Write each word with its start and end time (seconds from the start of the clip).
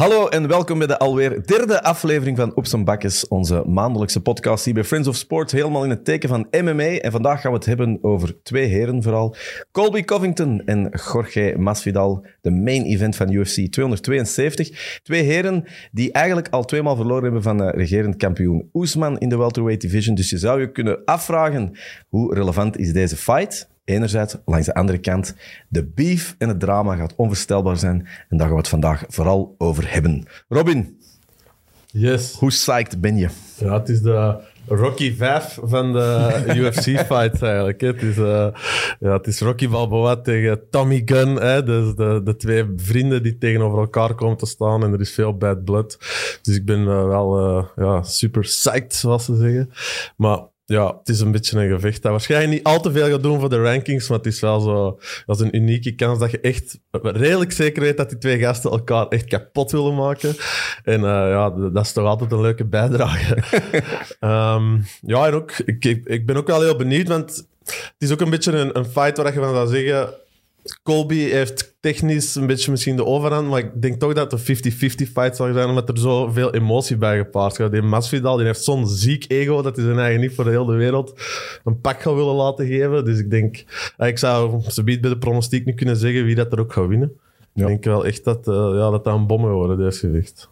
Hallo 0.00 0.28
en 0.28 0.48
welkom 0.48 0.78
bij 0.78 0.86
de 0.86 0.98
alweer 0.98 1.46
derde 1.46 1.82
aflevering 1.82 2.36
van 2.36 2.54
Op 2.54 2.66
zijn 2.66 2.84
Bakkes, 2.84 3.28
onze 3.28 3.62
maandelijkse 3.66 4.22
podcast 4.22 4.64
hier 4.64 4.74
bij 4.74 4.84
Friends 4.84 5.08
of 5.08 5.16
Sport, 5.16 5.50
helemaal 5.50 5.84
in 5.84 5.90
het 5.90 6.04
teken 6.04 6.28
van 6.28 6.46
MMA. 6.50 6.98
En 6.98 7.12
vandaag 7.12 7.40
gaan 7.40 7.50
we 7.50 7.56
het 7.56 7.66
hebben 7.66 7.98
over 8.02 8.42
twee 8.42 8.66
heren 8.66 9.02
vooral. 9.02 9.36
Colby 9.72 10.04
Covington 10.04 10.62
en 10.64 10.90
Jorge 11.12 11.54
Masvidal, 11.58 12.26
de 12.40 12.50
main 12.50 12.84
event 12.84 13.16
van 13.16 13.32
UFC 13.32 13.66
272. 13.70 15.00
Twee 15.02 15.22
heren 15.22 15.64
die 15.92 16.12
eigenlijk 16.12 16.48
al 16.48 16.64
tweemaal 16.64 16.96
verloren 16.96 17.22
hebben 17.22 17.42
van 17.42 17.62
uh, 17.62 17.68
regerend 17.72 18.16
kampioen 18.16 18.68
Oesman 18.72 19.18
in 19.18 19.28
de 19.28 19.36
welterweight 19.36 19.82
division. 19.82 20.14
Dus 20.14 20.30
je 20.30 20.38
zou 20.38 20.60
je 20.60 20.72
kunnen 20.72 21.04
afvragen, 21.04 21.78
hoe 22.08 22.34
relevant 22.34 22.78
is 22.78 22.92
deze 22.92 23.16
fight? 23.16 23.69
Enerzijds, 23.84 24.36
langs 24.44 24.66
de 24.66 24.74
andere 24.74 24.98
kant, 24.98 25.34
de 25.68 25.84
beef 25.86 26.34
en 26.38 26.48
het 26.48 26.60
drama 26.60 26.96
gaat 26.96 27.14
onvoorstelbaar 27.16 27.76
zijn. 27.76 28.08
En 28.28 28.36
daar 28.36 28.46
gaan 28.46 28.50
we 28.50 28.60
het 28.60 28.68
vandaag 28.68 29.04
vooral 29.08 29.54
over 29.58 29.92
hebben. 29.92 30.24
Robin, 30.48 30.98
Yes. 31.92 32.34
hoe 32.38 32.48
psyched 32.48 33.00
ben 33.00 33.16
je? 33.16 33.28
Ja, 33.58 33.72
het 33.78 33.88
is 33.88 34.00
de 34.02 34.36
Rocky 34.66 35.16
5 35.16 35.58
van 35.62 35.92
de 35.92 36.32
UFC-fights 36.56 37.40
eigenlijk. 37.40 37.80
hè. 37.80 37.86
Het 37.86 38.02
is, 38.02 38.16
eh, 38.16 38.46
ja, 39.00 39.12
het 39.12 39.26
is 39.26 39.40
Rocky 39.40 39.68
Balboa 39.68 40.16
tegen 40.16 40.60
Tommy 40.70 41.02
Gunn. 41.04 41.36
Hè? 41.36 41.62
Dus 41.62 41.94
de, 41.94 42.20
de 42.24 42.36
twee 42.36 42.64
vrienden 42.76 43.22
die 43.22 43.38
tegenover 43.38 43.78
elkaar 43.78 44.14
komen 44.14 44.36
te 44.36 44.46
staan. 44.46 44.84
En 44.84 44.92
er 44.92 45.00
is 45.00 45.14
veel 45.14 45.36
bad 45.36 45.64
blood. 45.64 45.98
Dus 46.42 46.56
ik 46.56 46.64
ben 46.64 46.80
eh, 46.80 47.06
wel 47.06 47.38
eh, 47.38 47.64
ja, 47.84 48.02
super 48.02 48.42
psyched, 48.42 48.94
zoals 48.94 49.24
ze 49.24 49.36
zeggen. 49.36 49.70
Maar 50.16 50.38
ja, 50.70 50.96
het 50.98 51.08
is 51.08 51.20
een 51.20 51.30
beetje 51.30 51.60
een 51.60 51.70
gevecht 51.70 52.02
dat 52.02 52.10
waarschijnlijk 52.10 52.52
niet 52.52 52.64
al 52.64 52.80
te 52.80 52.92
veel 52.92 53.08
gaat 53.08 53.22
doen 53.22 53.40
voor 53.40 53.48
de 53.48 53.62
rankings, 53.62 54.08
maar 54.08 54.18
het 54.18 54.26
is 54.26 54.40
wel 54.40 54.60
zo, 54.60 54.98
dat 55.26 55.40
is 55.40 55.42
een 55.42 55.56
unieke 55.56 55.94
kans 55.94 56.18
dat 56.18 56.30
je 56.30 56.40
echt 56.40 56.78
redelijk 56.90 57.52
zeker 57.52 57.82
weet 57.82 57.96
dat 57.96 58.08
die 58.08 58.18
twee 58.18 58.38
gasten 58.38 58.70
elkaar 58.70 59.08
echt 59.08 59.24
kapot 59.24 59.70
willen 59.70 59.94
maken. 59.94 60.36
En 60.84 61.04
eh, 61.04 61.30
ja, 61.30 61.50
dat 61.50 61.84
is 61.84 61.92
toch 61.92 62.06
altijd 62.06 62.32
een 62.32 62.40
leuke 62.40 62.64
bijdrage. 62.64 63.36
Ehm, 64.20 64.78
ja, 65.00 65.26
en 65.26 65.34
ook, 65.34 65.52
ik, 65.52 65.84
ik, 65.84 66.06
ik 66.06 66.26
ben 66.26 66.36
ook 66.36 66.46
wel 66.46 66.60
heel 66.60 66.76
benieuwd, 66.76 67.08
want 67.08 67.46
het 67.64 67.94
is 67.98 68.12
ook 68.12 68.20
een 68.20 68.30
beetje 68.30 68.52
een, 68.52 68.78
een 68.78 68.84
fight 68.84 69.16
waar 69.16 69.32
je 69.32 69.40
van 69.40 69.54
zou 69.54 69.68
zeggen, 69.68 70.14
Colby 70.82 71.18
heeft 71.18 71.76
technisch 71.80 72.34
een 72.34 72.46
beetje 72.46 72.70
misschien 72.70 72.96
de 72.96 73.04
overhand, 73.04 73.48
maar 73.48 73.58
ik 73.58 73.82
denk 73.82 74.00
toch 74.00 74.12
dat 74.12 74.32
het 74.32 74.48
een 74.48 74.72
50-50 74.72 75.12
fight 75.12 75.36
zal 75.36 75.52
zijn, 75.52 75.68
omdat 75.68 75.88
er 75.88 75.98
zoveel 75.98 76.54
emotie 76.54 76.96
bij 76.96 77.18
gepaard 77.18 77.56
gaat. 77.56 77.72
Die 77.72 77.82
Masvidal 77.82 78.36
die 78.36 78.46
heeft 78.46 78.64
zo'n 78.64 78.88
ziek 78.88 79.24
ego 79.28 79.62
dat 79.62 79.76
hij 79.76 79.84
zijn 79.84 79.98
eigen 79.98 80.20
niet 80.20 80.34
voor 80.34 80.44
de 80.44 80.50
hele 80.50 80.72
wereld 80.72 81.20
een 81.64 81.80
pak 81.80 82.02
gaat 82.02 82.14
willen 82.14 82.34
laten 82.34 82.66
geven. 82.66 83.04
Dus 83.04 83.18
ik 83.18 83.30
denk, 83.30 83.64
eh, 83.96 84.08
ik 84.08 84.18
zou 84.18 84.60
ze 84.68 84.84
biedt 84.84 85.00
bij 85.00 85.10
de 85.10 85.18
pronostiek 85.18 85.64
niet 85.64 85.76
kunnen 85.76 85.96
zeggen 85.96 86.24
wie 86.24 86.34
dat 86.34 86.52
er 86.52 86.60
ook 86.60 86.72
gaat 86.72 86.88
winnen. 86.88 87.12
Ja. 87.52 87.62
Ik 87.62 87.68
denk 87.68 87.84
wel 87.84 88.06
echt 88.06 88.24
dat 88.24 88.48
eh, 88.48 88.54
ja, 88.54 88.90
dat, 88.90 89.04
dat 89.04 89.14
een 89.14 89.26
bom 89.26 89.42
gaat 89.42 89.52
worden, 89.52 89.78
deze 89.78 89.98
gewicht. 89.98 90.48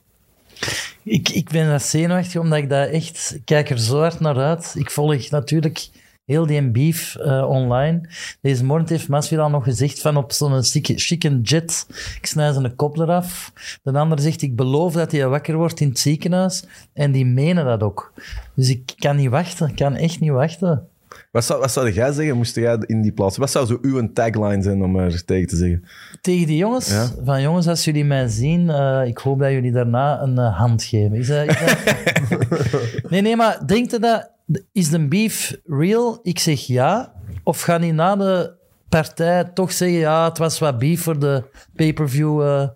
Ik, 1.02 1.28
ik 1.28 1.50
ben 1.50 1.68
dat 1.70 1.82
zenuwachtig, 1.82 2.40
omdat 2.40 2.58
ik 2.58 2.68
dat 2.68 2.88
echt... 2.88 3.32
Ik 3.34 3.42
kijk 3.44 3.70
er 3.70 3.78
zo 3.78 3.98
hard 3.98 4.20
naar 4.20 4.36
uit. 4.36 4.74
Ik 4.78 4.90
volg 4.90 5.30
natuurlijk 5.30 5.88
heel 6.28 6.46
die 6.46 6.70
beef 6.70 7.16
eh, 7.16 7.48
online. 7.48 8.00
Deze 8.40 8.64
morgen 8.64 8.88
heeft 8.88 9.08
Masvidal 9.08 9.50
nog 9.50 9.64
gezegd 9.64 10.00
van 10.00 10.16
op 10.16 10.32
zo'n 10.32 10.62
chique 10.62 11.40
jet, 11.42 11.86
ik 12.20 12.26
snij 12.26 12.52
zijn 12.52 12.74
kop 12.76 12.98
eraf. 12.98 13.52
De 13.82 13.92
ander 13.92 14.20
zegt, 14.20 14.42
ik 14.42 14.56
beloof 14.56 14.92
dat 14.92 15.12
hij 15.12 15.28
wakker 15.28 15.56
wordt 15.56 15.80
in 15.80 15.88
het 15.88 15.98
ziekenhuis. 15.98 16.64
En 16.92 17.12
die 17.12 17.26
menen 17.26 17.64
dat 17.64 17.82
ook. 17.82 18.12
Dus 18.54 18.68
ik 18.70 18.92
kan 18.98 19.16
niet 19.16 19.30
wachten. 19.30 19.68
Ik 19.68 19.76
kan 19.76 19.94
echt 19.94 20.20
niet 20.20 20.30
wachten. 20.30 20.86
Wat 21.32 21.44
zou, 21.44 21.60
wat 21.60 21.70
zou 21.72 21.92
jij 21.92 22.12
zeggen, 22.12 22.36
moest 22.36 22.54
jij 22.54 22.76
in 22.86 23.02
die 23.02 23.12
plaats? 23.12 23.36
Wat 23.36 23.50
zou 23.50 23.66
zo 23.66 23.78
uw 23.82 24.12
tagline 24.12 24.62
zijn, 24.62 24.82
om 24.82 24.96
er 24.98 25.24
tegen 25.24 25.48
te 25.48 25.56
zeggen? 25.56 25.84
Tegen 26.20 26.46
die 26.46 26.56
jongens, 26.56 26.88
Ja. 26.90 27.06
van 27.24 27.42
jongens, 27.42 27.66
als 27.68 27.84
jullie 27.84 28.04
mij 28.04 28.28
zien, 28.28 28.70
eh, 28.70 29.02
ik 29.06 29.18
hoop 29.18 29.38
dat 29.38 29.50
jullie 29.50 29.72
daarna 29.72 30.20
een 30.22 30.38
eh, 30.38 30.58
hand 30.58 30.82
geven. 30.84 31.12
Is 31.16 31.28
is 31.28 31.46
dat- 31.46 33.10
nee, 33.10 33.20
nee, 33.20 33.36
maar 33.36 33.66
denkt 33.66 33.94
u 33.94 33.98
dat, 33.98 34.30
is 34.72 34.90
de 34.90 35.08
beef 35.08 35.56
real? 35.64 36.18
Ik 36.22 36.38
zeg 36.38 36.60
ja. 36.60 37.12
Of 37.42 37.60
gaan 37.60 37.80
die 37.80 37.92
na 37.92 38.16
de 38.16 38.56
partij 38.88 39.44
toch 39.44 39.72
zeggen, 39.72 39.98
ja, 39.98 40.24
het 40.24 40.38
was 40.38 40.58
wat 40.58 40.78
beef 40.78 41.02
voor 41.02 41.18
de 41.18 41.44
pay-per-view? 41.74 42.42
eh. 42.42 42.68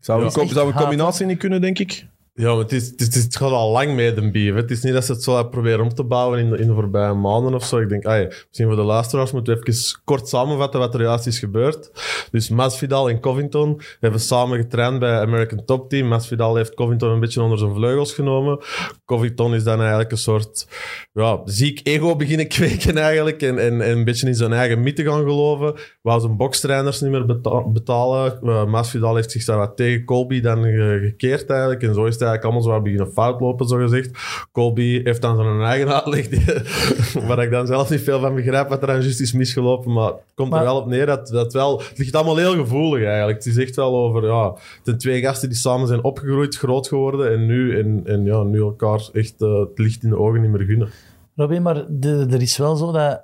Zou, 0.00 0.24
een, 0.24 0.30
zou 0.30 0.66
een 0.66 0.72
haat, 0.72 0.82
combinatie 0.82 1.26
niet 1.26 1.38
kunnen, 1.38 1.60
denk 1.60 1.78
ik? 1.78 2.06
Ja, 2.38 2.50
maar 2.50 2.62
het, 2.62 2.72
is, 2.72 2.92
het, 2.96 3.36
gaat 3.36 3.50
al 3.50 3.70
lang 3.70 3.94
mee, 3.94 4.12
de 4.12 4.30
beef. 4.30 4.54
Het 4.54 4.70
is 4.70 4.82
niet 4.82 4.92
dat 4.92 5.04
ze 5.04 5.12
het 5.12 5.22
zo 5.22 5.44
proberen 5.44 5.80
om 5.80 5.94
te 5.94 6.04
bouwen 6.04 6.38
in 6.38 6.50
de, 6.50 6.58
in 6.58 6.66
de 6.66 6.74
voorbije 6.74 7.14
maanden 7.14 7.54
of 7.54 7.64
zo. 7.64 7.78
Ik 7.78 7.88
denk, 7.88 8.04
misschien 8.04 8.66
voor 8.66 8.76
de 8.76 8.82
luisteraars 8.82 9.32
moeten 9.32 9.54
we 9.54 9.66
even 9.68 10.00
kort 10.04 10.28
samenvatten 10.28 10.80
wat 10.80 10.94
er 10.94 11.02
juist 11.02 11.26
is 11.26 11.38
gebeurd. 11.38 11.90
Dus 12.30 12.48
Masvidal 12.48 13.08
en 13.08 13.20
Covington 13.20 13.80
hebben 14.00 14.20
samen 14.20 14.58
getraind 14.58 14.98
bij 14.98 15.20
American 15.20 15.64
Top 15.64 15.90
Team. 15.90 16.08
Masvidal 16.08 16.56
heeft 16.56 16.74
Covington 16.74 17.10
een 17.10 17.20
beetje 17.20 17.42
onder 17.42 17.58
zijn 17.58 17.74
vleugels 17.74 18.12
genomen. 18.12 18.58
Covington 19.04 19.54
is 19.54 19.64
dan 19.64 19.78
eigenlijk 19.78 20.10
een 20.10 20.18
soort 20.18 20.68
ja, 21.12 21.40
ziek 21.44 21.80
ego 21.82 22.16
beginnen 22.16 22.48
kweken 22.58 22.96
eigenlijk. 22.96 23.42
En, 23.42 23.58
en, 23.58 23.80
en 23.80 23.96
een 23.96 24.04
beetje 24.04 24.26
in 24.26 24.34
zijn 24.34 24.52
eigen 24.52 24.82
mythe 24.82 25.04
gaan 25.04 25.22
geloven. 25.22 25.74
Wou 26.02 26.20
zijn 26.20 26.36
bokstrainers 26.36 27.00
niet 27.00 27.10
meer 27.10 27.26
beta- 27.26 27.68
betalen. 27.68 28.38
Uh, 28.42 28.64
Masvidal 28.66 29.14
heeft 29.14 29.30
zich 29.30 29.44
daar 29.44 29.58
wat 29.58 29.76
tegen 29.76 30.04
Colby 30.04 30.40
dan 30.40 30.62
ge- 30.62 30.98
gekeerd 31.02 31.50
eigenlijk. 31.50 31.82
En 31.82 31.94
zo 31.94 32.04
is 32.04 32.14
het 32.14 32.24
eigenlijk 32.26 32.44
allemaal 32.44 32.62
zo 32.62 32.82
beginnen 32.82 33.12
fout 33.12 33.40
lopen, 33.40 33.68
zo 33.68 33.76
gezegd. 33.76 34.10
Colby 34.52 35.02
heeft 35.04 35.22
dan 35.22 35.36
zijn 35.36 35.60
eigen 35.60 35.94
uitleg, 35.94 36.28
die, 36.28 36.44
waar 37.26 37.42
ik 37.42 37.50
dan 37.50 37.66
zelf 37.66 37.90
niet 37.90 38.00
veel 38.00 38.20
van 38.20 38.34
begrijp 38.34 38.68
wat 38.68 38.80
er 38.80 38.86
dan 38.86 39.00
juist 39.00 39.20
is 39.20 39.32
misgelopen. 39.32 39.92
Maar 39.92 40.06
het 40.06 40.22
komt 40.34 40.50
Maar- 40.50 40.58
er 40.58 40.64
wel 40.66 40.76
op 40.76 40.86
neer 40.86 41.06
dat, 41.06 41.28
dat 41.28 41.52
wel... 41.52 41.78
Het 41.78 41.98
ligt 41.98 42.14
allemaal 42.14 42.36
heel 42.36 42.54
gevoelig 42.54 43.06
eigenlijk. 43.06 43.38
Het 43.38 43.46
is 43.46 43.56
echt 43.56 43.76
wel 43.76 43.96
over, 43.96 44.24
ja... 44.26 44.54
Zijn 44.82 44.98
twee 44.98 45.20
gasten 45.20 45.48
die 45.48 45.58
samen 45.58 45.86
zijn 45.86 46.04
opgegroeid, 46.04 46.56
groot 46.56 46.88
geworden. 46.88 47.32
En 47.32 47.46
nu, 47.46 47.78
en, 47.78 48.00
en 48.04 48.24
ja, 48.24 48.42
nu 48.42 48.60
elkaar 48.60 49.08
echt 49.12 49.42
eh, 49.42 49.58
het 49.58 49.78
licht 49.78 50.02
in 50.02 50.10
de 50.10 50.18
ogen 50.18 50.40
niet 50.40 50.50
meer 50.50 50.66
gunnen. 50.66 50.88
Robin, 51.36 51.62
maar 51.62 51.84
de, 51.88 52.26
er 52.30 52.42
is 52.42 52.56
wel 52.56 52.76
zo 52.76 52.92
dat... 52.92 53.20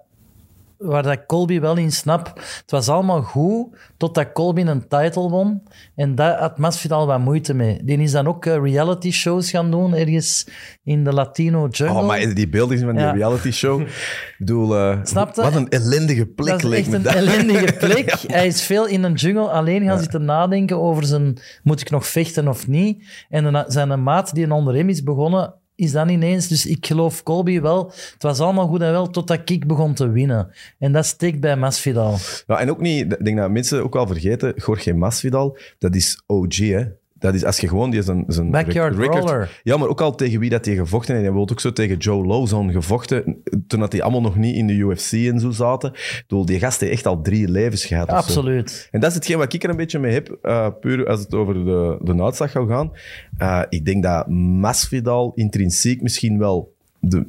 Waar 0.82 1.02
dat 1.02 1.26
Colby 1.26 1.60
wel 1.60 1.76
in 1.76 1.92
snap. 1.92 2.26
Het 2.34 2.70
was 2.70 2.88
allemaal 2.88 3.22
goed 3.22 3.76
totdat 3.96 4.32
Colby 4.32 4.60
een 4.60 4.88
title 4.88 5.28
won. 5.30 5.62
En 5.96 6.14
daar 6.14 6.38
had 6.38 6.58
Masvidal 6.58 7.06
wat 7.06 7.18
moeite 7.18 7.54
mee. 7.54 7.84
Die 7.84 7.98
is 7.98 8.12
dan 8.12 8.26
ook 8.26 8.46
eh, 8.46 8.56
reality 8.62 9.10
shows 9.10 9.50
gaan 9.50 9.70
doen, 9.70 9.94
ergens 9.94 10.46
in 10.84 11.04
de 11.04 11.12
Latino 11.12 11.68
jungle. 11.70 12.00
Oh, 12.00 12.06
maar 12.06 12.34
die 12.34 12.48
beelden 12.48 12.78
van 12.78 12.92
die 12.92 13.04
Ja. 13.04 13.10
reality 13.12 13.50
show. 13.50 13.80
Ik 14.32 14.34
bedoel, 14.38 14.76
eh, 14.76 14.98
Snap 15.02 15.34
wat 15.34 15.54
een 15.54 15.68
ellendige 15.68 16.26
plek 16.26 16.60
dat 16.60 16.72
is 16.72 16.78
echt 16.78 16.92
een 16.92 17.06
ellendige 17.06 17.72
plek. 17.86 18.14
Hij 18.26 18.46
is 18.46 18.62
veel 18.62 18.86
in 18.86 19.02
een 19.02 19.14
jungle 19.14 19.48
alleen 19.50 19.84
gaan 19.84 19.98
zitten 19.98 20.24
nadenken 20.24 20.80
over 20.80 21.04
zijn... 21.04 21.38
Moet 21.62 21.80
ik 21.80 21.90
nog 21.90 22.06
vechten 22.06 22.48
of 22.48 22.66
niet? 22.66 23.06
En 23.28 23.52
dan 23.52 23.64
zijn 23.66 24.02
maat 24.02 24.34
die 24.34 24.52
onder 24.52 24.74
hem 24.74 24.88
is 24.88 25.02
begonnen, 25.02 25.54
is 25.82 25.92
dan 25.92 26.08
ineens... 26.08 26.48
Dus 26.48 26.66
ik 26.66 26.86
geloof 26.86 27.22
Colby 27.22 27.60
wel. 27.60 27.86
Het 28.12 28.22
was 28.22 28.40
allemaal 28.40 28.66
goed 28.66 28.82
en 28.82 28.90
wel 28.90 29.10
totdat 29.10 29.50
ik 29.50 29.66
begon 29.66 29.94
te 29.94 30.10
winnen. 30.10 30.50
En 30.78 30.92
dat 30.92 31.06
steekt 31.06 31.40
bij 31.40 31.56
Masvidal. 31.56 32.16
Ja, 32.46 32.58
en 32.60 32.70
ook 32.70 32.80
niet, 32.80 33.12
ik 33.12 33.24
denk 33.24 33.36
dat 33.36 33.50
mensen 33.50 33.82
ook 33.82 33.94
wel 33.94 34.06
vergeten, 34.06 34.52
Jorge 34.56 34.92
Masvidal, 34.92 35.58
dat 35.78 35.94
is 35.94 36.22
OG, 36.26 36.56
hè. 36.56 36.84
Dat 37.22 37.34
is 37.34 37.44
als 37.44 37.58
je 37.58 37.68
gewoon 37.68 37.90
die 37.90 38.02
zijn, 38.02 38.24
zijn 38.26 38.50
Backyard 38.50 38.96
rec- 38.96 39.14
record... 39.14 39.60
Ja, 39.62 39.76
maar 39.76 39.88
ook 39.88 40.00
al 40.00 40.14
tegen 40.14 40.40
wie 40.40 40.50
dat 40.50 40.64
hij 40.64 40.74
gevochten 40.74 41.14
heeft. 41.14 41.26
Hij 41.26 41.36
heeft 41.38 41.50
ook 41.52 41.60
zo 41.60 41.72
tegen 41.72 41.96
Joe 41.96 42.26
Lozon 42.26 42.70
gevochten, 42.72 43.42
toen 43.66 43.80
dat 43.80 43.90
die 43.90 44.02
allemaal 44.02 44.20
nog 44.20 44.36
niet 44.36 44.56
in 44.56 44.66
de 44.66 44.72
UFC 44.72 45.12
en 45.12 45.40
zo 45.40 45.50
zaten. 45.50 45.92
Ik 45.92 46.24
bedoel, 46.28 46.46
die 46.46 46.58
gast 46.58 46.80
heeft 46.80 46.92
echt 46.92 47.06
al 47.06 47.22
drie 47.22 47.48
levens 47.48 47.84
gehad. 47.84 48.08
Absoluut. 48.08 48.88
En 48.90 49.00
dat 49.00 49.08
is 49.10 49.16
hetgeen 49.16 49.38
wat 49.38 49.52
ik 49.52 49.62
er 49.64 49.70
een 49.70 49.76
beetje 49.76 49.98
mee 49.98 50.12
heb, 50.12 50.38
eh, 50.42 50.68
puur 50.80 51.06
als 51.08 51.20
het 51.20 51.34
over 51.34 51.54
de, 51.54 51.98
de 52.00 52.22
uitslag 52.22 52.50
gaat 52.50 52.68
gaan. 52.68 52.92
Eh, 53.36 53.62
ik 53.68 53.84
denk 53.84 54.02
dat 54.02 54.28
Masvidal 54.28 55.32
intrinsiek 55.34 56.02
misschien 56.02 56.38
wel, 56.38 56.74
de, 57.04 57.26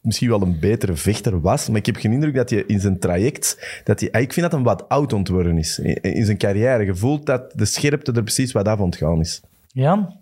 misschien 0.00 0.28
wel 0.28 0.42
een 0.42 0.58
betere 0.60 0.96
vechter 0.96 1.40
was, 1.40 1.68
maar 1.68 1.76
ik 1.76 1.86
heb 1.86 1.96
geen 1.96 2.12
indruk 2.12 2.34
dat 2.34 2.50
hij 2.50 2.64
in 2.66 2.80
zijn 2.80 2.98
traject, 2.98 3.80
dat 3.84 4.00
hij, 4.00 4.22
ik 4.22 4.32
vind 4.32 4.50
dat 4.50 4.52
hij 4.52 4.62
wat 4.62 4.88
oud 4.88 5.12
ontworpen 5.12 5.58
is 5.58 5.78
in, 5.78 6.00
in 6.02 6.24
zijn 6.24 6.38
carrière. 6.38 6.84
Je 6.84 6.94
voelt 6.94 7.26
dat 7.26 7.52
de 7.54 7.64
scherpte 7.64 8.12
er 8.12 8.22
precies 8.22 8.52
wat 8.52 8.68
af 8.68 8.78
ontgaan 8.78 9.20
is. 9.20 9.40
Jan? 9.66 10.14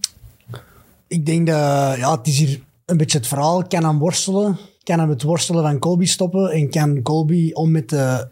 Ik 1.07 1.27
denk 1.27 1.47
dat 1.47 1.97
ja, 1.97 2.17
het 2.17 2.27
is 2.27 2.39
hier 2.39 2.61
een 2.85 2.97
beetje 2.97 3.19
het 3.19 3.27
verhaal. 3.27 3.67
Kan 3.67 3.85
hem 3.85 3.99
worstelen, 3.99 4.59
kan 4.83 4.99
hem 4.99 5.09
het 5.09 5.23
worstelen 5.23 5.63
van 5.63 5.79
Colby 5.79 6.05
stoppen 6.05 6.51
en 6.51 6.71
kan 6.71 7.03
Colby 7.03 7.53
om 7.53 7.71
met 7.71 7.89
de, 7.89 8.29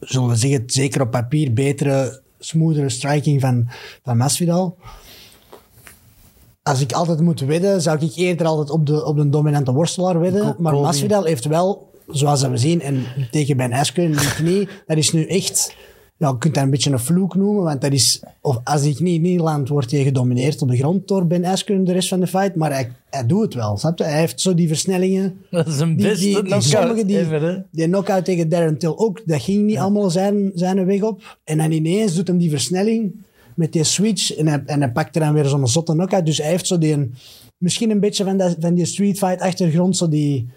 zullen 0.00 0.28
we 0.28 0.36
zeggen, 0.36 0.62
zeker 0.66 1.00
op 1.00 1.10
papier, 1.10 1.52
betere, 1.52 2.20
smoothere 2.38 2.88
striking 2.88 3.40
van, 3.40 3.68
van 4.02 4.16
Masvidal. 4.16 4.76
Als 6.70 6.80
ik 6.80 6.92
altijd 6.92 7.20
moet 7.20 7.40
wedden, 7.40 7.82
zou 7.82 7.98
ik 8.00 8.16
eerder 8.16 8.46
altijd 8.46 8.70
op 8.70 8.86
de, 8.86 9.04
op 9.04 9.16
de 9.16 9.28
dominante 9.28 9.72
worstelaar 9.72 10.20
wedden. 10.20 10.54
Maar. 10.58 10.74
Masvidal 10.74 11.24
heeft 11.24 11.44
wel, 11.44 11.90
zoals 12.08 12.42
we 12.42 12.56
zien, 12.56 12.80
en 12.80 13.04
tegen 13.30 13.56
Ben 13.56 13.72
Askren 13.72 14.04
in 14.04 14.12
de 14.12 14.32
knie, 14.36 14.68
dat 14.86 14.96
is 14.96 15.12
nu 15.12 15.24
echt... 15.26 15.74
Ja, 16.16 16.28
je 16.28 16.38
kunt 16.38 16.54
dat 16.54 16.64
een 16.64 16.70
beetje 16.70 16.90
een 16.90 16.98
vloek 16.98 17.34
noemen, 17.34 17.62
want 17.62 17.80
dat 17.80 17.92
is, 17.92 18.22
of 18.40 18.60
als 18.64 18.82
die 18.82 18.94
knie 18.94 19.20
niet 19.20 19.40
landt, 19.40 19.68
wordt 19.68 19.90
hij 19.90 20.02
gedomineerd 20.02 20.62
op 20.62 20.68
de 20.68 20.76
grond 20.76 21.08
door 21.08 21.26
Ben 21.26 21.44
Askren 21.44 21.84
de 21.84 21.92
rest 21.92 22.08
van 22.08 22.20
de 22.20 22.26
fight. 22.26 22.54
Maar 22.54 22.72
hij, 22.72 22.90
hij 23.10 23.26
doet 23.26 23.42
het 23.42 23.54
wel, 23.54 23.76
snap 23.76 23.98
je? 23.98 24.04
Hij 24.04 24.18
heeft 24.18 24.40
zo 24.40 24.54
die 24.54 24.68
versnellingen. 24.68 25.40
Dat 25.50 25.66
is 25.66 25.78
een 25.78 25.96
Die, 25.96 26.06
beste 26.06 26.24
die, 26.24 26.42
die, 26.42 26.60
sommige 26.60 27.04
die, 27.06 27.26
die 27.70 27.86
knockout 27.86 28.24
tegen 28.24 28.48
Darren 28.48 28.78
Till 28.78 28.92
ook, 28.96 29.22
dat 29.24 29.42
ging 29.42 29.64
niet 29.66 29.78
allemaal 29.78 30.10
zijn, 30.10 30.50
zijn 30.54 30.84
weg 30.84 31.02
op. 31.02 31.38
En 31.44 31.58
dan 31.58 31.70
ineens 31.70 32.14
doet 32.14 32.26
hem 32.26 32.38
die 32.38 32.50
versnelling 32.50 33.12
met 33.60 33.72
die 33.72 33.84
switch 33.84 34.34
en 34.36 34.46
hij, 34.46 34.62
en 34.66 34.80
hij 34.80 34.92
pakte 34.92 35.18
dan 35.18 35.32
weer 35.32 35.44
zo'n 35.44 35.68
zotte 35.68 35.92
knock-out. 35.92 36.26
Dus 36.26 36.38
hij 36.38 36.48
heeft 36.50 36.66
zo 36.66 36.78
die, 36.78 36.92
een- 36.92 37.14
misschien 37.58 37.90
een 37.90 38.00
beetje 38.00 38.24
van, 38.24 38.36
dat, 38.36 38.56
van 38.60 38.74
die 38.74 38.84
street 38.86 39.18
fight 39.18 39.40
achtergrond, 39.40 39.96
zo 39.96 40.08
die 40.08 40.48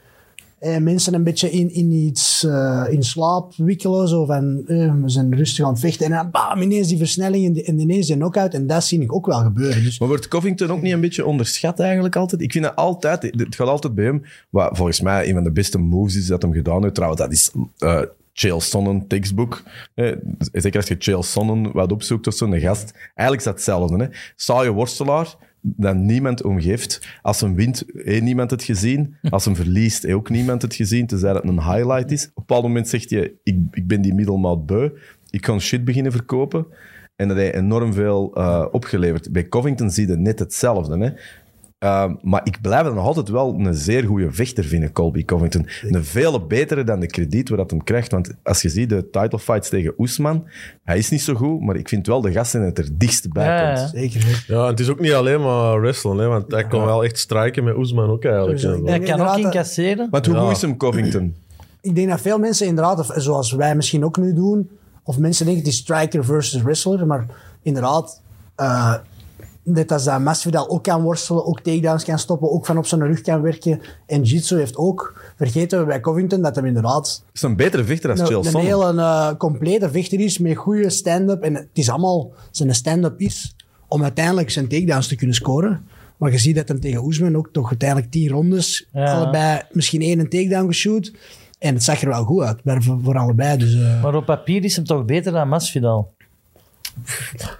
eh, 0.59 0.77
mensen 0.77 1.13
een 1.13 1.23
beetje 1.23 1.51
in, 1.51 1.73
in 1.73 1.91
iets 1.91 2.43
eh, 2.43 2.83
in 2.89 3.03
slaap 3.03 3.53
wikkelen. 3.57 4.07
Zo 4.07 4.25
van, 4.25 4.63
eh, 4.67 4.93
we 5.01 5.09
zijn 5.09 5.35
rustig 5.35 5.65
aan 5.65 5.71
het 5.71 5.79
vechten. 5.79 6.05
En 6.05 6.11
dan 6.11 6.31
bam, 6.31 6.61
ineens 6.61 6.87
die 6.87 6.97
versnelling 6.97 7.61
en, 7.63 7.79
ineens 7.79 8.07
die 8.07 8.15
knock-out. 8.15 8.53
En 8.53 8.67
dat 8.67 8.83
zie 8.83 9.01
ik 9.01 9.13
ook 9.15 9.25
wel 9.25 9.39
gebeuren. 9.43 9.83
Dus 9.83 9.99
Maar 9.99 10.07
wordt 10.07 10.27
Covington 10.27 10.71
ook 10.71 10.81
niet 10.81 10.93
een 10.93 11.01
beetje 11.01 11.25
onderschat 11.25 11.79
eigenlijk 11.79 12.15
altijd? 12.15 12.41
Ik 12.41 12.51
vind 12.51 12.63
dat 12.63 12.75
altijd, 12.75 13.23
het 13.23 13.55
gaat 13.55 13.67
altijd 13.67 13.95
bij 13.95 14.05
hem, 14.05 14.21
wat 14.49 14.77
volgens 14.77 15.01
mij 15.01 15.27
een 15.27 15.33
van 15.33 15.43
de 15.43 15.51
beste 15.51 15.77
moves 15.77 16.15
is 16.15 16.27
dat 16.27 16.41
hem 16.41 16.53
gedaan 16.53 16.81
heeft. 16.81 16.93
Trouwens, 16.95 17.21
dat 17.21 17.31
is 17.31 17.51
eh 17.77 18.01
Chael 18.33 19.07
tekstboek. 19.07 19.63
Eh, 19.93 20.15
zeker 20.51 20.79
als 20.79 20.87
je 20.87 20.95
Chael 20.99 21.23
Sonnen 21.23 21.71
wat 21.71 21.91
opzoekt 21.91 22.27
of 22.27 22.33
zo'n 22.33 22.59
gast. 22.59 22.91
Eigenlijk 23.15 23.37
is 23.37 23.43
dat 23.43 23.53
hetzelfde. 23.53 24.03
Hè. 24.03 24.07
Saaie 24.35 24.71
worstelaar, 24.71 25.35
dat 25.61 25.95
niemand 25.95 26.43
omgeeft. 26.43 27.19
Als 27.21 27.41
hem 27.41 27.55
wint, 27.55 27.83
heeft 27.93 28.21
niemand 28.21 28.51
het 28.51 28.63
gezien. 28.63 29.15
Als 29.29 29.45
hem 29.45 29.55
verliest, 29.55 30.03
heeft 30.03 30.15
ook 30.15 30.29
niemand 30.29 30.61
het 30.61 30.75
gezien. 30.75 31.07
Tenzij 31.07 31.33
dat 31.33 31.43
een 31.43 31.63
highlight 31.63 32.11
is. 32.11 32.23
Op 32.23 32.27
een 32.27 32.33
bepaald 32.35 32.63
moment 32.63 32.87
zegt 32.87 33.09
je, 33.09 33.33
ik, 33.43 33.57
ik 33.71 33.87
ben 33.87 34.01
die 34.01 34.13
middelmaat 34.13 34.65
beu. 34.65 34.89
Ik 35.29 35.41
kan 35.41 35.61
shit 35.61 35.85
beginnen 35.85 36.11
verkopen. 36.11 36.65
En 37.15 37.27
dat 37.27 37.37
heeft 37.37 37.53
enorm 37.53 37.93
veel 37.93 38.35
eh, 38.35 38.65
opgeleverd. 38.71 39.31
Bij 39.31 39.47
Covington 39.47 39.89
zie 39.89 40.07
je 40.07 40.15
net 40.15 40.39
hetzelfde. 40.39 40.97
Hè? 40.97 41.11
Ehm, 41.83 42.13
maar 42.21 42.41
ik 42.43 42.61
blijf 42.61 42.85
het 42.85 42.93
nog 42.93 43.05
altijd 43.05 43.29
wel 43.29 43.55
een 43.59 43.73
zeer 43.73 44.03
goede 44.03 44.31
vechter 44.31 44.63
vinden, 44.63 44.91
Colby 44.91 45.25
Covington. 45.25 45.67
Een 45.81 46.03
vele 46.03 46.41
betere 46.41 46.83
dan 46.83 46.99
de 46.99 47.07
krediet 47.07 47.49
waar 47.49 47.57
dat 47.57 47.69
hem 47.71 47.83
krijgt. 47.83 48.11
Want 48.11 48.33
als 48.43 48.61
je 48.61 48.69
ziet 48.69 48.89
de 48.89 49.09
title 49.09 49.39
fights 49.39 49.69
tegen 49.69 49.93
Oesman, 49.97 50.43
hij 50.83 50.97
is 50.97 51.09
niet 51.09 51.21
zo 51.21 51.33
goed, 51.33 51.61
maar 51.61 51.75
ik 51.75 51.89
vind 51.89 52.07
wel 52.07 52.21
de 52.21 52.31
gasten 52.31 52.61
het 52.61 52.77
er 52.77 52.87
dichtst 52.91 53.31
bij 53.33 53.45
Ja, 53.45 53.65
komt. 53.75 53.79
ja. 53.91 53.99
zeker. 53.99 54.43
Ja, 54.47 54.61
en 54.63 54.67
het 54.69 54.79
is 54.79 54.89
ook 54.89 54.99
niet 54.99 55.11
alleen 55.13 55.41
maar 55.41 55.81
wrestlen, 55.81 56.17
hè, 56.17 56.27
want 56.27 56.51
hij 56.51 56.67
kon 56.67 56.85
wel 56.85 57.03
echt 57.03 57.17
strijken 57.19 57.63
met 57.63 57.75
Oesman 57.77 58.09
ook 58.09 58.23
eigenlijk. 58.25 58.59
Ja, 58.59 58.79
Hij 58.83 58.99
kan 58.99 59.21
ook 59.21 59.37
incasseren. 59.37 60.07
Want 60.11 60.25
hoe 60.25 60.35
Ja. 60.35 60.41
goed 60.41 60.51
is 60.51 60.61
hem 60.61 60.77
Covington? 60.77 61.35
Ik 61.81 61.95
denk 61.95 62.09
dat 62.09 62.21
veel 62.21 62.39
mensen 62.39 62.67
inderdaad, 62.67 62.99
of 62.99 63.11
zoals 63.15 63.51
wij 63.51 63.75
misschien 63.75 64.05
ook 64.05 64.17
nu 64.17 64.33
doen, 64.33 64.69
of 65.03 65.17
mensen 65.17 65.45
denken 65.45 65.63
het 65.63 65.73
is 65.73 65.79
striker 65.79 66.25
versus 66.25 66.61
wrestler, 66.61 67.07
maar 67.07 67.25
inderdaad, 67.61 68.21
eh, 68.55 68.93
net 69.63 69.91
als 69.91 70.03
dat 70.03 70.19
Masvidal 70.19 70.69
ook 70.69 70.83
kan 70.83 71.01
worstelen, 71.01 71.45
ook 71.45 71.59
takedowns 71.61 72.03
kan 72.03 72.19
stoppen, 72.19 72.51
ook 72.51 72.65
van 72.65 72.77
op 72.77 72.85
zijn 72.85 73.01
rug 73.01 73.21
kan 73.21 73.41
werken. 73.41 73.81
En 74.05 74.21
Jitsu 74.21 74.57
heeft 74.57 74.75
ook, 74.77 75.21
vergeten 75.37 75.79
we 75.79 75.85
bij 75.85 75.99
Covington, 75.99 76.41
dat 76.41 76.55
hij 76.55 76.67
inderdaad 76.67 77.23
Is 77.33 77.41
een 77.41 77.55
betere 77.55 77.83
vechter 77.83 78.15
dan 78.15 78.25
Chael 78.25 78.39
een, 78.39 78.45
een 78.45 78.51
Sonnen. 78.51 78.69
hele 78.71 79.01
eh, 79.01 79.33
complete 79.37 79.89
vechter 79.91 80.19
is 80.19 80.37
met 80.37 80.55
goede 80.57 80.89
stand-up. 80.89 81.41
En 81.41 81.55
het 81.55 81.67
is 81.73 81.89
allemaal 81.89 82.31
zijn 82.51 82.75
stand-up 82.75 83.19
is 83.19 83.55
om 83.87 84.03
uiteindelijk 84.03 84.49
zijn 84.49 84.67
takedowns 84.67 85.07
te 85.07 85.15
kunnen 85.15 85.35
scoren. 85.35 85.85
Maar 86.17 86.31
je 86.31 86.37
ziet 86.37 86.55
dat 86.55 86.67
hem 86.67 86.79
tegen 86.79 87.03
Oesman 87.03 87.35
ook 87.35 87.49
toch 87.51 87.69
uiteindelijk 87.69 88.11
tien 88.11 88.29
rondes, 88.29 88.87
Ja. 88.93 89.13
allebei 89.13 89.61
misschien 89.71 90.01
één 90.01 90.19
een 90.19 90.29
takedown 90.29 90.67
geshoot. 90.67 91.11
En 91.59 91.73
het 91.73 91.83
zag 91.83 92.01
er 92.01 92.07
wel 92.09 92.23
goed 92.23 92.43
uit 92.43 92.59
voor, 92.83 92.99
voor 93.03 93.17
allebei. 93.17 93.57
Dus 93.57 93.73
eh, 93.73 94.03
Maar 94.03 94.15
op 94.15 94.25
papier 94.25 94.63
is 94.63 94.75
hem 94.75 94.85
toch 94.85 95.05
beter 95.05 95.31
dan 95.31 95.47
Masvidal. 95.47 96.12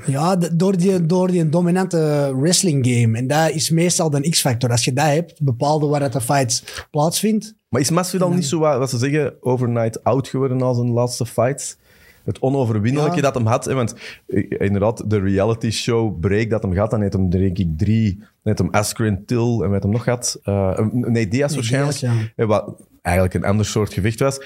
Ja, 0.05 0.35
door 0.35 0.77
die, 0.77 1.05
door 1.05 1.27
die 1.31 1.49
dominante 1.49 2.31
wrestling 2.39 2.87
game. 2.87 3.17
En 3.17 3.27
dat 3.27 3.49
is 3.51 3.69
meestal 3.69 4.09
de 4.09 4.29
X-factor. 4.29 4.69
Als 4.69 4.85
je 4.85 4.93
dat 4.93 5.05
hebt, 5.05 5.41
bepaalde 5.41 5.87
waar 5.87 5.99
dat 5.99 6.13
de 6.13 6.21
fight 6.21 6.85
plaatsvindt. 6.91 7.53
Maar 7.69 7.81
is 7.81 7.89
Masvidal 7.89 8.29
niet 8.33 8.45
zo, 8.45 8.59
wat, 8.59 8.89
ze 8.89 8.97
zeggen, 8.97 9.33
overnight 9.41 10.03
out 10.03 10.27
geworden 10.27 10.61
als 10.61 10.77
zijn 10.77 10.89
laatste 10.91 11.25
fights? 11.25 11.77
Het 12.23 12.39
onoverwinnelijke 12.39 13.15
Ja. 13.15 13.21
dat 13.21 13.33
hem 13.33 13.45
had. 13.45 13.65
Want 13.65 13.95
eh, 14.27 14.43
inderdaad, 14.49 15.09
de 15.09 15.19
reality 15.19 15.69
show 15.71 16.19
break 16.19 16.49
dat 16.49 16.61
hem 16.63 16.73
gaat, 16.73 16.91
dan 16.91 17.01
heeft 17.01 17.13
hem 17.13 17.29
denk 17.29 17.57
ik 17.57 17.67
drie... 17.77 18.15
Dan 18.17 18.25
heeft 18.53 18.57
hem 18.57 18.69
Askren 18.81 19.25
Till 19.25 19.61
en 19.63 19.69
wat 19.69 19.83
hem 19.83 19.91
nog 19.91 20.05
had. 20.05 20.39
eh, 20.43 20.79
nee, 20.91 21.27
Diaz 21.27 21.55
waarschijnlijk. 21.55 21.99
Diaz, 21.99 22.13
ja. 22.15 22.31
Eh, 22.35 22.47
Wat 22.47 22.73
eigenlijk 23.01 23.35
een 23.35 23.43
ander 23.45 23.65
soort 23.65 23.93
gewicht 23.93 24.19
was. 24.19 24.39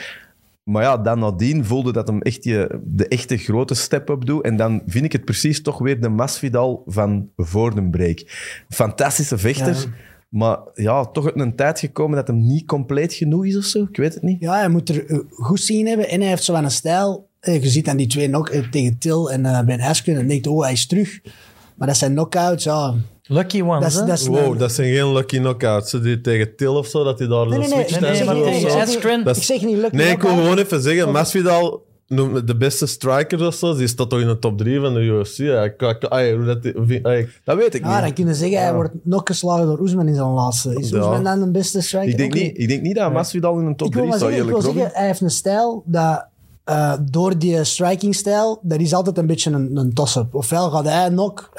Maar 0.68 0.84
ja, 0.84 0.98
dan 0.98 1.20
nadien 1.20 1.66
voelde 1.66 1.92
dat 1.92 2.08
hem 2.08 2.22
echt 2.22 2.44
die, 2.44 2.68
de 2.84 3.08
echte 3.08 3.38
grote 3.38 3.74
step-up 3.74 4.26
doet. 4.26 4.44
En 4.44 4.58
dan 4.58 4.82
vind 4.86 5.06
ik 5.06 5.12
het 5.12 5.26
precies 5.26 5.62
toch 5.62 5.78
weer 5.80 6.02
de 6.02 6.10
Masvidal 6.10 6.84
van 6.86 7.30
voor 7.36 7.76
de 7.76 7.90
break. 7.90 8.24
Fantastische 8.70 9.38
vechter. 9.38 9.76
Ja. 9.76 9.86
Maar 10.30 10.60
ja, 10.74 11.06
toch 11.06 11.26
uit 11.26 11.40
een 11.40 11.56
tijd 11.56 11.80
gekomen 11.80 12.16
dat 12.16 12.28
hem 12.28 12.46
niet 12.46 12.66
compleet 12.66 13.14
genoeg 13.14 13.46
is 13.46 13.58
of 13.58 13.64
zo. 13.64 13.84
Ik 13.90 13.98
weet 13.98 14.14
het 14.14 14.24
niet. 14.24 14.40
Ja, 14.40 14.58
hij 14.58 14.70
moet 14.70 14.90
er 14.90 15.06
eh, 15.06 15.20
goed 15.30 15.62
zien 15.62 15.88
hebben. 15.88 16.10
En 16.10 16.20
hij 16.20 16.30
heeft 16.30 16.44
zo 16.44 16.54
aan 16.54 16.64
een 16.64 16.72
stijl. 16.72 17.30
Eh, 17.40 17.64
je 17.64 17.70
ziet 17.70 17.88
aan 17.88 17.98
die 17.98 18.08
twee 18.08 18.28
knock, 18.28 18.50
eh, 18.50 18.70
tegen 18.70 18.98
Till 18.98 19.30
en 19.30 19.66
Ben 19.66 19.82
Askren. 19.82 20.16
En 20.16 20.22
je 20.22 20.28
denkt, 20.28 20.48
oh, 20.48 20.62
hij 20.62 20.72
is 20.72 20.88
terug. 20.88 21.20
Maar 21.76 21.88
dat 21.88 21.98
zijn 21.98 22.12
knockouts, 22.12 22.64
ja. 22.64 22.94
Lucky 23.28 23.62
ones, 23.62 23.82
Dat 23.84 23.92
is, 23.92 24.00
hè? 24.00 24.06
dat 24.06 24.20
is 24.20 24.28
Wow, 24.28 24.60
dat 24.60 24.72
zijn 24.72 24.94
geen 24.96 25.14
lucky 25.14 25.38
knockouts. 25.38 25.92
Die 25.92 26.22
tegen 26.22 26.56
Till 26.56 26.68
of 26.68 26.88
zo, 26.88 27.04
dat 27.04 27.20
hij 27.20 27.28
daar 27.28 27.48
Nee, 27.48 27.54
een 27.54 27.60
nee, 27.60 27.70
nee. 27.70 27.88
switch 27.88 28.00
nee, 28.34 28.60
zo. 28.60 28.68
Askren- 28.68 29.24
Dat 29.24 29.38
Ik 29.38 29.44
zeg 29.44 29.62
niet 29.62 29.78
lucky 29.78 29.96
Nee, 29.96 30.12
ik 30.12 30.22
wil 30.22 30.32
gewoon 30.36 30.58
even 30.58 30.82
zeggen, 30.82 31.12
Masvidal 31.12 31.86
noemt 32.08 32.48
de 32.48 32.56
beste 32.58 32.86
striker 32.86 33.46
of 33.48 33.56
zo. 33.56 33.76
Die 33.76 33.88
staat 33.88 34.10
toch 34.10 34.20
in 34.20 34.28
de 34.28 34.40
top 34.40 34.58
3 34.58 34.80
van 34.80 34.94
de 34.94 35.00
UFC. 35.00 35.38
Ja, 35.38 35.64
ik, 35.64 35.82
ik, 35.82 36.04
ay, 36.04 36.34
hoe 36.36 36.46
dat, 36.46 36.58
wie- 36.76 37.06
ay, 37.08 37.30
Dat 37.44 37.58
weet 37.58 37.74
ik 37.74 37.84
Ja, 37.84 37.96
dan 37.96 38.04
niet. 38.06 38.14
kunnen 38.14 38.36
zeggen, 38.36 38.60
hij 38.62 38.74
wordt 38.74 38.94
nog 39.04 39.22
geslagen 39.24 39.66
door 39.66 39.80
Oesman 39.80 40.08
in 40.08 40.16
zijn 40.16 40.28
laatste. 40.28 40.76
Is 40.80 40.90
Ja. 40.90 40.98
Oesman 40.98 41.24
dan 41.24 41.40
de 41.40 41.52
beste 41.52 41.82
striker? 41.82 42.10
Ik 42.10 42.18
denk, 42.18 42.34
niet, 42.34 42.58
ik 42.58 42.68
denk 42.68 42.82
niet 42.82 42.96
dat 42.96 43.14
Masvidal 43.14 43.60
in 43.60 43.66
een 43.66 43.76
top 43.76 43.88
Ik 43.88 43.94
wil 43.94 44.04
3 44.04 44.10
maar 44.10 44.20
zou, 44.20 44.32
eerlijk 44.42 44.62
zeggen, 44.64 44.90
hij 44.94 45.06
heeft 45.08 45.22
een 45.22 45.30
stijl 45.30 45.84
dat 45.86 46.26
eh, 46.64 46.94
door 47.12 47.38
die 47.38 47.64
striking-stijl, 47.64 48.60
dat 48.62 48.80
is 48.80 48.94
altijd 48.94 49.18
een 49.18 49.28
beetje 49.28 49.52
een, 49.52 49.78
een 49.78 49.94
toss-up. 49.94 50.36
Ofwel 50.36 50.70
gaat 50.70 50.86
hij 50.86 51.10
knock... 51.10 51.50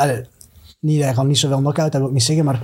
niet, 0.81 1.03
hij 1.03 1.15
gaat 1.15 1.27
niet 1.27 1.39
zoveel 1.39 1.59
knock-out, 1.59 1.93
dat 1.93 2.01
wil 2.01 2.11
ik 2.11 2.15
niet 2.15 2.23
zeggen, 2.23 2.45
maar 2.45 2.63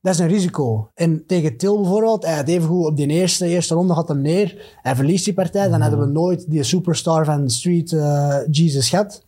dat 0.00 0.14
is 0.14 0.20
een 0.20 0.28
risico. 0.28 0.90
En 0.94 1.26
tegen 1.26 1.56
Til 1.56 1.80
bijvoorbeeld, 1.80 2.24
hij 2.24 2.34
had 2.34 2.48
even 2.48 2.68
goed 2.68 2.86
op 2.86 2.96
die 2.96 3.06
eerste, 3.06 3.46
eerste 3.46 3.74
ronde 3.74 3.94
gaat 3.94 4.08
hem 4.08 4.20
neer. 4.20 4.76
Hij 4.82 4.94
verliest 4.94 5.24
die 5.24 5.34
partij, 5.34 5.68
dan 5.68 5.80
hadden 5.80 5.98
we 6.00 6.06
nooit 6.06 6.50
die 6.50 6.62
superstar 6.62 7.24
van 7.24 7.50
Street 7.50 7.92
eh, 7.92 8.36
Jesus 8.50 8.88
gehad. 8.88 9.24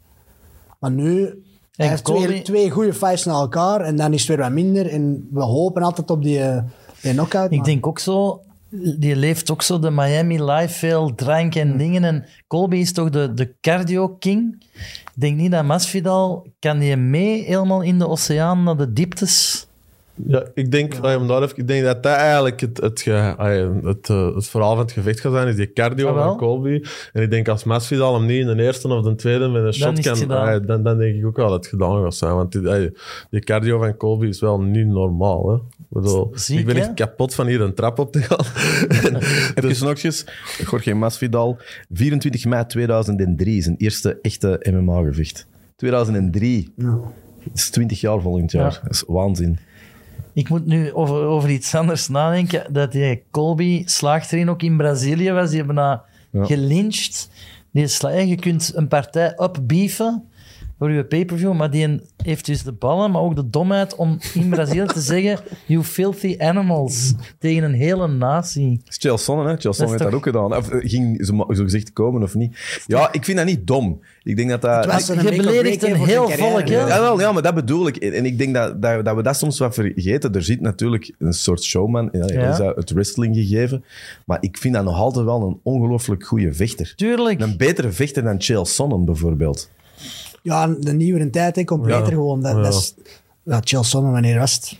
Maar 0.81 0.91
nu... 0.91 1.43
Hij 1.75 1.89
heeft 1.89 2.05
twee, 2.05 2.43
twee 2.43 2.71
goede 2.71 2.95
fights 2.95 3.25
na 3.25 3.33
elkaar 3.33 3.81
en 3.81 3.97
dan 3.97 4.13
is 4.13 4.19
het 4.19 4.29
weer 4.29 4.39
wat 4.39 4.51
minder. 4.51 4.91
En 4.91 5.29
we 5.31 5.43
hopen 5.43 5.83
altijd 5.83 6.11
op 6.11 6.23
die, 6.23 6.41
eh, 6.41 6.63
die 7.01 7.13
knockout. 7.13 7.51
Ik 7.51 7.57
maar- 7.57 7.67
denk 7.67 7.87
ook 7.87 7.99
zo, 7.99 8.41
die 8.99 9.17
leeft 9.17 9.51
ook 9.51 9.63
zo 9.63 9.79
de 9.79 9.91
Miami 9.91 10.45
life, 10.45 10.75
veel 10.79 11.15
drank 11.15 11.55
en 11.55 11.77
dingen. 11.77 12.05
En 12.05 12.25
Colby 12.47 12.77
is 12.77 12.93
toch 12.93 13.11
de, 13.11 13.35
de 13.35 13.55
cardio 13.61 14.09
king. 14.09 14.65
Ik 15.15 15.21
denk 15.21 15.37
niet 15.37 15.51
dat 15.51 15.65
Masvidal, 15.65 16.47
kan 16.59 16.79
die 16.79 16.97
mee 16.97 17.45
helemaal 17.45 17.83
in 17.83 17.99
de 17.99 18.09
oceaan 18.09 18.63
naar 18.63 18.77
de 18.77 18.93
dieptes? 18.93 19.67
Ja, 20.27 20.45
ik 20.55 20.71
denk, 20.71 20.95
ay, 21.01 21.15
om 21.17 21.27
daar 21.29 21.43
even, 21.43 21.57
ik 21.57 21.67
denk 21.67 21.85
dat 21.85 22.03
dat 22.03 22.13
eigenlijk 22.17 22.61
het, 22.61 22.81
het, 22.81 23.01
ge- 23.01 23.35
ay, 23.37 23.59
het, 23.83 24.09
eh, 24.09 24.35
het 24.35 24.47
verhaal 24.49 24.71
van 24.75 24.79
het 24.85 24.93
gevecht 24.93 25.21
gaat 25.21 25.33
zijn, 25.33 25.49
is 25.49 25.57
die 25.57 25.73
cardio 25.73 26.09
Ah, 26.09 26.25
van 26.25 26.37
Colby. 26.37 26.83
En 27.13 27.23
ik 27.23 27.31
denk 27.31 27.49
als 27.49 27.65
Masvidal 27.65 28.15
hem 28.15 28.27
niet 28.27 28.47
in 28.47 28.57
de 28.57 28.63
eerste 28.63 28.89
of 28.89 29.05
de 29.05 29.15
tweede 29.15 29.49
met 29.49 29.65
een 29.65 29.75
shot 29.75 30.01
kan, 30.01 30.67
dan, 30.67 30.83
dan 30.83 30.99
denk 30.99 31.17
ik 31.17 31.27
ook 31.27 31.37
wel 31.37 31.49
dat 31.49 31.57
het 31.57 31.67
gedaan 31.67 32.03
gaat 32.03 32.15
zijn. 32.15 32.35
Want 32.35 32.53
die, 32.53 32.69
ay, 32.69 32.93
die 33.31 33.41
cardio 33.41 33.79
van 33.79 33.97
Colby 33.97 34.27
is 34.27 34.41
wel 34.41 34.61
niet 34.61 34.87
normaal. 34.87 35.49
Hè? 35.49 35.55
Ik 35.57 35.61
bedoel, 35.89 36.31
Ziek, 36.35 36.59
ik 36.59 36.67
ben 36.67 36.75
hè? 36.77 36.81
echt 36.81 36.95
kapot 36.95 37.35
van 37.35 37.47
hier 37.47 37.61
een 37.61 37.75
trap 37.75 37.99
op 37.99 38.13
te 38.13 38.21
gaan. 38.23 38.45
Even 39.65 39.87
nogjes, 39.87 40.27
Jorge 40.71 40.95
Masvidal, 40.95 41.59
24 41.93 42.45
mei 42.45 42.67
2003, 42.67 43.63
zijn 43.63 43.75
eerste 43.79 44.19
echte 44.23 44.67
MMA-gevecht. 44.73 45.47
2003, 45.77 46.73
Ja. 46.77 46.87
dat 46.87 47.03
is 47.55 47.71
20 47.71 48.01
jaar 48.01 48.21
volgend 48.21 48.53
jaar. 48.53 48.73
Ja. 48.73 48.81
Dat 48.83 48.93
is 48.93 49.05
waanzin. 49.07 49.59
Ik 50.35 50.49
moet 50.49 50.67
nu 50.67 50.93
over, 50.93 51.15
over 51.15 51.51
iets 51.51 51.75
anders 51.75 52.09
nadenken. 52.09 52.73
Dat 52.73 52.93
die 52.93 53.23
Colby 53.31 53.83
slaagt 53.87 54.33
erin, 54.33 54.51
ook 54.51 54.63
in 54.63 54.77
Brazilië 54.77 55.33
was. 55.33 55.49
Die 55.49 55.59
hebben 55.59 55.75
na 55.77 56.05
Ja. 56.31 56.45
gelyncht. 56.45 57.31
Die 57.73 57.87
sla, 57.87 58.09
je 58.11 58.37
kunt 58.37 58.73
een 58.75 58.89
partij 58.89 59.33
upbeefen 59.43 60.25
voor 60.85 60.93
je 60.93 61.05
pay-per-view, 61.05 61.53
maar 61.53 61.71
die 61.71 62.01
heeft 62.17 62.47
dus 62.47 62.63
de 62.63 62.73
ballen, 62.73 63.11
maar 63.11 63.23
ook 63.23 63.37
de 63.37 63.51
domheid 63.51 63.95
om 63.95 64.19
in 64.35 64.49
Brazilië 64.49 64.87
te 64.87 65.01
zeggen 65.01 65.39
you 65.67 65.83
filthy 65.85 66.37
animals 66.39 67.13
tegen 67.39 67.63
een 67.63 67.73
hele 67.75 68.09
natie. 68.09 68.71
Dat 68.85 68.89
is 68.89 68.97
Chael 69.01 69.19
Sonnen, 69.19 69.47
hè? 69.47 69.57
Chael 69.57 69.73
Sonnen 69.75 69.99
heeft 69.99 70.11
toch- 70.11 70.21
dat 70.21 70.37
ook 70.37 70.49
gedaan. 70.51 70.57
Of 70.57 70.71
eh, 70.71 70.91
ging 70.91 71.27
zo, 71.27 71.47
zo 71.55 71.63
gezegd 71.63 71.93
komen 71.93 72.23
of 72.23 72.35
niet? 72.35 72.83
Ja, 72.87 73.13
ik 73.13 73.25
vind 73.25 73.37
dat 73.37 73.47
niet 73.47 73.67
dom. 73.67 74.01
Ik 74.23 74.37
denk 74.37 74.49
dat 74.51 74.61
dat... 74.63 74.85
Het 74.85 74.93
was 74.93 75.09
een 75.09 75.23
Je 75.23 75.37
beledigt 75.43 75.83
een 75.83 75.95
heel 75.95 76.29
volk, 76.29 76.69
hè? 76.69 76.79
Ja, 76.87 77.01
wel, 77.01 77.21
ja, 77.21 77.33
maar 77.33 77.43
dat 77.43 77.55
bedoel 77.55 77.87
ik. 77.87 77.97
En 77.97 78.25
ik 78.27 78.39
denk 78.39 78.55
dat, 78.55 78.83
dat, 78.83 79.05
dat 79.05 79.17
we 79.17 79.23
dat 79.23 79.37
soms 79.37 79.59
wat 79.59 79.75
vergeten. 79.75 80.35
Er 80.35 80.43
zit 80.43 80.61
natuurlijk 80.61 81.15
een 81.19 81.33
soort 81.33 81.63
showman, 81.63 82.09
ja, 82.13 82.27
Ja. 82.27 82.51
is 82.51 82.57
dat 82.57 82.77
het 82.77 82.91
wrestling 82.91 83.37
gegeven. 83.37 83.85
Maar 84.27 84.39
ik 84.41 84.59
vind 84.59 84.75
dat 84.75 84.85
nog 84.85 84.97
altijd 84.97 85.25
wel 85.25 85.43
een 85.43 85.61
ongelooflijk 85.63 86.25
goede 86.27 86.53
vechter. 86.53 86.93
Tuurlijk. 86.97 87.41
Een 87.41 87.57
betere 87.57 87.91
vechter 87.91 88.23
dan 88.23 88.41
Chael 88.41 88.65
Sonnen 88.65 89.05
bijvoorbeeld. 89.05 89.71
Ja, 90.45 90.67
de 90.81 90.93
nieuwere 90.93 91.31
tijd, 91.31 91.57
hè, 91.57 91.65
completer 91.65 92.03
Ja. 92.03 92.09
gewoon. 92.09 92.43
Dat, 92.43 92.57
Ja. 92.57 92.63
dat 92.63 92.73
is, 92.75 92.95
ja, 93.43 93.61
wanneer 94.13 94.39
was 94.39 94.55
het? 94.55 94.79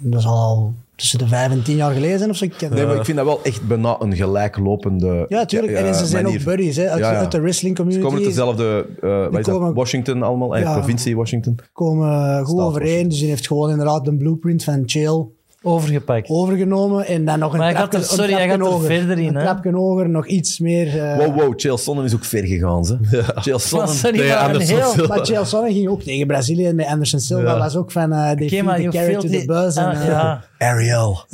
Dat 0.00 0.20
is 0.20 0.26
al 0.26 0.72
tussen 0.96 1.18
de 1.18 1.26
vijf 1.28 1.50
en 1.52 1.62
tien 1.62 1.76
jaar 1.76 1.92
geleden 1.92 2.18
zijn 2.18 2.30
of 2.30 2.36
zo. 2.36 2.44
Ik 2.44 2.60
Nee, 2.70 2.86
maar 2.86 2.96
ik 2.96 3.04
vind 3.04 3.16
dat 3.16 3.26
wel 3.26 3.40
echt 3.42 3.66
bijna 3.68 3.96
een 4.00 4.16
gelijklopende 4.16 5.26
ja, 5.28 5.44
tuurlijk. 5.44 5.72
ja, 5.72 5.78
en 5.78 5.94
ze 5.94 6.06
zijn 6.06 6.22
manier. 6.24 6.38
ook 6.38 6.44
buddies 6.44 6.76
hè, 6.76 6.88
uit, 6.90 7.00
Ja, 7.00 7.12
ja. 7.12 7.18
uit 7.18 7.30
de 7.32 7.40
wrestling 7.40 7.76
Ze 7.76 7.82
community. 7.82 8.06
komen 8.08 8.24
uit 8.24 8.34
dezelfde, 8.34 8.86
eh 9.00 9.24
wat 9.30 9.38
is 9.38 9.44
dat? 9.46 9.54
komen- 9.54 9.74
Washington 9.74 10.22
allemaal, 10.22 10.56
eh, 10.56 10.62
Ja. 10.62 10.72
provincie 10.72 11.16
Washington. 11.16 11.58
komen 11.72 12.44
goed 12.44 12.54
Staat 12.58 12.66
overeen. 12.68 13.08
Dus 13.08 13.18
die 13.18 13.28
heeft 13.28 13.46
gewoon 13.46 13.70
inderdaad 13.70 14.04
de 14.04 14.16
blueprint 14.16 14.64
van 14.64 14.82
Chill 14.86 15.24
Overgepakt. 15.66 16.28
overgenomen. 16.28 17.06
En 17.06 17.24
dan 17.24 17.38
nog 17.38 17.52
een 17.52 17.58
Maar 17.58 17.74
trapje, 17.74 17.98
gaat 17.98 18.08
er- 18.10 18.14
sorry, 18.16 18.32
trapje 18.32 18.48
gaat 18.48 18.58
er 18.58 18.64
hoger. 18.64 18.86
verder 18.86 19.18
in, 19.18 19.34
Een 19.34 19.42
trapje 19.42 19.72
hoger, 19.72 20.08
nog 20.08 20.26
iets 20.26 20.58
meer. 20.58 21.00
eh, 21.00 21.16
Wow, 21.18 21.40
wow, 21.40 21.52
Chael 21.56 21.78
Sonnen 21.78 22.04
is 22.04 22.14
ook 22.14 22.24
ver 22.24 22.44
gegaan. 22.46 22.84
Ze. 22.84 22.98
Chael 23.34 23.42
Maar 23.50 23.60
Sonnen, 23.60 23.88
sorry, 23.88 24.18
Nee, 24.18 24.28
maar 24.28 24.38
een 24.40 24.46
Anderson 24.46 24.76
heel... 24.78 24.90
Silva. 24.92 25.14
Maar 25.16 25.24
Chael 25.26 25.44
Sonnen 25.44 25.72
ging 25.72 25.88
ook 25.88 26.02
tegen 26.02 26.26
Brazilië 26.26 26.72
met 26.72 26.86
Anderson 26.86 27.20
Silva. 27.20 27.50
Ja. 27.52 27.58
was 27.58 27.76
ook 27.76 27.90
van 27.92 28.12
uh, 28.12 28.30
the 28.30 28.44
je 28.44 28.88
carrot 28.90 29.20
to 29.20 29.28
the 29.28 29.42
buzz. 29.46 29.76
en, 29.76 29.84
Ah, 29.84 30.00
eh, 30.00 30.06
ja. 30.06 30.44
Ariel. 30.58 31.24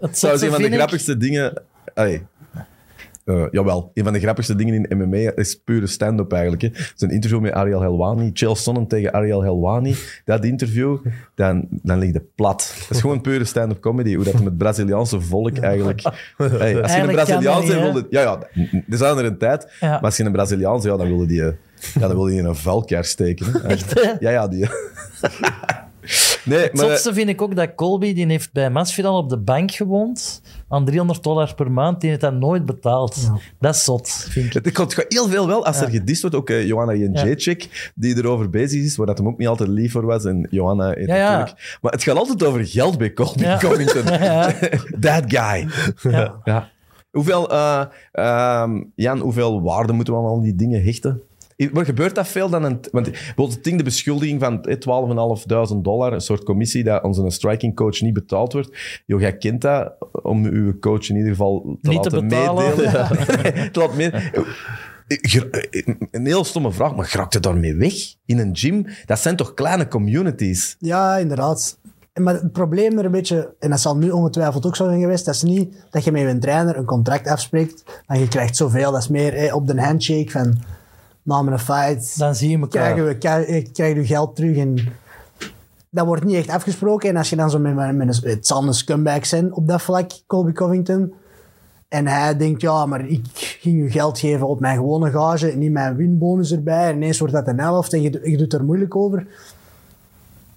Dat 0.00 0.10
is 0.10 0.18
zotste 0.20 0.46
een 0.46 0.52
van 0.52 0.62
de 0.62 0.70
grappigste 0.70 1.16
dingen. 1.16 1.62
Allee. 1.94 2.22
Eh, 3.28 3.44
jawel, 3.50 3.90
een 3.94 4.04
van 4.04 4.12
de 4.12 4.20
grappigste 4.20 4.54
dingen 4.54 4.74
in 4.74 4.98
MMA 4.98 5.32
is 5.34 5.60
pure 5.64 5.86
stand-up 5.86 6.32
eigenlijk. 6.32 6.62
Hè. 6.62 6.68
Een 6.96 7.10
interview 7.10 7.40
met 7.40 7.52
Ariel 7.52 7.80
Helwani. 7.80 8.30
Chael 8.32 8.56
Sonnen 8.56 8.86
tegen 8.86 9.12
Ariel 9.12 9.42
Helwani. 9.42 9.96
Dat 10.24 10.44
interview, 10.44 10.98
dan, 11.34 11.66
dan 11.70 11.98
ligt 11.98 12.14
het 12.14 12.34
plat. 12.34 12.74
Dat 12.78 12.96
is 12.96 13.00
gewoon 13.00 13.20
pure 13.20 13.44
stand-up 13.44 13.80
comedy. 13.80 14.14
Hoe 14.14 14.24
dat 14.24 14.32
met 14.32 14.44
het 14.44 14.56
Braziliaanse 14.56 15.20
volk 15.20 15.58
eigenlijk... 15.58 16.02
Hey, 16.36 16.46
als 16.46 16.58
je 16.58 16.72
een 16.72 16.82
Eigenlijk 16.82 17.12
Braziliaanse 17.12 17.72
niet, 17.72 17.82
wilde... 17.82 18.06
Ja, 18.10 18.20
ja, 18.20 18.36
dat 18.86 19.00
is 19.00 19.00
er 19.00 19.24
een 19.24 19.38
tijd. 19.38 19.72
Ja. 19.80 19.88
Maar 19.88 20.00
als 20.00 20.16
je 20.16 20.24
een 20.24 20.32
Braziliaanse... 20.32 20.88
Ja, 20.88 20.96
dan 20.96 21.06
wilde 21.06 21.26
die, 21.26 21.42
ja, 21.42 21.52
dan 21.98 22.08
wilde 22.08 22.30
die 22.30 22.38
in 22.38 22.44
een 22.44 22.56
vuilkar 22.56 23.04
steken. 23.04 23.46
Hè. 23.52 23.58
Echt, 23.58 24.02
hè? 24.02 24.12
Ja, 24.20 24.30
ja, 24.30 24.48
die... 24.48 24.68
Nee, 26.48 26.58
Het 26.58 26.74
maar... 26.74 26.86
zotste 26.86 27.14
vind 27.14 27.28
ik 27.28 27.42
ook 27.42 27.56
dat 27.56 27.74
Colby, 27.74 28.14
die 28.14 28.26
heeft 28.26 28.52
bij 28.52 28.70
Masvidal 28.70 29.16
op 29.16 29.28
de 29.28 29.38
bank 29.38 29.70
gewoond, 29.70 30.42
aan 30.68 30.84
300 30.84 31.22
dollar 31.22 31.54
per 31.54 31.72
maand, 31.72 32.00
die 32.00 32.08
heeft 32.10 32.22
dat 32.22 32.34
nooit 32.34 32.66
betaald. 32.66 33.30
Dat 33.60 33.74
is 33.74 33.84
zot, 33.84 34.10
vind 34.30 34.46
ik. 34.46 34.64
Het 34.64 34.72
komt 34.74 34.94
gewoon 34.94 35.10
heel 35.12 35.28
veel 35.28 35.46
wel 35.46 35.66
als 35.66 35.80
er 35.80 35.90
gedist 35.90 36.20
wordt. 36.20 36.36
Ook 36.36 36.50
eh, 36.50 36.66
Johanna 36.66 36.94
Jędrzejczyk, 36.94 37.92
die 37.94 38.16
erover 38.16 38.50
bezig 38.50 38.82
is, 38.82 38.96
waar 38.96 39.06
dat 39.06 39.18
hem 39.18 39.28
ook 39.28 39.38
niet 39.38 39.48
altijd 39.48 39.68
lief 39.68 39.92
voor 39.92 40.06
was. 40.06 40.24
En 40.24 40.46
Johanna 40.50 40.98
ja. 40.98 41.06
natuurlijk... 41.06 41.78
Maar 41.80 41.92
het 41.92 42.02
gaat 42.02 42.16
altijd 42.16 42.44
over 42.44 42.66
geld 42.66 42.98
bij 42.98 43.12
Colby 43.12 43.42
Ja. 43.42 43.58
Covington. 43.58 44.04
Ja. 44.18 44.52
That 45.00 45.24
guy. 45.26 45.68
Ja. 46.02 46.40
Ja. 46.44 46.70
Hoeveel, 47.10 47.50
eh, 47.50 47.84
ehm, 48.12 48.82
Jan, 48.94 49.18
hoeveel 49.18 49.62
waarde 49.62 49.92
moeten 49.92 50.14
we 50.14 50.20
aan 50.20 50.26
al 50.26 50.40
die 50.40 50.54
dingen 50.54 50.82
hechten? 50.82 51.22
Wat 51.72 51.84
gebeurt 51.84 52.14
dat 52.14 52.28
veel 52.28 52.48
dan? 52.48 52.64
Een, 52.64 52.80
want 53.34 53.52
het 53.54 53.64
ding, 53.64 53.76
de 53.78 53.84
beschuldiging 53.84 54.40
van 54.40 54.64
eh, 54.64 54.76
12.500 55.72 55.76
dollar, 55.82 56.12
een 56.12 56.20
soort 56.20 56.42
commissie 56.44 56.84
dat 56.84 57.02
onze 57.02 57.30
striking 57.30 57.74
coach 57.76 58.00
niet 58.00 58.12
betaald 58.12 58.52
wordt. 58.52 59.00
Jo, 59.06 59.18
jij 59.20 59.36
kent 59.36 59.60
dat, 59.60 59.94
om 60.22 60.44
uw 60.44 60.78
coach 60.78 61.08
in 61.08 61.16
ieder 61.16 61.30
geval 61.30 61.78
te 61.82 61.88
Niet 61.88 62.02
te 62.02 62.10
laten 62.10 62.28
betalen. 62.28 62.64
meedelen. 62.76 62.92
te 63.72 63.78
laten 63.80 63.96
mee- 63.96 64.10
Ger- 65.08 65.68
Een 66.10 66.26
heel 66.26 66.44
stomme 66.44 66.72
vraag, 66.72 66.94
maar 66.96 67.04
geraakt 67.04 67.32
je 67.32 67.40
daarmee 67.40 67.74
weg? 67.74 67.94
In 68.26 68.38
een 68.38 68.56
gym? 68.56 68.86
Dat 69.06 69.18
zijn 69.18 69.36
toch 69.36 69.54
kleine 69.54 69.88
communities? 69.88 70.76
Ja, 70.78 71.16
inderdaad. 71.16 71.78
Maar 72.20 72.34
het 72.34 72.52
probleem 72.52 72.98
er 72.98 73.04
een 73.04 73.10
beetje, 73.10 73.54
en 73.58 73.70
dat 73.70 73.80
zal 73.80 73.96
nu 73.96 74.10
ongetwijfeld 74.10 74.66
ook 74.66 74.76
zo 74.76 74.84
zijn 74.84 75.00
geweest, 75.00 75.24
dat 75.24 75.34
is 75.34 75.42
niet 75.42 75.86
dat 75.90 76.04
je 76.04 76.12
met 76.12 76.22
je 76.22 76.38
trainer 76.38 76.76
een 76.76 76.84
contract 76.84 77.28
afspreekt 77.28 78.02
en 78.06 78.20
je 78.20 78.28
krijgt 78.28 78.56
zoveel. 78.56 78.92
Dat 78.92 79.00
is 79.00 79.08
meer 79.08 79.54
op 79.54 79.66
de 79.66 79.80
handshake 79.82 80.30
van 80.30 80.58
na 81.28 81.38
een 81.38 81.58
fight 81.58 82.18
Dan 82.18 82.34
zie 82.34 82.50
je 82.50 82.58
elkaar. 82.58 82.82
krijgen 82.82 83.06
we, 83.06 83.18
krijg, 83.18 83.70
krijg 83.72 83.96
je 83.96 84.06
geld 84.06 84.36
terug. 84.36 84.56
En 84.56 84.76
dat 85.90 86.06
wordt 86.06 86.24
niet 86.24 86.36
echt 86.36 86.48
afgesproken. 86.48 87.08
En 87.08 87.16
als 87.16 87.30
je 87.30 87.36
dan 87.36 87.50
zo 87.50 87.58
met, 87.58 87.74
met, 87.74 87.96
met 87.96 88.22
een, 88.22 88.30
het 88.30 88.46
zal 88.46 88.66
een 88.66 88.74
scumbag 88.74 89.26
zijn 89.26 89.54
op 89.54 89.68
dat 89.68 89.82
vlak, 89.82 90.10
Colby 90.26 90.52
Covington. 90.52 91.12
En 91.88 92.06
hij 92.06 92.36
denkt, 92.36 92.60
ja, 92.60 92.86
maar 92.86 93.06
ik 93.06 93.26
ging 93.32 93.82
je 93.82 93.90
geld 93.90 94.18
geven 94.18 94.48
op 94.48 94.60
mijn 94.60 94.76
gewone 94.76 95.10
gage, 95.10 95.46
niet 95.46 95.72
mijn 95.72 95.96
winbonus 95.96 96.52
erbij. 96.52 96.88
En 96.88 96.96
ineens 96.96 97.18
wordt 97.18 97.34
dat 97.34 97.48
een 97.48 97.58
helft 97.60 97.92
en 97.92 98.02
je, 98.02 98.20
je 98.30 98.36
doet 98.36 98.52
er 98.52 98.64
moeilijk 98.64 98.96
over. 98.96 99.26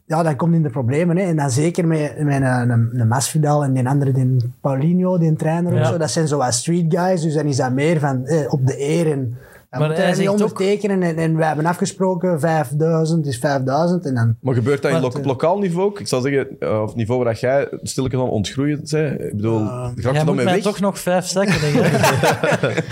Ja, 0.05 0.23
dan 0.23 0.35
komt 0.35 0.53
in 0.53 0.63
de 0.63 0.69
problemen. 0.69 1.17
Hè. 1.17 1.23
En 1.23 1.35
dan 1.35 1.49
zeker 1.49 1.87
met, 1.87 2.23
met 2.23 2.35
een, 2.41 2.69
een, 2.69 2.89
een 2.99 3.07
Masvidal 3.07 3.63
en 3.63 3.73
die 3.73 3.87
andere, 3.87 4.11
die 4.11 4.37
Paulinho, 4.61 5.17
die 5.17 5.35
trainer 5.35 5.81
of 5.81 5.87
zo. 5.87 5.97
Dat 5.97 6.11
zijn 6.11 6.27
zo 6.27 6.37
wat 6.37 6.53
street 6.53 6.95
guys. 6.95 7.21
Dus 7.21 7.33
dan 7.33 7.45
is 7.45 7.57
dat 7.57 7.71
meer 7.71 7.99
van 7.99 8.25
eh, 8.25 8.53
op 8.53 8.67
de 8.67 8.81
eer. 8.81 9.11
En 9.11 9.37
dan 9.71 9.79
Maar 9.79 9.89
moet 9.89 9.97
hij 9.97 10.15
niet 10.17 10.29
ondertekenen. 10.29 11.03
En, 11.03 11.15
en 11.17 11.35
we 11.35 11.45
hebben 11.45 11.65
afgesproken 11.65 12.39
5000 12.39 13.25
is 13.25 13.37
5000. 13.37 14.05
En 14.05 14.13
dan... 14.15 14.35
Maar 14.41 14.53
gebeurt 14.53 14.81
dat 14.81 14.91
in 14.91 15.01
Maar- 15.01 15.11
lo- 15.11 15.17
op 15.19 15.25
lokaal 15.25 15.57
niveau 15.59 15.85
ook? 15.85 15.99
Ik 15.99 16.07
zou 16.07 16.21
zeggen, 16.21 16.47
eh, 16.59 16.81
of 16.81 16.95
niveau 16.95 17.23
waar 17.23 17.31
dat 17.33 17.39
jij 17.41 17.67
stilletjes 17.83 18.21
aan 18.21 18.29
ontgroeien 18.29 18.75
bent. 18.77 18.93
Ik 19.21 19.35
bedoel, 19.35 19.65
raak 19.65 19.95
je 19.95 20.01
Jij 20.11 20.23
dan 20.23 20.35
mee 20.35 20.45
weg? 20.45 20.61
toch 20.61 20.79
nog 20.79 20.99
vijf 20.99 21.25
ik. 21.35 21.49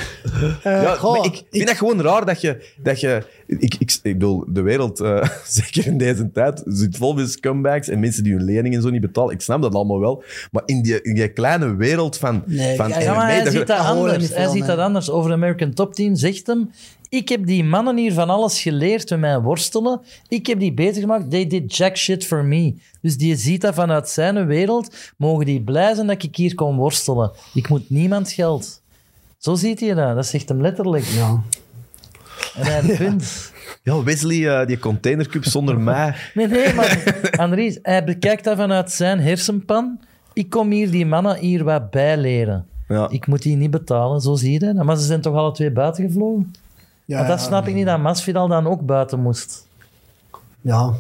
Ja, 0.64 0.96
goh, 0.96 1.18
maar 1.18 1.26
ik 1.26 1.44
vind 1.52 1.68
dat 1.68 1.76
gewoon 1.78 2.02
raar 2.02 2.26
dat 2.26 2.42
je... 2.42 2.74
Dat 2.84 3.00
je 3.00 3.24
ik, 3.50 3.76
ik, 3.80 4.00
ik 4.04 4.14
bedoel, 4.14 4.44
de 4.48 4.62
wereld, 4.62 5.00
eh, 5.00 5.30
zeker 5.48 5.86
in 5.86 5.98
deze 5.98 6.32
tijd, 6.32 6.62
zit 6.66 6.98
vol 6.98 7.14
met 7.14 7.32
scumbags 7.32 7.88
en 7.88 8.00
mensen 8.00 8.24
die 8.24 8.34
hun 8.34 8.44
leningen 8.44 8.78
en 8.78 8.84
zo 8.84 8.90
niet 8.90 9.02
betalen. 9.02 9.34
Ik 9.34 9.42
snap 9.42 9.62
dat 9.62 9.76
allemaal 9.76 10.00
wel. 10.00 10.24
Maar 10.52 10.64
in 10.66 10.82
die, 10.82 11.02
in 11.02 11.16
die 11.16 11.34
kleine 11.34 11.76
wereld 11.76 12.18
van... 12.18 12.44
Nee, 12.46 12.76
van 12.76 12.90
ja, 12.90 12.96
maar 12.96 13.14
MMA, 13.14 13.26
hij 13.26 13.44
dat 13.44 13.54
ziet 13.54 13.68
dat 13.68 13.80
anders. 13.80 14.34
Hij 14.34 14.48
ziet 14.48 14.66
dat 14.66 14.78
anders. 14.78 15.10
Over 15.10 15.32
American 15.32 15.74
Top 15.74 15.94
Team 15.94 16.16
zegt 16.16 16.48
hem... 16.48 16.70
Ik 17.10 17.30
heb 17.30 17.46
die 17.46 17.64
mannen 17.64 17.98
hier 17.98 18.14
van 18.14 18.30
alles 18.30 18.62
geleerd 18.62 19.10
met 19.10 19.20
mijn 19.20 19.42
worstelen. 19.42 20.02
Ik 20.28 20.48
heb 20.48 20.60
die 20.60 20.74
beter 20.74 21.02
gemaakt. 21.02 21.30
They 21.30 21.48
did 21.48 21.76
jack 21.76 21.98
shit 21.98 22.26
for 22.26 22.46
me. 22.46 22.74
Dus 23.02 23.18
die 23.18 23.36
ziet 23.36 23.62
dat 23.62 23.74
vanuit 23.74 24.10
zijn 24.10 24.46
wereld. 24.46 24.96
Mogen 25.18 25.46
die 25.46 25.62
blij 25.62 25.94
zijn 25.96 26.08
dat 26.08 26.24
ik 26.24 26.36
hier 26.36 26.56
kon 26.56 26.76
worstelen. 26.76 27.32
Ik 27.54 27.70
moet 27.70 27.90
niemand 27.90 28.32
geld. 28.32 28.82
Zo 29.38 29.56
ziet 29.56 29.80
hij 29.80 29.94
dat. 29.94 30.16
Dat 30.16 30.26
zegt 30.26 30.50
hem 30.50 30.62
letterlijk. 30.62 31.04
Ja. 31.06 31.44
En 32.56 32.64
hij 32.66 32.80
een 32.90 32.98
punt. 32.98 33.52
Ja, 33.84 34.04
Wesley, 34.04 34.60
eh, 34.60 34.68
die 34.68 34.80
containercup 34.80 35.46
zonder 35.46 35.80
mij. 35.90 36.16
Nee, 36.34 36.48
nee, 36.48 36.74
maar 36.74 37.28
Andries, 37.38 37.80
hij 37.82 38.04
bekijkt 38.04 38.44
dat 38.44 38.58
vanuit 38.58 38.92
zijn 38.92 39.20
hersenpan. 39.20 40.00
Ik 40.34 40.50
kom 40.50 40.72
hier 40.72 40.92
die 40.92 41.06
mannen 41.06 41.38
hier 41.38 41.64
wat 41.64 41.90
bijleren. 41.90 42.66
Ja. 42.88 43.10
Ik 43.10 43.28
moet 43.28 43.42
die 43.42 43.56
niet 43.56 43.72
betalen, 43.72 44.22
zo 44.22 44.36
zie 44.36 44.52
je 44.52 44.60
dat. 44.60 44.84
Maar 44.84 44.98
ze 44.98 45.04
zijn 45.06 45.22
toch 45.22 45.36
alle 45.36 45.52
twee 45.52 45.72
buiten 45.72 46.04
gevlogen? 46.08 46.52
Ja, 47.06 47.16
Want 47.16 47.28
dat 47.28 47.40
ja. 47.40 47.46
snap 47.46 47.68
ik 47.68 47.74
niet, 47.74 47.86
dat 47.86 48.00
Masvidal 48.00 48.48
dan 48.48 48.68
ook 48.68 48.86
buiten 48.86 49.20
moest. 49.20 49.68
Ja. 50.62 50.94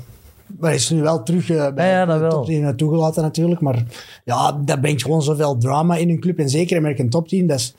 Maar 0.46 0.70
hij 0.70 0.76
is 0.76 0.90
nu 0.90 1.02
wel 1.02 1.24
terug 1.24 1.50
eh, 1.50 1.74
bij 1.74 1.90
Ja, 1.90 2.00
ja, 2.00 2.06
dat 2.06 2.16
de 2.16 2.22
wel. 2.22 2.30
top 2.30 2.46
10 2.46 2.76
toegelaten 2.76 3.24
natuurlijk. 3.24 3.62
Maar 3.62 3.84
ja, 4.26 4.52
dat 4.66 4.82
brengt 4.82 5.02
gewoon 5.02 5.22
zoveel 5.22 5.58
drama 5.58 5.96
in 5.96 6.10
een 6.10 6.20
club. 6.20 6.40
En 6.40 6.50
zeker 6.50 6.78
American 6.78 7.10
Top 7.10 7.28
10. 7.28 7.48
Dat 7.48 7.60
is, 7.60 7.74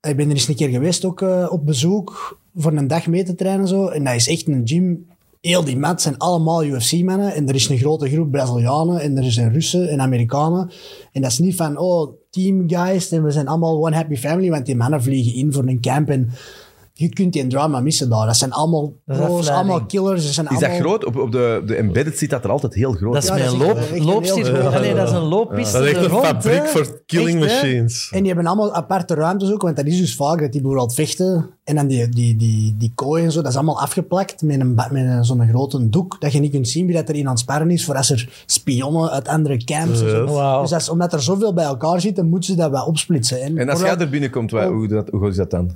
ik 0.00 0.16
ben 0.16 0.26
er 0.26 0.32
eens 0.34 0.48
een 0.48 0.54
keer 0.54 0.68
geweest 0.68 1.04
ook 1.04 1.22
eh, 1.22 1.46
op 1.50 1.66
bezoek 1.66 2.38
voor 2.58 2.72
een 2.72 2.86
dag 2.86 3.06
mee 3.06 3.24
te 3.24 3.34
trainen. 3.34 3.68
Zo. 3.68 3.86
En 3.86 4.04
dat 4.04 4.14
is 4.14 4.28
echt 4.28 4.48
een 4.48 4.62
gym. 4.64 5.06
Heel 5.40 5.64
die 5.64 5.76
mat 5.76 6.02
zijn 6.02 6.18
allemaal 6.18 6.64
UFC-mannen. 6.64 7.34
En 7.34 7.48
er 7.48 7.54
is 7.54 7.68
een 7.68 7.78
grote 7.78 8.08
groep 8.08 8.30
Brazilianen. 8.30 9.00
En 9.00 9.16
er 9.16 9.32
zijn 9.32 9.52
Russen 9.52 9.88
en 9.88 10.00
Amerikanen. 10.00 10.70
En 11.12 11.22
dat 11.22 11.30
is 11.30 11.38
niet 11.38 11.56
van, 11.56 11.76
oh, 11.76 12.12
team 12.30 12.70
guys. 12.70 13.10
En 13.10 13.24
we 13.24 13.30
zijn 13.30 13.48
allemaal 13.48 13.86
one 13.86 13.96
happy 13.96 14.16
family. 14.16 14.50
Want 14.50 14.66
die 14.66 14.76
mannen 14.76 15.02
vliegen 15.02 15.34
in 15.34 15.52
voor 15.52 15.66
een 15.66 15.80
camp. 15.80 16.08
En 16.08 16.30
je 17.00 17.08
kunt 17.08 17.32
die 17.32 17.46
drama 17.46 17.80
missen 17.80 18.08
daar. 18.10 18.26
Dat 18.26 18.36
zijn 18.36 18.52
allemaal 18.52 18.92
pro's, 19.04 19.48
allemaal 19.48 19.84
killers. 19.86 20.32
Zijn 20.32 20.46
Is 20.48 20.58
dat 20.58 20.70
groot? 20.70 21.04
Op, 21.04 21.16
op 21.16 21.32
de, 21.32 21.62
de 21.66 21.74
embedded 21.74 22.18
zit 22.18 22.30
dat 22.30 22.44
er 22.44 22.50
altijd 22.50 22.74
heel 22.74 22.92
groot. 22.92 23.12
Dat 23.14 23.22
is 23.22 23.28
Ja, 23.28 23.36
echt 23.36 23.56
loop, 23.56 23.76
Allee, 24.74 24.94
dat 24.94 25.08
is 25.08 25.14
een 25.14 25.22
looppiste 25.22 25.78
Dat 25.78 25.86
is 25.86 25.92
echt 25.92 26.04
een 26.04 26.10
rond, 26.10 26.24
fabriek 26.26 26.54
hè. 26.62 26.66
voor 26.66 27.02
killing 27.06 27.42
Echt, 27.44 27.50
hè? 27.60 27.66
machines. 27.66 28.08
En 28.12 28.18
die 28.18 28.26
hebben 28.32 28.46
allemaal 28.46 28.72
aparte 28.74 29.14
ruimtes 29.14 29.52
ook, 29.52 29.62
want 29.62 29.76
dat 29.76 29.86
is 29.86 29.98
dus 29.98 30.14
vaak 30.14 30.40
dat 30.40 30.52
die 30.52 30.60
bijvoorbeeld 30.60 30.94
vechten. 30.94 31.50
En 31.64 31.74
dan 31.74 31.86
die, 31.86 32.08
die, 32.08 32.36
die, 32.36 32.74
die 32.78 32.92
kooi 32.94 33.24
en 33.24 33.32
zo, 33.32 33.40
dat 33.42 33.50
is 33.50 33.56
allemaal 33.56 33.80
afgeplakt 33.80 34.42
met, 34.42 34.60
een, 34.60 34.74
met 34.74 34.90
een, 34.92 35.24
zo'n 35.24 35.48
grote 35.48 35.88
doek, 35.88 36.16
dat 36.20 36.32
je 36.32 36.40
niet 36.40 36.50
kunt 36.52 36.68
zien 36.68 36.86
wie 36.86 36.94
dat 36.94 37.08
er 37.08 37.14
in 37.14 37.24
aan 37.24 37.30
het 37.30 37.40
sparren 37.40 37.70
is, 37.70 37.84
voor 37.84 37.96
als 37.96 38.10
er 38.10 38.42
spionnen 38.46 39.10
uit 39.10 39.28
andere 39.28 39.64
camps 39.64 40.00
en 40.02 40.10
zo. 40.10 40.24
Ja. 40.24 40.32
Wauw. 40.32 40.60
Dus 40.60 40.70
dat 40.70 40.80
is, 40.80 40.88
omdat 40.88 41.12
er 41.12 41.22
zoveel 41.22 41.52
bij 41.54 41.64
elkaar 41.64 42.00
zitten, 42.00 42.28
moeten 42.28 42.50
ze 42.50 42.56
dat 42.56 42.70
wel 42.70 42.84
opsplitsen. 42.84 43.58
En 43.58 43.68
als 43.68 43.80
jij 43.80 43.96
er 43.96 44.08
binnenkomt, 44.08 44.50
wat- 44.50 44.68
hoe, 44.68 44.88
dat, 44.88 45.08
hoe 45.08 45.28
is 45.28 45.36
dat 45.36 45.50
dan? 45.50 45.70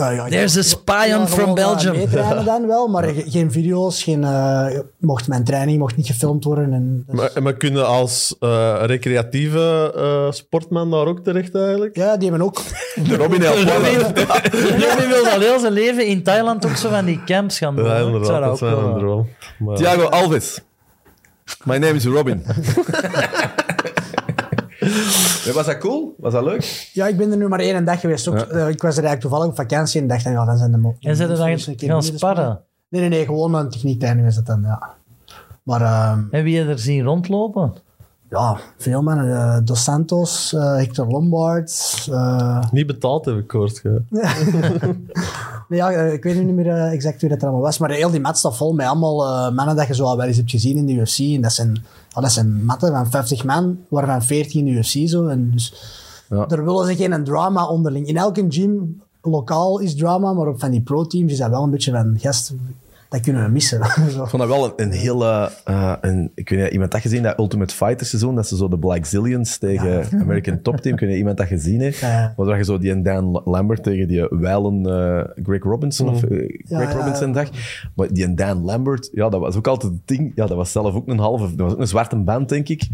Eh, 0.00 0.14
ja, 0.14 0.28
There's 0.28 0.56
a 0.56 0.62
spy 0.62 1.04
ja, 1.06 1.18
on 1.20 1.28
from 1.28 1.54
Belgium. 1.54 1.96
meetrainen 1.96 2.44
dan 2.44 2.66
wel, 2.66 2.88
maar 2.88 3.04
ge- 3.04 3.24
geen 3.26 3.52
video's, 3.52 4.02
geen, 4.02 4.24
eh, 4.24 4.66
mocht 4.98 5.28
mijn 5.28 5.44
training 5.44 5.78
mocht 5.78 5.96
niet 5.96 6.06
gefilmd 6.06 6.44
worden. 6.44 6.72
En, 6.72 7.04
dat 7.06 7.14
is- 7.14 7.32
Maar, 7.34 7.42
maar 7.42 7.54
kun 7.54 7.72
je 7.72 7.82
als 7.84 8.36
eh, 8.40 8.80
recreatieve 8.84 9.92
eh, 9.96 10.32
sportman 10.32 10.90
daar 10.90 11.06
ook 11.06 11.18
terecht 11.20 11.54
eigenlijk? 11.54 11.96
ja, 11.96 12.16
die 12.16 12.28
hebben 12.28 12.46
ook... 12.46 12.62
De 13.08 13.16
Robin 13.16 13.42
El 13.42 13.54
Robin 13.62 15.08
wil 15.08 15.26
al 15.26 15.40
heel 15.40 15.58
zijn 15.58 15.72
leven 15.72 16.06
in 16.06 16.22
Thailand 16.22 16.66
ook 16.66 16.76
zo 16.76 16.88
van 16.88 17.04
die 17.04 17.24
camps 17.24 17.58
gaan 17.58 17.76
doen. 17.76 17.84
Ja, 17.84 17.96
inderdaad, 17.96 18.42
dat 18.42 18.60
wel 18.60 18.78
een 18.78 18.98
droom. 18.98 19.28
Maar- 19.58 19.76
Thiago 19.76 20.04
Alves. 20.04 20.60
My 21.64 21.76
name 21.76 21.94
is 21.94 22.04
Robin. 22.04 22.42
Ja, 25.50 25.56
was 25.56 25.66
dat 25.66 25.78
cool? 25.78 26.14
Was 26.18 26.32
dat 26.32 26.44
leuk? 26.44 26.90
Ja, 26.92 27.06
ik 27.06 27.16
ben 27.16 27.30
er 27.30 27.36
nu 27.36 27.48
maar 27.48 27.58
één 27.60 27.84
dag 27.84 28.00
geweest. 28.00 28.28
Ook, 28.28 28.38
Ja. 28.38 28.44
eh, 28.46 28.68
ik 28.68 28.82
was 28.82 28.96
er 28.96 29.04
eigenlijk 29.04 29.20
toevallig 29.20 29.46
op 29.46 29.56
vakantie 29.56 30.00
en 30.00 30.06
dacht 30.06 30.24
dan, 30.24 30.32
ja, 30.32 30.44
dan 30.44 30.56
zijn 30.56 30.70
de 30.70 30.76
mo- 30.76 30.96
En 31.00 31.16
zijn 31.16 31.30
er 31.30 31.36
dan 31.36 31.46
eens 31.46 31.66
een 31.66 31.76
keer 31.76 31.88
gaan 31.88 31.98
binnen 32.00 32.18
sparren? 32.18 32.60
Nee, 32.88 33.00
nee, 33.00 33.10
nee, 33.10 33.24
gewoon 33.24 33.54
een 33.54 33.70
techniektraining 33.70 34.26
is 34.26 34.36
het 34.36 34.46
dan, 34.46 34.62
ja. 34.62 34.90
Maar 35.62 35.80
ehm, 35.82 36.22
En 36.30 36.44
wie 36.44 36.54
je 36.54 36.64
er 36.64 36.78
zien 36.78 37.04
rondlopen? 37.04 37.74
Ja, 38.30 38.58
veel 38.76 39.02
mannen. 39.02 39.32
Eh, 39.36 39.58
Dos 39.64 39.82
Santos, 39.82 40.52
eh, 40.52 40.76
Hector 40.76 41.06
Lombard. 41.06 42.06
eh, 42.10 42.64
Niet 42.72 42.86
betaald 42.86 43.24
heb 43.24 43.36
ik 43.36 43.50
gehoord. 43.50 43.80
ja. 43.82 44.00
nee, 45.68 45.78
ja, 45.78 45.90
ik 45.90 46.22
weet 46.22 46.34
nu 46.36 46.44
niet 46.44 46.54
meer 46.54 46.70
exact 46.70 47.20
wie 47.20 47.30
dat 47.30 47.38
er 47.38 47.44
allemaal 47.44 47.62
was. 47.64 47.78
Maar 47.78 47.90
heel 47.90 48.10
die 48.10 48.20
mat 48.20 48.38
staat 48.38 48.56
vol 48.56 48.72
met 48.72 48.86
allemaal 48.86 49.52
mannen 49.52 49.76
dat 49.76 49.86
je 49.86 49.94
zo 49.94 50.04
al 50.04 50.16
wel 50.16 50.26
eens 50.26 50.36
hebt 50.36 50.50
gezien 50.50 50.76
in 50.76 50.86
de 50.86 50.92
UFC. 50.92 51.18
En 51.18 51.40
dat 51.40 51.52
zijn, 51.52 51.84
dat 52.14 52.32
zijn 52.32 52.64
matten 52.64 52.92
van 52.92 53.10
50 53.10 53.44
man, 53.44 53.78
waarvan 53.88 54.22
40 54.22 54.54
in 54.54 54.64
de 54.64 54.70
UFC. 54.70 55.08
Zo. 55.08 55.26
En 55.26 55.50
dus, 55.50 55.74
Ja. 56.28 56.46
Er 56.48 56.64
willen 56.64 56.86
ze 56.86 56.96
geen 56.96 57.24
drama 57.24 57.66
onderling. 57.66 58.06
In 58.06 58.16
elke 58.16 58.44
gym, 58.48 59.02
lokaal 59.22 59.78
is 59.78 59.94
drama, 59.96 60.32
maar 60.32 60.46
op 60.46 60.60
van 60.60 60.70
die 60.70 60.80
pro-teams 60.80 61.32
is 61.32 61.38
dat 61.38 61.50
wel 61.50 61.62
een 61.62 61.70
beetje 61.70 61.92
van, 61.92 62.14
gast, 62.18 62.52
dat 63.10 63.20
kunnen 63.20 63.44
we 63.44 63.50
missen. 63.50 63.84
Zo. 64.10 64.22
Ik 64.22 64.28
vond 64.28 64.42
dat 64.42 64.48
wel 64.48 64.64
een, 64.64 64.72
een 64.76 64.90
hele... 64.92 65.50
eh, 65.64 65.94
een, 66.00 66.30
ik 66.34 66.48
weet 66.48 66.62
niet, 66.62 66.72
iemand 66.72 66.90
dat 66.90 67.00
gezien, 67.00 67.22
dat 67.22 67.38
Ultimate 67.38 67.74
Fighter 67.74 68.06
seizoen, 68.06 68.34
dat 68.34 68.48
ze 68.48 68.56
zo 68.56 68.68
de 68.68 68.78
Black 68.78 69.04
Zillions 69.04 69.58
tegen 69.58 70.04
American 70.22 70.62
Top 70.62 70.76
Team, 70.76 70.96
kun 70.96 71.08
je 71.08 71.16
iemand 71.16 71.36
dat 71.36 71.46
gezien 71.46 71.80
heeft? 71.80 72.00
Ja, 72.00 72.34
je 72.36 72.64
zo 72.64 72.78
die 72.78 73.02
Dan 73.02 73.42
Lambert 73.44 73.82
tegen 73.82 74.08
die 74.08 74.26
wijlen 74.30 74.86
eh, 74.86 75.44
Greg 75.44 75.62
Robinson, 75.62 76.08
of 76.08 76.22
eh, 76.22 76.28
Greg 76.66 76.92
ja, 76.92 76.98
Robinson 76.98 77.32
dag. 77.32 77.48
Maar 77.94 78.12
die 78.12 78.34
Dan 78.34 78.64
Lambert, 78.64 79.10
ja, 79.12 79.28
dat 79.28 79.40
was 79.40 79.56
ook 79.56 79.66
altijd 79.66 79.92
het 79.92 80.02
ding. 80.04 80.32
Ja, 80.34 80.46
dat 80.46 80.56
was 80.56 80.72
zelf 80.72 80.94
ook 80.94 81.08
een 81.08 81.18
halve... 81.18 81.54
Dat 81.54 81.66
was 81.66 81.72
ook 81.72 81.80
een 81.80 81.86
zwarte 81.86 82.16
band, 82.16 82.48
denk 82.48 82.68
ik. 82.68 82.88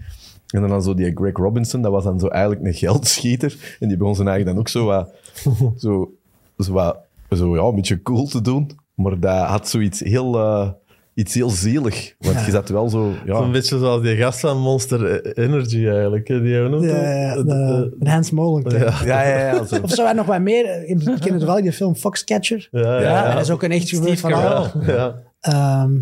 En 0.47 0.61
dan, 0.61 0.71
dan 0.71 0.83
zo 0.83 0.95
die 0.95 1.13
Greg 1.15 1.37
Robinson, 1.37 1.83
dat 1.83 1.93
was 1.93 2.05
dan 2.05 2.19
zo 2.19 2.29
eigenlijk 2.29 2.65
een 2.65 2.75
geldschieter. 2.75 3.77
En 3.81 3.89
die 3.89 3.97
begon 3.97 4.15
zijn 4.15 4.29
eigen 4.29 4.47
dan 4.47 4.59
ook 4.59 4.69
zo 4.69 4.85
wat... 4.85 5.15
Zo, 5.77 6.13
zo, 6.59 6.73
wat, 6.73 6.97
zo 7.31 7.57
ja, 7.57 7.63
een 7.63 7.75
beetje 7.75 8.03
cool 8.03 8.27
te 8.27 8.41
doen. 8.41 8.71
Maar 8.97 9.21
dat 9.21 9.47
had 9.47 9.69
zoiets 9.69 10.01
heel... 10.01 10.39
eh, 10.39 10.69
iets 11.15 11.35
heel 11.35 11.51
zielig. 11.51 12.15
Want 12.19 12.45
je 12.45 12.51
zat 12.51 12.69
wel 12.69 12.89
zo... 12.89 13.13
Ja, 13.25 13.35
Een 13.35 13.53
beetje 13.53 13.79
zoals 13.79 14.03
die 14.03 14.17
gast 14.17 14.41
van 14.41 14.59
Monster 14.61 15.27
Energy 15.39 15.87
eigenlijk. 15.89 16.29
hè, 16.29 16.43
Die 16.43 16.59
noemt 16.61 16.83
De, 16.83 16.89
het? 16.89 17.47
de, 17.47 17.95
de 17.99 18.11
Hans 18.11 18.31
Mogelijk. 18.31 18.73
Ja. 18.73 18.95
ja, 19.05 19.29
ja, 19.29 19.39
ja. 19.55 19.65
zo. 19.67 19.77
Of 19.83 19.91
zou 19.91 20.07
hij 20.07 20.17
nog 20.17 20.27
wat 20.27 20.41
meer? 20.41 20.89
Ik 20.89 20.99
ken 21.21 21.33
het 21.35 21.45
wel, 21.45 21.63
die 21.63 21.73
film 21.73 21.95
Foxcatcher. 21.95 22.69
Ja, 22.71 22.81
ja, 22.81 23.01
Ja, 23.01 23.01
ja. 23.01 23.25
En 23.29 23.35
dat 23.35 23.45
is 23.45 23.51
ook 23.51 23.63
een 23.63 23.71
echt 23.71 23.89
gebeurd 23.89 24.21
verhaal. 24.21 24.71
Carell. 24.71 24.95
Ja. 24.95 25.15
Ehm, 25.41 25.93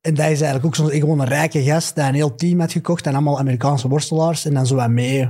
en 0.00 0.14
dat 0.14 0.26
is 0.30 0.40
eigenlijk 0.40 0.64
ook 0.64 0.74
zo'n 0.74 0.90
gewoon 0.90 1.20
een 1.20 1.26
rijke 1.28 1.62
gast 1.62 1.94
die 1.94 2.04
een 2.04 2.14
heel 2.14 2.34
team 2.34 2.60
had 2.60 2.72
gekocht 2.72 3.06
en 3.06 3.12
allemaal 3.12 3.38
Amerikaanse 3.38 3.88
worstelaars. 3.88 4.44
En 4.44 4.54
dan 4.54 4.66
zo 4.66 4.74
wat 4.74 4.88
mee. 4.90 5.28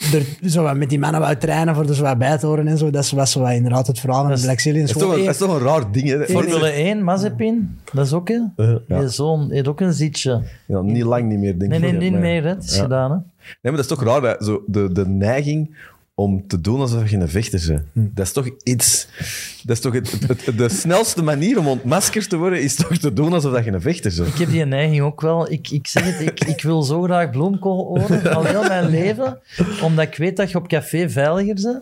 Er, 0.00 0.50
zo 0.50 0.62
wat 0.62 0.76
met 0.76 0.88
die 0.88 0.98
mannen 0.98 1.20
wat 1.20 1.40
trainen 1.40 1.74
voor 1.74 1.88
er 1.88 1.94
zo 1.94 2.02
wat 2.02 2.18
bij 2.18 2.38
te 2.38 2.46
horen 2.46 2.68
en 2.68 2.78
zo. 2.78 2.90
Dat 2.90 3.10
was 3.10 3.32
zo 3.32 3.40
wat 3.40 3.52
inderdaad 3.52 3.86
het 3.86 4.00
verhaal 4.00 4.22
van 4.26 4.34
de 4.34 4.40
Black 4.40 4.60
Zillions. 4.60 4.92
Dat 4.92 5.02
is, 5.02 5.08
toch 5.08 5.16
een, 5.16 5.24
dat 5.24 5.34
is 5.34 5.40
toch 5.40 5.54
een 5.54 5.66
raar 5.66 5.92
ding, 5.92 6.08
hè? 6.08 6.24
Formule 6.26 6.68
1, 6.70 7.04
Mazepin, 7.04 7.78
dat 7.92 8.06
is 8.06 8.12
ook, 8.12 8.28
hè? 8.28 8.38
Ja. 8.86 8.98
Die 9.00 9.08
zoon 9.08 9.50
heeft 9.50 9.68
ook 9.68 9.80
een 9.80 9.92
zitje. 9.92 10.42
Ja, 10.66 10.80
niet 10.80 11.02
lang 11.04 11.28
niet 11.28 11.38
meer, 11.38 11.58
denk 11.58 11.70
Nee, 11.70 11.80
ik. 11.92 11.98
nee, 11.98 12.10
niet 12.10 12.20
meer, 12.20 12.42
hè? 12.42 12.48
Het 12.48 12.64
is 12.64 12.76
Ja. 12.76 12.82
gedaan, 12.82 13.10
hè? 13.10 13.16
Nee, 13.16 13.24
maar 13.62 13.72
dat 13.72 13.80
is 13.80 13.86
toch 13.86 14.02
raar, 14.04 14.20
dat 14.20 14.44
zo 14.44 14.62
de, 14.66 14.92
de 14.92 15.06
neiging 15.08 15.76
om 16.20 16.46
te 16.46 16.60
doen 16.60 16.80
alsof 16.80 17.10
je 17.10 17.16
een 17.16 17.28
vechter 17.28 17.64
bent. 17.68 17.82
Hm. 17.92 18.00
Dat 18.14 18.26
is 18.26 18.32
toch 18.32 18.48
iets... 18.62 19.06
Dat 19.64 19.76
is 19.76 19.82
toch 19.82 19.92
het, 19.92 20.10
het- 20.28 20.46
het- 20.46 20.58
de 20.58 20.68
snelste 20.68 21.22
manier 21.22 21.58
om 21.58 21.66
ontmaskerd 21.68 22.28
te 22.28 22.36
worden, 22.36 22.62
is 22.62 22.74
toch 22.74 22.96
te 22.98 23.12
doen 23.12 23.32
alsof 23.32 23.64
je 23.64 23.72
een 23.72 23.80
vechter 23.80 24.12
bent. 24.16 24.28
Ik 24.28 24.34
heb 24.34 24.50
die 24.50 24.64
neiging 24.64 25.00
ook 25.02 25.20
wel. 25.20 25.50
Ik, 25.52 25.70
ik 25.70 25.86
zeg 25.86 26.04
het, 26.04 26.20
ik, 26.20 26.44
ik 26.44 26.62
wil 26.62 26.82
zo 26.82 27.02
graag 27.02 27.30
bloemkooloren 27.30 28.34
al 28.34 28.44
heel 28.44 28.62
mijn 28.62 28.88
leven, 28.90 29.38
omdat 29.82 30.06
ik 30.06 30.16
weet 30.16 30.36
dat 30.36 30.50
je 30.50 30.58
op 30.58 30.68
café 30.68 31.08
veiliger 31.10 31.54
bent. 31.54 31.80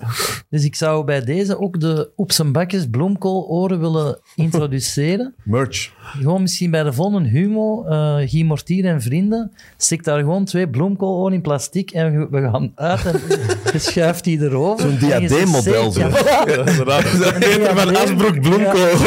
Dus 0.51 0.65
ik 0.65 0.75
zou 0.75 1.05
bij 1.05 1.25
deze 1.25 1.61
ook 1.61 1.81
de 1.81 2.11
op 2.17 2.33
zijn 2.33 2.53
bakjes 2.53 2.87
bloemkooloren 2.91 3.81
willen 3.81 4.19
introduceren. 4.35 5.35
Merch. 5.43 5.91
Gewoon 5.99 6.43
misschien 6.43 6.71
bij 6.71 6.83
de 6.83 6.93
volgende 6.93 7.29
Humo, 7.29 7.85
eh 7.85 8.17
Guy 8.29 8.43
Mortier 8.43 8.85
en 8.85 9.03
vrienden, 9.03 9.53
stik 9.77 10.05
daar 10.05 10.19
gewoon 10.19 10.45
twee 10.45 10.69
bloemkooloren 10.69 11.33
in 11.33 11.41
plastic 11.41 11.91
en 11.91 12.19
we- 12.19 12.29
we 12.31 12.51
gaan 12.51 12.73
uit 12.75 13.05
en 13.07 13.21
je 13.73 13.79
schuift 13.79 14.27
die 14.29 14.43
erover. 14.43 14.89
Zo'n 14.89 14.99
diadeemmodel, 14.99 15.91
zo. 15.93 16.01
Ja, 16.09 16.47
inderdaad. 16.47 17.03
Peter 17.39 17.77
van 17.77 17.97
Asbroek 17.97 18.41
Bloemkool. 18.41 18.97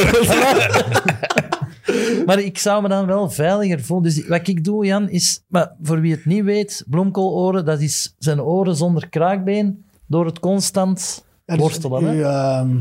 Maar 2.26 2.40
ik 2.40 2.58
zou 2.58 2.82
me 2.82 2.88
dan 2.90 3.06
wel 3.06 3.30
veiliger 3.30 3.82
voelen. 3.82 4.14
Dus 4.16 4.28
wat 4.28 4.48
ik 4.48 4.64
doe, 4.64 4.86
Jan, 4.86 5.10
is... 5.10 5.42
Maar 5.48 5.72
voor 5.82 6.02
wie 6.02 6.12
het 6.12 6.26
niet 6.26 6.44
weet, 6.44 6.84
bloemkooloren, 6.88 7.66
dat 7.66 7.82
is 7.82 8.16
zijn 8.20 8.42
oren 8.42 8.76
zonder 8.76 9.10
kraakbeen 9.10 9.84
door 10.08 10.26
het 10.26 10.40
constant 10.40 11.24
dus 11.46 11.58
worstelen. 11.58 12.04
hè. 12.04 12.14
u, 12.16 12.22
ehm, 12.24 12.76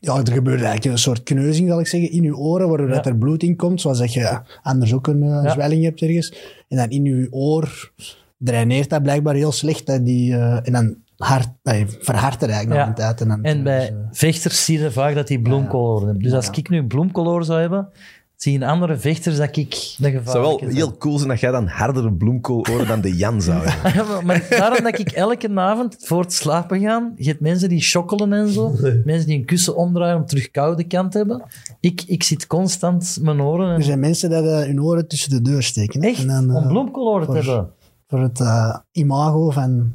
ja, 0.00 0.16
er 0.16 0.32
gebeurt 0.32 0.60
eigenlijk 0.62 0.84
een 0.84 0.98
soort 0.98 1.22
kneuzing, 1.22 1.68
zal 1.68 1.80
ik 1.80 1.86
zeggen, 1.86 2.10
in 2.10 2.24
uw 2.24 2.36
oren, 2.36 2.68
waardoor 2.68 2.88
Ja. 2.88 2.94
dat 2.94 3.06
er 3.06 3.16
bloed 3.16 3.42
in 3.42 3.56
komt, 3.56 3.80
zoals 3.80 3.98
dat 3.98 4.12
je 4.12 4.38
anders 4.62 4.94
ook 4.94 5.06
een 5.06 5.22
eh, 5.22 5.40
Ja. 5.44 5.50
zwelling 5.50 5.84
hebt 5.84 6.00
ergens. 6.02 6.34
En 6.68 6.76
dan 6.76 6.90
in 6.90 7.04
uw 7.06 7.26
oor 7.30 7.92
draineert 8.38 8.90
dat 8.90 9.02
blijkbaar 9.02 9.34
heel 9.34 9.52
slecht. 9.52 9.86
Dat 9.86 10.04
die, 10.04 10.32
eh, 10.34 10.66
en 10.66 10.72
dan 10.72 10.94
hard, 11.26 11.48
nee, 11.62 11.86
verhardt 11.88 12.40
het 12.40 12.50
eigenlijk 12.50 12.80
Ja. 12.80 12.86
nog 12.86 12.88
een 12.88 12.94
tijd. 13.16 13.20
En, 13.20 13.42
En 13.42 13.62
bij 13.62 13.78
dus, 13.80 13.88
eh, 13.88 13.94
vechters 14.12 14.64
zie 14.64 14.78
je 14.80 14.90
vaak 14.90 15.14
dat 15.14 15.26
die 15.26 15.40
bloemkooloren 15.42 16.04
hebben. 16.04 16.22
Dus 16.22 16.32
als 16.32 16.50
ik 16.50 16.68
nu 16.68 16.86
bloemkooloren 16.86 17.44
zou 17.44 17.60
hebben, 17.60 17.88
zie 18.36 18.52
je 18.52 18.58
in 18.58 18.64
andere 18.64 18.96
vechters 18.96 19.36
dat 19.36 19.56
ik 19.56 19.70
de 19.98 20.08
Het 20.10 20.30
zou 20.30 20.42
wel 20.42 20.68
heel 20.68 20.96
cool 20.96 21.16
zijn 21.16 21.28
dat 21.28 21.40
jij 21.40 21.50
dan 21.50 21.66
hardere 21.66 22.12
bloemkooloren 22.12 22.86
dan 22.86 23.00
de 23.00 23.16
Jan 23.16 23.42
zou 23.42 23.64
hebben. 23.66 23.92
Ja, 24.02 24.04
maar- 24.12 24.24
maar 24.26 24.46
daarom 24.50 24.82
dat 24.82 24.98
ik 24.98 25.10
elke 25.10 25.50
avond 25.54 25.96
voor 25.98 26.20
het 26.20 26.32
slapen 26.32 26.80
gaan, 26.80 27.12
je 27.16 27.28
hebt 27.28 27.40
mensen 27.40 27.68
die 27.68 27.80
shokkelen 27.82 28.32
en 28.32 28.48
zo, 28.48 28.74
mensen 29.04 29.26
die 29.26 29.38
een 29.38 29.44
kussen 29.44 29.76
omdraaien 29.76 30.16
om 30.16 30.26
terug 30.26 30.50
koude 30.50 30.84
kant 30.86 31.12
te 31.12 31.18
hebben. 31.18 31.42
Ik, 31.80 32.02
ik 32.06 32.22
zit 32.22 32.46
constant 32.46 33.18
mijn 33.20 33.40
oren 33.42 33.68
en 33.70 33.76
er 33.76 33.82
zijn 33.82 34.00
mensen 34.00 34.28
die 34.30 34.38
eh, 34.38 34.66
hun 34.66 34.82
oren 34.82 35.08
tussen 35.08 35.30
de 35.30 35.42
deur 35.42 35.62
steken. 35.62 36.02
hè. 36.02 36.08
Echt? 36.08 36.20
En 36.20 36.26
dan, 36.26 36.50
eh, 36.50 36.56
om 36.56 36.66
bloemkooloren 36.68 37.26
te 37.26 37.42
voor- 37.42 37.52
hebben. 37.54 37.70
Voor 38.08 38.20
het 38.20 38.40
eh, 38.40 38.76
imago 38.92 39.50
van 39.50 39.94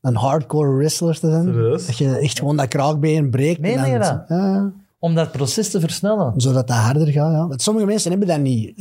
een 0.00 0.16
hardcore 0.16 0.76
wrestler 0.76 1.18
te 1.18 1.30
zijn. 1.30 1.44
Serieus? 1.44 1.86
Dat 1.86 1.98
je 1.98 2.16
echt 2.16 2.38
gewoon 2.38 2.56
dat 2.56 2.68
kraakbeen 2.68 3.30
breekt. 3.30 3.60
Meen 3.60 3.76
en 3.76 3.80
dan- 3.82 3.90
je 3.90 3.98
dat? 3.98 4.24
Ja, 4.28 4.72
Om 4.98 5.14
dat 5.14 5.32
proces 5.32 5.70
te 5.70 5.80
versnellen. 5.80 6.32
zodat 6.36 6.66
dat 6.68 6.76
harder 6.76 7.06
gaat. 7.06 7.32
Ja. 7.32 7.46
Want 7.48 7.62
sommige 7.62 7.86
mensen 7.86 8.10
hebben 8.10 8.28
dat 8.28 8.38
niet. 8.40 8.72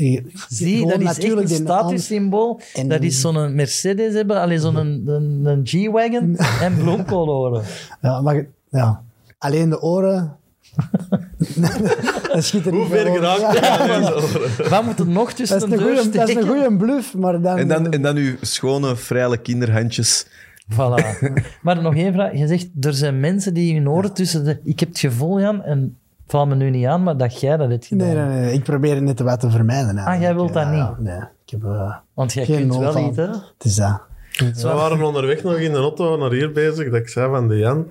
Zie, 0.49 0.87
dat 0.87 0.99
is 1.01 1.17
echt 1.17 1.23
een 1.37 1.47
statussymbool. 1.47 2.59
En- 2.73 2.87
Dat 2.87 3.01
is 3.03 3.21
zo'n 3.21 3.55
Mercedes 3.55 4.13
hebben, 4.13 4.41
alleen 4.41 4.59
zo'n 4.59 4.75
een, 4.75 5.03
een, 5.07 5.45
een 5.45 5.61
G-Wagon 5.63 6.35
en 6.65 6.77
bloemkooloren. 6.77 7.63
Ja, 8.01 8.21
maar 8.21 8.45
ja. 8.69 9.01
Alleen 9.37 9.69
de 9.69 9.81
oren. 9.81 10.37
dat 12.33 12.43
schiet 12.43 12.65
er 12.65 12.71
Hoe 12.71 12.79
niet 12.81 12.89
ver 12.91 13.05
geraakt 13.05 13.59
ja, 13.59 14.13
Wat 14.69 14.83
moet 14.83 14.99
er 14.99 15.07
nog 15.07 15.31
tussen 15.33 15.59
Dat 15.59 15.69
is 15.69 15.75
de 15.77 15.81
een 15.83 15.87
deur 15.93 15.97
goeie- 16.03 16.17
dat 16.17 16.29
is 16.29 16.35
een 16.35 16.47
goede 16.47 16.77
bluff, 16.77 17.13
maar 17.13 17.41
dan... 17.41 17.57
En 17.57 17.67
dan, 17.67 17.91
en 17.91 18.01
dan 18.01 18.15
uw 18.15 18.35
schone, 18.41 18.95
vrije 18.95 19.37
kinderhandjes. 19.37 20.25
Voilà. 20.73 21.31
Maar 21.61 21.81
nog 21.81 21.95
één 21.95 22.13
vraag. 22.13 22.33
Je 22.37 22.47
zegt, 22.47 22.67
er 22.81 22.93
zijn 22.93 23.19
mensen 23.19 23.53
die 23.53 23.73
hun 23.73 23.89
oren 23.89 24.13
tussen 24.13 24.43
de... 24.45 24.59
Ik 24.63 24.79
heb 24.79 24.89
het 24.89 24.99
gevoel, 24.99 25.39
Jan, 25.39 25.63
en 25.63 25.97
val 26.27 26.47
me 26.47 26.55
nu 26.55 26.69
niet 26.69 26.85
aan, 26.85 27.03
maar 27.03 27.17
dat 27.17 27.39
jij 27.39 27.57
dat 27.57 27.69
hebt 27.69 27.85
gedaan. 27.85 28.07
nee, 28.07 28.25
nee, 28.25 28.39
nee, 28.39 28.53
ik 28.53 28.63
probeer 28.63 28.95
het 28.95 29.03
net 29.03 29.19
wat 29.19 29.39
te 29.39 29.49
vermijden. 29.49 29.95
eigenlijk. 29.95 30.21
jij 30.21 30.35
wilt 30.35 30.53
dat 30.53 30.63
Ja, 30.63 30.71
niet? 30.89 30.99
nee, 30.99 31.19
ik 31.45 31.49
heb... 31.49 31.63
eh, 31.63 31.95
Want 32.13 32.33
jij 32.33 32.45
Geen 32.45 32.57
kunt 32.67 32.75
wel 32.75 32.91
van. 32.91 33.05
iets, 33.07 33.17
hè? 33.17 33.27
het 33.27 33.63
is 33.63 33.75
dat. 33.75 34.01
We 34.37 34.61
waren 34.63 35.01
onderweg 35.03 35.43
nog 35.43 35.55
in 35.57 35.71
de 35.71 35.77
auto 35.77 36.17
naar 36.17 36.31
hier 36.31 36.51
bezig. 36.51 36.89
Dat 36.91 36.99
ik 36.99 37.07
zei 37.09 37.29
van 37.29 37.47
de 37.47 37.57
Jan, 37.57 37.85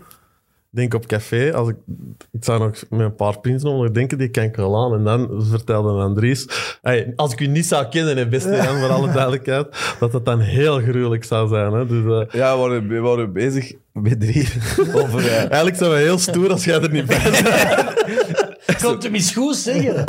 denk 0.70 0.94
op 0.94 1.06
café, 1.06 1.54
als 1.54 1.68
ik, 1.68 1.76
ik 2.32 2.44
zou 2.44 2.58
nog 2.58 2.72
met 2.90 3.00
een 3.00 3.14
paar 3.14 3.40
pins 3.40 3.62
nog 3.62 3.90
denken, 3.90 4.18
die 4.18 4.28
kan 4.28 4.42
ik 4.42 4.56
wel 4.56 4.84
aan. 4.84 4.94
En 4.94 5.04
dan 5.04 5.42
vertelde 5.50 6.02
Andries, 6.02 6.46
hey, 6.82 7.12
als 7.16 7.32
ik 7.32 7.40
u 7.40 7.46
niet 7.46 7.66
zou 7.66 7.86
kennen, 7.86 8.16
hè, 8.16 8.28
beste 8.28 8.56
Jan, 8.56 8.78
voor 8.80 8.88
alle 8.88 9.12
duidelijkheid, 9.12 9.66
dat 10.00 10.12
het 10.12 10.24
dan 10.24 10.40
heel 10.40 10.80
gruwelijk 10.80 11.24
zou 11.24 11.48
zijn. 11.48 11.72
Hè. 11.72 11.86
Dus, 11.86 12.04
eh, 12.04 12.40
Ja, 12.40 12.54
we 12.54 12.60
waren, 12.60 12.88
we 12.88 12.98
waren 13.00 13.32
bezig 13.32 13.72
met 13.92 14.20
drie 14.20 14.48
over... 15.02 15.18
eh, 15.26 15.36
eigenlijk 15.36 15.76
zijn 15.76 15.90
we 15.90 15.96
heel 15.96 16.18
stoer 16.18 16.50
als 16.50 16.64
jij 16.64 16.80
er 16.82 16.90
niet 16.90 17.06
bij 17.06 17.20
bent. 17.22 18.82
Komt 18.82 19.02
hem 19.02 19.14
eens 19.14 19.32
goed 19.32 19.56
zeggen. 19.56 20.04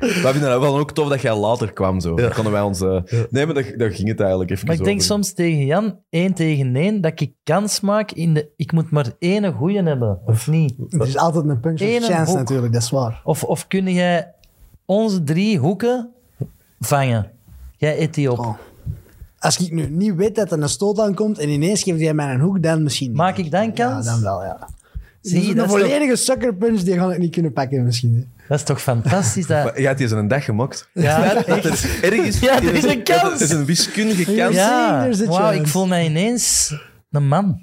We 0.00 0.28
vinden 0.32 0.50
het 0.50 0.60
wel 0.60 0.78
ook 0.78 0.92
tof 0.92 1.08
dat 1.08 1.20
jij 1.20 1.36
later 1.36 1.72
kwam. 1.72 2.00
Zo. 2.00 2.14
Dan 2.16 2.32
konden 2.32 2.52
wij 2.52 2.62
ons... 2.62 2.80
eh, 2.80 3.00
Nee, 3.30 3.46
maar 3.46 3.54
daar, 3.54 3.72
daar 3.76 3.90
ging 3.90 4.08
het 4.08 4.20
eigenlijk 4.20 4.50
even 4.50 4.66
Maar 4.66 4.74
ik 4.76 4.84
denk 4.84 4.96
over. 4.96 5.06
soms 5.08 5.32
tegen 5.32 5.66
Jan, 5.66 5.98
één 6.10 6.34
tegen 6.34 6.76
één, 6.76 7.00
dat 7.00 7.20
ik 7.20 7.32
kans 7.44 7.80
maak 7.80 8.10
in 8.12 8.34
de... 8.34 8.48
Ik 8.56 8.72
moet 8.72 8.90
maar 8.90 9.06
één 9.18 9.52
goeie 9.52 9.82
hebben, 9.82 10.18
of 10.26 10.46
niet? 10.48 10.74
Het 10.88 11.08
is 11.08 11.16
altijd 11.16 11.44
een 11.48 11.60
punch 11.60 11.80
of 11.80 11.86
Ene 11.86 12.00
chance 12.06 12.30
hoek. 12.30 12.38
natuurlijk, 12.38 12.72
dat 12.72 12.82
is 12.82 12.90
waar. 12.90 13.20
Of, 13.24 13.44
of 13.44 13.66
kun 13.66 13.92
jij 13.92 14.34
onze 14.84 15.22
drie 15.24 15.58
hoeken 15.58 16.10
vangen? 16.80 17.30
Jij 17.76 18.00
eet 18.00 18.14
die 18.14 18.32
op. 18.32 18.38
Oh. 18.38 18.54
Als 19.38 19.58
ik 19.58 19.72
nu 19.72 19.88
niet 19.90 20.14
weet 20.14 20.34
dat 20.34 20.52
er 20.52 20.62
een 20.62 20.68
stoot 20.68 20.98
aankomt 21.00 21.38
en 21.38 21.48
ineens 21.48 21.82
geeft 21.82 22.00
jij 22.00 22.14
mij 22.14 22.34
een 22.34 22.40
hoek, 22.40 22.62
dan 22.62 22.82
misschien 22.82 23.08
niet. 23.08 23.16
Maak 23.16 23.36
ik 23.36 23.50
dan 23.50 23.72
kans? 23.72 24.06
Ja, 24.06 24.12
dan 24.12 24.22
wel, 24.22 24.42
ja. 24.42 24.68
Zie 25.20 25.42
je, 25.42 25.48
een 25.48 25.56
dat 25.56 25.64
is, 25.66 25.72
toch, 25.72 25.80
volledige 25.80 26.16
sucker 26.16 26.54
punch, 26.54 26.80
die 26.80 26.94
ga 26.94 27.12
ik 27.12 27.18
niet 27.18 27.32
kunnen 27.32 27.52
pakken 27.52 27.84
misschien. 27.84 28.14
hè. 28.14 28.44
dat 28.48 28.58
is 28.58 28.64
toch 28.64 28.82
fantastisch? 28.82 29.46
Dat, 29.46 29.72
jij 29.76 29.86
hebt 29.86 29.98
hier 29.98 30.08
zo'n 30.08 30.28
dag 30.28 30.44
gemaakt. 30.44 30.88
ja, 30.92 31.34
Dat 31.46 31.64
er 31.64 32.02
ergens... 32.02 32.40
Ja, 32.40 32.62
er 32.62 32.74
is 32.74 32.84
een 32.84 33.02
kans. 33.02 33.34
Er 33.34 33.40
is 33.40 33.50
een 33.50 33.64
wiskundige 33.64 34.34
kans. 34.34 34.54
Ja, 34.54 35.08
wauw, 35.26 35.52
ik 35.52 35.66
voel 35.66 35.86
mij 35.86 36.04
ineens 36.04 36.74
een 37.10 37.28
man. 37.28 37.62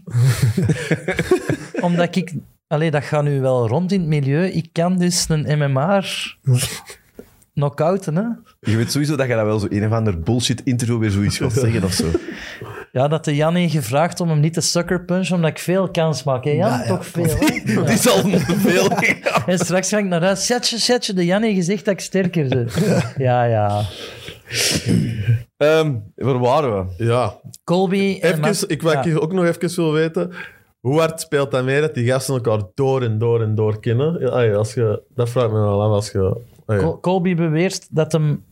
Omdat 1.82 2.16
ik... 2.16 2.34
Allee, 2.68 2.92
dat 2.92 3.04
gaat 3.04 3.24
nu 3.24 3.42
wel 3.42 3.68
rond 3.68 3.92
in 3.92 4.00
het 4.00 4.10
milieu. 4.10 4.48
Ik 4.48 4.70
kan 4.72 4.98
dus 4.98 5.26
een 5.30 5.58
MMA'er 5.60 6.38
Knockouten, 7.54 8.16
hè? 8.16 8.24
Je 8.72 8.78
weet 8.78 8.92
sowieso 8.92 9.16
dat 9.16 9.28
je 9.28 9.34
dat 9.36 9.46
wel 9.46 9.60
zo 9.60 9.68
een 9.70 9.86
of 9.86 9.92
ander 9.92 10.20
bullshit 10.20 10.62
interview 10.64 11.00
weer 11.00 11.12
zoiets 11.12 11.38
gaat 11.38 11.54
zeggen 11.54 11.84
of 11.84 11.94
zo. 11.94 12.06
Ja, 12.96 13.08
dat 13.08 13.26
de 13.26 13.36
Jan 13.36 13.56
heeft 13.56 13.74
gevraagd 13.74 14.20
om 14.20 14.30
hem 14.30 14.40
niet 14.40 14.54
te 14.54 14.62
sucker 14.62 15.06
punchen, 15.06 15.36
omdat 15.36 15.50
ik 15.50 15.60
veel 15.60 15.92
kans 15.92 16.24
maak. 16.24 16.44
Hè, 16.44 16.52
Jan? 16.52 16.70
Ja, 16.70 16.80
ja. 16.80 16.88
Toch 16.88 17.06
veel, 17.06 17.26
hè? 17.26 17.74
Dat 17.76 17.90
is 17.90 18.10
al 18.10 18.30
veel. 18.40 18.90
En 19.54 19.58
straks 19.60 19.90
ga 19.90 19.98
ik 19.98 20.06
naar 20.06 20.24
huis. 20.24 20.46
Setje, 20.46 20.78
setje, 20.78 21.14
de 21.14 21.26
Jan 21.26 21.42
heeft 21.42 21.56
gezegd 21.56 21.86
dat 21.86 21.94
ik 21.94 22.00
sterker 22.00 22.48
ben. 22.48 22.70
Ja, 23.18 23.44
ja. 23.44 23.82
Ehm, 25.58 25.96
waar 26.16 26.40
waren 26.40 26.88
we? 26.98 27.06
Ja, 27.06 27.40
Colby 27.64 28.18
en 28.22 28.30
even, 28.30 28.40
Mas- 28.40 28.66
ik, 28.66 28.82
wat 28.82 28.94
ja. 28.94 29.04
ik 29.04 29.22
ook 29.22 29.34
nog 29.34 29.46
even 29.46 29.76
wil 29.76 29.92
weten. 29.92 30.32
Hoe 30.80 31.00
hard 31.00 31.22
speelt 31.22 31.52
dat 31.52 31.64
mee 31.64 31.82
dat 31.82 31.94
die 31.94 32.08
gasten 32.08 32.34
elkaar 32.34 32.62
door 32.74 33.04
en 33.04 33.18
door 33.18 33.42
en 33.42 33.56
door 33.56 33.80
kennen? 33.80 34.20
Ja, 34.20 34.54
als 34.54 34.74
je, 34.74 35.02
dat 35.16 35.30
vraagt 35.30 35.52
me 35.52 35.60
wel 35.60 35.82
af 35.82 35.92
als 35.92 36.12
je... 36.12 36.38
Colby 37.02 37.36
beweert 37.36 37.88
dat 37.96 38.12
hem 38.12 38.44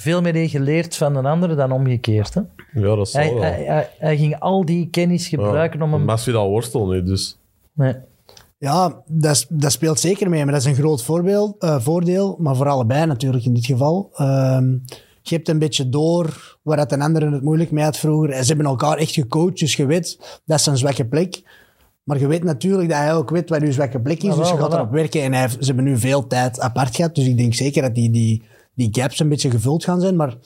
veel 0.00 0.20
meer 0.20 0.34
heeft 0.34 0.50
geleerd 0.50 0.96
van 0.96 1.16
een 1.16 1.26
ander 1.26 1.56
dan 1.56 1.72
omgekeerd. 1.72 2.34
Hè? 2.34 2.40
Ja, 2.72 2.96
dat 2.96 3.08
zal 3.08 3.20
Hij, 3.22 3.32
wel. 3.32 3.42
hij, 3.42 3.64
hij, 3.64 3.88
hij 3.98 4.16
ging 4.16 4.38
al 4.38 4.64
die 4.64 4.88
kennis 4.90 5.28
gebruiken 5.28 5.82
om 5.82 5.92
hem... 5.92 6.04
Masvidal 6.04 6.48
worstel 6.48 6.86
nu, 6.86 7.02
dus... 7.02 7.38
Nee. 7.72 7.94
Ja, 8.58 9.02
dat, 9.06 9.34
is- 9.34 9.46
dat 9.48 9.72
speelt 9.72 10.00
zeker 10.00 10.28
mee, 10.28 10.44
maar 10.44 10.52
dat 10.52 10.62
is 10.62 10.66
een 10.68 10.74
groot 10.74 11.02
voorbeeld, 11.02 11.56
eh, 11.58 11.80
voordeel. 11.80 12.36
Maar 12.38 12.56
voor 12.56 12.68
allebei 12.68 13.06
natuurlijk 13.06 13.44
in 13.44 13.54
dit 13.54 13.66
geval. 13.66 14.10
Ehm, 14.14 14.70
je 15.22 15.34
hebt 15.34 15.48
een 15.48 15.58
beetje 15.58 15.88
door 15.88 16.56
waar 16.62 16.76
dat 16.76 16.92
een 16.92 17.02
ander 17.02 17.32
het 17.32 17.42
moeilijk 17.42 17.70
mee 17.70 17.84
had 17.84 17.96
vroeger. 17.96 18.30
En 18.30 18.42
ze 18.42 18.48
hebben 18.48 18.66
elkaar 18.66 18.96
echt 18.96 19.12
gecoacht, 19.12 19.58
dus 19.58 19.74
je 19.76 19.86
weet, 19.86 20.40
dat 20.44 20.58
is 20.58 20.64
zijn 20.64 20.76
zwakke 20.76 21.06
plek. 21.06 21.42
Maar 22.02 22.18
je 22.18 22.26
weet 22.26 22.44
natuurlijk 22.44 22.88
dat 22.88 22.98
hij 22.98 23.14
ook 23.14 23.30
weet 23.30 23.48
wat 23.48 23.62
uw 23.62 23.72
zwakke 23.72 24.00
plek 24.00 24.22
is, 24.22 24.30
Ah, 24.30 24.38
dus 24.38 24.50
je 24.50 24.56
gaat 24.56 24.72
erop 24.72 24.90
werken. 24.90 25.22
En 25.22 25.32
hij 25.32 25.48
ze 25.48 25.56
hebben 25.66 25.84
nu 25.84 25.98
veel 25.98 26.26
tijd 26.26 26.60
apart 26.60 26.96
gehad, 26.96 27.14
dus 27.14 27.26
ik 27.26 27.36
denk 27.36 27.54
zeker 27.54 27.82
dat 27.82 27.94
die, 27.94 28.10
die, 28.10 28.42
die 28.78 28.88
gaps 29.02 29.18
een 29.20 29.28
beetje 29.28 29.50
gevuld 29.50 29.84
gaan 29.84 30.00
zijn. 30.00 30.16
Maar 30.16 30.36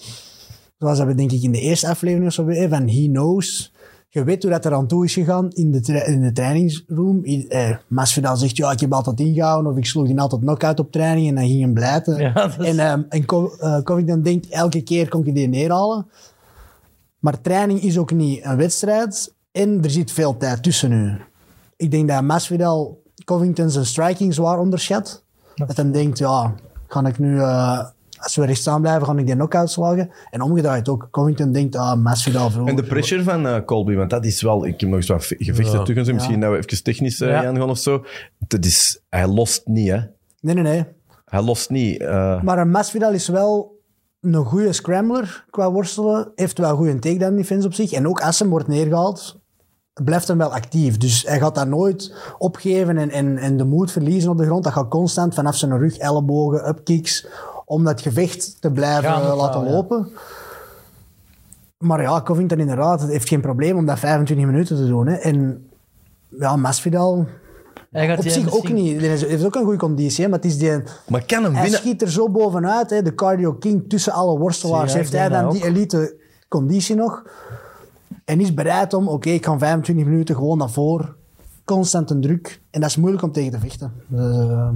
zoals 0.78 0.98
we 0.98 1.14
denk 1.14 1.32
ik 1.32 1.42
in 1.42 1.52
de 1.52 1.60
eerste 1.60 1.88
aflevering 1.88 2.26
of 2.26 2.32
zo 2.32 2.44
van 2.68 2.88
He 2.88 3.06
Knows... 3.08 3.72
Je 4.08 4.24
weet 4.24 4.42
hoe 4.42 4.52
dat 4.52 4.64
er 4.64 4.74
aan 4.74 4.86
toe 4.86 5.04
is 5.04 5.12
gegaan 5.14 5.50
in 5.50 5.70
de, 5.70 6.04
in 6.06 6.20
de 6.20 6.32
trainingsroom. 6.32 7.24
Eh, 7.24 7.76
Masvidal 7.88 8.36
zegt, 8.36 8.56
ja, 8.56 8.70
ik 8.70 8.80
heb 8.80 8.92
altijd 8.92 9.20
ingehouden 9.20 9.72
of 9.72 9.78
ik 9.78 9.86
sloeg 9.86 10.06
die 10.06 10.20
altijd 10.20 10.40
knock-out 10.40 10.80
op 10.80 10.92
training 10.92 11.28
en 11.28 11.34
dan 11.34 11.46
ging 11.46 11.60
hem 11.60 11.74
blijten. 11.74 12.16
Ja, 12.20 12.32
dat 12.32 12.58
is- 12.60 12.66
En, 12.66 12.78
ehm, 12.78 13.02
en 13.08 13.24
Co- 13.24 13.54
eh, 13.58 13.82
Covington 13.82 14.22
denkt, 14.22 14.48
elke 14.48 14.80
keer 14.82 15.08
kon 15.08 15.26
ik 15.26 15.34
die 15.34 15.48
neerhalen. 15.48 16.06
Maar 17.18 17.40
training 17.40 17.82
is 17.82 17.98
ook 17.98 18.12
niet 18.12 18.44
een 18.44 18.56
wedstrijd 18.56 19.34
en 19.52 19.82
er 19.84 19.90
zit 19.90 20.12
veel 20.12 20.36
tijd 20.36 20.62
tussen 20.62 20.90
nu. 20.90 21.20
Ik 21.76 21.90
denk 21.90 22.08
dat 22.08 22.22
Masvidal 22.22 23.02
Covington 23.24 23.70
zijn 23.70 23.86
striking 23.86 24.34
zwaar 24.34 24.58
onderschat. 24.58 25.24
Dat 25.54 25.76
hij 25.76 25.90
denkt, 25.90 26.18
ja, 26.18 26.54
ga 26.88 27.06
ik 27.06 27.18
nu... 27.18 27.38
eh, 27.38 27.86
als 28.22 28.36
we 28.36 28.44
recht 28.46 28.60
staan 28.60 28.80
blijven, 28.80 29.06
ga 29.06 29.16
ik 29.16 29.26
die 29.26 29.34
knock-out 29.34 29.70
slagen. 29.70 30.10
En 30.30 30.40
omgedraaid 30.40 30.88
ook. 30.88 31.08
Covington 31.10 31.52
denkt, 31.52 31.76
ah, 31.76 31.94
Masvidal 32.02 32.50
vroeger. 32.50 32.70
En 32.70 32.76
de 32.82 32.88
pressure 32.88 33.22
van 33.22 33.46
eh, 33.46 33.64
Colby, 33.64 33.94
want 33.94 34.10
dat 34.10 34.24
is 34.24 34.42
wel... 34.42 34.66
Ik 34.66 34.80
heb 34.80 34.88
nog 34.88 34.98
eens 34.98 35.08
wat 35.08 35.24
gevechten 35.38 36.04
Ja. 36.04 36.12
Misschien 36.12 36.40
dat 36.40 36.50
we 36.50 36.56
even 36.56 36.82
technisch 36.82 37.20
eh, 37.20 37.28
Ja. 37.28 37.40
gaan 37.42 37.56
gaan 37.56 37.70
of 37.70 37.78
zo. 37.78 38.04
Dat 38.38 38.64
is, 38.64 39.00
hij 39.08 39.26
lost 39.26 39.62
niet, 39.66 39.88
hè. 39.88 39.98
Nee, 40.40 40.54
nee, 40.54 40.62
nee. 40.62 40.84
Hij 41.24 41.42
lost 41.42 41.70
niet. 41.70 42.00
eh. 42.00 42.42
Maar 42.42 42.58
een 42.58 42.70
Masvidal 42.70 43.12
is 43.12 43.28
wel 43.28 43.80
een 44.20 44.34
goede 44.44 44.72
scrambler 44.72 45.44
qua 45.50 45.72
worstelen. 45.72 46.32
Heeft 46.34 46.58
wel 46.58 46.76
goede 46.76 46.98
takedown 46.98 47.36
defense 47.36 47.66
op 47.66 47.74
zich. 47.74 47.92
En 47.92 48.08
ook 48.08 48.20
als 48.20 48.38
hem 48.38 48.48
wordt 48.48 48.68
neergehaald, 48.68 49.40
blijft 50.04 50.28
hem 50.28 50.38
wel 50.38 50.52
actief. 50.54 50.96
Dus 50.96 51.24
hij 51.26 51.38
gaat 51.38 51.54
daar 51.54 51.68
nooit 51.68 52.14
opgeven 52.38 52.98
en, 52.98 53.10
en, 53.10 53.38
en 53.38 53.56
de 53.56 53.64
moed 53.64 53.90
verliezen 53.92 54.30
op 54.30 54.38
de 54.38 54.44
grond. 54.44 54.64
Dat 54.64 54.72
gaat 54.72 54.88
constant 54.88 55.34
vanaf 55.34 55.56
zijn 55.56 55.78
rug, 55.78 55.96
ellebogen, 55.96 56.68
upkicks, 56.68 57.26
om 57.72 57.84
dat 57.84 58.00
gevecht 58.00 58.56
te 58.60 58.70
blijven 58.70 59.34
laten 59.36 59.64
ja. 59.64 59.70
lopen. 59.70 60.08
Maar 61.78 62.02
ja, 62.02 62.22
Covington 62.22 62.58
inderdaad, 62.58 63.00
het 63.00 63.10
heeft 63.10 63.28
geen 63.28 63.40
probleem 63.40 63.76
om 63.76 63.86
dat 63.86 63.98
25 63.98 64.46
minuten 64.46 64.76
te 64.76 64.86
doen. 64.86 65.06
Hè. 65.06 65.14
En 65.14 65.68
ja, 66.28 66.56
Masvidal 66.56 67.26
Hij 67.90 68.06
gaat 68.06 68.18
op 68.18 68.24
zich 68.28 68.46
ook 68.46 68.52
misschien- 68.52 68.74
niet. 68.74 69.00
Hij 69.00 69.08
heeft 69.08 69.44
ook 69.44 69.54
een 69.54 69.62
goede 69.62 69.78
conditie, 69.78 70.24
hè, 70.24 70.30
maar 70.30 70.38
het 70.38 70.48
is 70.48 70.58
die... 70.58 70.82
Maar 71.08 71.24
kan 71.26 71.42
hem 71.42 71.52
Hij 71.52 71.62
winnen? 71.62 71.80
schiet 71.80 72.02
er 72.02 72.10
zo 72.10 72.30
bovenuit, 72.30 72.90
hè, 72.90 73.02
de 73.02 73.14
cardio 73.14 73.52
king 73.52 73.88
tussen 73.88 74.12
alle 74.12 74.38
worstelaars. 74.38 74.94
Heeft 74.94 75.12
hij 75.12 75.28
dan 75.28 75.50
die 75.50 75.64
elite 75.64 76.16
conditie 76.48 76.96
nog? 76.96 77.22
En 78.24 78.40
is 78.40 78.54
bereid 78.54 78.94
om, 78.94 79.08
oké, 79.08 79.30
ik 79.30 79.44
ga 79.44 79.58
25 79.58 80.06
minuten 80.06 80.34
gewoon 80.34 80.58
naar 80.58 80.70
voren. 80.70 81.14
Constant 81.64 82.10
een 82.10 82.20
druk. 82.20 82.60
En 82.70 82.80
dat 82.80 82.90
is 82.90 82.96
moeilijk 82.96 83.22
om 83.22 83.32
tegen 83.32 83.50
te 83.50 83.58
vechten. 83.58 83.92
Eh, 84.16 84.68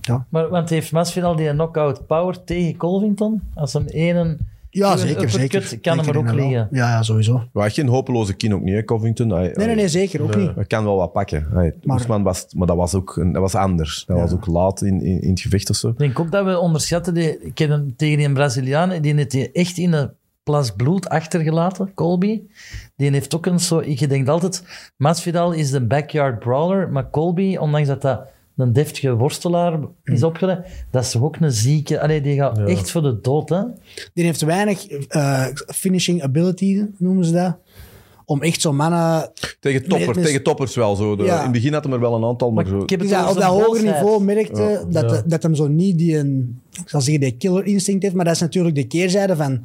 ja. 0.00 0.26
Maar, 0.28 0.48
want 0.48 0.68
heeft 0.70 0.92
Masvidal 0.92 1.36
die 1.36 1.50
knockout 1.50 2.06
power 2.06 2.44
tegen 2.44 2.76
Colvington? 2.76 3.40
Als 3.54 3.72
hem 3.72 3.86
één... 3.86 4.38
ja, 4.70 4.92
een 4.92 4.98
zeker. 4.98 5.30
zeker. 5.30 5.78
kan 5.80 5.98
hem 5.98 6.08
er 6.08 6.18
ook 6.18 6.32
liggen. 6.32 6.50
Ja, 6.50 6.66
ja, 6.70 7.02
sowieso. 7.02 7.42
Maar 7.52 7.70
geen 7.70 7.88
hopeloze 7.88 8.34
kin 8.34 8.54
ook 8.54 8.62
niet, 8.62 8.74
hè, 8.74 8.84
Covington. 8.84 9.30
Hij, 9.30 9.52
Nee, 9.54 9.66
nee, 9.66 9.76
nee, 9.76 9.88
zeker. 9.88 10.22
Ook 10.22 10.36
niet. 10.36 10.54
Hij 10.54 10.64
kan 10.64 10.84
wel 10.84 10.96
wat 10.96 11.12
pakken. 11.12 11.46
Hij, 11.50 11.74
Maar- 11.82 11.96
Oesman 11.96 12.22
was, 12.22 12.46
maar 12.54 12.66
dat 12.66 12.76
was 12.76 12.94
ook 12.94 13.14
dat 13.32 13.42
was 13.42 13.54
anders. 13.54 14.04
Dat 14.06 14.18
was 14.18 14.32
ook 14.32 14.46
laat 14.46 14.82
in, 14.82 15.02
in, 15.02 15.20
in 15.22 15.30
het 15.30 15.40
gevecht 15.40 15.70
of 15.70 15.76
zo. 15.76 15.88
Ik 15.88 15.98
denk 15.98 16.20
ook 16.20 16.30
dat 16.30 16.44
we 16.44 16.58
onderschatten, 16.58 17.14
die, 17.14 17.40
ik 17.40 17.58
heb 17.58 17.68
hem 17.68 17.96
tegen 17.96 18.18
die 18.18 18.32
Braziliaan, 18.32 19.02
die 19.02 19.14
heeft 19.14 19.30
die 19.30 19.52
echt 19.52 19.78
in 19.78 19.92
een 19.92 20.10
plas 20.50 20.70
bloed 20.70 21.08
achtergelaten, 21.08 21.94
Colby. 21.94 22.40
Die 22.96 23.10
heeft 23.10 23.34
ook 23.34 23.46
een 23.46 23.60
zo, 23.60 23.82
je 23.84 24.06
denkt 24.06 24.28
altijd, 24.28 24.62
Masvidal 24.96 25.52
is 25.52 25.70
de 25.70 25.86
backyard 25.86 26.38
brawler, 26.38 26.88
maar 26.88 27.10
Colby, 27.10 27.56
ondanks 27.56 27.88
dat 27.88 28.02
dat 28.02 28.20
een 28.56 28.72
deftige 28.72 29.14
worstelaar 29.16 29.78
is 30.04 30.22
opgeleid, 30.22 30.66
dat 30.90 31.02
is 31.04 31.10
toch 31.10 31.22
ook 31.22 31.36
een 31.40 31.52
zieke, 31.52 32.00
allee, 32.00 32.20
die 32.20 32.36
gaat 32.38 32.58
echt 32.58 32.90
voor 32.90 33.02
de 33.02 33.18
dood, 33.20 33.48
hè. 33.48 33.62
Die 34.14 34.24
heeft 34.24 34.40
weinig 34.40 34.86
eh, 34.86 35.46
finishing 35.66 36.22
ability, 36.22 36.84
noemen 36.98 37.24
ze 37.24 37.32
dat. 37.32 37.56
Om 38.24 38.42
echt 38.42 38.60
zo'n 38.60 38.76
mannen... 38.76 39.30
Tegen, 39.60 39.80
topper, 39.82 39.98
Nee, 40.06 40.14
dus- 40.14 40.24
tegen 40.24 40.42
toppers 40.42 40.74
wel. 40.74 40.96
Zo. 40.96 41.16
De- 41.16 41.24
Ja. 41.24 41.36
In 41.36 41.42
het 41.42 41.52
begin 41.52 41.72
had 41.72 41.84
hij 41.84 41.92
er 41.92 42.00
wel 42.00 42.14
een 42.14 42.24
aantal, 42.24 42.50
maar, 42.50 42.64
Maar 42.64 42.72
zo. 42.72 42.82
ik 42.82 42.90
heb 42.90 43.00
het 43.00 43.28
op 43.28 43.34
dat 43.34 43.42
hoger 43.42 43.82
niveau 43.84 44.24
merkte 44.24 44.84
dat, 44.88 45.22
dat 45.26 45.42
hem 45.42 45.54
zo 45.54 45.68
niet 45.68 45.98
die, 45.98 46.16
een, 46.18 46.60
ik 46.82 46.88
zal 46.88 47.00
zeggen, 47.00 47.20
die 47.22 47.36
killer 47.36 47.64
instinct 47.64 48.02
heeft. 48.02 48.14
Maar 48.14 48.24
dat 48.24 48.34
is 48.34 48.40
natuurlijk 48.40 48.74
de 48.74 48.86
keerzijde 48.86 49.36
van 49.36 49.64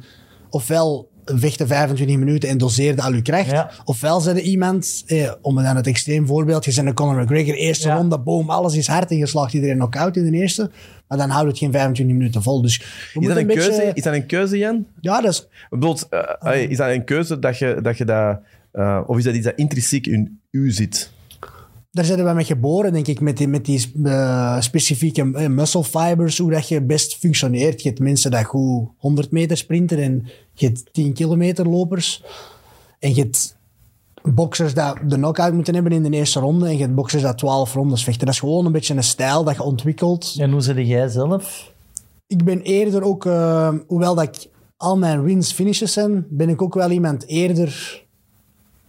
ofwel 0.56 1.10
vechten 1.24 1.66
25 1.66 2.16
minuten 2.16 2.48
en 2.48 2.58
doseerde 2.58 3.02
al 3.02 3.12
uw 3.12 3.22
kracht. 3.22 3.50
Ja. 3.50 3.70
Ofwel 3.84 4.20
zijn 4.20 4.36
er 4.36 4.42
iemand, 4.42 5.02
eh, 5.06 5.32
om 5.42 5.54
dan 5.54 5.76
het 5.76 5.86
extreem 5.86 6.26
voorbeeld, 6.26 6.64
je 6.64 6.74
bent 6.74 6.86
een 6.86 6.94
Conor 6.94 7.22
McGregor, 7.22 7.54
eerste 7.54 7.88
Ja. 7.88 7.96
ronde, 7.96 8.18
boom, 8.18 8.50
alles 8.50 8.76
is 8.76 8.86
hard 8.86 9.10
en 9.10 9.16
je 9.16 9.26
slaagt 9.26 9.52
iedereen 9.52 9.76
knock-out 9.76 10.16
in 10.16 10.30
de 10.30 10.36
eerste. 10.38 10.70
Maar 11.08 11.18
dan 11.18 11.30
houdt 11.30 11.48
het 11.48 11.58
geen 11.58 11.72
25 11.72 12.16
minuten 12.16 12.42
vol. 12.42 12.62
Dus 12.62 12.80
Is 13.14 13.26
dat, 13.26 13.36
een 13.36 13.46
beetje- 13.46 13.60
keuze, 13.60 13.90
is 13.94 14.02
dat 14.02 14.14
een 14.14 14.26
keuze, 14.26 14.58
Jan? 14.58 14.86
Ja, 15.00 15.20
dat 15.20 15.32
is, 15.32 15.48
eh, 16.08 16.70
is 16.70 16.76
dat 16.76 16.90
een 16.90 17.04
keuze 17.04 17.38
dat 17.38 17.58
je 17.58 17.78
dat... 17.82 17.98
Je 17.98 18.04
dat 18.04 18.38
eh, 18.72 19.00
of 19.06 19.18
is 19.18 19.24
dat 19.24 19.34
iets 19.34 19.44
dat 19.44 19.56
intrinsiek 19.56 20.06
in 20.06 20.40
u 20.50 20.70
zit? 20.70 21.14
daar 21.96 22.04
zijn 22.04 22.24
we 22.24 22.32
mee 22.32 22.44
geboren, 22.44 22.92
denk 22.92 23.06
ik, 23.06 23.20
met 23.20 23.36
die, 23.36 23.48
met 23.48 23.64
die 23.64 23.92
eh, 24.04 24.60
specifieke 24.60 25.24
muscle 25.48 25.84
fibers, 25.84 26.38
hoe 26.38 26.50
dat 26.50 26.68
je 26.68 26.82
best 26.82 27.16
functioneert. 27.16 27.82
Je 27.82 27.88
hebt 27.88 28.00
mensen 28.00 28.30
dat 28.30 28.44
goed 28.44 28.88
100 28.96 29.30
meter 29.30 29.56
sprinten 29.56 29.98
en 29.98 30.26
je 30.60 30.66
hebt 30.66 30.92
10 30.92 31.12
kilometer 31.12 31.68
lopers. 31.68 32.22
En 32.98 33.14
je 33.14 33.20
hebt 33.20 33.56
boxers 34.22 34.74
dat 34.74 34.96
de 35.08 35.16
knockout 35.16 35.52
moeten 35.52 35.74
hebben 35.74 35.92
in 35.92 36.02
de 36.02 36.10
eerste 36.10 36.40
ronde 36.40 36.66
en 36.66 36.72
je 36.72 36.82
hebt 36.82 36.94
boxers 36.94 37.22
dat 37.22 37.38
12 37.38 37.74
rondes 37.74 38.04
vechten. 38.04 38.26
Dat 38.26 38.34
is 38.34 38.40
gewoon 38.40 38.66
een 38.66 38.72
beetje 38.72 38.94
een 38.94 39.02
stijl 39.02 39.44
dat 39.44 39.56
je 39.56 39.62
ontwikkelt. 39.62 40.34
En 40.38 40.50
hoe 40.50 40.60
zit 40.60 40.86
jij 40.86 41.08
zelf? 41.08 41.72
Ik 42.26 42.44
ben 42.44 42.60
eerder 42.60 43.02
ook, 43.02 43.26
eh, 43.26 43.74
hoewel 43.86 44.14
dat 44.14 44.24
ik 44.24 44.48
al 44.76 44.98
mijn 44.98 45.22
wins 45.22 45.52
finishes 45.52 45.92
zijn, 45.92 46.26
ben 46.28 46.48
ik 46.48 46.62
ook 46.62 46.74
wel 46.74 46.90
iemand 46.90 47.26
eerder 47.26 48.04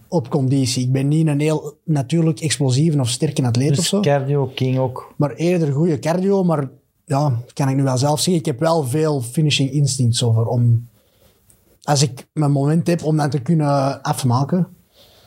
op 0.08 0.30
conditie. 0.30 0.84
Ik 0.84 0.92
ben 0.92 1.08
niet 1.08 1.26
een 1.26 1.40
heel 1.40 1.76
natuurlijk 1.84 2.40
explosieve 2.40 3.00
of 3.00 3.08
sterke 3.08 3.42
atleet 3.46 3.70
of 3.70 3.76
Dus 3.76 3.88
zo. 3.88 4.00
cardio, 4.00 4.46
king 4.46 4.78
ook. 4.78 5.14
Maar 5.16 5.34
eerder 5.34 5.72
goede 5.72 5.98
cardio, 5.98 6.44
maar 6.44 6.68
ja, 7.04 7.40
kan 7.52 7.68
ik 7.68 7.76
nu 7.76 7.82
wel 7.82 7.98
zelf 7.98 8.20
zeggen. 8.20 8.34
Ik 8.34 8.46
heb 8.46 8.60
wel 8.60 8.84
veel 8.84 9.20
finishing 9.20 9.70
instincts 9.70 10.22
over 10.22 10.46
om... 10.46 10.88
Als 11.88 12.02
ik 12.02 12.26
mijn 12.32 12.52
moment 12.52 12.86
heb 12.86 13.04
om 13.04 13.16
dat 13.16 13.30
te 13.30 13.38
kunnen 13.38 14.02
afmaken. 14.02 14.68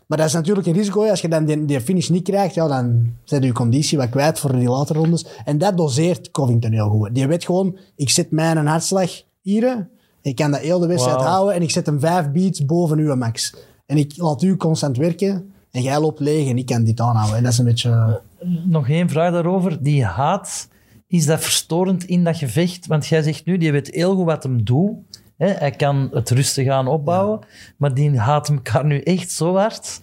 Maar 0.08 0.18
dat 0.18 0.28
is 0.28 0.34
natuurlijk 0.34 0.68
een 0.68 0.74
risico. 0.74 1.10
Als 1.10 1.22
je 1.22 1.28
dan 1.28 1.46
die, 1.46 1.66
die 1.66 1.82
finish 1.82 2.10
niet 2.10 2.24
krijgt, 2.24 2.54
ja, 2.54 2.68
dan 2.68 3.14
zet 3.24 3.42
je 3.42 3.48
je 3.48 3.54
conditie 3.54 3.98
wat 3.98 4.10
kwijt 4.10 4.40
voor 4.40 4.56
die 4.56 4.70
latere 4.70 5.00
rondes. 5.00 5.26
En 5.46 5.58
dat 5.58 5.78
doseert 5.78 6.32
Covington 6.32 6.72
heel 6.72 6.90
goed. 6.90 7.16
Die 7.16 7.28
weet 7.28 7.46
gewoon, 7.46 7.78
ik 7.96 8.10
zet 8.10 8.32
mijn 8.32 8.68
hartslag 8.68 9.22
hier. 9.42 9.90
Ik 10.22 10.36
kan 10.36 10.52
dat 10.52 10.60
heel 10.60 10.80
de 10.80 10.88
wedstrijd 10.88 11.22
houden 11.22 11.56
en 11.56 11.62
ik 11.62 11.72
zet 11.72 11.86
hem 11.86 12.00
vijf 12.00 12.32
beats 12.32 12.66
boven 12.66 12.98
uw 12.98 13.16
max. 13.16 13.56
En 13.86 13.98
ik 13.98 14.18
laat 14.18 14.42
u 14.42 14.58
constant 14.58 14.98
werken 14.98 15.54
en 15.72 15.82
jij 15.82 16.00
loopt 16.00 16.20
leeg 16.20 16.50
en 16.50 16.58
ik 16.58 16.66
kan 16.66 16.84
dit 16.84 17.00
aanhouden. 17.00 17.38
En 17.38 17.44
dat 17.44 17.52
is 17.52 17.58
een 17.58 17.66
beetje... 17.66 18.22
Nog 18.66 18.90
één 18.90 19.10
vraag 19.10 19.32
daarover. 19.32 19.84
Die 19.84 20.06
haat, 20.06 20.68
is 21.08 21.26
dat 21.26 21.42
verstorend 21.42 22.04
in 22.04 22.24
dat 22.24 22.38
gevecht? 22.38 22.88
Want 22.88 23.08
jij 23.08 23.22
zegt 23.22 23.46
nu, 23.46 23.58
die 23.58 23.72
weet 23.72 23.92
heel 23.92 24.16
goed 24.16 24.26
wat 24.26 24.44
hem 24.44 24.64
doet. 24.64 25.21
Hè? 25.42 25.48
Hij 25.48 25.72
kan 25.72 26.10
het 26.14 26.30
rustig 26.30 26.68
aan 26.68 26.88
opbouwen. 26.88 27.40
Maar 27.78 27.94
die 27.94 28.20
haat 28.20 28.50
elkaar 28.50 28.86
nu 28.86 29.00
echt 29.00 29.32
zo 29.32 29.56
hard. 29.56 30.02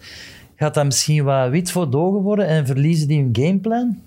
Gaat 0.57 0.75
dat 0.75 0.85
misschien 0.85 1.25
wat 1.25 1.51
wit 1.51 1.71
voor 1.71 1.91
dogen 1.91 2.21
worden 2.21 2.47
en 2.47 2.67
verliezen 2.67 3.09
die 3.09 3.21
hun 3.23 3.37
gameplan? 3.37 3.99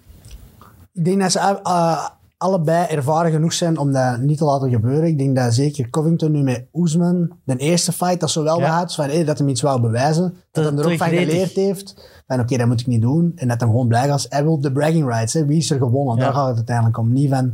Ik 0.94 1.06
denk 1.06 1.22
dat 1.22 1.32
ze 1.32 1.40
uh, 1.40 1.56
uh, 1.64 2.08
allebei 2.38 2.86
ervaren 2.88 3.32
genoeg 3.32 3.54
zijn 3.54 3.78
om 3.78 3.92
dat 3.92 4.20
niet 4.20 4.38
te 4.38 4.46
laten 4.46 4.70
gebeuren. 4.70 5.08
Ik 5.08 5.18
denk 5.18 5.36
dat 5.36 5.54
zeker 5.54 5.90
Covington 5.90 6.32
nu 6.32 6.42
met 6.42 6.66
Oesman, 6.74 7.32
de 7.44 7.58
eerste 7.58 7.92
fight, 7.92 8.20
dat 8.20 8.32
zo 8.32 8.44
wel 8.44 8.60
Ja. 8.60 8.88
van 8.88 9.10
hey, 9.10 9.24
dat 9.24 9.40
hij 9.40 9.48
iets 9.48 9.62
wou 9.62 9.82
bewijzen. 9.82 10.34
Dat, 10.52 10.64
Dat 10.64 10.74
hij 10.74 10.84
er 10.84 10.92
ook 10.92 10.98
van 10.98 11.08
geleerd 11.08 11.52
heeft. 11.56 11.96
Van 12.28 12.40
oké, 12.40 12.58
dat 12.58 12.68
moet 12.68 12.80
ik 12.80 12.88
niet 12.88 13.02
doen. 13.02 13.32
En 13.36 13.48
dat 13.48 13.60
hij 13.60 13.70
gewoon 13.70 13.88
blij 13.88 14.08
was. 14.08 14.26
Hij 14.30 14.44
wil 14.44 14.60
de 14.62 14.72
bragging 14.72 15.08
rights. 15.08 15.34
Hè. 15.34 15.46
Wie 15.46 15.58
is 15.58 15.72
er 15.72 15.78
gewonnen? 15.78 16.16
Ja. 16.16 16.24
Daar 16.24 16.34
gaat 16.34 16.48
het 16.48 16.56
uiteindelijk 16.56 16.98
om. 16.98 17.14
Niet 17.14 17.30
van, 17.30 17.54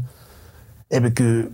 heb 0.87 1.05
ik 1.05 1.19
u 1.19 1.51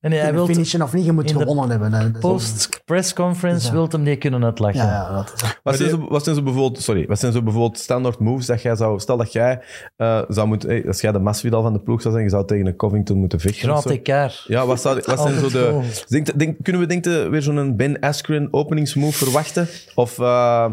En 0.00 0.12
hij 0.12 0.32
wil 0.32 0.46
finishen 0.46 0.82
of 0.82 0.92
niet? 0.92 1.04
Je 1.04 1.12
moet 1.12 1.28
de 1.28 1.34
gewonnen 1.34 1.70
hebben. 1.70 1.90
Dat- 1.90 2.00
dat 2.00 2.10
is 2.10 2.14
ook- 2.14 2.20
post-press 2.20 3.12
conference 3.12 3.66
Ja. 3.66 3.72
wil 3.72 3.86
hem 3.90 4.04
die 4.04 4.16
kunnen 4.16 4.44
uitlachen. 4.44 4.76
Ja, 4.80 4.86
ja, 4.86 5.14
dat 5.14 5.32
is- 5.36 5.58
Wat 5.62 5.76
zijn, 5.76 5.90
zo, 5.90 6.06
wat 6.08 6.24
zijn 6.24 6.36
zo 6.36 6.42
bijvoorbeeld, 6.42 6.82
sorry, 6.82 7.06
wat 7.06 7.18
zijn 7.18 7.32
zo 7.32 7.42
bijvoorbeeld 7.42 7.78
standaard 7.78 8.18
moves 8.18 8.46
dat 8.46 8.62
jij 8.62 8.76
zou, 8.76 8.98
stel 9.00 9.16
dat 9.16 9.32
jij 9.32 9.60
eh, 9.96 10.22
zou 10.28 10.46
moeten, 10.48 10.68
hey, 10.68 10.86
als 10.86 11.00
jij 11.00 11.12
de 11.12 11.18
Masvidal 11.18 11.62
van 11.62 11.72
de 11.72 11.78
ploeg 11.78 12.00
zou 12.00 12.12
zijn, 12.14 12.24
je 12.26 12.30
zou 12.30 12.46
tegen 12.46 12.66
een 12.66 12.76
Covington 12.76 13.18
moeten 13.18 13.40
vechten. 13.40 13.62
Grand 13.68 13.82
zo. 13.82 13.88
elkaar. 13.88 14.44
Ja, 14.46 14.66
wat, 14.66 14.80
zou, 14.80 14.94
wat 15.06 15.20
zijn 15.20 15.34
zo 15.38 15.42
Altijd 15.44 15.52
de... 15.52 16.04
Denk, 16.08 16.38
denk, 16.38 16.56
kunnen 16.62 16.82
we 16.82 16.88
denk, 16.88 17.04
je, 17.04 17.28
weer 17.30 17.42
zo'n 17.42 17.76
Ben 17.76 17.98
Askren 18.00 18.48
openingsmove 18.50 19.24
verwachten? 19.24 19.68
Of, 19.94 20.18
eh, 20.18 20.66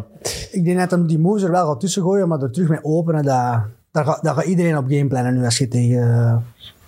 Ik 0.51 0.63
denk 0.65 0.77
dat 0.79 0.91
hem 0.91 1.07
die 1.07 1.19
moves 1.19 1.43
er 1.43 1.51
wel 1.51 1.67
gaat 1.67 1.79
tussen 1.79 2.01
gooien, 2.01 2.27
maar 2.27 2.41
er 2.41 2.51
terug 2.51 2.69
mee 2.69 2.83
openen, 2.83 3.23
dat, 3.23 3.61
daar, 3.91 4.05
gaat, 4.05 4.23
daar 4.23 4.33
gaat 4.35 4.45
iedereen 4.45 4.77
op 4.77 4.85
gameplannen 4.89 5.33
nu 5.37 5.45
als 5.45 5.57
je 5.57 5.67
tegen 5.67 5.97
uh, 6.07 6.35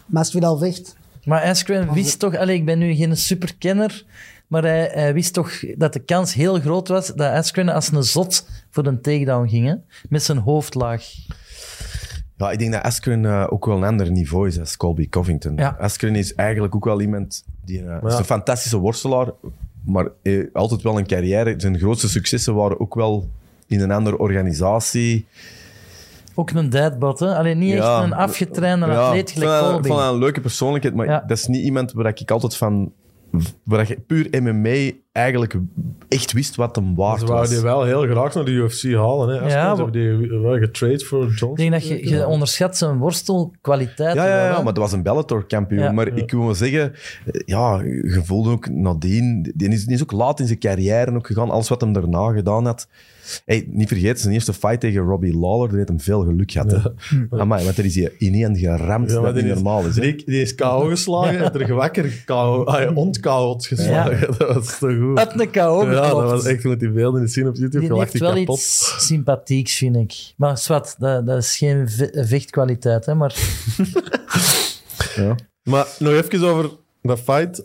Masvidal 0.06 0.58
vecht. 0.58 0.98
Maar 1.30 1.44
Askren 1.44 1.94
wist 1.94 2.20
toch, 2.20 2.36
allee, 2.36 2.56
ik 2.56 2.66
ben 2.66 2.80
nu 2.80 2.94
geen 2.94 3.18
superkenner, 3.18 4.06
maar 4.48 4.64
hij, 4.64 4.90
hij 4.94 5.14
wist 5.14 5.34
toch 5.34 5.52
dat 5.78 5.94
de 5.94 6.00
kans 6.00 6.34
heel 6.34 6.60
groot 6.60 6.88
was 6.88 7.08
dat 7.08 7.34
Askren 7.34 7.70
als 7.70 7.92
een 7.92 8.04
zot 8.04 8.50
voor 8.70 8.86
een 8.86 9.02
takedown 9.02 9.48
ging, 9.48 9.68
hè? 9.68 9.76
met 10.10 10.24
zijn 10.24 10.38
hoofdlaag. 10.38 11.04
ja, 12.38 12.52
ik 12.52 12.60
denk 12.60 12.72
dat 12.72 12.84
Askren 12.84 13.26
eh, 13.26 13.48
ook 13.50 13.66
wel 13.66 13.78
een 13.78 13.84
ander 13.84 14.12
niveau 14.12 14.48
is 14.48 14.60
als 14.60 14.78
Colby 14.78 15.10
Covington. 15.10 15.56
Ja. 15.56 15.76
Askren 15.80 16.16
is 16.16 16.36
eigenlijk 16.36 16.76
ook 16.76 16.86
wel 16.86 17.02
iemand 17.02 17.44
die 17.66 17.84
eh, 17.86 18.04
is 18.08 18.14
een 18.14 18.26
fantastische 18.26 18.78
worstelaar, 18.78 19.32
maar 19.86 20.08
eh, 20.22 20.48
altijd 20.54 20.82
wel 20.82 20.98
een 20.98 21.08
carrière. 21.08 21.54
Zijn 21.58 21.78
grootste 21.80 22.10
successen 22.10 22.56
waren 22.56 22.80
ook 22.80 22.96
wel 22.96 23.30
in 23.68 23.80
een 23.80 23.92
andere 23.92 24.18
organisatie. 24.18 25.26
Ook 26.40 26.52
een 26.52 26.70
deadbot, 26.70 27.20
hè? 27.20 27.36
Alleen 27.38 27.58
niet 27.58 27.74
Ja. 27.74 27.96
echt 27.96 28.04
een 28.04 28.14
afgetrainde 28.14 28.86
Ja, 28.86 29.08
atleet 29.08 29.32
gelijk 29.32 29.70
vond 29.72 29.88
dat 29.88 30.14
een 30.14 30.18
leuke 30.20 30.42
persoonlijkheid, 30.42 30.96
maar 30.96 31.06
Ja. 31.06 31.24
dat 31.28 31.38
is 31.38 31.48
niet 31.48 31.64
iemand 31.64 31.92
waar 31.92 32.08
ik 32.08 32.32
altijd 32.32 32.56
van... 32.56 32.92
Waar 33.64 33.88
je 33.88 34.00
puur 34.08 34.42
MMA 34.42 34.92
eigenlijk 35.12 35.56
echt 36.08 36.32
wist 36.34 36.56
wat 36.56 36.76
hem 36.76 36.96
waard 36.96 37.20
Ze 37.20 37.26
wouden 37.26 37.46
was. 37.50 37.56
die 37.60 37.66
wel 37.70 37.84
heel 37.84 38.02
graag 38.02 38.34
naar 38.34 38.46
de 38.46 38.52
UFC 38.52 38.84
halen. 38.94 39.30
Hè. 39.30 39.36
Askren, 39.42 39.50
Ja, 39.62 39.76
ze 39.76 39.82
hebben 39.84 40.20
die 40.30 40.40
wel 40.40 40.58
getrade 40.58 41.06
voor 41.06 41.20
Johnson. 41.26 41.52
Ik 41.52 41.58
denk 41.58 41.72
dat 41.72 41.88
je, 41.88 42.10
je 42.10 42.28
onderschat 42.28 42.78
zijn 42.78 42.98
worstelkwaliteit. 42.98 44.16
Ja, 44.16 44.26
ja, 44.28 44.46
ja, 44.46 44.56
maar 44.62 44.74
dat 44.74 44.84
was 44.84 44.92
een 44.92 45.04
Bellator-kampioen. 45.04 45.84
Ja. 45.84 45.92
maar 45.92 46.08
ik 46.08 46.32
wil 46.32 46.44
wel 46.46 46.56
zeggen, 46.56 46.94
ja, 47.46 47.82
je 47.84 48.22
voelde 48.24 48.50
ook 48.50 48.70
nadien... 48.70 49.52
Die 49.56 49.70
is, 49.70 49.86
die 49.86 49.96
is 49.96 50.02
ook 50.02 50.12
laat 50.12 50.40
in 50.40 50.48
zijn 50.48 50.60
carrière 50.60 51.16
ook 51.16 51.28
gegaan. 51.28 51.50
Alles 51.50 51.70
wat 51.70 51.82
hem 51.82 51.94
daarna 51.94 52.32
gedaan 52.32 52.66
had. 52.66 52.88
Hey, 53.46 53.68
niet 53.72 53.88
vergeten, 53.88 54.18
zijn 54.20 54.34
eerste 54.34 54.54
fight 54.54 54.80
tegen 54.80 55.02
Robbie 55.02 55.38
Lawler, 55.38 55.68
die 55.68 55.78
heeft 55.78 55.90
hem 55.90 56.00
veel 56.00 56.22
geluk 56.24 56.52
gehad. 56.52 56.72
hè. 56.72 56.80
Amai, 57.40 57.64
want 57.66 57.78
er 57.78 57.86
is 57.86 57.96
hij 57.96 58.12
ineen 58.18 58.58
geramd, 58.58 59.08
Ja, 59.10 59.14
dat 59.14 59.24
maar 59.24 59.34
niet 59.34 59.42
die 59.44 59.52
is, 59.52 59.56
normaal 59.62 59.86
is. 59.86 59.96
hè. 59.96 60.02
Die, 60.02 60.24
die 60.26 60.42
is 60.42 60.56
KO 60.56 60.80
geslagen 60.80 61.54
en 61.54 61.60
er 61.62 61.74
wakker 61.74 62.22
KO, 62.26 62.64
ah, 62.64 62.98
ont-KO'd 62.98 63.66
geslagen. 63.68 64.28
Dat 64.38 64.54
was 64.54 64.78
zo 64.78 64.88
goed. 65.00 65.18
Uit 65.18 65.40
een 65.40 65.52
KO 65.52 65.86
Ja, 65.92 66.02
dat 66.10 66.12
was 66.12 66.46
echt, 66.46 66.62
je 66.62 66.68
moet 66.68 66.80
die 66.80 66.92
beelden 66.92 67.28
zien 67.30 67.48
op 67.48 67.56
YouTube. 67.56 67.88
Die 67.88 67.98
heeft 68.00 68.20
wel 68.20 68.34
kapot. 68.34 68.58
iets 68.58 68.96
sympathieks, 69.08 69.76
vind 69.78 69.96
ik. 69.96 70.34
Maar 70.38 70.58
zwart, 70.58 70.96
dat, 71.00 71.26
dat 71.26 71.38
is 71.38 71.58
geen 71.58 71.90
ve- 71.90 72.24
vechtkwaliteit, 72.28 73.06
hè, 73.06 73.16
maar 73.16 73.36
Ja. 75.16 75.36
Maar 75.64 75.88
nog 76.00 76.14
even 76.14 76.44
over 76.44 76.70
dat 77.02 77.20
fight. 77.20 77.64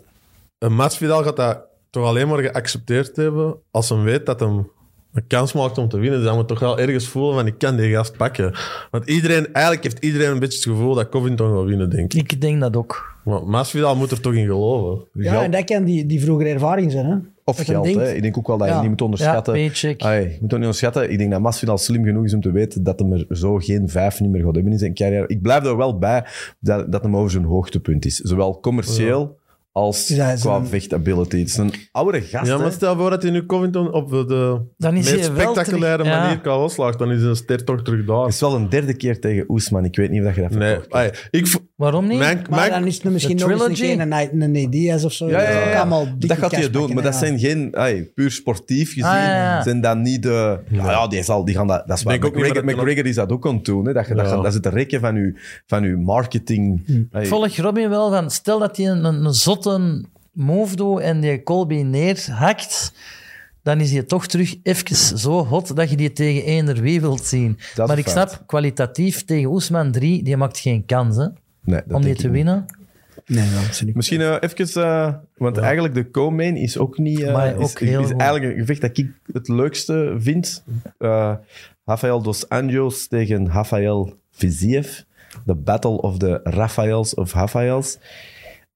Een 0.57 0.73
Masvidal 0.75 1.23
gaat 1.23 1.35
dat 1.35 1.59
toch 1.89 2.05
alleen 2.05 2.27
maar 2.27 2.39
geaccepteerd 2.39 3.15
hebben 3.15 3.55
als 3.71 3.89
hij 3.89 3.97
weet 3.99 4.25
dat 4.25 4.39
hem 4.39 4.69
een 5.15 5.27
kans 5.27 5.53
maakt 5.53 5.77
om 5.77 5.87
te 5.89 5.97
winnen. 5.97 6.19
Dus 6.19 6.27
hij 6.27 6.37
moet 6.37 6.47
toch 6.47 6.59
wel 6.59 6.79
ergens 6.79 7.07
voelen 7.07 7.33
van 7.35 7.47
ik 7.47 7.57
kan 7.57 7.75
die 7.75 7.91
gast 7.93 8.17
pakken. 8.17 8.53
Want 8.91 9.09
iedereen, 9.09 9.53
eigenlijk 9.53 9.83
heeft 9.85 10.03
iedereen 10.05 10.31
een 10.31 10.39
beetje 10.39 10.57
het 10.69 10.77
gevoel 10.77 10.93
dat 10.95 11.09
Covington 11.09 11.55
gaat 11.57 11.65
winnen, 11.65 11.89
denk 11.89 12.13
ik. 12.13 12.31
ik 12.31 12.41
denk 12.41 12.61
dat 12.61 12.75
ook. 12.75 13.13
Maar 13.23 13.43
Masvidal 13.47 13.95
moet 13.95 14.11
er 14.11 14.21
toch 14.21 14.33
in 14.33 14.45
geloven. 14.45 15.05
Ja, 15.13 15.31
Geld- 15.31 15.43
en 15.43 15.51
dat 15.51 15.63
kan 15.63 15.83
die, 15.83 16.05
die 16.05 16.21
vroegere 16.21 16.49
ervaring 16.49 16.91
zijn. 16.91 17.05
Hè? 17.05 17.15
Of 17.43 17.55
Dat 17.57 17.65
je 17.65 17.71
geld, 17.71 17.85
hè. 17.95 18.13
Ik 18.13 18.21
denk 18.21 18.37
ook 18.37 18.47
wel 18.47 18.57
dat 18.57 18.67
je 18.67 18.73
Ja. 18.73 18.79
niet 18.81 18.89
moet 18.89 19.01
onderschatten. 19.01 19.59
Ja. 19.59 19.93
Ai, 19.97 20.21
je 20.21 20.27
moet 20.29 20.33
ook 20.33 20.41
niet 20.41 20.51
onderschatten. 20.51 21.11
Ik 21.11 21.17
denk 21.17 21.31
dat 21.31 21.41
Masvidal 21.41 21.77
slim 21.77 22.03
genoeg 22.03 22.25
is 22.25 22.33
om 22.33 22.41
te 22.41 22.51
weten 22.51 22.83
dat 22.83 22.99
hij 22.99 23.25
er 23.29 23.37
zo 23.37 23.57
geen 23.57 23.89
vijf 23.89 24.19
niet 24.19 24.31
meer 24.31 24.43
gaat 24.43 24.55
hebben 24.55 24.71
in 24.71 24.79
zijn 24.79 24.93
carrière. 24.93 25.27
Ik 25.27 25.41
blijf 25.41 25.65
er 25.65 25.77
wel 25.77 25.97
bij 25.97 26.25
dat, 26.59 26.91
dat 26.91 27.03
hem 27.03 27.17
over 27.17 27.31
zijn 27.31 27.43
hoogtepunt 27.43 28.05
is. 28.05 28.15
Zowel 28.17 28.59
commercieel 28.59 29.37
als 29.75 30.07
Ja, 30.07 30.33
qua 30.35 30.55
een- 30.55 30.67
vechtability. 30.67 31.37
Het 31.39 31.47
is 31.47 31.57
een 31.57 31.73
oude 31.91 32.21
gast, 32.21 32.47
Ja, 32.47 32.57
maar 32.57 32.65
hè. 32.65 32.71
stel 32.71 32.95
voor 32.97 33.09
dat 33.09 33.21
hij 33.21 33.31
nu 33.31 33.45
Covington 33.45 33.93
op 33.93 34.09
de, 34.09 34.25
de 34.25 34.61
Dan 34.77 34.95
is 34.95 35.11
meest 35.11 35.25
hij 35.25 35.33
wel 35.35 35.41
spectaculaire 35.53 35.97
terug- 36.03 36.17
ja. 36.17 36.21
manier 36.23 36.41
kan 36.41 36.59
loslagen. 36.59 36.97
Dan 36.97 37.11
is 37.11 37.21
een 37.21 37.35
ster 37.35 37.63
toch 37.63 37.81
terug 37.81 38.05
daar. 38.05 38.19
Het 38.23 38.33
is 38.33 38.39
wel 38.39 38.55
een 38.55 38.69
derde 38.69 38.93
keer 38.93 39.19
tegen 39.19 39.43
Oesman. 39.47 39.85
Ik 39.85 39.95
weet 39.95 40.09
niet 40.09 40.19
of 40.19 40.25
dat 40.25 40.35
je 40.35 40.41
dat 40.41 40.51
Nee, 40.51 40.77
ai, 40.89 41.09
ik, 41.31 41.55
Waarom 41.75 42.07
niet? 42.07 42.17
mijn, 42.17 42.45
Maar 42.49 42.59
mijn, 42.59 42.71
dan 42.71 42.85
is 42.87 42.95
het 42.95 43.03
misschien 43.11 43.37
nog 43.37 43.67
eens 43.67 43.79
een 43.79 44.11
een, 44.11 44.41
een 44.55 44.69
Diaz 44.69 45.03
of 45.03 45.13
zo. 45.13 45.27
Ja, 45.29 45.41
ja, 45.49 45.87
Dat 45.89 46.07
Dat 46.19 46.37
gaat 46.37 46.51
hij 46.51 46.69
doen, 46.69 46.93
maar 46.93 47.03
dat 47.03 47.15
zijn 47.15 47.39
geen... 47.39 47.75
ai, 47.75 48.03
puur 48.03 48.31
sportief 48.31 48.87
gezien 48.87 49.03
Ah, 49.03 49.13
ja, 49.15 49.33
ja. 49.35 49.63
zijn 49.63 49.81
dat 49.81 49.97
niet 49.97 50.23
de... 50.23 50.59
Ja, 50.69 50.91
ja 50.91 51.07
die, 51.07 51.23
zal, 51.23 51.45
die 51.45 51.55
gaan 51.55 51.67
dat... 51.67 51.87
Dat 51.87 51.97
is 51.97 52.03
waar. 52.03 52.17
McGregor, 52.17 52.65
McGregor 52.65 53.05
is 53.05 53.15
dat 53.15 53.31
ook 53.31 53.47
aan 53.47 53.55
het 53.55 53.65
doen. 53.65 53.85
Hè, 53.85 53.93
dat, 53.93 54.07
je, 54.07 54.13
dat, 54.15 54.29
dat 54.29 54.45
is 54.45 54.53
het 54.53 54.65
rekken 54.65 54.99
van 54.99 55.15
je, 55.15 55.39
van 55.65 55.83
uw 55.83 55.99
marketing. 55.99 56.87
Ik 57.11 57.27
volg 57.27 57.57
Robin 57.57 57.89
wel 57.89 58.09
van, 58.11 58.31
stel 58.31 58.59
dat 58.59 58.77
hij 58.77 58.85
een, 58.87 59.03
een 59.03 59.33
zotte 59.71 60.03
move 60.31 60.75
doet 60.75 60.99
en 60.99 61.19
die 61.19 61.43
Colby 61.43 61.75
neerhakt, 61.81 62.93
dan 63.63 63.79
is 63.79 63.91
hij 63.91 64.03
toch 64.03 64.27
terug 64.27 64.55
even 64.63 64.95
zo 64.95 65.45
hot 65.45 65.75
dat 65.75 65.89
je 65.89 65.95
die 65.95 66.11
tegen 66.13 66.43
eender 66.43 66.81
wie 66.81 67.01
wilt 67.01 67.25
zien. 67.25 67.55
is 67.57 67.75
Maar 67.75 67.89
een 67.89 67.97
ik 67.97 68.07
feit. 68.07 68.29
snap, 68.29 68.43
kwalitatief 68.47 69.25
tegen 69.25 69.49
Oesman 69.49 69.91
3, 69.91 70.23
die 70.23 70.37
maakt 70.37 70.59
geen 70.59 70.85
kans 70.85 71.17
hè, 71.17 71.27
nee, 71.63 71.81
om 71.87 72.01
die 72.01 72.15
te 72.15 72.29
winnen. 72.29 72.65
Nee, 73.25 73.47
is 73.69 73.81
niet. 73.81 73.95
Misschien 73.95 74.21
eh, 74.21 74.35
even, 74.39 74.83
eh, 74.83 75.13
want 75.37 75.57
eigenlijk 75.57 75.93
de 75.93 76.11
co-main 76.11 76.55
is 76.57 76.77
ook 76.77 76.97
niet. 76.97 77.21
eh, 77.21 77.33
Maar 77.33 77.47
is, 77.59 77.71
ook 77.71 77.79
heel 77.79 78.01
is 78.01 78.07
goed. 78.07 78.19
eigenlijk 78.21 78.51
een 78.53 78.59
gevecht 78.59 78.81
dat 78.81 78.97
ik 78.97 79.07
het 79.33 79.47
leukste 79.47 80.15
vind. 80.19 80.63
Eh 80.97 81.33
Rafael 81.85 82.21
dos 82.21 82.49
Anjos 82.49 83.07
tegen 83.07 83.51
Rafael 83.51 84.13
Viziev. 84.31 84.99
The 85.45 85.55
Battle 85.55 86.01
of 86.01 86.17
the 86.17 86.39
Rafaels 86.43 87.13
of 87.13 87.33
Rafaels. 87.33 87.97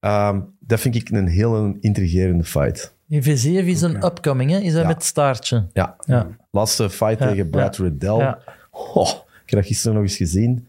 Ehm, 0.00 0.40
dat 0.58 0.80
vind 0.80 0.94
ik 0.94 1.10
een 1.10 1.26
heel 1.28 1.76
intrigerende 1.80 2.44
fight. 2.44 2.94
Viziev 3.08 3.66
is 3.66 3.82
een 3.82 4.04
upcoming, 4.04 4.50
hè? 4.50 4.58
is 4.58 4.72
dat 4.72 4.82
Ja. 4.82 4.88
met 4.88 5.04
staartje. 5.04 5.66
Ja, 5.72 5.96
Ja. 6.06 6.26
laatste 6.50 6.90
fight 6.90 7.18
Ja, 7.18 7.28
tegen 7.28 7.50
Brad 7.50 7.76
Riddell. 7.76 8.16
Ja. 8.16 8.38
Oh, 8.70 9.08
ik 9.44 9.50
heb 9.50 9.58
dat 9.58 9.66
gisteren 9.66 9.94
nog 9.94 10.02
eens 10.02 10.16
gezien. 10.16 10.66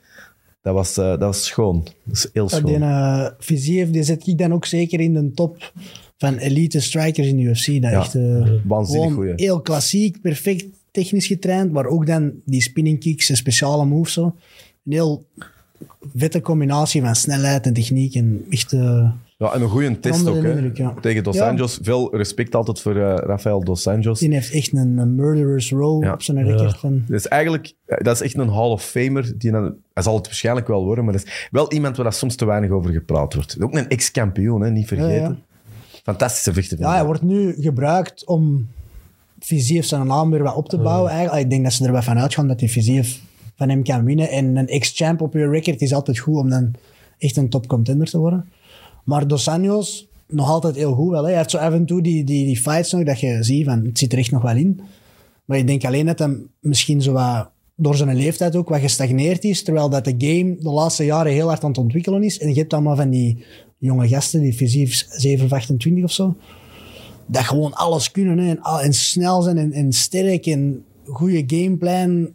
Dat 0.62 0.74
was, 0.74 0.98
eh, 0.98 1.06
dat 1.06 1.20
was 1.20 1.46
schoon. 1.46 1.84
Dat 2.04 2.16
is 2.16 2.30
heel 2.34 2.50
schoon. 2.50 2.64
Die 2.66 2.78
uh, 2.78 3.28
Viziev, 3.40 3.90
die 3.90 4.04
zet 4.04 4.28
ik 4.28 4.38
dan 4.38 4.54
ook 4.54 4.66
zeker 4.66 5.00
in 5.00 5.14
de 5.14 5.32
top 5.34 5.72
van 6.18 6.38
elite 6.38 6.80
strikers 6.80 7.28
in 7.28 7.36
de 7.38 7.42
UFC. 7.44 7.66
Dat 7.82 7.92
Ja, 7.92 8.00
echt 8.00 8.16
uh, 8.16 8.50
waanzinnig 8.64 9.14
goeie. 9.14 9.34
heel 9.36 9.62
klassiek, 9.62 10.22
perfect 10.22 10.66
technisch 10.92 11.28
getraind, 11.28 11.72
maar 11.72 11.86
ook 11.86 12.06
dan 12.06 12.32
die 12.46 12.62
spinning 12.62 13.00
kicks 13.00 13.30
en 13.30 13.36
speciale 13.36 13.86
moves. 13.86 14.14
Zo. 14.14 14.24
Een 14.86 14.92
heel 14.92 15.26
vette 16.16 16.42
combinatie 16.42 17.02
van 17.02 17.16
snelheid 17.16 17.66
en 17.66 17.74
techniek. 17.74 18.16
En 18.16 18.46
echt, 18.50 18.72
uh, 18.74 19.10
Ja, 19.38 19.54
en 19.54 19.62
een 19.62 19.70
goede 19.70 20.00
test 20.00 20.28
ook. 20.28 20.36
Hè. 20.44 20.52
indruk, 20.52 20.78
ja. 20.78 20.94
Tegen 21.02 21.24
Dos 21.24 21.36
Ja. 21.36 21.48
Anjos. 21.50 21.80
Veel 21.82 22.16
respect 22.16 22.56
altijd 22.56 22.80
voor 22.80 22.96
eh, 22.96 23.16
Rafael 23.16 23.64
Dos 23.64 23.88
Anjos. 23.88 24.20
die 24.20 24.34
heeft 24.34 24.52
echt 24.52 24.74
een, 24.74 24.98
een 24.98 25.16
murderous 25.16 25.72
row 25.72 26.04
Ja. 26.04 26.14
op 26.14 26.22
zijn 26.22 26.44
record. 26.44 26.78
Van, 26.78 27.04
Dus 27.08 27.28
eigenlijk, 27.28 27.74
eh, 27.86 27.98
dat 28.04 28.16
is 28.16 28.22
echt 28.22 28.36
een 28.38 28.50
Hall 28.50 28.70
of 28.70 28.84
Famer. 28.84 29.34
Die 29.38 29.52
dan, 29.52 29.76
hij 29.94 30.04
zal 30.04 30.16
het 30.16 30.26
waarschijnlijk 30.26 30.68
wel 30.68 30.84
worden, 30.86 31.04
maar 31.04 31.14
dat 31.14 31.24
is 31.26 31.48
wel 31.52 31.72
iemand 31.72 31.98
waar 31.98 32.14
soms 32.14 32.36
te 32.36 32.46
weinig 32.46 32.70
over 32.70 32.92
gepraat 32.92 33.34
wordt. 33.34 33.58
Ook 33.62 33.74
een 33.76 33.88
ex-kampioen, 33.90 34.62
hè, 34.62 34.70
niet 34.72 34.88
vergeten. 34.88 35.22
Ja, 35.22 35.36
Fantastische 36.04 36.54
vechter. 36.54 36.80
ja, 36.80 36.94
hij 36.94 37.06
wordt 37.06 37.22
nu 37.22 37.56
gebruikt 37.60 38.26
om 38.26 38.68
Viziev 39.40 39.86
zijn 39.86 40.08
naam 40.08 40.32
weer 40.32 40.44
wat 40.44 40.56
op 40.56 40.70
te 40.70 40.78
bouwen. 40.78 41.12
Eigenlijk. 41.12 41.44
Ik 41.44 41.50
denk 41.50 41.64
dat 41.64 41.74
ze 41.74 41.86
er 41.86 41.92
wel 41.92 42.02
van 42.02 42.20
uitgaan 42.20 42.48
dat 42.48 42.60
die 42.60 42.70
Viziev 42.72 43.16
van 43.62 43.70
hem 43.70 43.84
kan 43.84 44.06
winnen. 44.06 44.30
En 44.30 44.56
een 44.58 44.68
ex-champ 44.68 45.22
op 45.22 45.34
je 45.34 45.50
record 45.50 45.82
is 45.82 45.94
altijd 45.94 46.20
goed 46.20 46.38
om 46.38 46.50
dan 46.50 46.72
echt 47.18 47.38
een 47.38 47.50
top 47.50 47.68
contender 47.68 48.10
te 48.10 48.18
worden. 48.18 48.50
Maar 49.04 49.28
Dos 49.28 49.48
Anjos, 49.48 50.08
nog 50.28 50.50
altijd 50.50 50.76
heel 50.76 50.94
goed 50.94 51.10
wel. 51.10 51.24
Hè. 51.24 51.28
Hij 51.28 51.38
heeft 51.38 51.52
zo 51.52 51.58
af 51.58 51.74
en 51.74 51.86
toe 51.86 52.02
die, 52.02 52.24
die, 52.24 52.46
die 52.46 52.58
fights 52.58 52.92
nog 52.92 53.04
dat 53.04 53.20
je 53.20 53.44
ziet 53.44 53.66
van, 53.66 53.86
het 53.86 53.98
zit 53.98 54.12
er 54.12 54.18
echt 54.18 54.32
nog 54.32 54.42
wel 54.42 54.56
in. 54.56 54.82
Maar 55.46 55.58
ik 55.58 55.68
denk 55.68 55.86
alleen 55.86 56.06
dat 56.06 56.20
hij 56.20 56.38
misschien 56.60 57.02
zo 57.02 57.12
wat, 57.12 57.50
door 57.76 57.96
zijn 57.96 58.16
leeftijd 58.16 58.56
ook 58.56 58.70
wat 58.70 58.80
gestagneerd 58.80 59.44
is, 59.44 59.64
terwijl 59.64 59.90
dat 59.90 60.06
de 60.06 60.16
game 60.18 60.56
de 60.60 60.70
laatste 60.70 61.06
jaren 61.06 61.32
heel 61.32 61.48
hard 61.48 61.64
aan 61.64 61.70
het 61.70 61.80
ontwikkelen 61.80 62.24
is. 62.24 62.40
En 62.40 62.50
je 62.50 62.60
hebt 62.60 62.74
allemaal 62.74 62.96
van 62.96 63.10
die 63.10 63.46
jonge 63.78 64.08
gasten, 64.08 64.42
die 64.42 64.54
fysiek 64.54 65.06
7 65.10 65.46
of 65.46 65.52
28 65.52 66.04
of 66.04 66.12
zo, 66.12 66.36
dat 67.26 67.44
gewoon 67.44 67.74
alles 67.74 68.12
kunnen 68.12 68.40
en, 68.40 68.60
en 68.62 68.94
snel 68.94 69.42
zijn 69.42 69.58
en, 69.58 69.72
en 69.72 69.92
sterk 69.94 70.46
en 70.46 70.84
goede 71.06 71.44
gameplan. 71.48 72.30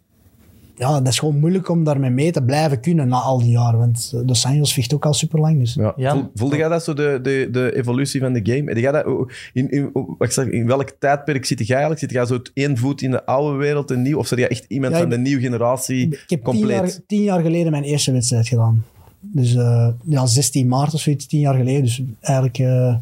Ja, 0.78 1.00
dat 1.00 1.12
is 1.12 1.18
gewoon 1.18 1.38
moeilijk 1.38 1.68
om 1.68 1.84
daarmee 1.84 2.10
mee 2.10 2.32
te 2.32 2.42
blijven 2.42 2.80
kunnen 2.80 3.08
na 3.08 3.16
al 3.16 3.38
die 3.38 3.50
jaren. 3.50 3.78
Want 3.78 4.12
Dos 4.24 4.44
Anjos 4.44 4.72
vecht 4.72 4.94
ook 4.94 5.04
al 5.04 5.14
super 5.14 5.40
lang. 5.40 5.58
Dus. 5.58 5.78
Ja. 5.96 6.30
Voelde 6.34 6.56
jij 6.56 6.68
dat 6.68 6.84
zo, 6.84 6.94
de, 6.94 7.18
de, 7.22 7.48
de 7.50 7.76
evolutie 7.76 8.20
van 8.20 8.32
de 8.32 8.40
game? 8.42 8.80
Jij 8.80 8.92
dat, 8.92 9.06
in, 9.52 9.70
in, 9.70 9.90
wat 9.92 10.14
ik 10.18 10.30
zeg, 10.30 10.46
in 10.46 10.66
welk 10.66 10.90
tijdperk 10.98 11.44
zit 11.44 11.58
jij 11.58 11.68
eigenlijk? 11.68 12.00
Zit 12.00 12.10
jij 12.10 12.26
zo 12.26 12.34
het 12.34 12.50
één 12.54 12.76
voet 12.76 13.02
in 13.02 13.10
de 13.10 13.26
oude 13.26 13.56
wereld 13.56 13.90
en 13.90 14.02
nieuw? 14.02 14.18
Of 14.18 14.26
zit 14.26 14.38
jij 14.38 14.48
echt 14.48 14.64
iemand 14.68 14.92
Ja, 14.92 15.00
van 15.00 15.08
de 15.08 15.18
nieuwe 15.18 15.42
generatie 15.42 16.06
Ik 16.06 16.12
heb 16.12 16.26
tien 16.26 16.42
compleet? 16.42 16.76
jaar, 16.76 16.90
tien 17.06 17.22
jaar 17.22 17.40
geleden 17.40 17.70
mijn 17.70 17.84
eerste 17.84 18.12
wedstrijd 18.12 18.48
gedaan. 18.48 18.84
Dus 19.20 19.54
eh, 19.54 19.88
ja, 20.04 20.26
16 20.26 20.68
maart 20.68 20.94
of 20.94 21.00
zoiets, 21.00 21.26
tien 21.26 21.40
jaar 21.40 21.54
geleden. 21.54 21.82
Dus 21.82 22.02
eigenlijk 22.20 22.58
eh, 22.58 22.96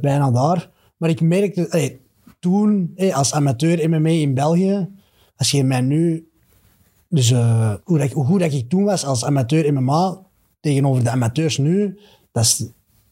bijna 0.00 0.30
daar. 0.30 0.68
Maar 0.96 1.10
ik 1.10 1.20
merkte, 1.20 1.98
toen, 2.38 2.92
eh, 2.96 3.16
als 3.16 3.32
amateur 3.32 3.90
MMA 3.90 4.08
in 4.08 4.34
België, 4.34 4.88
als 5.36 5.50
je 5.50 5.64
mij 5.64 5.80
nu... 5.80 6.24
Dus 7.12 7.30
eh, 7.30 7.74
hoe, 7.84 7.98
dat, 7.98 8.06
ik- 8.06 8.12
hoe 8.12 8.24
goed 8.24 8.40
dat 8.40 8.52
ik 8.52 8.68
toen 8.68 8.84
was 8.84 9.04
als 9.04 9.24
amateur 9.24 9.72
MMA 9.72 10.18
tegenover 10.60 11.04
de 11.04 11.10
amateurs 11.10 11.58
nu, 11.58 11.98
dat 12.32 12.42
is 12.44 12.64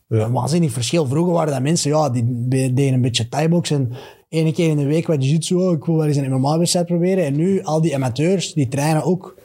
een 0.09 0.33
waanzinnig 0.33 0.73
verschil. 0.73 1.07
Vroeger 1.07 1.33
waren 1.33 1.53
dat 1.53 1.63
mensen, 1.63 1.91
ja, 1.91 2.11
die 2.11 2.49
deden 2.49 2.93
een 2.93 3.01
beetje 3.01 3.29
thai-box 3.29 3.71
en 3.71 3.93
ene 4.29 4.53
keer 4.53 4.69
in 4.69 4.77
de 4.77 4.85
week 4.87 5.07
wat 5.07 5.25
jiu-jitsu, 5.25 5.55
oh, 5.55 5.73
ik 5.73 5.85
wil 5.85 5.97
wel 5.97 6.07
eens 6.07 6.17
een 6.17 6.31
MMA-wedstrijd 6.33 6.87
proberen. 6.87 7.25
En 7.25 7.37
nu, 7.37 7.63
al 7.63 7.81
die 7.81 7.95
amateurs, 7.95 8.53
die 8.53 8.69
trainen 8.69 9.03
ook 9.05 9.37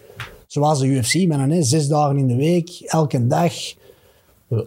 zoals 0.47 0.79
de 0.79 0.87
UFC, 0.87 1.27
maar 1.27 1.37
dan, 1.37 1.49
hè, 1.49 1.63
zes 1.63 1.87
dagen 1.87 2.17
in 2.17 2.27
de 2.27 2.35
week, 2.35 2.69
elke 2.85 3.27
dag. 3.27 3.53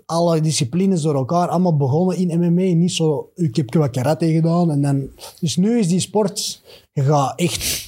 Alle 0.07 0.41
disciplines 0.41 1.03
door 1.03 1.15
elkaar, 1.15 1.49
allemaal 1.49 1.77
begonnen 1.77 2.17
in 2.17 2.39
MMA. 2.41 2.75
Niet 2.75 2.93
zo, 2.93 3.31
ik 3.35 3.57
heb 3.57 3.75
wat 3.75 3.91
karate 3.91 4.33
gedaan. 4.33 4.71
En 4.71 4.83
dan, 4.83 5.09
dus 5.41 5.57
nu 5.57 5.79
is 5.79 5.89
die 5.89 6.01
sport, 6.01 6.63
je 6.93 7.03
gaat 7.03 7.39
echt 7.39 7.86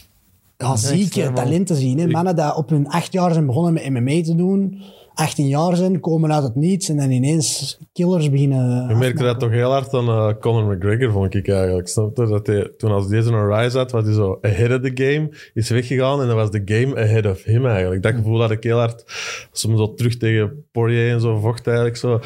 ja, 0.66 0.76
zieke 0.76 1.18
level. 1.18 1.34
talenten 1.34 1.76
zien. 1.76 1.98
Hè. 1.98 2.06
Mannen 2.06 2.36
die 2.36 2.54
op 2.54 2.68
hun 2.68 2.88
acht 2.88 3.12
jaar 3.12 3.32
zijn 3.32 3.46
begonnen 3.46 3.72
met 3.72 3.90
MMA 3.90 4.22
te 4.22 4.34
doen, 4.34 4.82
18 5.18 5.48
jaar 5.48 5.76
zijn, 5.76 6.00
komen 6.00 6.32
uit 6.32 6.42
het 6.42 6.54
niets 6.54 6.88
en 6.88 6.96
dan 6.96 7.10
ineens 7.10 7.78
killers 7.92 8.30
beginnen. 8.30 8.88
Je 8.88 8.94
merkte 8.94 9.22
dat 9.22 9.40
toch 9.40 9.50
heel 9.50 9.70
hard 9.70 9.94
aan 9.94 10.08
eh, 10.08 10.32
Conor 10.40 10.76
McGregor, 10.76 11.12
vond 11.12 11.34
ik 11.34 11.48
eigenlijk. 11.48 11.88
Snap 11.88 12.16
je? 12.16 12.26
Dat 12.26 12.46
hij, 12.46 12.72
toen 12.76 12.90
als 12.90 13.08
deze 13.08 13.30
een 13.30 13.54
rise 13.54 13.76
had, 13.78 13.90
was 13.90 14.04
hij 14.04 14.12
zo 14.12 14.38
ahead 14.42 14.70
of 14.70 14.90
the 14.90 15.04
game, 15.04 15.30
is 15.54 15.70
weggegaan 15.70 16.20
en 16.20 16.26
dan 16.26 16.36
was 16.36 16.50
de 16.50 16.62
game 16.64 16.96
ahead 16.96 17.26
of 17.26 17.42
him 17.42 17.66
eigenlijk. 17.66 18.02
Dat 18.02 18.14
gevoel 18.14 18.40
had 18.40 18.50
ik 18.50 18.62
heel 18.62 18.78
hard, 18.78 19.04
als 19.50 19.62
hem 19.62 19.76
zo 19.76 19.94
terug 19.94 20.16
tegen 20.16 20.64
Poirier 20.72 21.12
en 21.12 21.20
zo 21.20 21.38
vocht 21.38 21.66
eigenlijk 21.66 21.96
zo. 21.96 22.20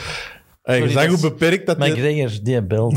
En 0.62 0.82
je 0.82 0.88
zag 0.90 1.06
hoe 1.06 1.20
beperkt 1.20 1.66
dat... 1.66 1.80
die- 1.80 1.90
McGregor, 1.92 2.30
die 2.42 2.62
belt. 2.62 2.92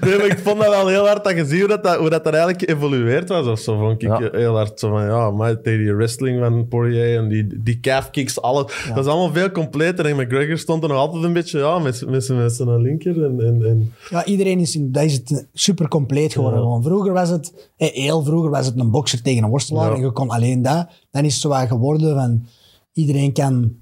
nee, 0.00 0.16
maar 0.16 0.26
ik 0.26 0.38
vond 0.42 0.58
dat 0.60 0.68
wel 0.68 0.88
heel 0.88 1.06
hard 1.06 1.24
dat 1.24 1.36
je 1.36 1.44
ziet 1.46 1.58
hoe 1.58 1.68
dat, 1.68 1.84
dat, 1.84 1.96
hoe 1.96 2.10
dat, 2.10 2.24
dat 2.24 2.34
eigenlijk 2.34 2.64
geëvolueerd 2.70 3.28
was 3.28 3.46
of 3.46 3.58
zo. 3.58 3.78
Vond 3.78 3.92
ik 4.02 4.08
Ja. 4.08 4.28
heel 4.32 4.54
hard 4.56 4.80
zo 4.80 4.88
van, 4.90 5.04
ja, 5.04 5.30
maar 5.30 5.60
tegen 5.60 5.78
die 5.78 5.94
wrestling 5.94 6.38
van 6.40 6.68
Poirier 6.68 7.16
en 7.18 7.28
die, 7.28 7.46
die 7.62 7.80
calf 7.80 8.10
kicks, 8.10 8.40
alles. 8.40 8.72
Dat 8.94 9.04
is 9.04 9.10
allemaal 9.12 9.32
veel 9.32 9.50
completer. 9.50 10.06
En 10.06 10.16
McGregor 10.16 10.58
stond 10.58 10.82
er 10.82 10.88
nog 10.88 10.98
altijd 10.98 11.24
een 11.24 11.32
beetje, 11.32 11.58
ja, 11.58 11.78
met, 11.78 12.06
met, 12.08 12.24
zijn- 12.24 12.38
met 12.38 12.52
zijn 12.52 12.80
linker. 12.82 13.24
En, 13.24 13.40
en, 13.40 13.64
en, 13.64 13.92
Ja, 14.10 14.24
iedereen 14.24 14.58
is, 14.60 14.74
in- 14.76 14.92
dat 14.92 15.02
is 15.02 15.12
het 15.12 15.46
super 15.52 15.88
compleet 15.88 16.32
geworden. 16.32 16.68
Ja. 16.68 16.80
Vroeger 16.80 17.12
was 17.12 17.28
het, 17.28 17.70
eh, 17.76 17.88
heel 17.92 18.22
vroeger 18.24 18.50
was 18.50 18.66
het 18.66 18.78
een 18.78 18.90
bokser 18.90 19.22
tegen 19.22 19.44
een 19.44 19.50
worstelaar 19.50 19.90
Ja. 19.90 19.94
en 19.96 20.00
je 20.00 20.10
kon 20.12 20.28
alleen 20.28 20.62
dat. 20.62 20.88
Dan 21.10 21.24
is 21.24 21.32
het 21.32 21.42
zo 21.42 21.50
geworden 21.50 22.14
van 22.14 22.46
iedereen 22.92 23.32
kan 23.32 23.72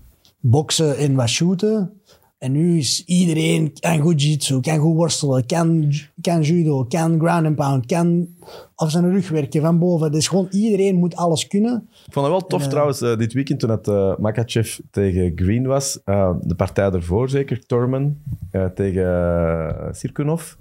boksen 0.41 0.97
en 0.97 1.15
wat 1.15 1.29
shooten. 1.29 1.93
En 2.39 2.53
nu 2.53 2.79
is 2.79 3.05
iedereen 3.07 3.73
kan 3.81 3.99
goed 3.99 4.23
jiu-jitsu, 4.23 4.61
kan 4.61 4.79
goed 4.79 4.95
worstelen, 4.95 5.47
kan, 5.47 5.93
kan 6.21 6.43
judo, 6.43 6.85
kan 6.85 7.19
ground 7.21 7.47
and 7.47 7.57
pound, 7.57 7.87
kan 7.87 8.29
op 8.77 8.89
zijn 8.91 9.11
rug 9.13 9.29
werken 9.29 9.61
van 9.63 9.79
boven. 9.79 10.13
Dus 10.13 10.29
gewoon 10.29 10.47
iedereen 10.51 10.97
moet 10.97 11.17
alles 11.17 11.47
kunnen. 11.47 11.89
Ik 12.07 12.13
vond 12.13 12.27
het 12.27 12.35
wel 12.37 12.47
tof 12.47 12.63
Ja. 12.63 12.69
trouwens, 12.69 13.01
eh, 13.01 13.17
dit 13.17 13.33
weekend 13.33 13.61
toen 13.61 13.71
het 13.71 13.89
eh, 13.89 14.17
Makachev 14.17 14.79
tegen 14.91 15.33
Green 15.35 15.67
was. 15.67 16.01
eh, 16.05 16.35
de 16.41 16.55
partij 16.55 16.91
ervoor 16.91 17.29
zeker, 17.29 17.67
Torman 17.67 18.17
eh, 18.51 18.65
tegen 18.65 19.03
uh, 19.03 19.93
Sirkunov. 19.93 20.55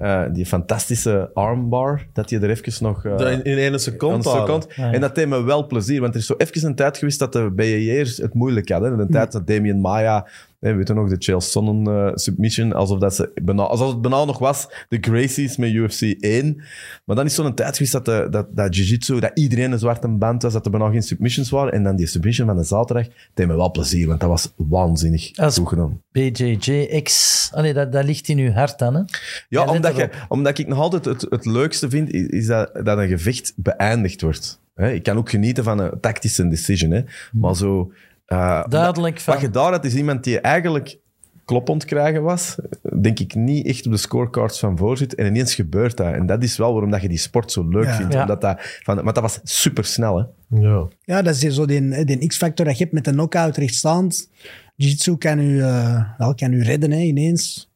Eh, 0.00 0.22
die 0.32 0.46
fantastische 0.46 1.30
armbar, 1.34 2.06
dat 2.12 2.30
je 2.30 2.38
er 2.38 2.50
even 2.50 2.84
nog... 2.84 3.04
eh, 3.04 3.32
in, 3.32 3.44
in 3.44 3.58
één 3.58 3.80
seconde. 3.80 4.16
een 4.16 4.22
seconde. 4.22 4.66
ja. 4.76 4.92
En 4.92 5.00
dat 5.00 5.14
deed 5.14 5.28
me 5.28 5.42
wel 5.42 5.66
plezier, 5.66 6.00
want 6.00 6.14
er 6.14 6.20
is 6.20 6.26
zo 6.26 6.34
even 6.36 6.66
een 6.66 6.74
tijd 6.74 6.98
geweest 6.98 7.18
dat 7.18 7.32
de 7.32 7.50
BJ'ers 7.50 8.16
het 8.16 8.34
moeilijk 8.34 8.68
hadden. 8.68 8.98
Een 8.98 9.10
tijd 9.10 9.32
dat 9.32 9.46
Damien 9.46 9.80
Maya, 9.80 10.26
weet 10.58 10.88
je 10.88 10.94
nog, 10.94 11.08
de 11.08 11.16
Chael 11.18 11.40
Sonnen 11.40 12.06
eh, 12.06 12.10
submission, 12.14 12.72
alsof, 12.72 12.98
dat 12.98 13.14
ze 13.14 13.30
alsof 13.56 13.88
het 13.88 14.00
bijna 14.00 14.24
nog 14.24 14.38
was 14.38 14.68
de 14.88 14.98
Gracies 15.00 15.56
met 15.56 15.70
UFC 15.70 16.00
1. 16.02 16.62
Maar 17.04 17.16
dan 17.16 17.24
is 17.24 17.34
zo'n 17.34 17.54
tijd 17.54 17.76
geweest 17.76 17.92
dat, 17.92 18.04
de, 18.04 18.26
dat, 18.30 18.46
dat 18.50 18.76
jiu-jitsu, 18.76 19.20
dat 19.20 19.30
iedereen 19.34 19.72
een 19.72 19.78
zwarte 19.78 20.08
band 20.08 20.42
was, 20.42 20.52
dat 20.52 20.64
er 20.64 20.70
bijna 20.70 20.90
geen 20.90 21.02
submissions 21.02 21.50
waren. 21.50 21.72
En 21.72 21.82
dan 21.82 21.96
die 21.96 22.06
submission 22.06 22.46
van 22.46 22.56
de 22.56 22.64
zaterdag 22.64 23.06
deed 23.34 23.46
me 23.46 23.56
wel 23.56 23.70
plezier, 23.70 24.06
want 24.06 24.20
dat 24.20 24.28
was 24.28 24.52
waanzinnig 24.56 25.30
gedaan. 25.34 26.00
BJJX. 26.12 27.50
Allee, 27.54 27.72
dat, 27.72 27.92
dat 27.92 28.04
ligt 28.04 28.28
in 28.28 28.38
uw 28.38 28.52
hart 28.52 28.78
dan, 28.78 28.94
hè? 28.94 29.00
Ja, 29.48 29.64
Ja, 29.64 29.72
let 29.72 29.89
omdat, 29.90 30.10
je, 30.10 30.16
erop. 30.16 30.30
omdat 30.30 30.58
ik 30.58 30.66
nog 30.66 30.78
altijd 30.78 31.04
het, 31.04 31.26
het 31.30 31.44
leukste 31.44 31.90
vind, 31.90 32.10
is, 32.12 32.26
is 32.26 32.46
dat, 32.46 32.70
dat 32.84 32.98
een 32.98 33.08
gevecht 33.08 33.52
beëindigd 33.56 34.20
wordt. 34.20 34.60
Hè, 34.74 34.90
ik 34.92 35.02
kan 35.02 35.16
ook 35.16 35.30
genieten 35.30 35.64
van 35.64 35.78
een 35.78 36.00
tactische 36.00 36.48
decision, 36.48 36.90
hè, 36.90 37.00
maar 37.32 37.56
zo... 37.56 37.92
eh, 38.26 38.64
Duidelijk 38.68 39.20
van... 39.20 39.34
Wat 39.34 39.42
je 39.42 39.50
daar 39.50 39.70
had, 39.72 39.84
is 39.84 39.94
iemand 39.94 40.24
die 40.24 40.40
eigenlijk 40.40 40.98
kloppend 41.44 41.84
krijgen 41.84 42.22
was, 42.22 42.56
denk 43.00 43.18
ik 43.18 43.34
niet 43.34 43.66
echt 43.66 43.86
op 43.86 43.92
de 43.92 43.98
scorecards 43.98 44.58
van 44.58 44.78
voor 44.78 44.96
zit. 44.96 45.14
En 45.14 45.26
ineens 45.26 45.54
gebeurt 45.54 45.96
dat. 45.96 46.12
En 46.14 46.26
dat 46.26 46.42
is 46.42 46.56
wel 46.56 46.72
waarom 46.72 46.90
dat 46.90 47.02
je 47.02 47.08
die 47.08 47.18
sport 47.18 47.52
zo 47.52 47.68
leuk 47.68 47.84
Ja. 47.84 47.96
vindt. 47.96 48.12
Ja. 48.12 48.20
Omdat 48.20 48.40
dat, 48.40 48.60
van, 48.82 49.04
maar 49.04 49.12
dat 49.12 49.22
was 49.22 49.40
super 49.42 49.84
snel, 49.84 50.18
hè. 50.18 50.24
Ja. 50.60 50.88
Ja, 51.04 51.22
dat 51.22 51.42
is 51.42 51.54
zo 51.54 51.66
die, 51.66 52.04
die 52.04 52.26
X-factor 52.26 52.64
dat 52.66 52.76
je 52.76 52.82
hebt 52.82 52.94
met 52.94 53.04
de 53.04 53.10
knockout 53.10 53.56
rechtstaand. 53.56 54.30
Jiu-jitsu 54.76 55.16
kan 55.16 55.38
u, 55.38 55.60
eh, 55.62 56.02
wel, 56.18 56.34
kan 56.34 56.52
u 56.52 56.62
redden, 56.62 56.90
hè, 56.90 56.98
ineens. 56.98 57.69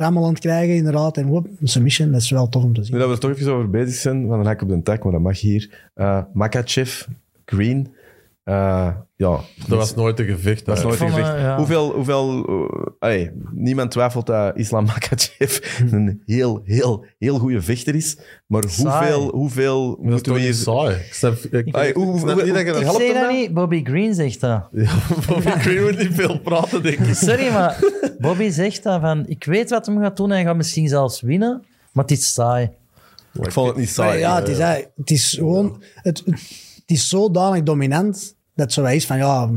Rammeland 0.00 0.38
krijgen, 0.38 0.74
inderdaad. 0.74 1.16
En 1.16 1.28
whoop, 1.28 1.48
submission, 1.62 2.12
dat 2.12 2.20
is 2.20 2.30
wel 2.30 2.48
tof 2.48 2.64
om 2.64 2.74
te 2.74 2.84
zien. 2.84 2.98
Dat 2.98 3.06
we 3.08 3.14
er 3.14 3.20
toch 3.20 3.30
even 3.30 3.52
over 3.52 3.70
bezig 3.70 3.94
zijn, 3.94 4.26
van 4.26 4.40
een 4.40 4.46
hak 4.46 4.62
op 4.62 4.68
de 4.68 4.82
tak, 4.82 5.02
maar 5.02 5.12
dat 5.12 5.20
mag 5.20 5.40
hier. 5.40 5.90
Eh 5.94 6.22
Makachev, 6.32 7.06
Green. 7.44 7.88
Eh, 8.50 8.88
ja, 9.16 9.40
Dat 9.66 9.78
was 9.78 9.94
nooit 9.94 10.18
een 10.20 10.26
gevecht. 10.26 10.64
Dat 10.66 10.76
is 10.78 10.82
nooit 10.82 11.00
een 11.00 11.08
gevecht. 11.10 11.34
eh, 11.34 11.40
ja. 11.40 11.56
Hoeveel, 11.56 11.92
hoeveel 11.92 12.44
uh, 13.00 13.28
niemand 13.52 13.90
twijfelt 13.90 14.26
dat 14.26 14.56
Islam 14.56 14.84
Makachev 14.84 15.58
een 15.92 16.22
heel, 16.26 16.60
heel, 16.64 17.04
heel 17.18 17.38
goede 17.38 17.62
vechter 17.62 17.94
is. 17.94 18.16
Maar 18.46 18.62
Saai. 18.68 19.12
hoeveel, 19.12 19.30
hoeveel 19.30 19.88
Dat 19.88 19.98
is 19.98 20.04
moeten 20.04 20.22
toch 20.22 20.34
we 20.34 20.40
niet 20.40 20.54
hier... 20.54 20.62
saai. 20.64 20.94
Ik 20.96 21.14
snap, 21.14 21.34
ik, 21.36 21.74
Allee, 21.74 21.88
ik 21.88 21.94
hoe- 21.94 22.18
snap 22.18 22.34
hoe- 22.34 22.44
niet 22.44 22.54
dat 22.54 22.62
je 22.64 22.70
hoe- 22.72 22.82
dat 22.84 22.98
helpt 22.98 23.14
dat 23.14 23.30
niet, 23.30 23.54
Bobby 23.54 23.84
Green 23.84 24.14
zegt 24.14 24.40
dat. 24.40 24.68
Ja, 24.72 24.92
Bobby 25.26 25.50
Green 25.64 25.82
moet 25.82 25.98
niet 25.98 26.14
veel 26.14 26.38
praten, 26.40 26.82
denk 26.82 26.98
ik. 26.98 27.14
Sorry, 27.14 27.52
maar 27.52 27.78
Bobby 28.18 28.48
zegt 28.50 28.82
dat 28.82 29.00
van... 29.00 29.24
Ik 29.28 29.44
weet 29.44 29.70
wat 29.70 29.86
hem 29.86 29.98
gaat 30.00 30.16
doen 30.16 30.28
en 30.30 30.34
hij 30.36 30.44
gaat 30.44 30.56
misschien 30.56 30.88
zelfs 30.88 31.20
winnen, 31.20 31.64
maar 31.92 32.04
het 32.04 32.12
is 32.18 32.32
saai. 32.32 32.70
Ik 33.42 33.52
vond 33.52 33.66
het 33.68 33.76
niet 33.76 33.96
Maar 33.96 34.06
saai. 34.06 34.18
ja, 34.18 34.36
het 34.36 34.48
is, 34.48 34.58
het 34.96 35.10
is 35.10 35.32
gewoon... 35.38 35.82
Het, 35.94 36.18
het, 36.24 36.34
het 36.86 36.98
is 36.98 37.08
zodanig 37.08 37.62
dominant 37.62 38.34
dat 38.54 38.72
zo 38.72 38.84
is 38.84 39.06
van, 39.06 39.16
ja, 39.16 39.48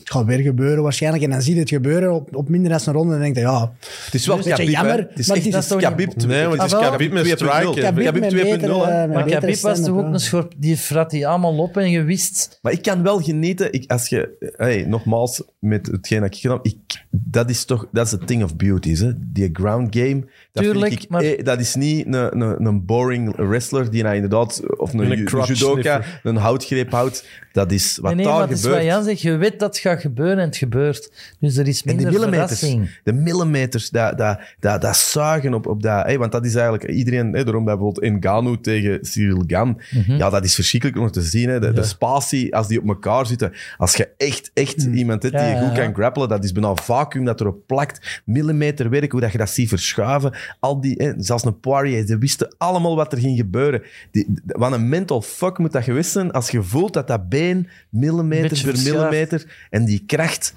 het 0.00 0.10
gaat 0.10 0.24
weer 0.24 0.38
gebeuren 0.38 0.82
waarschijnlijk. 0.82 1.24
En 1.24 1.30
dan 1.30 1.42
zie 1.42 1.54
je 1.54 1.60
het 1.60 1.68
gebeuren 1.68 2.12
op, 2.14 2.36
op 2.36 2.48
minder 2.48 2.70
dan 2.70 2.80
een 2.84 2.92
ronde 2.92 3.14
en 3.14 3.20
denk 3.20 3.34
je, 3.34 3.40
ja, 3.40 3.72
Het 4.04 4.14
is 4.14 4.26
wel 4.26 4.36
Dus 4.36 4.44
dat 4.44 4.54
Khabib, 4.54 4.74
hè. 4.74 4.80
jammer, 4.80 4.98
Het 4.98 5.18
is 5.18 5.26
maar 5.26 5.36
echt 5.36 5.44
het 5.46 5.54
is 5.64 5.70
niet-. 5.70 6.26
Nee, 6.26 6.46
want 6.46 6.62
het 6.62 6.72
is 6.72 6.76
Ah, 6.78 6.98
met 6.98 7.10
2.0, 7.10 7.30
striken. 7.30 7.74
Khabib 7.74 8.02
Khabib 8.04 8.20
met 8.20 8.32
2.0, 8.32 8.36
betere, 8.42 8.84
hè. 8.86 9.02
eh, 9.04 9.12
Maar 9.14 9.24
Khabib 9.24 9.56
was 9.60 9.80
toch 9.80 9.96
ook 9.98 10.12
een 10.12 10.20
schorp... 10.20 10.52
Die 10.56 10.76
frat 10.76 11.10
die 11.10 11.26
allemaal 11.26 11.58
op 11.58 11.76
en 11.76 11.90
je 11.90 12.02
wist... 12.02 12.58
Maar 12.62 12.72
ik 12.72 12.82
kan 12.82 13.02
wel 13.02 13.20
genieten, 13.22 13.72
ik, 13.72 13.90
als 13.90 14.08
je, 14.08 14.52
hey, 14.56 14.84
nogmaals, 14.88 15.42
met 15.58 15.86
hetgeen 15.86 16.20
dat 16.20 16.34
ik 16.34 16.40
gedaan 16.40 16.56
heb, 16.62 16.66
ik, 16.66 17.04
dat 17.10 17.50
is 17.50 17.64
toch, 17.64 17.88
dat 17.92 18.06
is 18.06 18.12
het 18.12 18.26
thing 18.26 18.42
of 18.42 18.56
beauties, 18.56 19.00
hè. 19.00 19.12
Die 19.16 19.50
ground 19.52 19.96
game, 19.96 20.24
dat 20.52 20.62
Tuurlijk, 20.64 20.88
vind 20.92 21.02
ik, 21.02 21.08
maar- 21.10 21.22
eh, 21.22 21.44
dat 21.44 21.60
is 21.60 21.74
niet 21.74 22.06
een, 22.06 22.40
een, 22.40 22.64
een 22.66 22.84
boring 22.84 23.36
wrestler 23.36 23.90
die 23.90 24.02
nou 24.02 24.14
inderdaad, 24.14 24.62
of 24.76 24.92
een, 24.92 24.98
Een 25.10 25.18
judoka, 25.18 25.44
sniffer. 25.44 26.20
een 26.22 26.36
houtgreep 26.36 26.90
houdt. 26.90 27.24
Dat 27.52 27.72
is 27.72 27.98
wat 28.00 28.14
Nee, 28.14 28.14
nee, 28.14 28.24
daar 28.24 28.34
maar 28.34 28.48
het 28.48 28.56
is 28.58 28.64
wat 28.64 28.72
gebeurt. 28.72 28.92
Jan 28.92 29.04
zegt. 29.04 29.20
Je 29.20 29.36
weet 29.36 29.58
dat 29.58 29.68
het 29.68 29.78
gaat 29.90 30.00
gebeuren 30.00 30.38
en 30.38 30.46
het 30.46 30.56
gebeurt. 30.56 31.12
Dus 31.38 31.56
er 31.56 31.68
is 31.68 31.82
En 31.82 31.96
die 31.96 32.06
minder 32.06 32.20
millimeters, 32.20 32.58
verrassing. 32.58 33.00
de 33.04 33.12
millimeters, 33.12 33.90
dat, 33.90 34.18
dat, 34.18 34.40
dat, 34.60 34.80
dat 34.80 34.96
zuigen 34.96 35.54
op, 35.54 35.66
op 35.66 35.82
dat... 35.82 36.04
Hey, 36.04 36.18
want 36.18 36.32
dat 36.32 36.44
is 36.44 36.54
eigenlijk 36.54 36.90
iedereen... 36.90 37.32
Hey, 37.32 37.44
daarom 37.44 37.64
dat 37.64 37.78
bijvoorbeeld 37.78 38.62
tegen 38.62 38.98
Cyril 39.02 39.44
Gan... 39.46 39.80
Mhm. 39.90 40.16
Ja, 40.16 40.30
dat 40.30 40.44
is 40.44 40.54
verschrikkelijk 40.54 40.98
om 40.98 41.10
te 41.10 41.22
zien. 41.22 41.48
Hè. 41.48 41.60
De, 41.60 41.72
de 41.72 41.82
spatie, 41.82 42.56
als 42.56 42.68
die 42.68 42.80
op 42.80 42.88
elkaar 42.88 43.26
zitten. 43.26 43.52
Als 43.76 43.96
je 43.96 44.08
echt, 44.16 44.50
echt 44.54 44.82
iemand 44.82 45.22
hebt 45.22 45.34
die. 45.34 45.44
Ja, 45.44 45.50
ja, 45.50 45.66
goed 45.66 45.76
ja. 45.76 45.82
kan 45.82 45.94
grappelen, 45.94 46.28
dat 46.28 46.44
is 46.44 46.52
bijna 46.52 46.74
vacuüm 46.74 47.24
dat 47.24 47.40
erop 47.40 47.66
plakt. 47.66 48.22
Millimeter 48.24 48.90
werk, 48.90 49.12
hoe 49.12 49.20
dat 49.20 49.32
je 49.32 49.38
dat 49.38 49.50
ziet 49.50 49.68
verschuiven. 49.68 50.32
Al 50.60 50.80
die, 50.80 51.14
zelfs 51.16 51.44
een 51.44 51.60
Poirier, 51.60 52.06
ze 52.06 52.18
wisten 52.18 52.54
allemaal 52.58 52.96
wat 52.96 53.12
er 53.12 53.18
ging 53.18 53.36
gebeuren. 53.36 53.82
Die, 54.10 54.26
wat 54.46 54.72
een 54.72 54.88
mental 54.88 55.22
fuck 55.22 55.58
moet 55.58 55.72
dat 55.72 55.84
geweest 55.84 56.10
zijn 56.10 56.32
als 56.32 56.50
je 56.50 56.62
voelt 56.62 56.92
dat 56.92 57.06
dat 57.06 57.28
been 57.28 57.68
millimeter 57.88 58.48
Beetje 58.48 58.64
per 58.64 58.74
verschuift. 58.74 59.10
millimeter 59.10 59.66
en 59.80 59.86
die 59.86 60.02
kracht... 60.06 60.54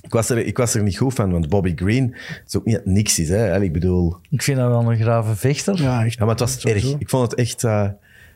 Ik 0.00 0.12
was, 0.12 0.30
er, 0.30 0.38
ik 0.46 0.56
was 0.56 0.74
er 0.74 0.82
niet 0.82 0.96
goed 0.96 1.14
van, 1.14 1.30
want 1.30 1.48
Bobby 1.48 1.72
Green 1.76 2.14
is 2.46 2.56
ook 2.56 2.64
niet 2.64 2.74
dat 2.74 2.86
niks 2.86 3.18
is. 3.18 3.28
Hè. 3.28 3.60
Ik 3.62 3.72
bedoel, 3.72 4.16
Ik 4.30 4.42
vind 4.42 4.58
dat 4.58 4.68
wel 4.68 4.90
een 4.92 4.98
grave 4.98 5.34
vechter. 5.36 5.82
Ja, 5.82 6.04
echt. 6.04 6.14
ja, 6.18 6.20
maar 6.20 6.28
het 6.34 6.40
was 6.40 6.64
erg. 6.64 6.94
Ik 6.98 7.08
vond 7.08 7.30
het 7.30 7.40
echt... 7.40 7.64
eh, 7.64 7.88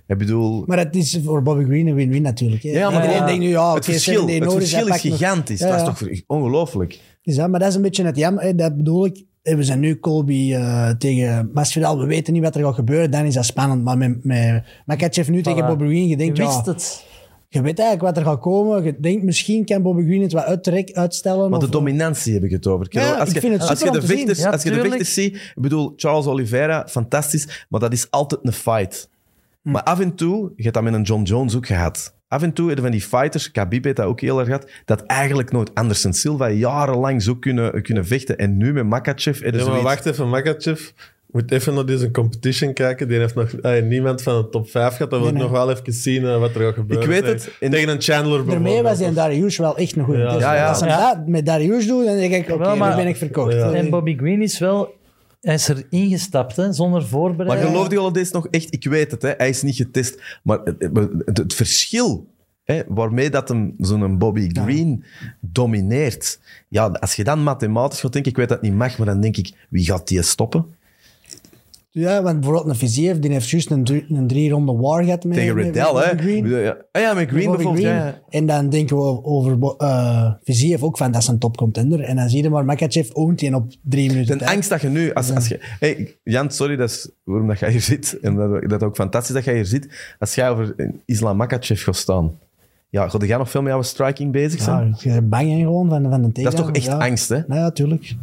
Ik 0.07 0.19
bedoel... 0.19 0.64
Maar 0.67 0.79
het 0.79 0.97
is 0.97 1.19
voor 1.25 1.43
Bobby 1.43 1.64
Green 1.64 1.87
een 1.87 1.95
win-win 1.95 2.23
natuurlijk. 2.23 2.62
Hè. 2.62 2.69
Ja, 2.71 2.91
maar 2.91 3.01
Iedereen 3.01 3.17
ja. 3.21 3.27
denkt 3.27 3.41
nu, 3.41 3.49
ja, 3.49 3.67
oké, 3.67 3.75
het 3.75 3.85
verschil, 3.85 4.29
het 4.29 4.53
verschil 4.53 4.87
is 4.87 5.01
gigantisch. 5.01 5.59
Ja, 5.61 5.67
Dat 5.69 5.77
is 5.77 6.01
ja. 6.01 6.07
toch 6.09 6.21
ongelooflijk. 6.27 7.01
Is 7.23 7.37
dat, 7.37 7.49
maar 7.51 7.61
dat 7.61 7.69
is 7.69 7.75
een 7.75 7.83
beetje 7.83 8.05
het 8.05 8.17
jammer. 8.17 8.43
hè, 8.43 8.55
Dat 8.55 8.77
bedoel 8.77 9.05
ik. 9.07 9.25
Eh, 9.43 9.55
We 9.57 9.62
zijn 9.62 9.81
nu 9.81 9.99
Colby 10.01 10.55
eh, 10.55 10.91
tegen 10.91 11.51
Masvidal. 11.55 11.99
We 11.99 12.07
weten 12.07 12.33
niet 12.33 12.43
wat 12.43 12.55
er 12.55 12.62
gaat 12.64 12.75
gebeuren. 12.75 13.11
Dan 13.11 13.25
is 13.25 13.35
dat 13.35 13.45
spannend. 13.45 13.85
Maar 13.85 13.99
met, 13.99 14.25
met 14.25 14.62
Makachev 14.87 15.29
nu 15.29 15.43
tegen. 15.43 15.67
Bobby 15.67 15.85
Green, 15.85 16.03
je 16.03 16.09
Je 16.09 16.17
denkt, 16.17 16.37
ja, 16.37 16.45
wist 16.47 16.67
het. 16.67 17.05
Je 17.49 17.63
weet 17.63 17.79
eigenlijk 17.79 18.01
wat 18.15 18.25
er 18.25 18.31
gaat 18.31 18.41
komen. 18.41 18.85
Je 18.85 18.97
denkt, 19.01 19.23
misschien 19.25 19.65
kan 19.65 19.83
Bobby 19.83 20.03
Green 20.05 20.23
het 20.23 20.33
wat 20.33 20.45
uittrek, 20.45 20.93
uitstellen. 20.93 21.51
Maar 21.51 21.59
de 21.59 21.65
of- 21.65 21.71
dominantie 21.71 22.33
heb 22.35 22.43
ik 22.45 22.51
het 22.51 22.67
over. 22.67 22.87
Ja, 22.91 23.13
als 23.15 23.29
ik 23.29 23.35
je, 23.35 23.41
vind 23.41 23.53
het 23.61 23.69
als 23.69 23.81
je 23.81 23.91
de 23.91 24.03
vechters, 24.03 24.39
Ja, 24.39 24.51
als 24.51 24.63
je 24.63 24.71
de 24.71 24.81
vechters 24.81 25.15
ziet, 25.15 25.35
ik 25.35 25.53
bedoel, 25.55 25.93
Charles 25.97 26.27
Oliveira, 26.27 26.87
fantastisch, 26.89 27.67
maar 27.69 27.81
dat 27.81 27.93
is 27.93 28.11
altijd 28.11 28.41
een 28.45 28.53
fight. 28.53 29.09
Hm. 29.63 29.71
Maar 29.71 29.83
af 29.83 30.01
en 30.01 30.15
toe, 30.15 30.53
je 30.57 30.63
hebt 30.63 30.75
dat 30.75 30.83
met 30.85 30.95
een 30.95 31.03
John 31.03 31.23
Jones 31.23 31.57
ook 31.57 31.67
gehad. 31.67 32.15
Af 32.29 32.43
en 32.43 32.53
toe 32.53 32.67
hebben 32.67 32.85
van 32.85 32.93
die 32.93 33.03
fighters, 33.03 33.51
Khabib 33.51 33.85
heeft 33.85 33.97
dat 33.97 34.07
ook 34.07 34.21
heel 34.21 34.39
erg 34.39 34.47
gehad, 34.47 34.71
dat 34.85 35.03
eigenlijk 35.03 35.53
nooit 35.53 35.75
Anderson 35.75 36.13
Silva 36.13 36.49
jarenlang 36.51 37.23
zo 37.23 37.35
kunnen, 37.37 37.83
kunnen 37.83 38.07
vechten. 38.07 38.37
En 38.39 38.57
nu 38.57 38.73
met 38.73 38.85
Makachev... 38.87 39.41
is 39.41 39.45
Ja, 39.45 39.51
maar 39.51 39.61
zoiets- 39.61 39.83
wacht 39.83 40.07
even, 40.07 40.29
Makachev 40.29 40.91
moet 41.37 41.51
even 41.53 41.74
naar 41.74 41.87
deze 41.87 42.11
competition 42.11 42.72
kijken. 42.72 43.09
Die 43.09 43.18
heeft 43.18 43.34
nog 43.34 43.51
eh, 43.53 43.82
niemand 43.82 44.22
van 44.22 44.43
de 44.43 44.49
top 44.49 44.70
5 44.70 44.93
gehad. 44.97 45.11
Dan 45.11 45.20
wil 45.22 45.32
Nee, 45.32 45.43
ik 45.43 45.49
nee. 45.51 45.59
nog 45.59 45.66
wel 45.66 45.76
even 45.76 45.93
zien 45.93 46.24
eh, 46.26 46.39
wat 46.39 46.55
er 46.55 46.61
gaat 46.61 46.74
gebeuren. 46.74 47.05
Ik 47.07 47.11
weet 47.12 47.20
tegen- 47.32 47.51
het. 47.53 47.61
In- 47.61 47.70
Tegen 47.70 47.89
een 47.89 48.01
Chandler 48.03 48.47
Daarmee 48.47 48.62
was 48.62 48.72
die 48.72 48.82
bijvoorbeeld. 48.82 49.14
Darius 49.16 49.57
wel 49.57 49.76
echt 49.76 49.97
een 49.97 50.05
goede 50.05 50.20
Ja. 50.20 50.28
test. 50.28 50.41
Ja, 50.41 50.55
ja. 50.55 50.68
Als 50.68 50.80
hij 50.80 50.89
Ja. 50.89 51.14
dat 51.14 51.26
met 51.26 51.47
Darius 51.47 51.87
doet, 51.87 52.05
dan 52.07 52.16
denk 52.16 52.34
ik, 52.34 52.51
oké, 52.55 52.74
maar- 52.74 52.91
nu 52.91 52.97
ben 52.97 53.07
ik 53.07 53.16
verkocht. 53.16 53.53
Ja. 53.53 53.70
Eh, 53.70 53.78
En 53.78 53.91
Bobby 53.91 54.16
Green 54.16 54.43
is 54.43 54.59
wel... 54.59 54.95
Hij 55.41 55.55
is 55.55 55.68
er 55.68 55.87
ingestapt, 55.91 56.57
hè, 56.57 56.72
zonder 56.72 57.01
Maar 57.01 57.09
voorbereiding. 57.09 57.70
geloof 57.70 57.89
die 57.89 57.99
Holidays 57.99 58.30
nog 58.30 58.47
echt? 58.51 58.74
Ik 58.74 58.84
weet 58.84 59.11
het, 59.11 59.22
hè, 59.22 59.32
hij 59.37 59.49
is 59.49 59.62
niet 59.62 59.76
getest. 59.76 60.22
Maar 60.43 60.59
het, 60.64 60.76
het- 61.24 61.39
het 61.39 61.55
verschil 61.55 62.26
hè, 62.64 62.82
waarmee 62.89 63.30
dat 63.30 63.49
hem 63.49 63.74
zo'n 63.78 64.18
Bobby 64.18 64.49
Green 64.53 65.05
domineert. 65.41 66.39
Ja, 66.68 66.87
als 66.87 67.14
je 67.14 67.24
dan 67.24 67.43
mathematisch 67.43 68.01
gaat 68.01 68.12
denken, 68.12 68.30
ik 68.30 68.37
weet 68.37 68.49
dat 68.49 68.61
het 68.61 68.68
niet 68.70 68.78
mag, 68.78 68.99
maar 68.99 69.07
dan 69.07 69.20
denk 69.20 69.37
ik, 69.37 69.53
wie 69.68 69.84
gaat 69.84 70.09
die 70.09 70.22
stoppen? 70.22 70.66
Ja, 71.99 72.23
want 72.23 72.41
bijvoorbeeld 72.41 72.69
een 72.69 72.77
Viziev, 72.77 73.17
die 73.17 73.31
heeft 73.33 73.51
juist 73.51 73.71
een, 73.71 73.85
drie- 73.85 74.27
drie-ronde 74.27 74.73
war 74.73 75.05
gehad 75.05 75.25
met, 75.25 75.37
Tegen 75.37 75.55
Riddell, 75.55 75.83
hè? 75.83 76.11
Ja, 76.61 76.77
ah 76.93 77.03
ja, 77.03 77.15
met 77.15 77.29
Green 77.29 77.51
bijvoorbeeld. 77.51 77.79
Green. 77.79 77.95
Ja, 77.95 78.07
ja. 78.07 78.21
En 78.29 78.47
dan 78.47 78.69
denken 78.69 78.97
we 78.97 79.25
over 79.25 79.59
Bo- 79.59 79.75
eh 79.79 80.33
Viziev 80.43 80.83
ook 80.83 80.97
van, 80.97 81.13
dat 81.13 81.23
is 81.23 81.29
een 81.29 81.39
topcontender. 81.39 82.01
En 82.01 82.17
dan 82.17 82.29
zie 82.29 82.43
je 82.43 82.51
maar, 82.51 82.65
Makachev 82.65 83.11
oont 83.13 83.39
die 83.39 83.55
op 83.55 83.73
drie 83.83 84.09
minuten 84.09 84.39
De 84.39 84.45
tijd. 84.45 84.57
angst 84.57 84.69
dat 84.69 84.81
je 84.81 84.89
nu... 84.89 85.13
Als, 85.13 85.35
als 85.35 85.49
je, 85.49 85.59
hey, 85.61 86.17
Jan, 86.23 86.51
sorry, 86.51 86.77
dat 86.77 86.91
is 86.91 87.11
waarom 87.25 87.49
dat 87.49 87.59
jij 87.59 87.71
hier 87.71 87.81
zit. 87.81 88.19
En 88.21 88.35
dat, 88.35 88.69
dat 88.71 88.83
ook 88.83 88.95
fantastisch 88.97 89.35
dat 89.35 89.45
jij 89.45 89.55
hier 89.55 89.67
zit. 89.67 90.15
Als 90.19 90.35
jij 90.35 90.51
over 90.51 90.75
Islam 91.05 91.37
Makachev 91.37 91.85
gaat 91.85 91.97
staan... 91.97 92.39
Ja, 92.89 93.09
ga 93.09 93.19
jij 93.19 93.37
nog 93.37 93.51
veel 93.51 93.63
met 93.63 93.73
jouw 93.73 93.83
striking 93.83 94.33
bezig 94.33 94.61
zijn? 94.61 94.89
Ja, 94.89 94.97
je 94.99 95.11
bent 95.11 95.29
bang 95.29 95.51
hè, 95.51 95.59
gewoon 95.59 95.89
van, 95.89 96.11
van 96.11 96.23
de 96.23 96.43
dat 96.43 96.53
is 96.53 96.59
toch 96.59 96.71
echt 96.71 96.85
ja. 96.85 96.99
angst, 96.99 97.29
hè? 97.29 97.41
Nou 97.47 97.61
ja, 97.61 97.71
tuurlijk. 97.71 98.15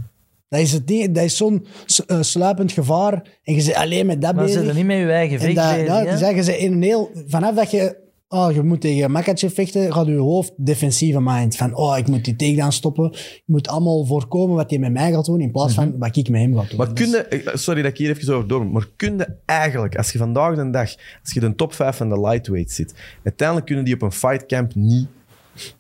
Dat 0.54 0.62
is, 0.62 0.72
het 0.72 0.88
ding, 0.88 1.14
dat 1.14 1.24
is 1.24 1.38
zo'n 1.38 1.66
eh, 2.08 2.22
sluipend 2.22 2.72
gevaar. 2.72 3.14
En 3.43 3.56
je 3.56 3.64
bent 3.64 3.76
alleen 3.76 4.06
met 4.06 4.22
dat 4.22 4.36
Maar 4.36 4.47
ze 4.47 4.54
bezig. 4.54 4.74
zitten 4.74 4.76
niet 4.76 4.97
met 4.97 4.97
je 4.97 5.12
eigen 5.12 5.39
En 5.39 5.43
vecht 5.43 5.56
dat, 5.56 5.76
bezig, 5.76 6.20
ja, 6.20 6.34
dus 6.34 6.45
je 6.45 6.58
in 6.58 6.72
een 6.72 6.82
heel... 6.82 7.12
Vanaf 7.28 7.56
dat 7.56 7.72
je... 7.72 8.01
Oh, 8.28 8.51
je 8.51 8.64
moet 8.64 8.82
tegen 8.82 9.12
Makachev 9.12 9.54
vechten, 9.54 9.93
gaat 9.93 10.06
je 10.06 10.16
hoofd 10.16 10.54
defensieve 10.58 11.22
mind. 11.22 11.56
Van, 11.56 11.76
oh, 11.76 11.97
ik 11.97 12.08
moet 12.08 12.26
die 12.26 12.36
takedown 12.36 12.72
stoppen. 12.72 13.12
Ik 13.14 13.43
moet 13.45 13.68
allemaal 13.68 14.06
voorkomen 14.06 14.56
wat 14.56 14.70
hij 14.70 14.80
met 14.80 14.91
mij 14.91 15.12
gaat 15.12 15.26
doen, 15.26 15.41
in 15.41 15.51
plaats 15.51 15.74
van 15.74 15.97
wat 15.97 16.18
ik 16.18 16.30
met 16.30 16.41
hem 16.41 16.56
ga 16.56 16.66
doen. 16.70 16.78
Maar 16.78 16.93
kun 16.93 17.10
je, 17.10 17.18
eh, 17.18 17.56
sorry 17.56 17.82
dat 17.82 17.91
ik 17.91 17.97
hier 17.97 18.10
even 18.10 18.34
over 18.34 18.47
door, 18.47 18.66
maar 18.66 18.88
kun 18.95 19.18
je 19.18 19.36
eigenlijk, 19.45 19.97
als 19.97 20.12
je 20.12 20.18
vandaag 20.18 20.56
de 20.56 20.70
dag, 20.70 20.95
als 21.24 21.34
je 21.34 21.39
de 21.39 21.56
top 21.56 21.74
5 21.74 21.95
van 21.95 22.10
de 22.10 22.20
lightweight 22.20 22.72
zit, 22.72 22.93
uiteindelijk 23.24 23.68
kunnen 23.68 23.86
die 23.86 23.93
op 23.93 24.01
een 24.01 24.12
fightcamp 24.12 24.76
niet 24.76 25.08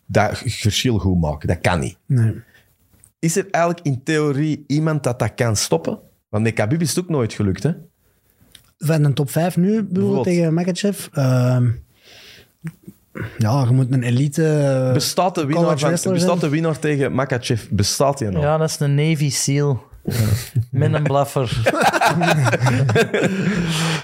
dat 0.05 0.37
verschil 0.45 0.97
goed 0.97 1.21
maken. 1.21 1.47
Dat 1.47 1.61
kan 1.61 1.79
niet. 1.79 1.97
Nee. 2.05 2.33
Is 3.23 3.35
er 3.35 3.47
eigenlijk 3.51 3.85
in 3.85 4.03
theorie 4.03 4.63
iemand 4.67 5.03
dat 5.03 5.19
dat 5.19 5.33
kan 5.35 5.55
stoppen? 5.55 5.99
Want 6.29 6.43
met 6.43 6.53
Khabib 6.53 6.81
is 6.81 6.89
het 6.95 6.99
ook 7.03 7.09
nooit 7.09 7.33
gelukt, 7.33 7.63
hè? 7.63 7.71
Van 8.77 9.03
een 9.03 9.13
top 9.13 9.29
5 9.29 9.57
nu, 9.57 9.83
bijvoorbeeld 9.83 10.23
tegen 10.23 10.53
Makachev. 10.53 11.07
Ehm, 11.13 11.69
ja, 13.37 13.63
je 13.67 13.71
moet 13.71 13.91
een 13.91 14.03
elite... 14.03 14.45
eh, 14.87 14.93
Bestaat 14.93 15.35
de 15.35 15.45
winnaar, 15.45 15.75
college 15.79 15.97
van, 15.97 16.13
bestaat 16.13 16.41
de 16.41 16.49
winnaar 16.49 16.79
tegen 16.79 17.13
Makachev? 17.13 17.63
Bestaat 17.69 18.17
die 18.17 18.29
nog? 18.29 18.43
Ja, 18.43 18.57
dat 18.57 18.69
is 18.69 18.79
een 18.79 18.95
Navy 18.95 19.29
SEAL. 19.29 19.83
Met 20.71 20.93
een 20.93 21.03
blaffer. 21.03 21.61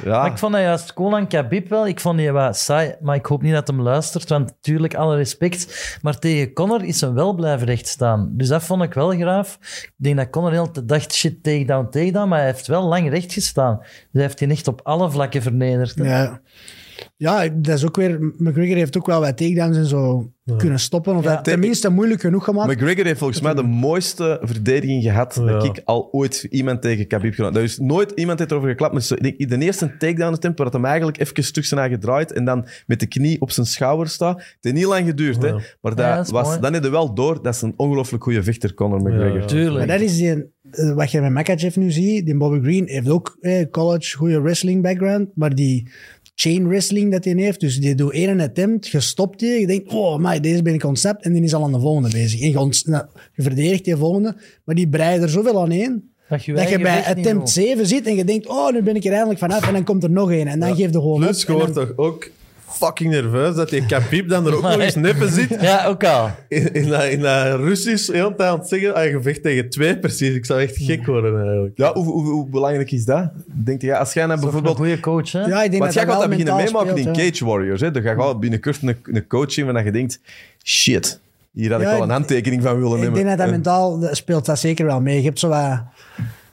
Ja. 0.04 0.22
Maar 0.22 0.32
ik 0.32 0.38
vond 0.38 0.54
dat 0.54 0.62
juist 0.62 0.94
cool 0.94 1.16
aan 1.16 1.28
Khabib 1.28 1.70
wel. 1.70 1.88
Ik 1.88 2.00
vond 2.00 2.18
die 2.18 2.32
wat 2.32 2.58
saai, 2.58 2.96
maar 3.02 3.16
ik 3.16 3.26
hoop 3.26 3.42
niet 3.42 3.54
dat 3.54 3.68
hem 3.68 3.82
luistert, 3.82 4.30
want 4.30 4.46
natuurlijk 4.48 4.96
alle 4.96 5.16
respect. 5.16 5.98
Maar 6.02 6.20
tegen 6.20 6.54
Conor 6.54 6.84
is 6.84 7.02
hem 7.02 7.14
wel 7.14 7.34
blijven 7.34 7.68
rechtstaan. 7.68 8.30
Dus 8.32 8.48
dat 8.48 8.64
vond 8.64 8.84
ik 8.84 8.94
wel 8.94 9.10
graaf. 9.10 9.58
Ik 9.62 9.94
denk 9.96 10.18
dat 10.18 10.30
Conor 10.30 10.52
heel 10.52 10.66
de 10.66 10.72
tijd 10.72 10.88
dacht, 10.88 11.14
shit, 11.14 11.44
takedown, 11.44 11.90
takedown, 11.90 12.28
maar 12.28 12.38
hij 12.38 12.48
heeft 12.48 12.68
wel 12.68 12.84
lang 12.88 13.10
recht 13.10 13.34
gestaan. 13.34 13.78
Dus 13.78 13.88
hij 14.12 14.22
heeft 14.22 14.38
die 14.38 14.48
echt 14.48 14.68
op 14.68 14.82
alle 14.84 15.12
vlakken 15.12 15.42
vernederd. 15.42 15.94
Ja. 15.96 16.42
Ja, 17.18 17.48
dat 17.48 17.76
is 17.78 17.86
ook 17.86 17.96
weer... 17.96 18.18
McGregor 18.38 18.76
heeft 18.76 18.98
ook 18.98 19.06
wel 19.06 19.20
wat 19.20 19.38
takedowns 19.38 19.78
en 19.78 19.86
zo 19.86 20.32
kunnen 20.58 20.80
stoppen. 20.80 21.16
Of 21.16 21.24
Ja. 21.24 21.36
dat 21.36 21.44
tenminste 21.44 21.90
moeilijk 21.90 22.22
genoeg 22.22 22.44
gemaakt. 22.44 22.72
McGregor 22.72 23.06
heeft 23.06 23.18
volgens 23.20 23.42
mij 23.42 23.54
de 23.54 23.64
mooiste 23.64 24.38
verdediging 24.42 25.04
gehad 25.04 25.34
dat 25.46 25.64
ik 25.64 25.82
al 25.86 26.08
ooit 26.12 26.48
iemand 26.50 26.82
tegen 26.82 27.08
Khabib 27.08 27.34
gedaan 27.34 27.56
Er 27.56 27.64
is 27.64 27.78
nooit 27.78 28.12
iemand 28.12 28.40
heeft 28.40 28.52
erover 28.52 28.70
geklapt. 28.70 28.94
Maar 28.94 29.02
zo- 29.02 29.16
ik 29.16 29.38
denk, 29.38 29.50
de 29.50 29.58
eerste 29.66 29.98
takedown 29.98 30.34
attempt, 30.34 30.58
waar 30.58 30.68
hij 30.68 30.80
hem 30.80 30.86
eigenlijk 30.90 31.20
even 31.20 31.52
terug 31.54 31.66
zijn 31.68 31.80
eigen 31.80 32.00
draait 32.00 32.32
en 32.32 32.46
dan 32.46 32.68
met 32.88 33.00
de 33.00 33.06
knie 33.08 33.42
op 33.42 33.52
zijn 33.52 33.66
schouder 33.66 34.08
staat. 34.08 34.38
Het 34.38 34.58
heeft 34.62 34.76
niet 34.76 34.86
lang 34.86 35.06
geduurd, 35.06 35.42
hè. 35.42 35.52
Maar 35.52 35.96
dat 35.96 35.98
Ja, 36.06 36.16
dat 36.16 36.26
is 36.26 36.32
was, 36.32 36.48
mooi. 36.48 36.60
dan 36.60 36.74
heb 36.74 36.84
je 36.84 36.90
wel 36.90 37.14
door, 37.14 37.42
dat 37.44 37.54
is 37.56 37.62
een 37.62 37.74
ongelooflijk 37.76 38.24
goede 38.24 38.44
vechter, 38.44 38.74
Conor 38.74 39.00
McGregor. 39.02 39.40
Ja. 39.40 39.46
Tuurlijk. 39.46 39.78
Maar 39.88 39.98
dat 39.98 40.08
is 40.08 40.18
die, 40.18 40.30
eh, 40.72 40.94
wat 40.94 41.12
je 41.12 41.22
met 41.22 41.32
Makachev 41.32 41.76
nu 41.76 41.92
ziet. 41.92 42.26
Die 42.26 42.38
Bobby 42.38 42.60
Green 42.62 42.88
heeft 42.88 43.10
ook 43.10 43.38
eh, 43.40 43.66
college, 43.72 44.18
goede 44.18 44.42
wrestling 44.42 44.82
background. 44.84 45.30
Maar 45.36 45.56
die 45.56 45.88
chain 46.42 46.68
wrestling 46.68 47.12
dat 47.12 47.24
hij 47.24 47.34
heeft, 47.34 47.60
dus 47.60 47.80
die 47.80 47.96
doet 47.96 48.12
één 48.12 48.40
attempt, 48.40 48.88
je 48.88 49.00
stopt 49.00 49.40
die, 49.40 49.60
je 49.60 49.68
denkt, 49.68 49.94
oh, 49.94 50.18
maar 50.18 50.42
deze 50.42 50.62
ben 50.62 50.74
ik 50.74 50.84
ontsnapt. 50.84 51.24
En 51.24 51.34
die 51.34 51.44
is 51.44 51.54
al 51.54 51.64
aan 51.64 51.72
de 51.72 51.80
volgende 51.80 52.10
bezig. 52.10 52.42
En 52.42 52.50
je, 52.50 52.82
nou, 52.84 53.06
je 53.34 53.42
verdedigt 53.42 53.86
die 53.86 53.96
volgende, 53.96 54.36
maar 54.64 54.76
die 54.76 54.90
breiden 54.90 55.24
er 55.24 55.30
zoveel 55.30 55.62
aan 55.62 55.72
één. 55.72 56.14
Dat 56.30 56.46
je, 56.46 56.54
Dat 56.54 56.62
je 56.62 56.68
eigen 56.68 56.82
bij 56.82 57.06
attempt 57.06 57.54
wil. 57.54 57.66
7 57.66 57.88
zit 57.88 58.06
en 58.06 58.16
je 58.16 58.24
denkt, 58.24 58.48
oh, 58.48 58.72
nu 58.72 58.82
ben 58.82 58.96
ik 58.96 59.06
er 59.06 59.12
eindelijk 59.12 59.40
vanaf. 59.40 59.68
En 59.68 59.74
dan 59.74 59.84
komt 59.84 60.04
er 60.04 60.12
nog 60.12 60.32
één. 60.32 60.48
En 60.48 60.60
dan 60.60 60.76
geef 60.76 60.92
je 60.92 60.92
gewoon 60.92 61.20
Plus, 61.20 61.44
je 61.44 61.72
toch 61.74 61.94
ook 61.96 62.30
fucking 62.72 63.12
nerveus 63.12 63.56
dat 63.56 63.70
die 63.70 63.86
Khabib 63.86 64.30
dan 64.30 64.48
er 64.48 64.56
ook 64.56 64.62
nog 64.62 64.80
eens 64.80 64.96
neppen 65.08 65.32
zit. 65.32 65.62
Ja, 65.62 65.86
ook 65.86 66.04
al. 66.04 66.30
In, 66.48 66.74
in, 66.74 66.90
dat- 66.90 67.04
in 67.04 67.20
dat 67.22 67.60
Russisch 67.60 68.06
de 68.06 68.14
hele 68.18 68.36
tijd 68.36 68.50
aan 68.50 68.60
het 68.60 68.68
zeggen, 68.68 68.96
ah, 68.96 69.04
je 69.06 69.22
vecht 69.22 69.42
tegen 69.44 69.70
twee 69.70 70.00
precies. 70.00 70.36
Ik 70.36 70.46
zou 70.46 70.62
echt 70.62 70.78
gek 70.78 71.06
worden 71.06 71.42
eigenlijk. 71.42 71.78
Ja, 71.78 71.94
hoe, 71.94 72.04
hoe, 72.06 72.24
hoe 72.32 72.50
belangrijk 72.50 72.92
is 72.92 73.06
dat? 73.06 73.32
Denk 73.46 73.82
je, 73.82 73.98
als 73.98 74.14
jij 74.14 74.24
nou 74.26 74.36
Een 74.36 74.44
bijvoorbeeld... 74.44 74.76
goede 74.78 75.00
coach, 75.00 75.32
hè? 75.32 75.40
Ja, 75.46 75.64
ik 75.64 75.72
denk 75.72 75.84
Want 75.84 75.84
dat 75.84 75.94
jij 75.94 76.04
gaat 76.04 76.12
dat 76.12 76.20
wel 76.20 76.28
beginnen 76.38 76.56
meemaken 76.56 76.98
in. 76.98 77.14
Cage 77.32 77.46
Warriors. 77.46 77.82
Hè? 77.82 77.92
Dan 77.92 78.02
ga 78.02 78.10
je 78.10 78.16
wel 78.16 78.40
binnenkort 78.40 78.82
een, 78.82 78.98
een 79.04 79.28
coach 79.28 79.58
in 79.58 79.66
waarvan 79.66 79.84
je 79.84 79.92
denkt, 79.92 80.20
shit, 80.64 81.20
hier 81.52 81.72
had 81.72 81.82
ik 81.82 81.88
Ja, 81.88 81.94
wel 81.94 82.04
een 82.04 82.10
handtekening 82.10 82.62
van 82.64 82.76
willen 82.76 82.92
Ik 82.98 82.98
nemen. 83.00 83.14
denk 83.14 83.28
dat 83.28 83.38
dat 83.38 83.46
En- 83.46 83.52
mentaal 83.52 84.00
speelt 84.12 84.46
dat 84.46 84.60
zeker 84.60 84.86
wel 84.86 85.02
mee. 85.02 85.18
Je 85.18 85.24
hebt 85.24 85.40
zo 85.40 85.48
wat 85.48 85.80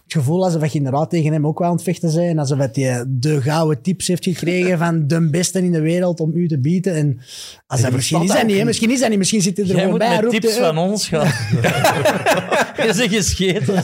het 0.07 0.14
gevoel 0.14 0.44
alsof 0.44 0.66
je 0.66 0.78
inderdaad 0.78 1.11
tegen 1.11 1.32
hem 1.32 1.46
ook 1.46 1.59
wel 1.59 1.68
aan 1.68 1.74
het 1.74 1.82
vechten 1.82 2.14
bent. 2.14 2.38
Alsof 2.38 2.59
hij 2.59 3.04
de 3.09 3.42
gouden 3.42 3.82
tips 3.82 4.07
heeft 4.09 4.24
gekregen 4.24 4.78
van 4.84 5.07
de 5.07 5.30
beste 5.30 5.59
in 5.59 5.72
de 5.72 5.80
wereld 5.80 6.20
om 6.20 6.30
u 6.34 6.48
te 6.48 6.59
bieden. 6.59 6.94
En 6.94 7.20
als 7.66 7.80
dat, 7.80 7.92
misschien 7.92 8.22
is 8.22 8.28
dat 8.28 8.36
dat 8.36 8.46
niet, 8.46 8.64
misschien 8.64 8.90
is 8.90 9.00
dat 9.00 9.09
niet. 9.09 9.18
Misschien 9.18 9.42
zit 9.42 9.57
hij 9.57 9.66
er 9.66 9.72
Jij 9.74 9.80
gewoon 9.84 9.98
moet 9.98 10.07
bij. 10.09 10.16
met 10.16 10.24
roept 10.24 10.40
tips 10.40 10.57
van 10.57 10.78
ons 10.78 11.09
gaan. 11.09 11.26
Je 12.86 12.92
zegt 12.94 13.14
gescheten. 13.14 13.74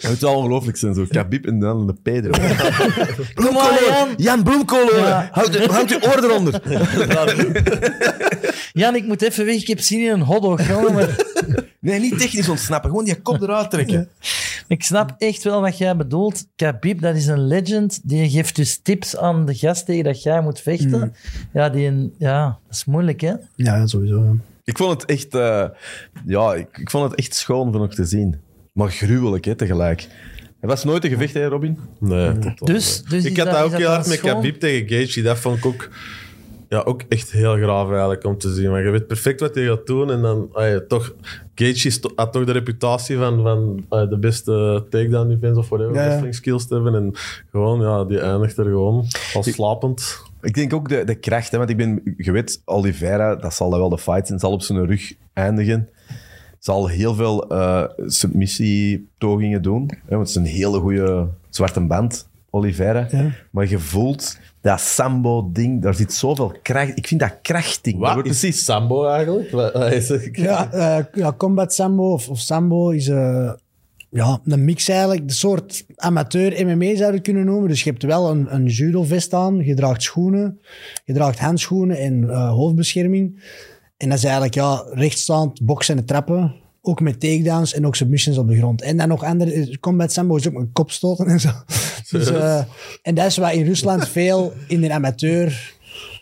Het 0.00 0.18
zou 0.18 0.36
ongelooflijk 0.36 0.76
zijn, 0.76 0.94
zo. 0.94 1.04
Khabib 1.08 1.46
en 1.46 1.58
dan 1.58 1.86
de 1.86 1.94
Pedro. 2.02 2.30
Kom 3.34 3.54
maar, 3.54 3.78
Jan. 3.88 4.08
Jan 4.16 4.42
Bloemkolen, 4.42 4.96
Ja. 4.96 5.28
houd, 5.32 5.52
je- 5.54 5.68
houd 5.70 5.88
je 5.88 5.98
oor 6.02 6.24
eronder. 6.24 6.62
Jan, 8.78 8.94
ik 8.96 9.06
moet 9.06 9.22
even 9.22 9.44
weg. 9.44 9.54
Ik 9.60 9.66
heb 9.66 9.80
zin 9.80 10.00
in 10.00 10.10
een 10.10 10.20
hotdog. 10.20 10.68
jongen, 10.68 10.92
Maar 10.94 11.16
Nee, 11.80 12.00
niet 12.00 12.18
technisch 12.18 12.48
ontsnappen, 12.48 12.90
gewoon 12.90 13.04
die 13.04 13.20
kop 13.22 13.40
eruit 13.42 13.70
trekken. 13.70 14.08
ik 14.68 14.82
snap 14.82 15.14
echt 15.18 15.44
wel 15.44 15.60
wat 15.60 15.78
jij 15.78 15.96
bedoelt. 15.96 16.46
Khabib, 16.56 17.00
dat 17.00 17.16
is 17.16 17.26
een 17.26 17.46
legend. 17.46 18.00
Die 18.08 18.30
geeft 18.30 18.56
dus 18.56 18.80
tips 18.82 19.16
aan 19.16 19.46
de 19.46 19.54
gast 19.54 19.86
tegen 19.86 20.04
dat 20.04 20.22
jij 20.22 20.40
moet 20.40 20.60
vechten. 20.60 21.14
Ja, 21.52 21.68
die, 21.68 21.86
een- 21.86 22.14
ja, 22.18 22.44
dat 22.66 22.76
is 22.76 22.84
moeilijk, 22.84 23.20
hè? 23.20 23.32
Ja, 23.56 23.86
sowieso. 23.86 24.22
ja. 24.24 24.32
Ik 24.64 24.76
vond 24.76 25.00
het 25.02 25.10
echt, 25.10 25.34
eh, 25.34 25.64
ja, 26.26 26.54
ik, 26.54 26.78
ik 26.78 26.90
vond 26.90 27.10
het 27.10 27.18
echt 27.18 27.34
schoon 27.34 27.72
van 27.72 27.80
nog 27.80 27.94
te 27.94 28.04
zien. 28.04 28.36
Maar 28.72 28.90
gruwelijk, 28.90 29.44
hè, 29.44 29.54
tegelijk. 29.54 30.00
Het 30.60 30.70
was 30.70 30.84
nooit 30.84 31.04
een 31.04 31.10
gevecht, 31.10 31.34
hè, 31.34 31.46
Robin? 31.46 31.78
Nee, 32.00 32.32
totaal 32.38 32.54
Dus, 32.66 33.02
dus 33.02 33.24
ik 33.24 33.36
had 33.36 33.46
dat, 33.50 33.62
ook 33.62 33.76
heel 33.76 33.88
hard 33.90 34.06
met? 34.06 34.20
Khabib 34.20 34.60
tegen 34.60 34.88
Gaethje. 34.88 35.22
Dat 35.22 35.38
vond 35.38 35.56
ik 35.58 35.66
ook, 35.66 35.88
ja, 36.68 36.80
ook 36.80 37.02
echt 37.08 37.30
heel 37.32 37.56
graaf 37.56 37.88
eigenlijk 37.90 38.24
om 38.24 38.38
te 38.38 38.52
zien. 38.54 38.70
Maar 38.70 38.84
je 38.84 38.90
weet 38.90 39.06
perfect 39.06 39.40
wat 39.40 39.54
hij 39.54 39.64
gaat 39.64 39.86
doen. 39.86 40.10
En 40.10 40.22
dan 40.22 40.48
ah 40.52 40.76
toch... 40.76 41.14
Gaethje 41.54 41.90
sto- 41.90 42.10
had 42.14 42.32
toch 42.32 42.44
de 42.44 42.52
reputatie 42.52 43.16
van, 43.16 43.42
van 43.42 43.84
ah, 43.88 44.10
de 44.10 44.18
beste 44.18 44.84
takedown 44.90 45.28
defense 45.28 45.58
of 45.60 45.68
whatever, 45.68 45.94
Ja, 45.94 46.02
ja. 46.02 46.08
wrestling 46.08 46.34
skills 46.34 46.66
te 46.66 46.74
hebben. 46.74 46.94
En 46.94 47.12
gewoon, 47.50 47.80
ja, 47.80 48.04
die 48.04 48.20
eindigt 48.20 48.56
er 48.58 48.64
gewoon 48.64 49.04
als 49.34 49.52
slapend. 49.52 50.22
Ik 50.42 50.54
denk 50.54 50.72
ook 50.72 50.88
de, 50.88 51.04
de 51.04 51.14
kracht, 51.14 51.50
hè, 51.50 51.58
want 51.58 51.70
ik 51.70 51.76
ben, 51.76 52.14
je 52.16 52.32
weet, 52.32 52.62
Oliveira, 52.64 53.36
dat 53.36 53.54
zal 53.54 53.70
wel 53.70 53.88
de 53.88 53.98
fight 53.98 54.26
zijn, 54.26 54.38
zal 54.38 54.52
op 54.52 54.62
zijn 54.62 54.86
rug 54.86 55.12
eindigen. 55.32 55.88
Zal 56.58 56.86
heel 56.88 57.14
veel 57.14 57.48
eh 57.50 57.84
submissiepogingen 58.06 59.62
doen, 59.62 59.90
hè, 60.06 60.16
want 60.16 60.20
het 60.20 60.28
is 60.28 60.34
een 60.34 60.56
hele 60.58 60.78
goede 60.80 61.26
zwarte 61.50 61.80
band, 61.86 62.28
Oliveira. 62.50 63.06
Ja. 63.10 63.30
Maar 63.50 63.68
je 63.68 63.78
voelt 63.78 64.38
dat 64.60 64.80
sambo-ding, 64.80 65.82
daar 65.82 65.94
zit 65.94 66.12
zoveel 66.12 66.54
kracht. 66.62 66.96
Ik 66.96 67.06
vind 67.06 67.20
dat 67.20 67.38
krachting. 67.42 67.94
Dat 67.94 68.04
Wat 68.04 68.14
wordt 68.14 68.28
is 68.28 68.40
precies. 68.40 68.64
Sambo 68.64 69.06
eigenlijk? 69.06 69.50
Wat, 69.50 69.72
wat 69.72 69.92
is 69.92 70.08
het? 70.08 70.28
Ja, 70.32 70.72
eh, 70.72 71.04
ja, 71.12 71.32
combat 71.32 71.74
sambo 71.74 72.12
of, 72.12 72.28
of 72.28 72.38
sambo 72.38 72.90
is 72.90 73.08
eh, 73.08 73.52
ja, 74.10 74.40
een 74.44 74.64
mix 74.64 74.88
eigenlijk. 74.88 75.28
De 75.28 75.34
soort 75.34 75.84
amateur 75.96 76.66
MMA 76.66 76.96
zou 76.96 77.12
je 77.12 77.20
kunnen 77.20 77.44
noemen. 77.44 77.68
Dus 77.68 77.82
je 77.82 77.90
hebt 77.90 78.02
wel 78.02 78.30
een, 78.30 78.54
een 78.54 78.66
judo-vest 78.66 79.34
aan, 79.34 79.56
je 79.56 79.74
draagt 79.74 80.02
schoenen, 80.02 80.60
je 81.04 81.12
draagt 81.12 81.38
handschoenen 81.38 81.98
en 81.98 82.30
eh, 82.30 82.50
hoofdbescherming. 82.50 83.42
En 83.96 84.08
dat 84.08 84.18
is 84.18 84.24
eigenlijk 84.24 84.54
ja, 84.54 84.84
rechtstaand 84.92 85.64
boksen 85.64 85.98
en 85.98 86.04
trappen. 86.04 86.54
Ook 86.82 87.00
met 87.00 87.20
takedowns 87.20 87.74
en 87.74 87.86
ook 87.86 87.96
submissions 87.96 88.38
op 88.38 88.48
de 88.48 88.56
grond. 88.56 88.82
En 88.82 88.96
dan 88.96 89.08
nog 89.08 89.24
andere, 89.24 89.78
combat 89.80 90.12
sambo 90.12 90.36
is 90.36 90.48
ook 90.48 90.54
met 90.54 90.68
kopstoten 90.72 91.26
en 91.26 91.40
zo. 91.40 91.50
Dus, 92.10 92.30
eh, 92.30 92.60
en 93.02 93.14
dat 93.14 93.26
is 93.26 93.36
wat 93.36 93.52
in 93.52 93.64
Rusland 93.66 94.08
veel 94.18 94.52
in 94.68 94.80
de 94.80 94.92
amateur... 94.92 95.76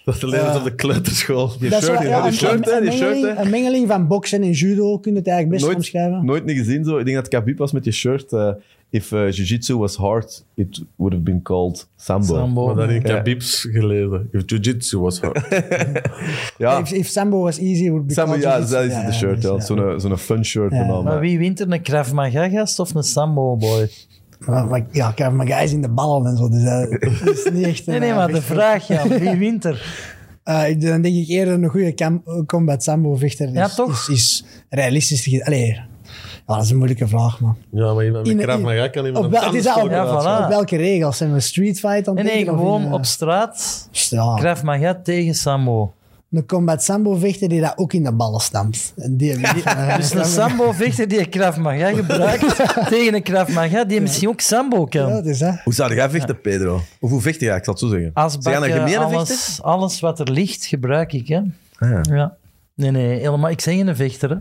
Dat 0.04 0.22
leren 0.22 0.52
ze 0.52 0.58
op 0.58 0.64
de 0.64 0.74
kleuterschool. 0.74 1.58
Die 1.58 1.70
Dat 1.70 1.82
is 1.82 1.88
shirt, 1.88 1.98
wel- 1.98 2.08
ja, 2.08 2.16
ja, 2.16 2.22
die 2.22 2.30
een, 2.30 2.36
shirt, 2.36 2.70
een 2.70 2.80
die 2.82 2.90
shirt, 2.92 3.00
mengeling, 3.10 3.36
hè. 3.36 3.42
een 3.44 3.50
mengeling 3.50 3.88
van 3.88 4.06
boksen 4.06 4.42
en 4.42 4.50
judo 4.50 4.98
kun 4.98 5.12
je 5.12 5.18
het 5.18 5.26
eigenlijk 5.28 5.48
best 5.56 5.64
Nooit, 5.64 5.76
omschrijven. 5.76 6.24
nooit 6.24 6.44
niet 6.44 6.56
gezien 6.56 6.84
zo. 6.84 6.98
Ik 6.98 7.04
denk 7.04 7.16
dat 7.16 7.28
Khabib 7.28 7.58
was 7.58 7.72
met 7.72 7.84
je 7.84 7.90
shirt. 7.92 8.32
eh, 8.32 8.48
if 8.90 9.10
uh, 9.12 9.30
jiu-jitsu 9.30 9.76
was 9.76 9.96
hard, 9.96 10.44
it 10.54 10.82
would 10.96 11.12
have 11.12 11.24
been 11.24 11.42
called 11.42 11.88
sambo. 11.96 12.34
Sambo. 12.34 12.66
Maar 12.66 12.74
dan 12.74 12.88
in 12.90 12.94
Ja. 12.94 13.00
Khabibs 13.14 13.66
gelezen. 13.70 14.28
If 14.32 14.42
jiu-jitsu 14.46 14.98
was 15.00 15.20
hard. 15.20 15.48
Ja, 16.58 16.78
If, 16.78 16.92
if 16.92 17.06
Sambo 17.08 17.40
was 17.42 17.58
easy, 17.58 17.84
it 17.84 17.88
would 17.90 18.06
be 18.06 18.12
sambo, 18.12 18.30
called 18.30 18.44
ja, 18.44 18.58
dat 18.58 18.84
is 18.84 18.92
Ja, 18.92 19.06
de 19.06 19.12
shirt. 19.12 19.42
Ja. 19.42 19.52
ja. 19.52 19.60
Zo'n 19.60 20.00
zo'n 20.00 20.16
fun 20.18 20.44
shirt. 20.44 20.72
Ja. 20.72 21.00
maar- 21.02 21.20
wie 21.20 21.38
wint 21.38 21.60
er, 21.60 21.70
een 21.72 21.82
Krav 21.82 22.12
Maga 22.12 22.48
gast 22.48 22.78
of 22.78 22.94
een 22.94 23.02
Sambo 23.02 23.56
boy? 23.56 23.88
Maar, 24.38 24.86
ja, 24.92 25.08
ik 25.10 25.18
heb 25.18 25.32
mijn 25.32 25.48
guys 25.48 25.72
in 25.72 25.82
de 25.82 25.88
ballen 25.88 26.30
en 26.30 26.36
zo. 26.36 26.48
Dus 26.48 26.62
dat 26.62 26.90
dat 27.24 27.34
is 27.36 27.48
niet 27.52 27.66
echt... 27.66 27.86
Nee, 27.86 27.96
een, 27.96 28.02
nee, 28.02 28.14
maar 28.14 28.32
de 28.32 28.42
vraag, 28.42 28.86
ja, 28.86 29.08
wie 29.08 29.36
wint 29.46 29.64
er? 29.64 30.04
Eh, 30.44 30.62
dan 30.80 31.00
denk 31.02 31.14
ik 31.16 31.28
eerder 31.28 31.54
een 31.54 31.68
goede 31.68 31.94
cam- 31.94 32.22
combat 32.46 32.82
Sambo-vechter. 32.82 33.48
Ja, 33.52 33.64
is, 33.66 33.74
toch? 33.74 33.90
Is, 33.90 34.08
is 34.08 34.44
realistisch. 34.68 35.22
te 35.22 35.30
ge- 35.30 35.44
Allee, 35.44 35.66
ja, 36.46 36.54
dat 36.54 36.62
is 36.64 36.70
een 36.70 36.76
moeilijke 36.76 37.08
vraag, 37.08 37.40
man. 37.40 37.56
Ja, 37.70 37.92
maar 37.94 38.04
iemand 38.04 38.26
met 38.34 38.44
Krav 38.44 38.60
Maga 38.60 38.88
kan 38.88 39.06
iemand 39.06 39.24
Op, 39.24 39.30
wel, 39.30 39.40
is 39.54 39.66
al 39.66 39.72
op, 39.82 39.88
tandenstoker 39.90 40.26
Ja, 40.26 40.40
voilà. 40.40 40.44
op 40.44 40.48
welke 40.48 40.76
regels? 40.76 41.16
Zijn 41.16 41.32
we 41.32 41.40
street 41.40 41.78
fight 41.78 42.08
aan 42.08 42.14
Nee, 42.14 42.24
het 42.24 42.34
nee, 42.34 42.44
gewoon 42.44 42.84
eh, 42.84 42.92
op 42.92 43.04
straat. 43.04 43.88
Ja, 43.92 44.34
Krav 44.34 44.62
Maga 44.62 45.00
tegen 45.02 45.34
Sambo. 45.34 45.94
Een 46.30 46.46
combat 46.46 46.84
Sambo-vechter 46.84 47.48
die 47.48 47.60
dat 47.60 47.72
ook 47.76 47.92
in 47.92 48.02
de 48.02 48.12
ballen 48.12 48.40
stampt. 48.40 48.92
En 48.96 49.16
die, 49.16 49.36
die, 49.54 49.62
Dus 49.96 50.14
een 50.14 50.24
Sambo-vechter 50.24 51.08
die 51.08 51.28
Krav 51.28 51.56
Maga 51.56 51.92
gebruikt 51.92 52.56
tegen 52.90 53.14
een 53.14 53.22
Krav 53.22 53.48
Maga 53.54 53.84
die 53.84 54.00
misschien 54.00 54.28
ook 54.28 54.40
Sambo 54.40 54.84
kan. 54.84 55.08
Ja, 55.08 55.14
dat 55.14 55.26
is 55.26 55.38
dat. 55.38 55.60
Hoe 55.64 55.74
zou 55.74 55.94
jij 55.94 56.10
vechten, 56.10 56.40
Pedro? 56.40 56.80
Of 57.00 57.10
hoe 57.10 57.20
vecht 57.20 57.40
je? 57.40 57.46
Ik 57.50 57.64
zal 57.64 57.74
het 57.74 57.82
zo 57.82 57.88
zeggen. 57.88 58.10
Zijn 58.14 58.30
jij 58.30 58.54
een 58.56 58.62
Asbakken, 58.62 58.72
gemene 58.72 59.08
vechter? 59.08 59.36
alles, 59.36 59.62
alles 59.62 60.00
wat 60.00 60.20
er 60.20 60.30
ligt, 60.30 60.64
gebruik 60.66 61.12
ik. 61.12 61.28
Hè. 61.28 61.40
Ah, 61.78 61.90
ja. 61.90 62.00
Ja. 62.10 62.36
Nee, 62.74 62.90
nee, 62.90 63.18
helemaal. 63.18 63.50
Ik 63.50 63.60
zeg 63.60 63.74
geen 63.74 63.96
vechter. 63.96 64.30
Hè. 64.30 64.36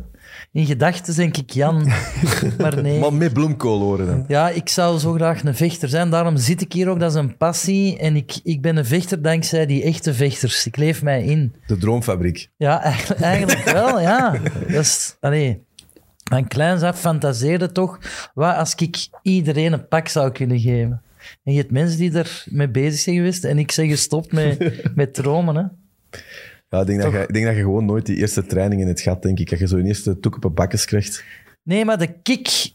In 0.51 0.65
gedachten 0.65 1.15
denk 1.15 1.37
ik 1.37 1.51
Jan. 1.51 1.91
maar 2.57 2.81
nee. 2.81 2.99
Maar 2.99 3.13
met 3.13 3.33
bloemkool 3.33 3.79
horen 3.79 4.05
dan. 4.05 4.25
Ja, 4.27 4.49
ik 4.49 4.69
zou 4.69 4.99
zo 4.99 5.13
graag 5.13 5.43
een 5.43 5.55
vechter 5.55 5.89
zijn. 5.89 6.09
Daarom 6.09 6.37
zit 6.37 6.61
ik 6.61 6.73
hier 6.73 6.89
ook. 6.89 6.99
Dat 6.99 7.11
is 7.11 7.17
een 7.17 7.37
passie. 7.37 7.97
En 7.97 8.15
ik, 8.15 8.39
ik 8.43 8.61
ben 8.61 8.77
een 8.77 8.85
vechter 8.85 9.21
dankzij 9.21 9.65
die 9.65 9.83
echte 9.83 10.13
vechters. 10.13 10.65
Ik 10.65 10.77
leef 10.77 11.03
mij 11.03 11.23
in. 11.23 11.55
De 11.67 11.77
droomfabriek. 11.77 12.49
Ja, 12.57 12.81
eigenlijk, 12.81 13.21
eigenlijk 13.21 13.63
wel, 13.63 13.99
ja. 13.99 14.39
Dat 14.67 14.81
is, 14.81 15.17
allee, 15.19 15.63
van 16.29 16.47
kleins 16.47 16.81
af 16.81 16.99
fantaseerde 16.99 17.71
toch, 17.71 17.99
wat 18.33 18.55
als 18.55 18.75
ik 18.75 19.07
iedereen 19.21 19.73
een 19.73 19.87
pak 19.87 20.07
zou 20.07 20.31
kunnen 20.31 20.59
geven. 20.59 21.01
En 21.43 21.53
je 21.53 21.59
hebt 21.59 21.71
mensen 21.71 21.97
die 21.99 22.17
er 22.17 22.43
mee 22.49 22.69
bezig 22.69 22.99
zijn 22.99 23.15
geweest 23.15 23.43
en 23.43 23.57
ik 23.57 23.73
ben 23.75 23.87
gestopt 23.87 24.31
met, 24.31 24.81
met 24.95 25.13
dromen. 25.13 25.55
Hè. 25.55 25.63
Ja, 26.75 26.81
ik, 26.81 26.87
denk 26.87 27.01
dat 27.01 27.11
je, 27.11 27.19
ik 27.19 27.33
denk 27.33 27.45
dat 27.45 27.55
je 27.55 27.61
gewoon 27.61 27.85
nooit 27.85 28.05
die 28.05 28.15
eerste 28.17 28.45
training 28.45 28.81
in 28.81 28.87
het 28.87 29.01
gat, 29.01 29.21
denk 29.21 29.39
ik. 29.39 29.49
Dat 29.49 29.59
je 29.59 29.67
zo'n 29.67 29.85
eerste 29.85 30.19
toek 30.19 30.35
op 30.35 30.43
een 30.43 30.53
bakkes 30.53 30.85
krijgt. 30.85 31.23
Nee, 31.63 31.85
maar 31.85 31.97
de 31.97 32.07
kick 32.21 32.71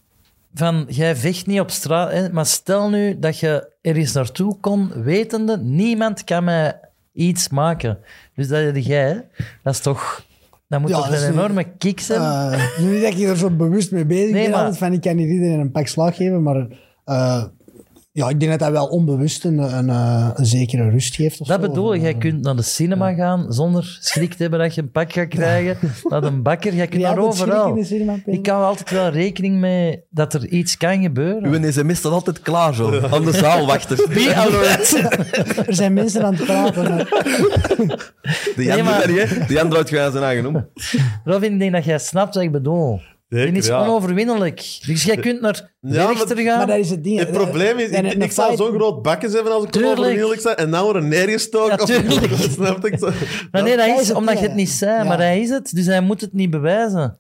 van 0.55 0.84
jij 0.88 1.16
vecht 1.16 1.46
niet 1.46 1.61
op 1.61 1.70
straat, 1.70 2.12
hè, 2.12 2.32
maar 2.32 2.46
stel 2.46 2.90
nu 2.90 3.18
dat 3.18 3.38
je 3.38 3.68
ergens 3.82 4.12
naartoe 4.12 4.57
kon, 4.61 5.03
wetende, 5.03 5.59
niemand 5.59 6.24
kan 6.24 6.44
mij 6.44 6.80
iets 7.12 7.48
maken. 7.48 7.98
Dus 8.34 8.48
dat 8.48 8.76
is 8.76 8.86
jij, 8.86 9.26
dat 9.62 9.74
is 9.74 9.80
toch... 9.80 10.28
Dat 10.68 10.80
moet 10.80 10.90
Ja, 10.90 10.96
toch 10.96 11.09
dat 11.09 11.20
een 11.20 11.26
niet- 11.30 11.36
enorme 11.38 11.64
kick 11.78 12.01
zijn? 12.01 12.20
Eh, 12.53 12.78
nu 12.78 12.90
niet 12.92 13.03
dat 13.03 13.12
ik 13.18 13.28
er 13.28 13.36
zo 13.36 13.51
bewust 13.51 13.92
mee 13.92 14.05
bezig 14.05 14.30
Nee, 14.32 14.42
ben, 14.42 14.51
maar- 14.51 14.59
altijd 14.61 14.78
van 14.78 14.92
ik 14.92 15.01
kan 15.01 15.16
niet 15.16 15.28
iedereen 15.28 15.61
een 15.61 15.70
pak 15.70 15.86
slag 15.86 16.16
geven, 16.16 16.42
maar 16.42 16.66
eh, 17.05 17.44
ja, 18.12 18.28
ik 18.28 18.40
denk 18.40 18.50
dat 18.50 18.61
dat 18.61 18.70
wel 18.70 18.86
onbewust 18.86 19.44
een, 19.44 19.58
een, 19.58 19.88
eh, 19.88 20.30
een 20.34 20.46
zekere 20.46 20.90
rust 20.90 21.14
geeft. 21.14 21.40
Of 21.40 21.46
Dat 21.46 21.61
zo. 21.62 21.68
bedoel 21.68 21.94
ik, 21.94 22.00
jij 22.00 22.12
eh, 22.12 22.18
kunt 22.18 22.42
naar 22.42 22.56
de 22.56 22.62
cinema 22.62 23.12
gaan 23.14 23.52
zonder 23.52 23.98
schrik 24.00 24.30
te 24.34 24.42
hebben 24.42 24.61
dat 24.61 24.74
je 24.74 24.80
een 24.80 24.90
pak 24.90 25.12
gaat 25.12 25.28
krijgen. 25.28 25.76
Naar 26.08 26.22
een 26.22 26.42
bakker, 26.42 26.74
jij 26.74 26.86
kunt 26.86 27.02
Ja, 27.02 27.06
naar 27.08 27.16
dat 27.16 27.36
schrik 27.36 27.52
overal. 27.52 27.78
Ik 28.26 28.46
hou 28.46 28.64
altijd 28.64 28.90
wel 28.90 29.08
rekening 29.08 29.56
mee 29.61 30.04
dat 30.11 30.34
er 30.34 30.46
iets 30.48 30.76
kan 30.76 31.02
gebeuren. 31.02 31.44
Uw 31.64 31.70
sms 31.70 31.98
staat 31.98 32.12
altijd 32.12 32.40
klaar 32.40 32.74
zo. 32.74 33.00
Aan 33.11 33.24
de 33.24 33.32
zaal 33.32 33.66
wachten. 33.66 33.96
Be 33.96 34.32
alert. 34.34 34.92
Er 35.68 35.74
zijn 35.74 35.92
mensen 35.92 36.24
aan 36.24 36.34
het 36.34 36.44
praten. 36.44 36.82
maar- 36.88 37.08
De 38.56 38.62
Jan 38.64 38.74
Nee, 38.74 38.82
maar- 38.82 39.06
doet 39.06 39.16
dat 39.16 39.28
niet, 39.28 39.38
hè? 39.38 39.46
De 39.46 39.52
Jan 39.52 39.68
draait 39.70 39.88
gewoon 39.88 40.11
zijn 40.12 40.24
eigen 40.24 40.46
om. 40.46 40.68
Robin, 41.24 41.52
ik 41.52 41.58
denk 41.58 41.72
dat 41.72 41.84
jij 41.84 41.98
snapt 41.98 42.34
wat 42.34 42.44
ik 42.44 42.52
bedoel. 42.52 43.00
Zeker, 43.31 43.53
Die 43.53 43.62
is 43.62 43.66
ja. 43.66 43.83
onoverwinnelijk. 43.83 44.78
Dus 44.87 45.05
jij 45.05 45.16
kunt 45.16 45.41
naar 45.41 45.70
de 45.81 45.93
Ja, 45.95 46.07
rechter 46.07 46.37
maar- 46.37 46.45
gaan. 46.45 46.57
Maar 46.59 46.66
dat 46.66 46.76
is 46.76 46.91
het 46.91 47.05
ding. 47.05 47.18
Het 47.18 47.31
probleem 47.33 47.78
is, 47.78 47.91
En 47.91 48.05
ik, 48.07 48.22
ik 48.22 48.33
zou 48.33 48.57
zo'n 48.57 48.72
groot 48.74 49.03
bakjes 49.03 49.33
hebben 49.33 49.53
als 49.53 49.64
ik 49.64 49.76
onoverwinnelijk 49.76 50.41
sta 50.41 50.57
en 50.57 50.70
nou 50.70 50.85
worden 50.85 51.09
neergestoken. 51.09 51.70
Ja, 51.78 51.85
tuurlijk. 51.85 52.33
Of, 52.33 52.41
snap 52.59 52.85
ik 52.87 52.99
zo. 52.99 53.11
Maar 53.51 53.62
nee, 53.62 53.76
dat 53.76 53.87
dat 53.87 53.95
is 53.97 54.03
is 54.03 54.09
het, 54.09 54.16
omdat 54.16 54.39
je 54.39 54.47
het 54.47 54.55
niet 54.55 54.68
zei, 54.70 54.93
Ja. 55.03 55.05
maar 55.05 55.18
hij 55.18 55.41
is 55.41 55.49
het. 55.51 55.74
Dus 55.74 55.87
hij 55.87 56.01
moet 56.01 56.20
het 56.20 56.33
niet 56.33 56.51
bewijzen. 56.51 57.18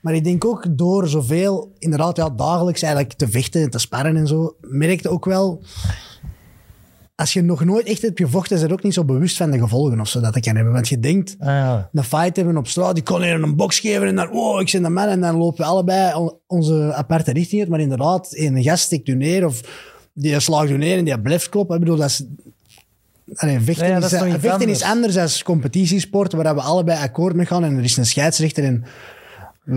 Maar 0.00 0.14
ik 0.14 0.24
denk 0.24 0.44
ook 0.44 0.66
door 0.70 1.08
zoveel, 1.08 1.72
inderdaad, 1.78 2.16
ja, 2.16 2.30
dagelijks 2.30 2.82
eigenlijk 2.82 3.14
te 3.14 3.28
vechten 3.28 3.62
en 3.62 3.70
te 3.70 3.78
sparren 3.78 4.16
en 4.16 4.26
zo, 4.26 4.56
merkte 4.60 5.08
ook 5.08 5.24
wel. 5.24 5.62
Als 7.16 7.32
je 7.32 7.42
nog 7.42 7.64
nooit 7.64 7.86
echt 7.86 8.02
hebt 8.02 8.20
gevochten, 8.20 8.56
is 8.56 8.62
er 8.62 8.72
ook 8.72 8.82
niet 8.82 8.94
zo 8.94 9.04
bewust 9.04 9.36
van 9.36 9.50
de 9.50 9.58
gevolgen 9.58 10.00
of 10.00 10.08
zo 10.08 10.20
dat 10.20 10.34
dat 10.34 10.42
kan 10.44 10.54
hebben. 10.56 10.72
Want 10.72 10.88
je 10.88 11.00
denkt, 11.00 11.36
Ah, 11.38 11.46
ja. 11.46 11.88
een 11.92 12.04
fight 12.04 12.36
hebben 12.36 12.56
op 12.56 12.68
straat, 12.68 12.94
die 12.94 13.04
kon 13.04 13.22
hier 13.22 13.42
een 13.42 13.56
box 13.56 13.78
geven 13.78 14.06
en 14.06 14.16
dan, 14.16 14.30
oh, 14.32 14.60
ik 14.60 14.70
ben 14.72 14.82
de 14.82 14.88
man. 14.88 15.08
En 15.08 15.20
dan 15.20 15.36
lopen 15.36 15.58
we 15.58 15.64
allebei 15.64 16.14
on- 16.14 16.36
onze 16.46 16.92
aparte 16.94 17.32
richting 17.32 17.60
uit. 17.60 17.70
Maar 17.70 17.80
inderdaad, 17.80 18.28
een 18.30 18.62
gast 18.62 18.84
stikt 18.84 19.08
u 19.08 19.14
neer 19.14 19.46
of 19.46 19.60
die 20.12 20.40
slaagt 20.40 20.70
u 20.70 20.76
neer 20.76 20.98
en 20.98 21.04
die 21.04 21.20
blijft 21.20 21.48
kloppen. 21.48 21.74
Ik 21.74 21.80
bedoel, 21.80 21.96
dat 21.96 22.08
is... 22.08 22.24
Allee, 23.34 23.60
vechten, 23.60 23.86
Ja, 23.86 23.92
ja, 23.94 24.00
dat 24.00 24.12
is, 24.12 24.20
is 24.20 24.32
vechten 24.40 24.68
is 24.68 24.82
anders. 24.82 24.82
anders 24.82 25.14
dan 25.14 25.44
competitiesport, 25.44 26.32
waar 26.32 26.54
we 26.54 26.60
allebei 26.60 26.98
akkoord 27.02 27.34
mee 27.36 27.46
gaan 27.46 27.64
en 27.64 27.76
er 27.76 27.84
is 27.84 27.96
een 27.96 28.06
scheidsrechter 28.06 28.64
en 28.64 28.84
we 29.64 29.72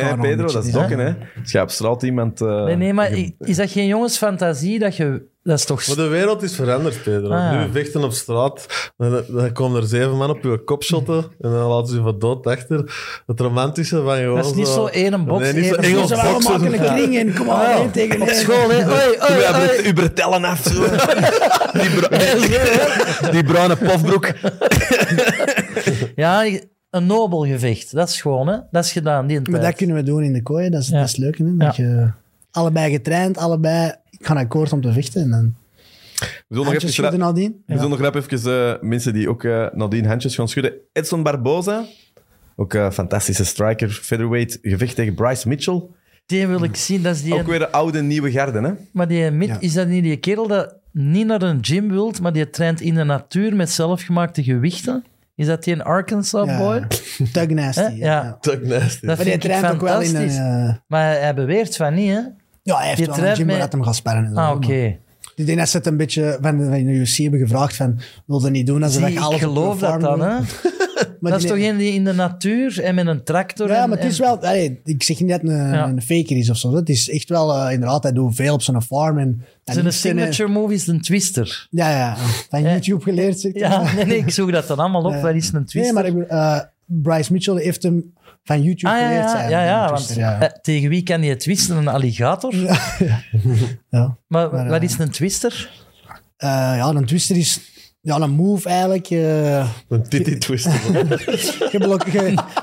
hè, 0.00 0.10
een 0.10 0.20
Pedro? 0.20 0.46
Dat 0.52 0.64
is 0.64 0.72
Ja. 0.72 0.78
dokken, 0.78 0.98
hè? 0.98 1.12
Als 1.42 1.52
je 1.52 1.60
op 1.60 1.70
straat 1.70 2.02
iemand... 2.02 2.40
eh, 2.40 2.64
Nee, 2.64 2.76
nee, 2.76 2.92
maar 2.92 3.16
je- 3.18 3.34
is 3.38 3.56
dat 3.56 3.70
geen 3.70 3.86
jongensfantasie 3.86 4.78
dat 4.78 4.96
je... 4.96 5.30
Dat 5.44 5.58
is 5.58 5.64
toch... 5.64 5.86
Maar 5.86 5.96
de 5.96 6.06
wereld 6.06 6.42
is 6.42 6.54
veranderd, 6.54 7.02
Pedro. 7.02 7.30
Ah, 7.30 7.38
ja. 7.52 7.64
Nu 7.64 7.72
vechten 7.72 8.04
op 8.04 8.12
straat, 8.12 8.66
dan, 8.96 9.22
dan 9.28 9.52
komen 9.52 9.80
er 9.82 9.86
zeven 9.88 10.16
man 10.16 10.30
op 10.30 10.42
je 10.42 10.64
kop 10.64 10.82
shotten 10.84 11.16
en 11.40 11.50
dan 11.50 11.52
laten 11.68 11.86
ze 11.88 11.94
je 11.96 12.02
voor 12.02 12.18
dood 12.18 12.46
achter. 12.46 12.94
Het 13.26 13.40
romantische 13.40 14.02
van 14.02 14.16
gewoon 14.16 14.36
Dat 14.36 14.46
is 14.46 14.54
niet 14.54 14.66
zo 14.68 14.86
één 14.86 15.24
box, 15.24 15.42
Nee, 15.42 15.52
niet 15.52 15.64
zo 15.64 15.74
één 15.74 15.92
Engels 15.92 16.10
box. 16.10 16.22
Ze 16.22 16.28
allemaal 16.28 16.72
een 16.72 16.80
kring 16.94 17.16
en 17.18 17.34
kom 17.34 17.46
maar, 17.46 17.56
Ah, 17.66 17.80
één 17.80 17.90
tegen 17.90 18.20
Op 18.22 18.28
één. 18.28 18.36
school, 18.36 18.70
hè. 18.70 18.84
Oei, 18.86 19.86
uw 19.86 19.92
bretellen 19.92 20.44
af. 20.44 20.62
Zo. 20.62 20.84
Die 23.32 23.44
bruine 23.44 23.76
pofbroek. 23.76 24.30
Ja, 26.16 26.44
een 26.92 27.06
nobel 27.06 27.46
gevecht. 27.46 27.92
Dat 27.92 28.08
is 28.08 28.20
gewoon, 28.20 28.46
hè. 28.48 28.56
Dat 28.70 28.84
is 28.84 28.92
gedaan, 28.92 29.26
die 29.26 29.40
Maar 29.50 29.60
dat 29.60 29.74
kunnen 29.74 29.96
we 29.96 30.02
doen 30.02 30.22
in 30.22 30.32
de 30.32 30.42
kooi, 30.42 30.70
dat 30.70 30.80
is, 30.82 30.88
Ja. 30.88 30.98
dat 30.98 31.08
is 31.08 31.16
leuk. 31.16 31.38
Hè? 31.38 31.56
Dat 31.56 31.76
je 31.76 32.10
allebei 32.50 32.92
getraind, 32.92 33.36
allebei 33.38 33.92
ik 34.10 34.26
ga 34.26 34.34
akkoord 34.34 34.72
om 34.72 34.80
te 34.80 34.92
vechten. 34.92 35.22
En 35.22 35.30
dan 35.30 35.54
We 36.18 36.26
zullen 36.26 36.38
nog 36.48 36.66
handjes 36.66 36.82
even... 36.82 36.92
schudden 36.94 37.18
nadien. 37.20 37.62
We 37.66 37.74
zullen 37.74 37.90
nog 37.90 38.00
rap 38.00 38.14
even 38.14 38.72
eh, 38.74 38.82
mensen 38.82 39.12
die 39.12 39.28
ook 39.28 39.44
eh, 39.44 39.66
nadien 39.72 40.06
handjes 40.06 40.34
gaan 40.34 40.48
schudden. 40.48 40.72
Edson 40.92 41.22
Barboza, 41.22 41.84
ook 42.56 42.72
een 42.74 42.92
fantastische 42.92 43.44
striker, 43.44 43.90
featherweight, 43.90 44.58
gevecht 44.62 44.94
tegen 44.94 45.14
Bryce 45.14 45.48
Mitchell. 45.48 45.82
Die 46.26 46.46
wil 46.46 46.62
ik 46.62 46.76
zien. 46.76 47.02
Dat 47.02 47.14
is 47.14 47.22
die... 47.22 47.34
Ook 47.34 47.46
weer 47.46 47.58
de 47.58 47.70
oude, 47.70 48.02
nieuwe 48.02 48.30
garde, 48.30 48.60
hè? 48.60 48.72
Maar 48.92 49.08
die 49.08 49.18
Ja. 49.18 49.56
is 49.60 49.72
dat 49.72 49.88
niet 49.88 50.02
die 50.02 50.16
kerel 50.16 50.46
dat 50.46 50.74
niet 50.90 51.26
naar 51.26 51.42
een 51.42 51.58
gym 51.64 51.88
wilt, 51.88 52.20
maar 52.20 52.32
die 52.32 52.50
traint 52.50 52.80
in 52.80 52.94
de 52.94 53.04
natuur 53.04 53.56
met 53.56 53.70
zelfgemaakte 53.70 54.42
gewichten? 54.42 55.04
Is 55.34 55.46
dat 55.46 55.64
die 55.64 55.74
een 55.74 55.82
Arkansas 55.82 56.46
Ja. 56.46 56.58
boy? 56.58 56.86
Tug 57.32 57.48
nasty. 57.48 57.80
Ja. 57.80 57.90
Ja. 57.94 58.36
Tuck 58.40 58.66
nasty. 58.66 59.06
Dat 59.06 59.16
Maar 59.16 59.16
die 59.16 59.24
vind 59.24 59.44
ik 59.44 59.50
traint 59.50 59.74
ook 59.74 59.80
wel 59.80 60.00
in 60.00 60.16
een... 60.16 60.30
fantastisch. 60.30 60.38
eh, 60.38 60.74
Maar 60.86 61.20
hij 61.20 61.34
beweert 61.34 61.76
van 61.76 61.94
niet, 61.94 62.10
hè? 62.10 62.20
ja, 62.62 62.76
hij 62.76 62.86
heeft 62.86 62.96
Die 62.98 63.06
wel 63.06 63.16
een 63.24 63.36
gym 63.36 63.46
waar 63.46 63.56
hij 63.58 63.66
hem 63.70 63.82
gaat 63.82 63.94
sparren. 63.96 64.24
En 64.24 64.34
zo, 64.34 64.40
Ah, 64.40 64.50
oké. 64.56 64.72
Het 64.74 64.98
Ik 65.34 65.46
denk 65.46 65.58
dat 65.58 65.68
ze 65.68 65.76
het 65.76 65.86
een 65.86 65.96
beetje 65.96 66.38
van 66.40 66.56
de, 66.58 66.64
van 66.64 66.72
de 66.72 66.92
UFC 66.92 67.16
hebben 67.16 67.40
gevraagd 67.40 67.76
van, 67.76 68.00
wil 68.26 68.40
dat 68.40 68.50
niet 68.50 68.66
doen 68.66 68.82
als 68.82 68.92
ze 68.92 68.98
Zie, 69.06 69.14
weg 69.14 69.30
ik 69.32 69.38
geloof 69.40 69.78
dat 69.78 70.00
dan, 70.00 70.20
hè? 70.20 70.36
Dat 71.30 71.42
is 71.42 71.48
toch 71.48 71.58
een 71.58 71.76
die 71.76 71.92
in 71.92 72.04
de 72.04 72.12
natuur 72.12 72.82
en 72.82 72.94
met 72.94 73.06
een 73.06 73.24
tractor. 73.24 73.68
Ja, 73.68 73.82
en- 73.82 73.88
maar 73.88 73.98
het 73.98 74.06
is 74.06 74.18
en- 74.20 74.24
wel... 74.24 74.38
allee, 74.38 74.80
ik 74.84 75.02
zeg 75.02 75.20
niet 75.20 75.28
dat 75.30 75.40
het 75.40 75.50
een, 75.50 75.72
Ja. 75.72 75.88
een 75.88 76.02
faker 76.02 76.36
is 76.36 76.50
of 76.50 76.56
zo. 76.56 76.74
Het 76.74 76.88
is 76.88 77.10
echt 77.10 77.28
wel... 77.28 77.54
eh, 77.56 77.72
inderdaad, 77.72 78.02
hij 78.02 78.12
doet 78.12 78.34
veel 78.34 78.54
op 78.54 78.62
zijn 78.62 78.82
farm. 78.82 79.18
En, 79.18 79.44
Zijn 79.64 79.86
eh, 79.86 79.92
signature 79.92 80.48
movie 80.48 80.76
is 80.76 80.86
een 80.86 81.00
twister. 81.00 81.66
Ja, 81.70 81.90
ja. 81.90 82.16
Van 82.50 82.62
YouTube 82.62 83.02
geleerd. 83.02 83.40
zeg. 83.40 83.52
Ja, 83.54 83.92
nee, 83.94 84.04
nee, 84.04 84.18
ik 84.18 84.30
zoek 84.30 84.52
dat 84.52 84.66
dan 84.66 84.78
allemaal 84.78 85.04
op. 85.04 85.14
Waar 85.22 85.36
is 85.36 85.52
een 85.52 85.64
twister? 85.66 86.02
Nee, 86.02 86.12
maar 86.12 86.26
eh, 86.26 86.60
Bryce 86.86 87.32
Mitchell 87.32 87.56
heeft 87.62 87.82
hem 87.82 88.12
van 88.44 88.62
YouTube 88.62 88.92
Ah, 88.94 89.00
ja, 89.00 89.06
geleerd. 89.06 89.22
ja, 89.24 89.30
zijn, 89.30 89.50
ja, 89.50 89.90
want 89.90 90.14
ja. 90.14 90.58
tegen 90.62 90.88
wie 90.88 91.02
kan 91.02 91.22
je 91.22 91.36
twisten? 91.36 91.76
Een 91.76 91.88
alligator? 91.88 92.54
Ja. 92.56 92.78
Maar, 94.28 94.50
Maar, 94.52 94.68
wat 94.68 94.82
is 94.82 94.98
een 94.98 95.10
twister? 95.10 95.70
Ja, 96.36 96.88
een 96.88 97.04
twister 97.06 97.36
is... 97.36 97.60
Ja, 98.04 98.20
een 98.20 98.30
move 98.30 98.68
eigenlijk. 98.68 99.10
eh 99.10 99.68
Een 99.88 100.02
titty 100.08 100.38
twister. 100.38 100.72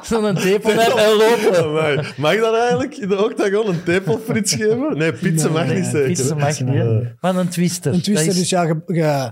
Zo'n 0.03 0.35
tepel 0.35 0.71
en 0.71 1.17
lopen. 1.17 1.63
Amai. 1.65 2.05
Mag 2.17 2.35
dat 2.39 2.55
eigenlijk 2.55 2.97
in 2.97 3.07
de 3.09 3.23
octagon 3.23 3.67
een 3.67 3.83
tepelfrits 3.83 4.53
geven? 4.53 4.97
Nee, 4.97 5.13
pizza 5.13 5.49
mag 5.49 5.65
Nee, 5.65 5.75
niet 5.79 5.85
zeker. 5.85 6.37
Mag 6.37 6.59
niet. 6.61 6.83
Maar 7.21 7.35
een 7.35 7.47
twister. 7.49 7.93
een 7.93 8.01
twister, 8.01 8.27
is- 8.27 8.35
dus 8.37 8.49
ja, 8.49 8.63
je, 8.63 8.81
je 8.87 9.31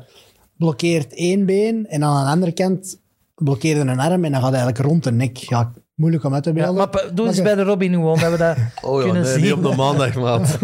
blokkeert 0.58 1.14
één 1.14 1.46
been 1.46 1.86
en 1.88 2.04
aan 2.04 2.26
de 2.26 2.32
andere 2.32 2.52
kant 2.52 3.00
blokkeer 3.36 3.76
je 3.76 3.82
een 3.82 4.00
arm 4.00 4.26
en 4.26 4.32
dan 4.32 4.42
gaat 4.42 4.52
hij 4.52 4.60
eigenlijk 4.62 4.78
rond 4.90 5.04
de 5.04 5.12
nek. 5.12 5.38
Ja, 5.38 5.72
moeilijk 5.98 6.24
om 6.24 6.34
uit 6.34 6.44
te 6.44 6.50
Ja, 6.50 6.56
beelden. 6.56 6.76
maar 6.76 7.10
doe 7.14 7.28
eens 7.28 7.42
bij 7.42 7.56
de 7.56 7.64
Robin 7.64 7.94
gewoon, 7.94 8.20
dat 8.20 8.32
we 8.32 8.38
dat 8.38 8.58
Oh 8.90 8.98
ja, 8.98 9.04
kunnen 9.04 9.24
nee, 9.24 9.32
zien. 9.34 9.42
niet 9.42 9.54
op 9.54 9.64
de 9.64 9.76
maandag, 9.84 10.16
maat. 10.16 10.58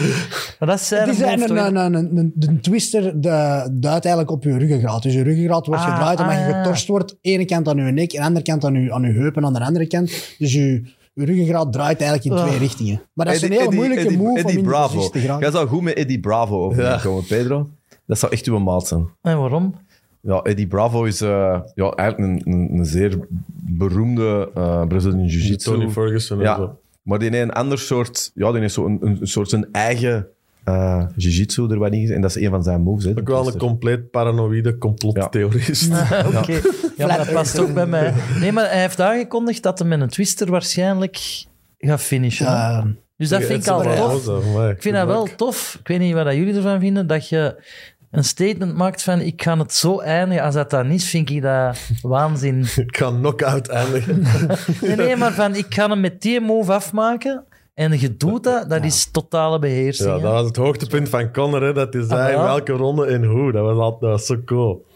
Maar 0.58 0.68
dat 0.68 0.80
is 0.80 0.88
zijn 0.88 1.08
Het 1.08 1.18
is 1.18 1.22
move, 1.24 1.56
een, 1.56 1.76
een, 1.76 1.94
een, 1.94 2.32
een, 2.38 2.60
twister 2.60 3.20
de, 3.20 3.68
duidt 3.72 4.04
eigenlijk 4.04 4.30
op 4.30 4.42
je 4.44 4.58
ruggengraat. 4.58 5.02
Dus 5.02 5.12
je 5.14 5.22
ruggengraat 5.22 5.66
wordt 5.66 5.82
Ah, 5.82 5.88
gedraaid 5.94 6.20
omdat 6.20 6.34
ah, 6.36 6.42
je 6.46 6.48
ja. 6.50 6.62
getorst 6.62 6.86
wordt. 6.86 7.16
ene 7.20 7.44
kant 7.44 7.68
aan 7.68 7.76
je 7.76 7.82
nek 7.92 8.12
en 8.12 8.20
de 8.20 8.26
andere 8.26 8.44
kant 8.44 8.64
aan 8.64 8.74
je, 8.74 8.92
aan 8.92 9.02
je 9.02 9.12
heup 9.12 9.36
en 9.36 9.44
aan 9.44 9.52
de 9.52 9.60
andere 9.64 9.86
kant. 9.86 10.34
Dus 10.38 10.52
je, 10.52 10.82
je 11.14 11.24
ruggengraat 11.24 11.72
draait 11.72 12.00
eigenlijk 12.00 12.24
in 12.30 12.42
Ah. 12.42 12.46
twee 12.48 12.58
richtingen. 12.58 13.02
Maar 13.14 13.26
dat 13.26 13.34
is 13.34 13.42
een 13.42 13.50
hele 13.50 13.62
Eddie- 13.62 13.76
moeilijke 13.78 14.04
Eddie- 14.04 14.18
move 14.18 14.38
Eddie 14.38 14.44
om 14.52 14.58
in 14.58 14.64
de 14.64 14.68
Bravo. 14.70 15.08
te. 15.08 15.40
Jij 15.40 15.50
zou 15.50 15.68
goed 15.68 15.82
met 15.82 15.94
Eddie 15.94 16.20
Bravo 16.20 16.64
overkomen, 16.64 17.24
Pedro. 17.26 17.68
Dat 18.06 18.18
zou 18.18 18.32
echt 18.32 18.46
uw 18.46 18.58
maat 18.58 18.86
zijn. 18.86 19.08
En 19.22 19.38
waarom? 19.38 19.74
Ja, 20.22 20.40
Eddie 20.42 20.66
Bravo 20.66 21.04
is 21.04 21.20
eh, 21.20 21.60
ja, 21.74 21.90
eigenlijk 21.90 22.44
een, 22.46 22.52
een, 22.52 22.78
een 22.78 22.84
zeer 22.84 23.18
beroemde 23.52 24.50
eh 24.54 24.86
Brazilian 24.86 25.26
Jiu-Jitsu. 25.26 25.70
Tony 25.70 25.88
Ferguson 25.88 26.38
en 26.38 26.44
Ja, 26.44 26.56
zo. 26.56 26.78
maar 27.02 27.18
die 27.18 27.30
heeft 27.30 27.42
een 27.42 27.52
ander 27.52 27.78
soort... 27.78 28.30
Ja, 28.34 28.50
die 28.52 28.60
heeft 28.60 28.74
zo 28.74 28.86
een, 28.86 28.98
een, 29.00 29.16
een 29.20 29.26
soort 29.26 29.48
zijn 29.48 29.68
eigen 29.72 30.26
eh 30.64 31.04
Jiu-Jitsu 31.16 31.68
er 31.70 31.78
wat 31.78 31.92
in. 31.92 32.10
En 32.10 32.20
dat 32.20 32.36
is 32.36 32.42
een 32.42 32.50
van 32.50 32.62
zijn 32.62 32.80
moves. 32.82 33.04
Hè, 33.04 33.10
Ook 33.10 33.28
wel 33.28 33.46
een 33.46 33.58
compleet 33.58 34.10
paranoïde 34.10 34.78
complottheorist. 34.78 35.92
Oké. 36.36 36.60
Ja, 36.96 37.06
maar 37.06 37.16
dat 37.16 37.32
past 37.32 37.58
ook 37.58 37.74
bij 37.74 37.86
mij. 37.86 38.14
Nee, 38.40 38.52
maar 38.52 38.70
hij 38.70 38.80
heeft 38.80 39.00
aangekondigd 39.00 39.62
dat 39.62 39.78
hij 39.78 39.88
met 39.88 40.00
een 40.00 40.08
twister 40.08 40.50
waarschijnlijk 40.50 41.44
gaat 41.78 42.00
finishen. 42.00 42.46
Ja, 42.46 42.86
dus 43.16 43.28
dat 43.28 43.42
vind 43.42 43.66
ik 43.66 43.70
al 43.72 43.82
tof. 43.82 44.28
Ik 44.70 44.82
vind 44.82 44.94
dat 44.94 45.06
wel 45.06 45.28
tof. 45.36 45.76
Ik 45.80 45.88
weet 45.88 45.98
niet 45.98 46.14
wat 46.14 46.24
dat 46.24 46.34
jullie 46.34 46.54
ervan 46.54 46.80
vinden, 46.80 47.06
dat 47.06 47.28
je 47.28 47.62
een 48.10 48.24
statement 48.24 48.76
maakt 48.76 49.02
van 49.02 49.20
ik 49.20 49.42
ga 49.42 49.58
het 49.58 49.74
zo 49.74 49.98
eindigen. 50.00 50.44
Als 50.44 50.54
dat 50.54 50.70
dan 50.70 50.86
is, 50.90 51.08
vind 51.10 51.30
ik 51.30 51.42
dat 51.42 51.78
waanzin. 52.02 52.64
Ik 52.86 52.96
ga 52.96 53.08
knock-out 53.10 53.68
eindigen. 53.68 54.22
Nee, 54.86 54.96
nee, 54.96 55.16
maar 55.16 55.32
van 55.32 55.54
ik 55.54 55.66
ga 55.74 55.88
hem 55.88 56.00
met 56.00 56.22
die 56.22 56.40
move 56.40 56.72
afmaken 56.72 57.44
en 57.74 58.00
je 58.00 58.16
doet 58.16 58.44
dat, 58.44 58.70
dat 58.70 58.84
is 58.84 59.10
totale 59.10 59.58
beheersing. 59.58 60.08
Ja, 60.08 60.18
dat 60.18 60.32
was 60.32 60.44
het 60.46 60.56
hoogtepunt 60.56 61.08
van 61.08 61.32
Conor, 61.32 61.62
hè, 61.62 61.72
dat 61.72 61.92
hij 61.92 62.02
zei 62.02 62.20
Ah, 62.26 62.30
ja. 62.32 62.42
welke 62.44 62.72
ronde 62.72 63.06
en 63.06 63.24
hoe. 63.24 63.52
Dat 63.52 63.62
was, 63.64 63.78
altijd, 63.78 64.00
dat 64.00 64.10
was 64.10 64.26
zo 64.26 64.36
cool. 64.44 64.86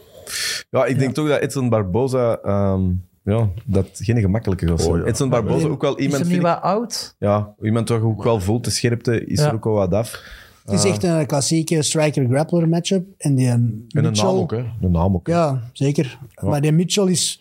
Ja, 0.71 0.85
ik 0.85 0.99
denk 0.99 1.15
toch 1.15 1.29
dat 1.29 1.41
Edson 1.41 1.69
Barboza... 1.69 2.39
ehm, 2.43 2.83
ja, 3.25 3.49
dat 3.65 3.87
geen 3.93 4.21
gemakkelijke 4.21 4.73
zijn. 4.77 4.91
Oh, 4.91 4.99
ja. 4.99 5.05
Edson 5.05 5.29
Barboza 5.29 5.67
ook 5.69 5.83
wel 5.83 5.95
is 5.97 6.03
iemand... 6.05 6.23
hem 6.23 6.31
niet 6.33 6.41
vind 6.41 6.47
ik- 6.49 6.61
wat 6.63 6.63
oud? 6.73 7.15
ja, 7.19 7.55
iemand 7.63 7.87
toch 7.87 8.03
ook 8.03 8.23
wel 8.25 8.41
voelt, 8.41 8.65
de 8.65 8.71
scherpte 8.71 9.27
is 9.27 9.41
Ja. 9.41 9.47
er 9.49 9.55
ook 9.55 9.65
wel 9.65 9.73
wat 9.73 9.93
af. 9.95 10.23
Het 10.65 10.75
is 10.75 10.85
echt 10.85 11.03
een 11.03 11.27
klassieke 11.27 11.83
striker-grappler 11.83 12.69
matchup. 12.69 13.07
En 13.19 13.35
die 13.35 13.49
En 13.49 13.87
een 13.89 14.03
Mitchell- 14.03 14.25
naam 14.27 14.37
ook, 14.37 14.51
hè. 14.51 14.65
Een 14.81 14.91
naam 14.91 15.15
ook. 15.15 15.27
Ja, 15.27 15.63
zeker. 15.73 16.19
Maar 16.41 16.61
die 16.61 16.73
Mitchell 16.73 17.07
is 17.07 17.41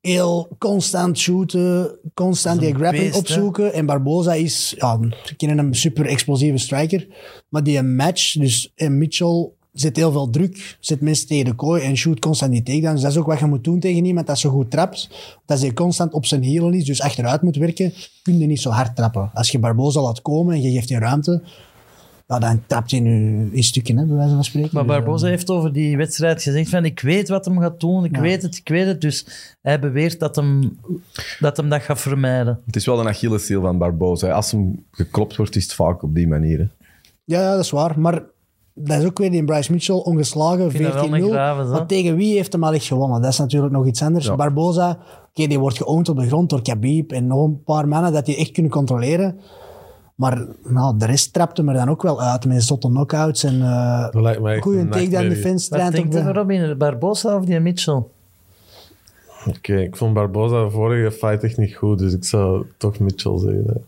heel 0.00 0.48
constant 0.58 1.18
shooten, 1.18 1.98
constant 2.14 2.60
die 2.60 2.74
grappling 2.74 3.02
beest, 3.02 3.12
hè? 3.14 3.18
opzoeken. 3.18 3.72
En 3.72 3.86
Barboza 3.86 4.32
is, 4.34 4.74
ja, 4.78 4.98
we 5.00 5.14
kennen 5.36 5.58
hem 5.58 5.74
super 5.74 6.06
explosieve 6.06 6.58
striker. 6.58 7.06
Maar 7.48 7.62
die 7.62 7.82
match, 7.82 8.32
dus 8.32 8.72
en 8.74 8.98
Mitchell 8.98 9.48
zet 9.72 9.96
heel 9.96 10.12
veel 10.12 10.30
druk, 10.30 10.76
zet 10.80 11.00
mensen 11.00 11.26
tegen 11.26 11.44
de 11.44 11.54
kooi 11.54 11.82
en 11.82 11.96
shoot 11.96 12.18
constant 12.18 12.52
die 12.52 12.62
takedowns. 12.62 12.92
Dus 12.92 13.02
dat 13.02 13.10
is 13.10 13.18
ook 13.18 13.26
wat 13.26 13.38
je 13.38 13.46
moet 13.46 13.64
doen 13.64 13.80
tegen 13.80 14.04
iemand 14.04 14.26
dat 14.26 14.38
zo 14.38 14.50
goed 14.50 14.70
trapt. 14.70 15.08
Als 15.46 15.60
hij 15.60 15.72
constant 15.72 16.12
op 16.12 16.26
zijn 16.26 16.42
hielen 16.42 16.74
is, 16.74 16.84
dus 16.84 17.00
achteruit 17.00 17.42
moet 17.42 17.56
werken, 17.56 17.92
kun 18.22 18.38
je 18.38 18.46
niet 18.46 18.60
zo 18.60 18.70
hard 18.70 18.96
trappen. 18.96 19.30
Als 19.34 19.50
je 19.50 19.58
Barboza 19.58 20.00
laat 20.00 20.22
komen 20.22 20.54
en 20.54 20.62
je 20.62 20.70
geeft 20.70 20.88
die 20.88 20.98
ruimte, 20.98 21.42
ja, 22.26 22.38
dan 22.38 22.62
trapt 22.66 22.90
hij 22.90 23.00
nu 23.00 23.48
in 23.52 23.62
stukken, 23.62 23.96
hè, 23.98 24.04
bij 24.04 24.16
wijze 24.16 24.34
van 24.34 24.44
spreken. 24.44 24.70
Maar 24.72 24.84
Dus, 24.84 24.92
eh, 24.92 24.98
Barbosa 24.98 25.26
heeft 25.26 25.50
over 25.50 25.72
die 25.72 25.96
wedstrijd 25.96 26.42
gezegd 26.42 26.68
van 26.70 26.84
ik 26.84 27.00
weet 27.00 27.28
wat 27.28 27.44
hem 27.44 27.58
gaat 27.60 27.80
doen, 27.80 28.04
ik 28.04 28.16
Ja. 28.16 28.20
weet 28.22 28.42
het, 28.42 28.56
ik 28.56 28.68
weet 28.68 28.86
het. 28.86 29.00
Dus 29.00 29.26
hij 29.62 29.80
beweert 29.80 30.18
dat 30.20 30.36
hem 30.36 30.78
dat, 31.38 31.56
hem 31.56 31.68
dat 31.68 31.82
gaat 31.82 32.00
vermijden. 32.00 32.60
Het 32.66 32.76
is 32.76 32.86
wel 32.86 33.00
een 33.00 33.08
Achilleshiel 33.08 33.60
van 33.60 33.78
Barboza. 33.78 34.26
hè. 34.26 34.32
Als 34.32 34.50
hem 34.50 34.84
geklopt 34.90 35.36
wordt, 35.36 35.56
is 35.56 35.62
het 35.62 35.72
vaak 35.74 36.02
op 36.02 36.14
die 36.14 36.28
manier. 36.28 36.58
hè. 36.58 36.64
Ja, 37.24 37.40
ja, 37.40 37.50
dat 37.50 37.64
is 37.64 37.70
waar. 37.70 38.00
Maar 38.00 38.22
dat 38.74 38.98
is 39.00 39.04
ook 39.04 39.18
weer 39.18 39.30
die 39.30 39.44
Bryce 39.44 39.72
Mitchell 39.72 39.94
ongeslagen, 39.96 40.70
vind 40.70 40.82
dat 40.84 40.92
wel 40.94 41.02
14-0. 41.02 41.24
een 41.26 41.32
grave, 41.32 41.64
zo. 41.64 41.70
Maar 41.72 41.86
tegen 41.86 42.16
wie 42.16 42.34
heeft 42.34 42.52
hem 42.52 42.64
al 42.64 42.72
echt 42.72 42.84
gewonnen? 42.86 43.22
Dat 43.22 43.32
is 43.32 43.38
natuurlijk 43.38 43.72
nog 43.72 43.86
iets 43.86 44.02
anders. 44.02 44.26
Ja. 44.26 44.34
Barboza, 44.36 44.98
oké, 45.28 45.46
die 45.46 45.58
wordt 45.58 45.76
geowned 45.76 46.08
op 46.08 46.16
de 46.18 46.26
grond 46.26 46.50
door 46.50 46.62
Khabib 46.62 47.12
en 47.12 47.26
nog 47.26 47.44
een 47.44 47.62
paar 47.62 47.88
mannen 47.88 48.12
dat 48.12 48.26
die 48.26 48.36
echt 48.36 48.50
kunnen 48.50 48.72
controleren. 48.72 49.40
Maar 50.16 50.44
nou, 50.64 50.98
de 50.98 51.06
rest 51.06 51.32
trapte 51.32 51.62
me 51.62 51.72
dan 51.72 51.88
ook 51.88 52.02
wel 52.02 52.22
uit 52.22 52.44
met 52.44 52.62
zotte 52.64 52.88
knockouts 52.88 53.44
en 53.44 53.62
eh 53.62 54.08
mij 54.40 54.54
echt 54.54 54.62
goede 54.62 54.88
takedown 54.88 55.28
defense. 55.28 55.70
Wat 55.70 55.92
denkt 55.92 56.12
je 56.14 56.22
de- 56.22 56.32
Robin, 56.32 56.78
Barbosa 56.78 57.36
of 57.36 57.44
die 57.44 57.60
Mitchell? 57.60 58.02
Oké, 59.46 59.76
ik 59.76 59.96
vond 59.96 60.14
Barboza 60.14 60.64
de 60.64 60.70
vorige 60.70 61.10
fight 61.12 61.42
echt 61.42 61.56
niet 61.56 61.74
goed, 61.74 61.98
dus 61.98 62.12
ik 62.12 62.24
zou 62.24 62.66
toch 62.76 62.98
Mitchell 62.98 63.38
zeggen. 63.38 63.84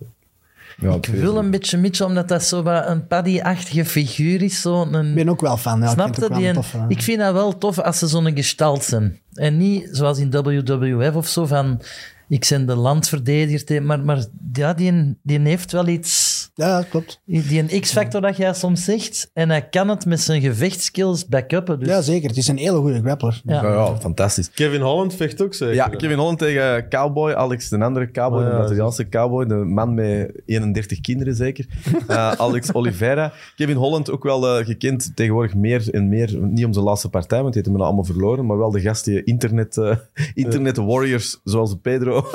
Ja, 0.81 0.95
Ik 0.95 1.07
wil 1.07 1.37
een 1.37 1.51
beetje 1.51 1.79
Mitchell, 1.79 2.07
omdat 2.07 2.29
dat 2.29 2.43
zo 2.43 2.63
wat 2.63 2.87
een 2.89 3.07
paddy-achtige 3.07 3.85
figuur 3.85 4.43
is. 4.43 4.61
Zo 4.61 4.83
Ik 4.83 4.93
een, 4.93 5.15
ben 5.15 5.29
ook 5.29 5.41
wel 5.41 5.57
fan. 5.57 5.79
Ja, 5.81 5.87
ik 5.87 5.91
Snap 5.93 6.15
je? 6.15 6.53
eh. 6.73 6.85
ik 6.89 7.03
vind 7.03 7.19
dat 7.19 7.33
wel 7.33 7.59
tof 7.59 7.79
als 7.79 7.99
ze 7.99 8.07
zo'n 8.07 8.35
gestalt 8.35 8.85
zijn. 8.85 9.19
En 9.35 9.57
niet 9.57 9.89
zoals 9.93 10.19
in 10.19 10.31
WWF 10.79 11.15
of 11.15 11.27
zo 11.27 11.47
van... 11.47 11.81
Ik 12.29 12.47
ben 12.49 12.67
de 12.67 12.75
landverdediger, 12.75 13.83
maar, 13.83 14.01
maar 14.01 14.25
ja, 14.53 14.75
die, 14.75 15.17
die 15.23 15.41
heeft 15.41 15.73
wel 15.73 15.87
iets... 15.87 16.28
Ja, 16.59 16.85
klopt. 16.91 17.21
Die 17.25 17.63
een 17.69 17.81
X-factor 17.81 18.21
dat 18.21 18.37
jij 18.37 18.55
soms 18.55 18.85
zegt. 18.85 19.31
En 19.33 19.49
hij 19.51 19.69
kan 19.69 19.89
het 19.89 20.07
met 20.07 20.21
zijn 20.21 20.41
gevechtskills 20.41 21.27
backuppen. 21.27 21.79
Dus 21.79 21.89
Ja, 21.89 22.01
zeker. 22.01 22.29
Het 22.29 22.37
is 22.37 22.49
een 22.49 22.57
hele 22.57 22.79
goede 22.79 23.01
grappler. 23.01 23.41
Ja. 23.45 23.63
Ja, 23.63 23.73
ja, 23.73 23.97
fantastisch. 23.97 24.51
Kevin 24.51 24.81
Holland 24.81 25.15
vecht 25.15 25.43
ook 25.43 25.55
zeker. 25.55 25.75
Ja, 25.75 25.89
Kevin 25.89 26.19
Holland 26.19 26.39
tegen 26.39 26.89
Cowboy, 26.89 27.33
Alex 27.33 27.69
de 27.69 27.79
andere 27.79 28.11
Cowboy, 28.11 28.39
Oh, 28.41 28.45
ja, 28.45 28.51
de 28.51 28.57
Braziliaanse 28.57 29.09
Cowboy, 29.09 29.47
de 29.47 29.55
man 29.55 29.95
met 29.95 30.33
31 30.47 31.01
kinderen 31.01 31.35
zeker. 31.35 31.67
Eh, 32.09 32.33
Alex 32.33 32.73
Oliveira. 32.73 33.33
Kevin 33.57 33.77
Holland 33.77 34.11
ook 34.11 34.23
wel 34.23 34.59
eh, 34.59 34.67
gekend 34.67 35.17
tegenwoordig 35.17 35.55
meer 35.55 35.95
en 35.95 36.09
meer, 36.09 36.37
niet 36.41 36.65
om 36.65 36.73
zijn 36.73 36.85
laatste 36.85 37.09
partij, 37.09 37.43
want 37.43 37.53
die 37.53 37.63
heeft 37.63 37.75
hem 37.75 37.85
allemaal 37.85 38.05
verloren, 38.05 38.47
maar 38.47 38.59
wel 38.59 38.71
de 38.71 38.81
gast 38.81 39.05
die 39.05 39.25
internet, 39.25 39.77
eh, 39.77 39.97
internet 40.35 40.77
warriors, 40.77 41.41
zoals 41.45 41.75
Pedro, 41.83 42.23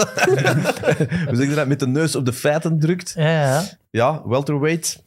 we 1.29 1.31
zeggen 1.31 1.55
dat, 1.55 1.67
met 1.67 1.79
de 1.79 1.87
neus 1.87 2.15
op 2.15 2.25
de 2.25 2.33
feiten 2.33 2.79
drukt. 2.79 3.13
ja, 3.15 3.31
ja. 3.31 3.81
Ja, 3.97 4.21
welterweight. 4.25 5.03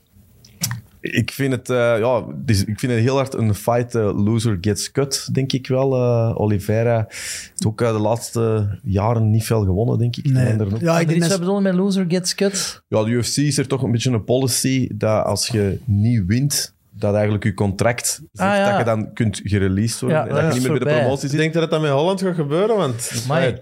Ik 1.00 1.30
vind 1.30 1.52
het, 1.52 1.70
eh, 1.70 1.76
ja, 1.98 2.24
ik 2.46 2.78
vind 2.78 2.92
het 2.92 3.00
heel 3.00 3.16
hard 3.16 3.34
een 3.34 3.54
fight 3.54 3.94
eh, 3.94 4.24
loser 4.24 4.58
gets 4.60 4.90
cut, 4.92 5.28
denk 5.34 5.52
ik 5.52 5.66
wel. 5.66 5.94
Eh, 5.94 6.40
Oliveira 6.40 7.04
heeft 7.08 7.66
ook 7.66 7.78
de 7.78 7.84
laatste 7.84 8.68
jaren 8.82 9.30
niet 9.30 9.44
veel 9.44 9.64
gewonnen, 9.64 9.98
denk 9.98 10.16
ik. 10.16 10.24
Nee. 10.32 10.56
Ja, 10.80 10.94
Ah, 10.94 11.00
ik 11.00 11.06
er 11.06 11.06
denk 11.06 11.20
dat 11.20 11.30
wat 11.30 11.38
bedoelen 11.38 11.62
met 11.62 11.74
loser 11.74 12.04
gets 12.08 12.34
cut. 12.34 12.82
ja, 12.88 13.04
de 13.04 13.10
UFC 13.10 13.36
is 13.36 13.58
er 13.58 13.66
toch 13.66 13.82
een 13.82 13.90
beetje 13.90 14.10
een 14.10 14.24
policy 14.24 14.88
dat 14.94 15.24
als 15.24 15.48
je 15.48 15.78
niet 15.84 16.22
wint, 16.26 16.74
dat 16.90 17.14
eigenlijk 17.14 17.44
je 17.44 17.54
contract 17.54 18.20
zegt 18.32 18.50
Ah, 18.50 18.56
ja. 18.56 18.68
dat 18.70 18.78
je 18.78 18.84
dan 18.84 19.12
kunt 19.12 19.40
gereleased 19.44 20.00
worden. 20.00 20.18
Ja, 20.18 20.26
en 20.26 20.34
dat 20.34 20.42
dat 20.42 20.54
je 20.54 20.60
niet 20.60 20.68
meer 20.70 20.78
bij 20.78 20.92
de 20.92 20.98
promotie 21.00 21.24
Ik 21.24 21.30
zit. 21.30 21.38
denk 21.40 21.52
dat 21.52 21.70
dan 21.70 21.80
met 21.80 21.90
Holland 21.90 22.20
gaat 22.22 22.34
gebeuren, 22.34 22.76
want 22.76 23.10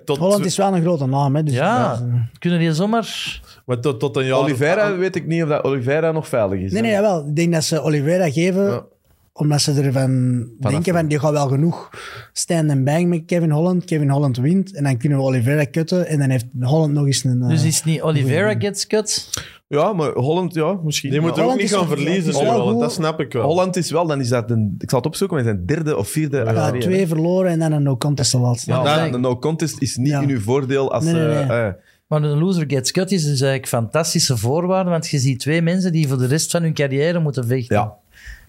tot, 0.05 0.19
Holland 0.19 0.45
is 0.45 0.57
wel 0.57 0.75
een 0.75 0.83
grote 0.83 1.07
naam. 1.07 1.37
Hè, 1.37 1.43
dus 1.43 1.55
Ja, 1.55 2.03
kunnen 2.39 2.59
die 2.59 2.73
zomaar... 2.75 3.41
maar 3.65 3.81
tot, 3.81 4.01
tot 4.01 4.17
een 4.17 4.25
jaar... 4.25 4.39
Oliveira 4.39 4.97
weet 4.97 5.17
ik 5.17 5.27
niet 5.27 5.43
of 5.43 5.49
dat 5.49 5.65
Oliveira 5.65 6.13
nog 6.13 6.29
veilig 6.29 6.61
is. 6.61 6.73
Nee, 6.73 6.83
nee, 6.83 6.91
jawel. 6.91 7.27
Ik 7.27 7.37
denk 7.37 7.53
dat 7.53 7.65
ze 7.65 7.81
Oliveira 7.83 8.31
geven, 8.31 8.65
Ja. 8.65 8.85
omdat 9.33 9.61
ze 9.61 9.81
ervan 9.83 10.45
denken 10.61 10.95
van, 10.95 11.07
die 11.07 11.19
gaat 11.19 11.33
wel 11.33 11.49
genoeg 11.49 11.91
stand 12.33 12.71
and 12.71 12.85
bang 12.85 13.09
met 13.09 13.23
Kevin 13.27 13.51
Holland. 13.51 13.85
Kevin 13.85 14.11
Holland 14.11 14.37
wint 14.37 14.75
en 14.75 14.85
dan 14.85 14.97
kunnen 14.97 15.19
we 15.19 15.25
Oliveira 15.25 15.67
cutten 15.71 16.07
en 16.07 16.19
dan 16.19 16.31
heeft 16.31 16.47
Holland 16.61 16.93
nog 16.93 17.07
eens 17.07 17.25
een... 17.25 17.43
eh, 17.43 17.49
Dus 17.49 17.65
is 17.65 17.77
het 17.77 17.85
niet 17.85 18.03
Oliveira 18.03 18.55
gets 18.59 18.87
cut? 18.87 19.29
Ja, 19.69 19.93
maar 19.93 20.13
Holland, 20.13 20.55
ja, 20.55 20.79
misschien. 20.85 21.11
Die 21.11 21.21
moeten 21.21 21.43
ook 21.43 21.51
Holland 21.51 21.61
niet 21.63 21.71
is 21.73 21.77
gaan 21.79 21.89
wel- 21.89 21.97
verliezen, 21.97 22.33
wel 22.45 22.67
zo, 22.73 22.79
dat 22.81 22.93
snap 22.93 23.21
ik 23.21 23.33
wel. 23.33 23.43
Holland 23.45 23.77
is 23.77 23.91
wel, 23.91 24.07
dan 24.07 24.21
is 24.21 24.29
dat 24.29 24.51
een, 24.51 24.75
ik 24.79 24.91
zal 24.91 24.99
het 24.99 25.09
opzoeken, 25.09 25.37
maar 25.37 25.45
zijn 25.45 25.67
derde 25.67 25.97
of 25.97 26.09
vierde 26.09 26.37
Ja, 26.37 26.43
achter 26.45 26.81
twee 26.81 27.07
verloren 27.07 27.51
en 27.51 27.59
dan 27.59 27.73
een 27.73 27.83
no 27.83 27.97
contest 27.97 28.33
de 28.33 28.39
laatste. 28.39 28.71
Ja, 28.71 28.77
Ja, 28.77 28.83
maar 28.83 29.11
de 29.13 29.19
no 29.19 29.39
contest 29.39 29.81
is 29.81 29.97
niet 29.97 30.09
Ja. 30.09 30.21
in 30.21 30.29
uw 30.29 30.41
voordeel 30.41 30.93
als... 30.93 31.05
Nee, 31.05 31.15
nee, 31.15 31.23
nee. 31.27 31.35
eh, 31.43 31.67
eh, 31.67 31.73
Maar 32.21 32.31
een 32.31 32.39
loser 32.39 32.65
gets 32.69 32.91
cut 32.91 33.13
is 33.13 33.23
dus 33.23 33.41
eigenlijk 33.41 33.67
fantastische 33.69 34.37
voorwaarde, 34.37 34.91
want 34.91 35.09
je 35.09 35.19
ziet 35.19 35.41
twee 35.41 35.63
mensen 35.63 35.93
die 35.93 36.09
voor 36.09 36.19
de 36.19 36.27
rest 36.27 36.51
van 36.51 36.63
hun 36.63 36.75
carrière 36.75 37.19
moeten 37.21 37.47
vechten. 37.47 37.77
ja. 37.77 37.95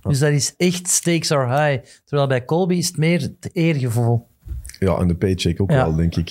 Dus 0.02 0.20
dat 0.20 0.32
is 0.32 0.54
echt 0.58 0.88
stakes 0.88 1.32
are 1.32 1.48
high. 1.70 1.86
Terwijl 2.06 2.28
bij 2.28 2.46
Colby 2.46 2.76
is 2.76 2.88
het 2.88 2.98
meer 2.98 3.22
het 3.22 3.50
eergevoel. 3.54 4.28
Ja, 4.80 4.98
en 4.98 5.08
de 5.08 5.16
paycheck 5.16 5.62
ook 5.62 5.72
Ja. 5.72 5.76
wel, 5.86 5.96
denk 5.96 6.16
ik. 6.16 6.30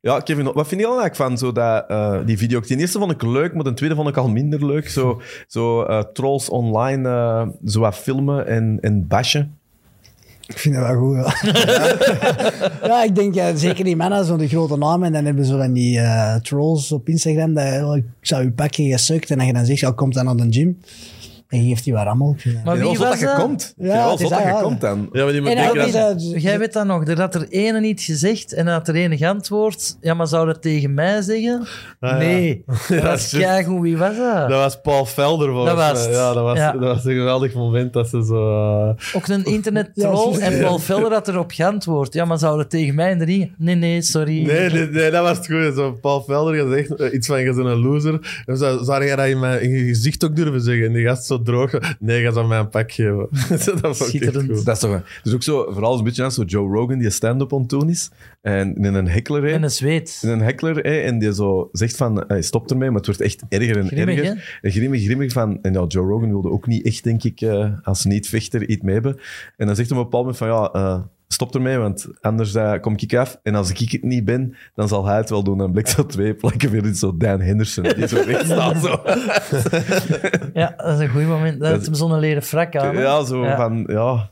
Ja, 0.00 0.20
Kevin, 0.20 0.44
wat 0.44 0.68
vind 0.68 0.80
je 0.80 0.86
dan 0.86 0.98
eigenlijk 0.98 1.16
van 1.16 1.38
zo 1.38 1.52
dat, 1.52 1.84
eh, 1.88 2.18
die 2.24 2.38
video? 2.38 2.60
De 2.60 2.76
eerste 2.76 2.98
vond 2.98 3.12
ik 3.12 3.22
leuk, 3.22 3.54
maar 3.54 3.64
de 3.64 3.74
tweede 3.74 3.94
vond 3.94 4.08
ik 4.08 4.16
al 4.16 4.28
minder 4.28 4.66
leuk. 4.66 4.88
Zo, 4.88 5.20
zo 5.46 5.82
eh, 5.82 6.02
trolls 6.12 6.48
online 6.48 7.08
eh, 7.08 7.48
zo 7.64 7.80
wat 7.80 7.94
filmen 7.94 8.46
en, 8.46 8.78
en 8.80 9.06
bashen. 9.06 9.58
Ik 10.50 10.58
vind 10.58 10.74
dat 10.74 10.86
wel 10.86 10.96
goed, 10.96 11.14
ja. 11.14 11.34
ja, 12.88 13.02
ik 13.02 13.14
denk 13.14 13.34
ja, 13.34 13.56
zeker 13.56 13.84
die 13.84 13.96
mannen, 13.96 14.24
zo 14.24 14.36
de 14.36 14.48
grote 14.48 14.76
namen. 14.76 15.06
En 15.06 15.12
dan 15.12 15.24
hebben 15.24 15.44
ze 15.44 15.56
van 15.56 15.72
die 15.72 15.98
eh, 15.98 16.34
trolls 16.34 16.92
op 16.92 17.08
Instagram. 17.08 17.54
Dat 17.54 17.96
ik 17.96 18.04
zou 18.20 18.42
je 18.42 18.98
sukt. 18.98 19.30
En 19.30 19.38
dat 19.38 19.46
je 19.46 19.52
dan 19.52 19.66
zegt, 19.66 19.94
komt 19.94 20.14
dan 20.14 20.24
naar 20.24 20.36
de 20.36 20.46
gym. 20.50 20.78
En 21.50 21.62
je 21.62 21.68
geeft 21.68 21.84
die 21.84 21.92
wat 21.92 22.02
rammel. 22.02 22.32
Ik 22.32 22.40
vind 22.40 22.54
dat- 22.54 22.64
Maar 22.64 22.78
wie 22.78 22.98
was 22.98 22.98
dat 22.98 23.18
je 23.20 23.34
komt. 23.38 23.74
Ja, 23.76 24.10
het 24.10 24.20
is 24.20 24.28
dat 24.28 24.38
je 24.38 24.44
ja. 24.44 24.60
komt 24.62 24.80
dan. 24.80 25.08
Ja, 25.12 25.24
maar 25.24 25.32
die 25.32 25.50
En 25.50 25.56
hij 25.58 25.90
dat... 25.92 26.16
is, 26.20 26.42
Jij 26.42 26.58
weet 26.58 26.72
dat 26.72 26.86
nog, 26.86 27.06
er 27.06 27.20
had 27.20 27.34
er 27.34 27.46
ene 27.48 27.80
niet 27.80 28.00
gezegd 28.00 28.52
en 28.52 28.66
had 28.66 28.88
er 28.88 28.94
ene 28.94 29.16
geantwoord. 29.16 29.96
Ja, 30.00 30.14
maar 30.14 30.26
zou 30.26 30.46
dat 30.46 30.62
tegen 30.62 30.94
mij 30.94 31.22
zeggen? 31.22 31.66
ja. 32.00 32.16
Nee. 32.16 32.64
Ja, 32.88 32.94
dat 32.96 33.02
was 33.02 33.28
shit. 33.28 33.40
keigoed. 33.40 33.80
Wie 33.82 33.96
was 33.96 34.16
dat? 34.16 34.48
Dat 34.48 34.58
was 34.58 34.80
Paul 34.80 35.06
Velder 35.06 35.48
volgens 35.50 35.74
Dat 35.76 35.90
was. 35.92 36.06
Ja, 36.06 36.32
dat 36.34 36.42
was, 36.42 36.58
Ja. 36.58 36.72
dat 36.72 36.80
was 36.80 37.04
een 37.04 37.14
geweldig 37.14 37.54
moment 37.54 37.92
dat 37.92 38.08
ze 38.08 38.24
zo... 38.24 38.50
eh, 38.88 39.16
Ook 39.16 39.28
een 39.28 39.44
internet 39.44 39.90
troll 39.94 40.38
en 40.38 40.60
Paul 40.60 40.78
Velder 40.78 41.12
had 41.12 41.28
erop 41.28 41.50
geantwoord. 41.50 42.14
Ja, 42.14 42.24
maar 42.24 42.38
zou 42.38 42.56
dat 42.56 42.70
tegen 42.70 42.94
mij 42.94 43.10
in 43.10 43.18
de 43.18 43.24
ring? 43.24 43.52
Nee, 43.58 43.74
nee, 43.74 44.02
sorry. 44.02 44.42
Nee, 44.46 44.70
nee, 44.70 44.86
nee, 44.86 45.10
dat 45.10 45.22
was 45.22 45.36
het 45.36 45.46
goede. 45.46 45.72
Zo, 45.72 45.92
Paul 45.92 46.22
Velder 46.22 46.54
gezegd 46.68 47.12
iets 47.14 47.26
van, 47.26 47.38
je 47.40 47.44
bent 47.54 47.66
een 47.66 47.80
loser. 47.80 48.42
En 48.46 48.56
zou, 48.56 48.84
zou 48.84 49.04
jij 49.04 49.16
dat 49.16 49.26
in, 49.26 49.38
mijn, 49.40 49.62
in 49.62 49.70
je 49.70 49.84
gezicht 49.84 50.24
ook 50.24 50.36
durven 50.36 50.60
zeggen? 50.60 50.86
En 50.86 50.92
die 50.92 51.06
gast 51.06 51.24
zo 51.24 51.39
droog. 51.44 51.96
Nee, 51.98 52.22
ga 52.22 52.32
ze 52.32 52.42
mij 52.44 52.58
een 52.58 52.68
pak 52.68 52.92
geven. 52.92 53.28
dat 53.48 53.60
vond 53.60 53.82
ik 53.84 53.88
echt 53.88 53.96
Schitterend. 54.08 54.50
goed. 54.56 54.64
Dat 54.64 54.74
is 54.74 54.80
toch 54.80 54.92
een- 54.92 55.02
dus 55.22 55.34
ook 55.34 55.42
zo, 55.42 55.66
vooral 55.72 55.98
een 55.98 56.04
beetje 56.04 56.24
als 56.24 56.34
zo 56.34 56.42
Joe 56.42 56.68
Rogan 56.76 56.98
die 56.98 57.10
stand-up 57.10 57.52
on 57.52 57.66
toon 57.66 57.88
is. 57.90 58.10
En 58.40 58.74
in 58.74 58.94
een 58.94 59.08
heckler. 59.08 59.52
En 59.52 59.62
een 59.62 59.70
zweet. 59.70 60.20
in 60.22 60.28
een 60.30 60.40
heckler, 60.40 60.76
hè, 60.76 60.98
en 61.00 61.18
die 61.18 61.34
zo 61.34 61.68
zegt 61.72 61.96
van, 61.96 62.24
hij 62.26 62.42
stopt 62.42 62.70
ermee, 62.70 62.88
maar 62.88 62.96
het 62.96 63.06
wordt 63.06 63.20
echt 63.20 63.42
erger 63.48 63.76
en 63.76 63.86
Grimmig, 63.86 64.18
erger. 64.18 64.58
En 64.62 64.70
grimmig, 64.70 65.02
grimmig 65.04 65.32
van, 65.32 65.58
en 65.62 65.72
ja, 65.72 65.84
Joe 65.88 66.06
Rogan 66.06 66.28
wilde 66.28 66.50
ook 66.50 66.66
niet 66.66 66.84
echt, 66.86 67.04
denk 67.04 67.22
ik, 67.24 67.40
eh, 67.40 67.68
als 67.82 68.04
niet-vechter 68.04 68.68
iets 68.68 68.82
mee 68.82 68.94
hebben. 68.94 69.16
En 69.56 69.66
dan 69.66 69.76
zegt 69.76 69.88
hij 69.90 69.98
op 69.98 70.04
een 70.04 70.10
bepaald 70.10 70.24
moment 70.24 70.36
van, 70.36 70.48
ja, 70.48 70.70
eh, 70.72 71.00
stop 71.32 71.54
ermee, 71.54 71.78
want 71.78 72.06
anders 72.20 72.56
kom 72.80 72.94
ik 72.96 73.14
af. 73.14 73.38
En 73.42 73.54
als 73.54 73.70
ik 73.70 73.90
het 73.90 74.02
niet 74.02 74.24
ben, 74.24 74.56
dan 74.74 74.88
zal 74.88 75.06
hij 75.06 75.16
het 75.16 75.30
wel 75.30 75.42
doen. 75.42 75.58
Dan 75.58 75.70
blijkt 75.70 75.88
zo 75.90 76.06
twee 76.06 76.34
plekken 76.34 76.70
weer 76.70 76.84
in 76.84 76.94
zo 76.94 77.16
Dan 77.16 77.40
Henderson, 77.40 77.82
die 77.82 78.06
zo 78.08 78.22
recht 78.26 78.44
staat. 78.44 78.76
Zo. 78.82 79.00
Ja, 80.54 80.74
dat 80.76 80.94
is 80.94 80.98
een 81.00 81.08
goed 81.08 81.26
moment. 81.26 81.52
Dat 81.52 81.60
Dat- 81.60 81.70
heeft 81.72 81.84
hem 81.86 81.94
zo'n 81.94 82.18
leren 82.18 82.42
frak 82.42 82.76
aan. 82.76 82.96
Ja, 82.96 83.24
zo 83.24 83.44
Ja. 83.44 83.56
van, 83.56 83.84
ja... 83.86 84.30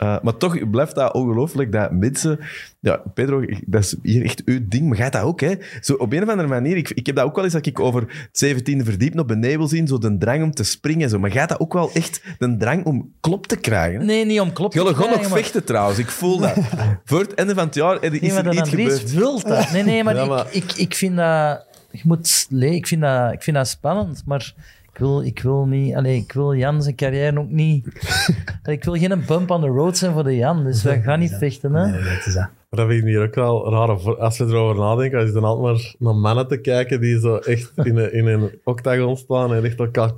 Eh, 0.00 0.16
maar 0.22 0.36
toch 0.36 0.70
blijft 0.70 0.94
dat 0.94 1.12
ongelooflijk 1.12 1.72
dat 1.72 1.92
mensen... 1.92 2.38
Ja, 2.80 3.02
Pedro, 3.14 3.44
dat 3.66 3.82
is 3.82 3.96
hier 4.02 4.24
echt 4.24 4.42
uw 4.44 4.58
ding, 4.68 4.88
maar 4.88 4.96
jij 4.98 5.10
dat 5.10 5.22
ook, 5.22 5.40
hè? 5.40 5.54
Zo 5.80 5.94
op 5.94 6.12
een 6.12 6.22
of 6.22 6.28
andere 6.28 6.48
manier, 6.48 6.76
ik, 6.76 6.90
ik 6.90 7.06
heb 7.06 7.16
dat 7.16 7.24
ook 7.24 7.34
wel 7.34 7.44
eens 7.44 7.52
dat 7.52 7.66
ik 7.66 7.80
over 7.80 8.04
het 8.32 8.44
17e 8.44 8.82
verdiep 8.84 9.14
naar 9.14 9.24
beneden 9.24 9.58
wil 9.58 9.68
zien, 9.68 9.86
zo 9.86 9.98
de 9.98 10.18
drang 10.18 10.42
om 10.42 10.50
te 10.50 10.62
springen. 10.64 11.08
Zo. 11.08 11.18
Maar 11.18 11.32
jij 11.32 11.46
dat 11.46 11.60
ook 11.60 11.72
wel 11.72 11.90
echt, 11.92 12.22
de 12.38 12.56
drang 12.56 12.84
om 12.84 13.12
klop 13.20 13.46
te 13.46 13.56
krijgen? 13.56 14.06
Nee, 14.06 14.24
niet 14.26 14.40
om. 14.40 14.50
Jullie 14.54 14.70
te 14.70 14.78
gaan 14.78 14.84
nog 14.86 14.94
krijgen, 14.96 15.20
maar- 15.30 15.38
vechten 15.38 15.64
trouwens, 15.64 15.98
ik 15.98 16.08
voel 16.08 16.38
dat. 16.38 16.54
Voor 17.04 17.20
het 17.20 17.34
einde 17.34 17.54
van 17.54 17.64
het 17.64 17.74
jaar 17.74 18.02
is 18.04 18.20
Nee, 18.20 18.32
maar 18.32 18.46
er 18.46 18.66
gebeurd. 18.66 19.10
vult 19.10 19.46
dat. 19.48 19.70
Nee, 19.72 19.82
nee, 19.82 20.04
maar, 20.04 20.14
Ja, 20.14 20.24
maar- 20.24 20.46
Ik, 20.50 20.64
ik, 20.64 20.72
ik 20.76 20.94
vind 20.94 21.16
dat... 21.16 21.64
Je 21.92 22.00
moet, 22.04 22.46
nee, 22.50 22.74
ik, 22.74 22.86
vind 22.86 23.00
dat, 23.00 23.32
ik 23.32 23.42
vind 23.42 23.56
dat 23.56 23.68
spannend, 23.68 24.22
maar 24.26 24.54
wil, 25.00 25.22
ik 25.22 25.42
wil 25.42 25.66
niet... 25.66 25.94
Allee, 25.94 26.16
ik 26.16 26.32
wil 26.32 26.54
Jan 26.54 26.82
zijn 26.82 26.94
carrière 26.94 27.38
ook 27.38 27.50
niet... 27.50 27.86
Ik 28.64 28.84
wil 28.84 28.94
geen 28.94 29.24
bump 29.26 29.50
on 29.50 29.60
the 29.60 29.66
road 29.66 29.96
zijn 29.96 30.12
voor 30.12 30.24
de 30.24 30.36
Jan, 30.36 30.64
dus 30.64 30.82
wij 30.82 31.02
gaan 31.02 31.18
niet 31.18 31.34
vechten, 31.34 31.74
hè. 31.74 31.86
Nee, 31.90 32.02
dat 32.02 32.26
is 32.26 32.34
dat. 32.34 32.48
Maar 32.70 32.80
dat 32.80 32.88
vind 32.88 33.02
ik 33.02 33.08
hier 33.08 33.22
ook 33.22 33.34
wel 33.34 33.70
raar. 33.70 34.16
Als 34.18 34.36
je 34.36 34.44
erover 34.44 34.82
nadenkt, 34.82 35.14
als 35.14 35.24
je 35.24 35.32
dan 35.32 35.44
altijd 35.44 35.94
maar 35.98 36.12
naar 36.12 36.20
mannen 36.20 36.48
te 36.48 36.56
kijken 36.60 37.00
die 37.00 37.20
zo 37.20 37.36
echt 37.36 37.72
in 37.76 37.96
een, 37.96 38.12
in 38.12 38.26
een 38.26 38.60
octagon 38.64 39.16
staan 39.16 39.54
en 39.54 39.64
echt 39.64 39.78
elkaar... 39.78 40.10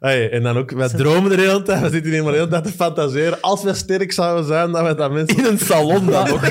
Hey, 0.00 0.30
en 0.30 0.42
dan 0.42 0.56
ook, 0.56 0.70
wij 0.70 0.88
dromen 0.88 1.30
de 1.30 1.36
hele 1.42 1.62
tijd, 1.62 1.80
we 1.80 1.90
zitten 1.90 2.12
hier 2.12 2.22
maar 2.22 2.32
de 2.32 2.38
hele 2.38 2.50
tijd 2.50 2.64
te 2.64 2.70
fantaseren. 2.72 3.40
Als 3.40 3.62
we 3.62 3.74
sterk 3.74 4.12
zouden 4.12 4.44
zijn, 4.44 4.72
dat 4.72 4.86
we 4.86 4.94
dat 4.94 5.12
mensen... 5.12 5.38
In 5.38 5.44
een 5.44 5.58
salon 5.58 6.06
dan 6.06 6.30
ook. 6.30 6.42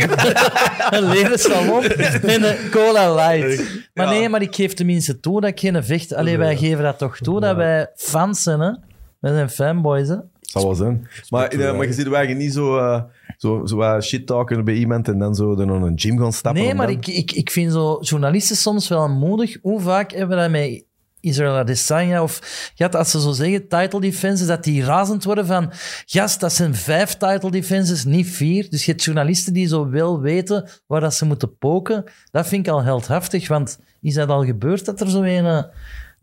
Een 0.90 1.10
leren 1.10 1.40
salon 1.40 1.84
en 1.84 2.44
een 2.44 2.70
cola 2.72 3.14
light. 3.16 3.64
Maar 3.94 4.06
Ja. 4.06 4.12
nee, 4.12 4.30
maar 4.30 4.42
ik 4.42 4.56
geef 4.56 4.74
tenminste 4.74 5.20
toe 5.20 5.42
dat 5.42 5.50
ik 5.50 5.60
geen 5.60 5.84
vecht... 5.84 6.14
Allee, 6.14 6.38
wij 6.38 6.58
geven 6.58 6.84
dat 6.84 6.98
toch 6.98 7.18
toe, 7.18 7.40
dat 7.40 7.56
wij 7.56 7.88
fans 7.96 8.44
zijn, 8.44 8.60
hè. 8.60 8.72
Wij 9.20 9.34
zijn 9.34 9.50
fanboys, 9.50 10.08
hè. 10.08 10.16
Zal 10.62 10.64
wel 10.66 10.76
zijn. 10.76 11.08
Maar, 11.30 11.48
eh, 11.48 11.78
maar 11.78 11.86
je 11.88 11.94
ziet 11.94 12.06
eigenlijk 12.06 12.38
niet 12.38 12.54
zo, 12.54 12.78
eh, 12.78 13.02
zo, 13.38 13.66
zo 13.66 14.02
shit 14.02 14.28
talken 14.28 14.64
bij 14.66 14.74
iemand 14.74 15.08
en 15.08 15.18
dan 15.20 15.36
zo 15.36 15.54
naar 15.56 15.82
een 15.82 16.00
gym 16.00 16.18
gaan 16.20 16.34
stappen. 16.34 16.62
Nee, 16.64 16.74
maar 16.74 16.88
dan- 16.88 16.96
ik, 16.96 17.08
ik, 17.08 17.32
ik 17.32 17.52
vind 17.52 17.72
zo 17.72 17.98
journalisten 18.02 18.56
soms 18.56 18.88
wel 18.88 19.10
moedig. 19.10 19.58
Hoe 19.62 19.80
vaak 19.82 20.12
hebben 20.12 20.38
we 20.38 20.44
dat 20.44 20.52
met 20.52 20.84
Israel 21.20 21.56
Adesanya 21.56 22.24
of 22.24 22.72
gaat 22.76 22.96
als 22.96 23.12
ze 23.12 23.22
zo 23.22 23.32
zeggen 23.32 23.68
title 23.68 24.00
defenses, 24.02 24.48
dat 24.48 24.64
die 24.64 24.84
razend 24.84 25.24
worden 25.24 25.46
van 25.46 25.72
gast, 26.06 26.40
dat 26.40 26.54
zijn 26.54 26.76
vijf 26.76 27.18
title 27.18 27.52
defenses, 27.52 28.04
niet 28.06 28.28
vier. 28.28 28.70
Dus 28.70 28.86
je 28.86 28.92
hebt 28.92 29.04
journalisten 29.04 29.54
die 29.54 29.68
zo 29.68 29.90
wel 29.90 30.20
weten 30.20 30.70
waar 30.88 31.02
dat 31.02 31.14
ze 31.14 31.26
moeten 31.26 31.58
poken. 31.58 32.04
Dat 32.32 32.48
vind 32.48 32.68
ik 32.68 32.74
al 32.74 32.84
heldhaftig, 32.84 33.48
want 33.48 33.80
is 34.02 34.14
dat 34.14 34.30
al 34.30 34.46
gebeurd 34.46 34.86
dat 34.86 35.02
er 35.02 35.10
zo 35.10 35.22
een, 35.22 35.46
eh, 35.46 35.64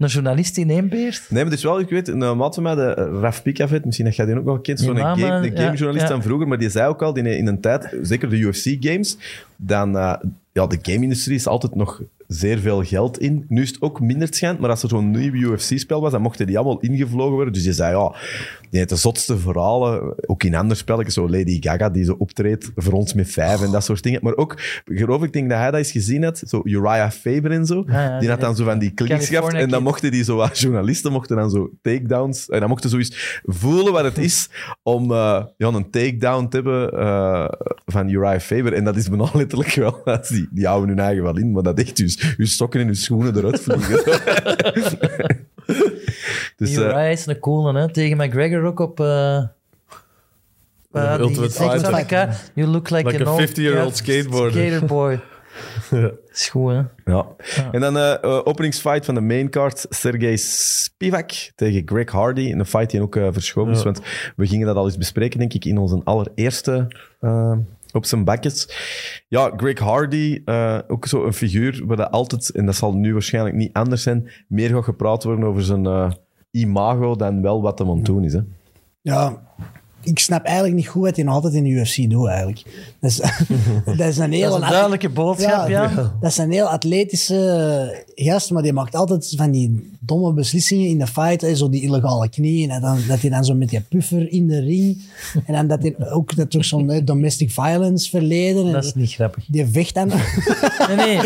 een 0.00 0.08
journalist 0.08 0.58
ineenbeert? 0.58 1.26
Nee, 1.28 1.42
maar 1.42 1.52
dus 1.52 1.62
wel, 1.62 1.80
ik 1.80 1.88
weet, 1.88 2.08
een 2.08 2.36
maat 2.36 2.54
van 2.54 2.62
mij, 2.62 2.74
de 2.74 2.94
eh, 2.94 3.20
Raf 3.20 3.42
Pikavit, 3.42 3.84
misschien 3.84 4.06
dat 4.06 4.16
jij 4.16 4.26
die 4.26 4.38
ook 4.38 4.44
wel 4.44 4.60
kent, 4.60 4.80
zo'n 4.80 4.96
game, 4.96 5.26
een 5.26 5.42
ja, 5.42 5.62
gamejournalist 5.62 6.08
ja. 6.08 6.12
van 6.12 6.22
vroeger, 6.22 6.48
maar 6.48 6.58
die 6.58 6.70
zei 6.70 6.88
ook 6.88 7.02
al, 7.02 7.12
die 7.12 7.36
in 7.36 7.46
een 7.46 7.60
tijd, 7.60 7.96
zeker 8.02 8.30
de 8.30 8.36
UFC-games, 8.36 9.16
dan, 9.56 9.96
eh, 9.96 10.14
ja, 10.52 10.66
de 10.66 10.78
game-industrie 10.82 11.36
is 11.36 11.46
altijd 11.46 11.74
nog 11.74 12.02
zeer 12.30 12.58
veel 12.58 12.82
geld 12.84 13.18
in. 13.18 13.44
Nu 13.48 13.62
is 13.62 13.68
het 13.68 13.82
ook 13.82 14.00
minder 14.00 14.28
schijnt, 14.30 14.58
maar 14.58 14.70
als 14.70 14.82
er 14.82 14.88
zo'n 14.88 15.10
nieuw 15.10 15.32
UFC-spel 15.32 16.00
was, 16.00 16.12
dan 16.12 16.22
mochten 16.22 16.46
die 16.46 16.58
allemaal 16.58 16.80
ingevlogen 16.80 17.34
worden. 17.34 17.52
Dus 17.52 17.64
je 17.64 17.72
zei, 17.72 17.96
ja, 17.96 18.14
die 18.70 18.86
de 18.86 18.96
zotste 18.96 19.38
verhalen, 19.38 20.14
ook 20.28 20.44
in 20.44 20.54
andere 20.54 20.74
spelletjes, 20.74 21.14
zo 21.14 21.28
Lady 21.28 21.56
Gaga, 21.60 21.90
die 21.90 22.04
zo 22.04 22.14
optreedt 22.18 22.70
voor 22.76 22.92
ons 22.92 23.14
met 23.14 23.30
vijf 23.30 23.62
en 23.62 23.70
dat 23.70 23.84
soort 23.84 24.02
dingen. 24.02 24.20
Maar 24.22 24.36
ook, 24.36 24.60
geloof 24.84 25.22
ik, 25.22 25.32
denk 25.32 25.48
dat 25.48 25.58
hij 25.58 25.70
dat 25.70 25.78
eens 25.78 25.90
gezien 25.90 26.22
had, 26.22 26.42
zo 26.46 26.60
Uriah 26.64 27.10
Faber 27.10 27.50
en 27.50 27.66
zo, 27.66 27.84
Ja, 27.86 28.02
ja, 28.02 28.18
die 28.18 28.28
had 28.28 28.40
dan 28.40 28.56
zo 28.56 28.64
van 28.64 28.78
die 28.78 28.92
gehaald 28.94 29.28
California 29.28 29.60
en 29.60 29.68
dan 29.68 29.82
mochten 29.82 30.10
die 30.10 30.24
zo, 30.24 30.40
als 30.40 30.60
journalisten 30.64 31.12
mochten 31.12 31.36
dan 31.36 31.50
zo 31.50 31.70
takedowns, 31.82 32.48
en 32.48 32.60
dan 32.60 32.68
mochten 32.68 32.90
ze 32.90 32.96
zoiets 32.96 33.40
voelen 33.42 33.92
wat 33.92 34.04
het 34.04 34.18
is 34.18 34.48
om 34.82 35.12
eh, 35.12 35.44
ja, 35.56 35.68
een 35.68 35.90
takedown 35.90 36.48
te 36.48 36.56
hebben 36.56 36.92
eh, 36.92 37.48
van 37.86 38.08
Uriah 38.08 38.40
Faber. 38.40 38.72
En 38.72 38.84
dat 38.84 38.96
is 38.96 39.08
bijna 39.08 39.28
letterlijk 39.34 39.74
wel, 39.74 40.02
die, 40.28 40.48
die 40.50 40.66
houden 40.66 40.88
hun 40.88 40.98
eigen 40.98 41.22
wel 41.22 41.38
in, 41.38 41.52
maar 41.52 41.62
dat 41.62 41.78
echt 41.78 41.96
dus, 41.96 42.19
je 42.36 42.46
stokken 42.46 42.80
en 42.80 42.86
je 42.86 42.94
schoenen 42.94 43.36
eruit 43.36 43.60
vliegen. 43.60 44.04
dus, 46.56 46.70
Die 46.70 46.78
eh, 46.78 46.84
Uriah 46.84 47.10
is 47.10 47.26
een 47.26 47.38
coole, 47.38 47.78
hè? 47.78 47.92
Tegen 47.92 48.16
McGregor 48.16 48.64
ook 48.64 48.80
op... 48.80 49.00
eh 49.00 49.42
eh, 50.92 51.16
die 51.16 51.24
Ultimate 51.24 51.50
Fighter. 51.50 52.50
You 52.54 52.68
look 52.68 52.90
like, 52.90 53.08
Like 53.08 53.24
an 53.24 53.26
a 53.26 53.32
old 53.32 53.50
50-year-old 53.50 53.98
ja, 53.98 54.04
skateboarder. 54.04 54.66
Skaterboy. 54.66 55.20
is 56.32 56.48
goed, 56.48 56.72
hè? 56.72 56.82
Ja. 57.12 57.26
En 57.72 57.80
dan 57.80 57.96
eh 57.96 58.12
eh, 58.22 58.40
openingsfight 58.44 59.04
van 59.04 59.14
de 59.14 59.20
maincard. 59.20 59.86
Sergej 59.88 60.36
Spivak 60.36 61.30
tegen 61.54 61.82
Greg 61.84 62.10
Hardy. 62.10 62.52
Een 62.52 62.66
fight 62.66 62.90
die 62.90 63.02
ook 63.02 63.16
eh, 63.16 63.28
verschoven 63.30 63.72
is. 63.72 63.78
Ja. 63.78 63.84
Want 63.84 64.00
we 64.36 64.46
gingen 64.46 64.66
dat 64.66 64.76
al 64.76 64.84
eens 64.84 64.98
bespreken, 64.98 65.38
denk 65.38 65.52
ik, 65.52 65.64
in 65.64 65.78
onze 65.78 66.00
allereerste 66.04 66.88
op 67.92 68.04
zijn 68.04 68.24
bakjes. 68.24 68.68
Ja, 69.28 69.52
Greg 69.56 69.78
Hardy, 69.78 70.42
eh, 70.44 70.78
ook 70.88 71.06
zo 71.06 71.24
een 71.24 71.32
figuur 71.32 71.82
waar 71.86 71.96
dat 71.96 72.10
altijd, 72.10 72.50
en 72.50 72.66
dat 72.66 72.74
zal 72.74 72.94
nu 72.94 73.12
waarschijnlijk 73.12 73.54
niet 73.54 73.72
anders 73.72 74.02
zijn, 74.02 74.30
meer 74.48 74.70
gaat 74.70 74.84
gepraat 74.84 75.24
worden 75.24 75.44
over 75.44 75.62
zijn 75.62 75.86
eh, 75.86 76.10
imago 76.50 77.16
dan 77.16 77.42
wel 77.42 77.62
wat 77.62 77.78
hem 77.78 77.90
aan 77.90 78.02
doen 78.02 78.24
is. 78.24 78.32
Hè. 78.32 78.40
Ja, 79.00 79.42
ik 80.02 80.18
snap 80.18 80.44
eigenlijk 80.44 80.76
niet 80.76 80.88
goed 80.88 81.02
wat 81.02 81.16
hij 81.16 81.24
nog 81.24 81.34
altijd 81.34 81.54
in 81.54 81.62
de 81.62 81.68
UFC 81.68 82.10
doet, 82.10 82.28
eigenlijk. 82.28 82.62
Dat 83.00 83.10
is, 83.10 83.16
dat 83.96 84.08
is 84.08 84.18
een 84.18 84.32
heel... 84.32 84.50
Dat 84.50 84.58
is 84.58 84.64
een 84.64 84.70
duidelijke 84.70 85.08
boodschap, 85.08 85.68
ja. 85.68 86.12
Dat 86.20 86.30
is 86.30 86.36
een 86.36 86.50
heel 86.50 86.68
atletische 86.68 88.04
gast, 88.14 88.50
maar 88.50 88.62
die 88.62 88.72
maakt 88.72 88.94
altijd 88.94 89.32
van 89.36 89.50
die 89.50 89.90
domme 90.00 90.32
beslissingen 90.32 90.88
in 90.88 90.98
de 90.98 91.06
fight. 91.06 91.40
hè, 91.40 91.54
Zo 91.54 91.68
die 91.68 91.82
illegale 91.82 92.28
knieën. 92.28 92.70
En 92.70 92.80
dan, 92.80 92.98
dat 93.08 93.20
hij 93.20 93.30
dan 93.30 93.44
zo 93.44 93.54
met 93.54 93.68
die 93.68 93.80
puffer 93.80 94.32
in 94.32 94.46
de 94.46 94.60
ring. 94.60 95.02
En 95.46 95.54
dan 95.54 95.66
dat 95.66 95.82
hij 95.82 96.10
ook 96.10 96.36
dat 96.36 96.50
toch 96.50 96.64
zo'n 96.64 97.00
domestic 97.04 97.50
violence 97.50 98.10
verleden. 98.10 98.66
En 98.66 98.72
Dat 98.72 98.84
is 98.84 98.94
niet 98.94 99.12
grappig. 99.12 99.44
Die 99.48 99.66
vecht 99.66 99.94
dan. 99.94 100.08
Nee, 100.88 100.96
nee, 100.96 101.20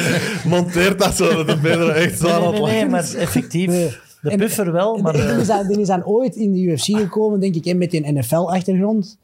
Monteert 0.52 0.98
dat 0.98 1.16
zo, 1.16 1.34
dat 1.34 1.46
de 1.46 1.58
Pedro 1.58 1.88
echt 1.88 2.18
zo 2.18 2.24
nee, 2.24 2.46
aan 2.46 2.52
nee, 2.52 2.62
nee, 2.62 2.86
maar 2.86 3.14
effectief. 3.14 3.98
De 4.22 4.30
En- 4.30 4.38
puffer 4.38 4.72
wel, 4.72 4.96
maar... 4.98 5.12
die, 5.16 5.22
eh, 5.22 5.38
is 5.38 5.46
dan, 5.46 5.66
die 5.66 5.80
is 5.80 5.86
dan 5.86 6.04
ooit 6.04 6.36
in 6.36 6.52
de 6.52 6.60
UFC 6.60 6.84
gekomen, 6.84 7.40
denk 7.40 7.54
ik, 7.54 7.66
en 7.66 7.78
met 7.78 7.94
een 7.94 8.14
NFL-achtergrond. 8.18 9.18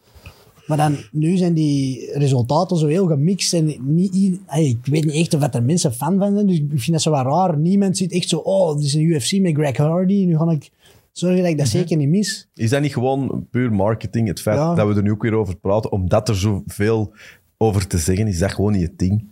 Maar 0.66 0.76
dan, 0.76 0.96
nu 1.12 1.36
zijn 1.36 1.54
die 1.54 2.10
resultaten 2.18 2.76
zo 2.76 2.86
heel 2.86 3.06
gemixt. 3.06 3.52
En 3.54 3.74
niet, 3.80 4.14
ik 4.54 4.78
weet 4.86 5.04
niet 5.04 5.14
echt 5.14 5.34
of 5.34 5.40
dat 5.40 5.54
er 5.54 5.62
mensen 5.62 5.92
fan 5.92 6.18
van 6.18 6.34
zijn. 6.34 6.46
Dus 6.46 6.56
ik 6.56 6.64
vind 6.68 6.92
dat 6.92 7.02
zo 7.02 7.10
wat 7.10 7.24
raar. 7.26 7.58
Niemand 7.58 7.96
zit 7.96 8.12
echt 8.12 8.28
zo, 8.28 8.36
oh, 8.36 8.76
dit 8.76 8.84
is 8.84 8.94
een 8.94 9.02
UFC 9.02 9.32
met 9.40 9.54
Greg 9.54 9.76
Hardy. 9.76 10.24
Nu 10.24 10.36
ga 10.36 10.50
ik 10.50 10.70
zorgen 11.12 11.40
dat 11.42 11.50
ik 11.50 11.58
dat 11.58 11.68
zeker 11.68 11.96
niet 11.96 12.08
mis. 12.08 12.48
Is 12.54 12.70
dat 12.70 12.80
niet 12.82 12.92
gewoon 12.92 13.46
puur 13.50 13.72
marketing? 13.72 14.28
Het 14.28 14.40
feit 14.40 14.58
Ja. 14.58 14.74
dat 14.74 14.88
we 14.88 14.94
er 14.94 15.02
nu 15.02 15.10
ook 15.10 15.22
weer 15.22 15.34
over 15.34 15.56
praten, 15.56 15.92
omdat 15.92 16.28
er 16.28 16.36
zoveel 16.36 17.12
over 17.58 17.86
te 17.86 17.98
zeggen 17.98 18.26
is, 18.26 18.32
is 18.34 18.40
dat 18.40 18.52
gewoon 18.52 18.72
niet 18.72 18.82
het 18.82 18.98
ding. 18.98 19.24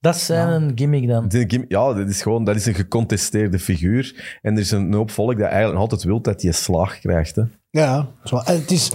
Dat 0.00 0.14
is 0.14 0.26
zijn 0.26 0.48
een 0.48 0.72
gimmick 0.74 1.08
dan. 1.08 1.26
Gim- 1.28 1.64
Ja, 1.68 1.92
dat 1.92 2.08
is 2.08 2.22
gewoon 2.22 2.44
dat 2.44 2.56
is 2.56 2.66
een 2.66 2.74
gecontesteerde 2.74 3.58
figuur. 3.58 4.38
En 4.42 4.54
er 4.54 4.60
is 4.60 4.70
een 4.70 4.92
hoop 4.94 5.10
volk 5.10 5.32
dat 5.38 5.40
eigenlijk 5.40 5.72
nog 5.72 5.82
altijd 5.82 6.02
wil 6.02 6.20
dat 6.20 6.42
hij 6.42 6.52
slaag 6.52 6.98
krijgt. 6.98 7.36
Hè. 7.36 7.42
Ja, 7.70 8.06
zo, 8.24 8.36
eh, 8.36 8.46
het 8.46 8.70
is... 8.70 8.90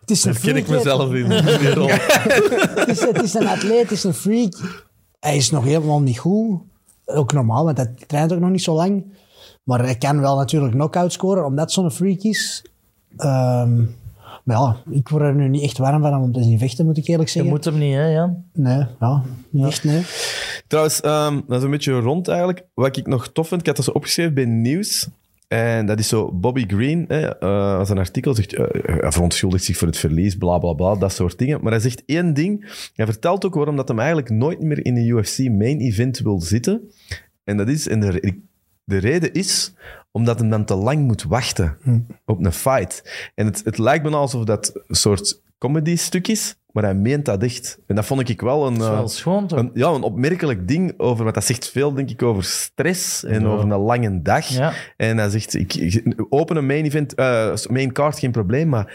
Het 0.00 0.10
is 0.16 0.24
een 0.24 0.32
Herken 0.32 0.56
ik 0.56 0.68
mezelf 0.68 1.12
in 1.12 1.28
die 1.28 1.74
rol. 1.74 1.88
het, 1.90 2.88
is, 2.88 3.00
het 3.00 3.22
is 3.22 3.34
een 3.34 3.46
atleet, 3.46 3.82
het 3.82 3.90
is 3.90 4.04
een 4.04 4.14
freak. 4.14 4.54
Hij 5.20 5.36
is 5.36 5.50
nog 5.50 5.64
helemaal 5.64 6.00
niet 6.00 6.18
goed. 6.18 6.60
Ook 7.04 7.32
normaal, 7.32 7.64
want 7.64 7.76
hij 7.76 7.94
traint 8.06 8.32
ook 8.32 8.40
nog 8.40 8.50
niet 8.50 8.62
zo 8.62 8.74
lang. 8.74 9.04
Maar 9.64 9.82
hij 9.84 9.94
kan 9.96 10.20
wel 10.20 10.36
natuurlijk 10.36 10.72
knock-out 10.72 11.12
scoren, 11.12 11.44
omdat 11.44 11.72
zo'n 11.72 11.90
freak 11.90 12.20
is. 12.20 12.64
Ehm, 13.16 13.82
maar 14.48 14.56
ja, 14.56 14.76
ik 14.90 15.08
word 15.08 15.22
er 15.22 15.34
nu 15.34 15.48
niet 15.48 15.62
echt 15.62 15.78
warm 15.78 16.02
van 16.02 16.22
om 16.22 16.32
te 16.32 16.42
zien 16.42 16.58
vechten, 16.58 16.86
moet 16.86 16.96
ik 16.96 17.06
eerlijk 17.06 17.28
Je 17.28 17.34
zeggen. 17.34 17.52
moet 17.52 17.64
hem 17.64 17.78
niet, 17.78 17.94
hè, 17.94 18.06
Jan? 18.06 18.44
Nee, 18.52 18.86
ja, 19.00 19.22
niet 19.50 19.66
echt, 19.66 19.84
nee. 19.84 20.02
Trouwens, 20.66 21.00
ehm, 21.00 21.40
dat 21.46 21.58
is 21.58 21.64
een 21.64 21.70
beetje 21.70 22.00
rond 22.00 22.28
eigenlijk. 22.28 22.64
Wat 22.74 22.96
ik 22.96 23.06
nog 23.06 23.28
tof 23.32 23.48
vind, 23.48 23.60
ik 23.60 23.66
had 23.66 23.76
dat 23.76 23.84
zo 23.84 23.90
opgeschreven 23.90 24.34
bij 24.34 24.44
Nieuws. 24.44 25.08
En 25.48 25.86
dat 25.86 25.98
is 25.98 26.08
zo 26.08 26.32
Bobby 26.32 26.64
Green, 26.66 27.04
hè, 27.08 27.38
eh, 27.38 27.78
als 27.78 27.90
een 27.90 27.98
artikel 27.98 28.34
zegt, 28.34 28.54
eh, 28.54 28.64
hij 28.82 29.12
verontschuldigt 29.12 29.64
zich 29.64 29.76
voor 29.76 29.88
het 29.88 29.96
verlies, 29.96 30.36
bla 30.36 30.58
bla 30.58 30.72
bla, 30.72 30.94
dat 30.94 31.12
soort 31.12 31.38
dingen. 31.38 31.60
Maar 31.62 31.72
hij 31.72 31.80
zegt 31.80 32.02
één 32.06 32.34
ding. 32.34 32.80
Hij 32.94 33.06
vertelt 33.06 33.44
ook 33.44 33.54
waarom 33.54 33.76
dat 33.76 33.88
hem 33.88 33.98
eigenlijk 33.98 34.30
nooit 34.30 34.62
meer 34.62 34.84
in 34.84 34.96
een 34.96 35.06
UFC 35.06 35.38
main 35.38 35.80
event 35.80 36.18
wil 36.18 36.40
zitten. 36.40 36.90
En 37.44 37.56
dat 37.56 37.68
is, 37.68 37.88
en 37.88 38.00
de, 38.00 38.40
de 38.84 38.96
reden 38.96 39.32
is 39.32 39.72
omdat 40.10 40.38
hij 40.40 40.48
dan 40.48 40.64
te 40.64 40.74
lang 40.74 41.06
moet 41.06 41.22
wachten 41.22 41.76
op 42.24 42.44
een 42.44 42.52
fight. 42.52 43.02
En 43.34 43.46
het, 43.46 43.60
het 43.64 43.78
lijkt 43.78 44.04
me 44.04 44.10
alsof 44.16 44.44
dat 44.44 44.72
een 44.86 44.94
soort 44.96 45.40
comedy 45.58 45.96
stuk 45.96 46.28
is, 46.28 46.56
maar 46.72 46.82
hij 46.84 46.94
meent 46.94 47.24
dat 47.24 47.42
echt. 47.42 47.78
En 47.86 47.94
dat 47.94 48.04
vond 48.06 48.28
ik 48.28 48.40
wel 48.40 48.66
een... 48.66 48.74
Dat 48.74 48.82
is 48.82 48.88
eh, 48.88 48.94
wel 48.94 49.08
schoon, 49.08 49.46
toch? 49.46 49.58
een, 49.58 49.70
ja, 49.74 49.88
een 49.88 50.02
opmerkelijk 50.02 50.68
ding 50.68 50.94
over, 50.96 51.22
want 51.22 51.34
dat 51.34 51.44
zegt 51.44 51.68
veel, 51.70 51.92
denk 51.94 52.10
ik, 52.10 52.22
over 52.22 52.44
stress 52.44 53.24
en 53.24 53.40
Ja. 53.40 53.46
over 53.48 53.70
een 53.72 53.78
lange 53.80 54.22
dag. 54.22 54.46
Ja. 54.48 54.72
En 54.96 55.18
hij 55.18 55.28
zegt, 55.28 55.54
ik, 55.54 55.74
ik- 55.74 56.24
open 56.28 56.56
een 56.56 56.66
main 56.66 56.84
event, 56.84 57.14
eh, 57.14 57.54
main 57.70 57.92
card, 57.92 58.18
geen 58.18 58.30
probleem, 58.32 58.68
maar 58.68 58.92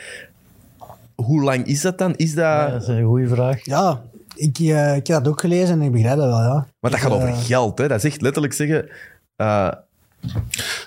hoe 1.15 1.41
lang 1.43 1.65
is 1.65 1.81
dat 1.81 1.97
dan? 1.97 2.15
Is 2.15 2.33
dat... 2.35 2.43
Ja, 2.45 2.69
dat 2.69 2.81
is 2.81 2.87
een 2.87 3.03
goede 3.05 3.27
vraag. 3.27 3.65
Ja, 3.65 4.01
ik, 4.35 4.57
eh, 4.59 4.95
ik 4.95 5.07
heb 5.07 5.23
dat 5.23 5.27
ook 5.27 5.39
gelezen 5.39 5.79
en 5.79 5.85
ik 5.85 5.91
begrijp 5.91 6.17
dat 6.17 6.27
wel, 6.27 6.41
ja. 6.41 6.67
maar 6.79 6.91
dat 6.91 6.99
gaat 6.99 7.11
Eh, 7.11 7.15
over 7.17 7.33
geld, 7.33 7.77
hè? 7.77 7.87
Dat 7.87 8.01
zegt 8.01 8.21
letterlijk 8.21 8.53
zeggen... 8.53 8.89
eh, 9.35 9.71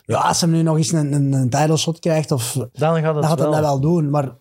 Ja, 0.05 0.18
als 0.18 0.41
hij 0.41 0.51
nu 0.51 0.62
nog 0.62 0.76
eens 0.76 0.93
een, 0.93 1.12
een, 1.12 1.32
een 1.32 1.51
title 1.51 1.76
shot 1.76 1.99
krijgt, 1.99 2.30
of, 2.30 2.53
Dan 2.53 2.70
gaat 2.72 2.95
het 2.95 3.03
dan 3.03 3.24
gaat 3.24 3.39
wel. 3.39 3.51
dat 3.51 3.61
wel 3.61 3.80
doen. 3.80 4.11
Maar 4.11 4.34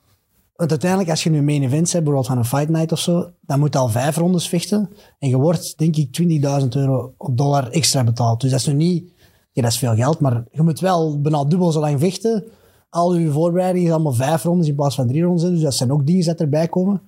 want 0.56 0.70
uiteindelijk, 0.70 1.10
als 1.10 1.24
je 1.24 1.30
nu 1.30 1.42
main 1.42 1.64
events 1.64 1.92
hebt, 1.94 2.04
bijvoorbeeld 2.04 2.34
van 2.34 2.38
een 2.38 2.46
fight 2.46 2.70
night 2.70 2.92
of 2.92 3.00
zo, 3.00 3.30
dan 3.42 3.60
moet 3.60 3.74
je 3.74 3.80
al 3.80 3.90
vijf 3.90 4.18
rondes 4.18 4.48
vechten. 4.48 4.90
En 5.20 5.30
je 5.30 5.38
wordt, 5.38 5.78
denk 5.78 5.96
ik, 5.96 6.22
20.000 6.62 6.68
euro 6.70 7.14
op 7.18 7.38
dollar 7.38 7.70
extra 7.70 8.04
betaald. 8.04 8.42
Dus 8.42 8.52
dat 8.52 8.60
is 8.60 8.66
nu 8.66 8.74
niet... 8.74 9.14
Ja, 9.52 9.62
dat 9.62 9.72
is 9.72 9.78
veel 9.78 9.96
geld, 9.96 10.20
maar 10.20 10.44
je 10.52 10.62
moet 10.62 10.80
wel 10.80 11.22
bijna 11.22 11.44
dubbel 11.44 11.72
zo 11.72 11.80
lang 11.80 12.00
vechten. 12.00 12.44
Al 12.90 13.16
je 13.16 13.32
voorbereiding 13.32 13.86
is 13.86 13.92
allemaal 13.92 14.14
vijf 14.14 14.44
rondes 14.44 14.68
in 14.68 14.76
plaats 14.76 14.96
van 14.96 15.08
drie 15.08 15.24
rondes. 15.24 15.50
Dus 15.50 15.62
dat 15.62 15.74
zijn 15.74 15.92
ook 15.92 16.06
dingen 16.06 16.26
dat 16.26 16.40
erbij 16.40 16.68
komen. 16.68 17.02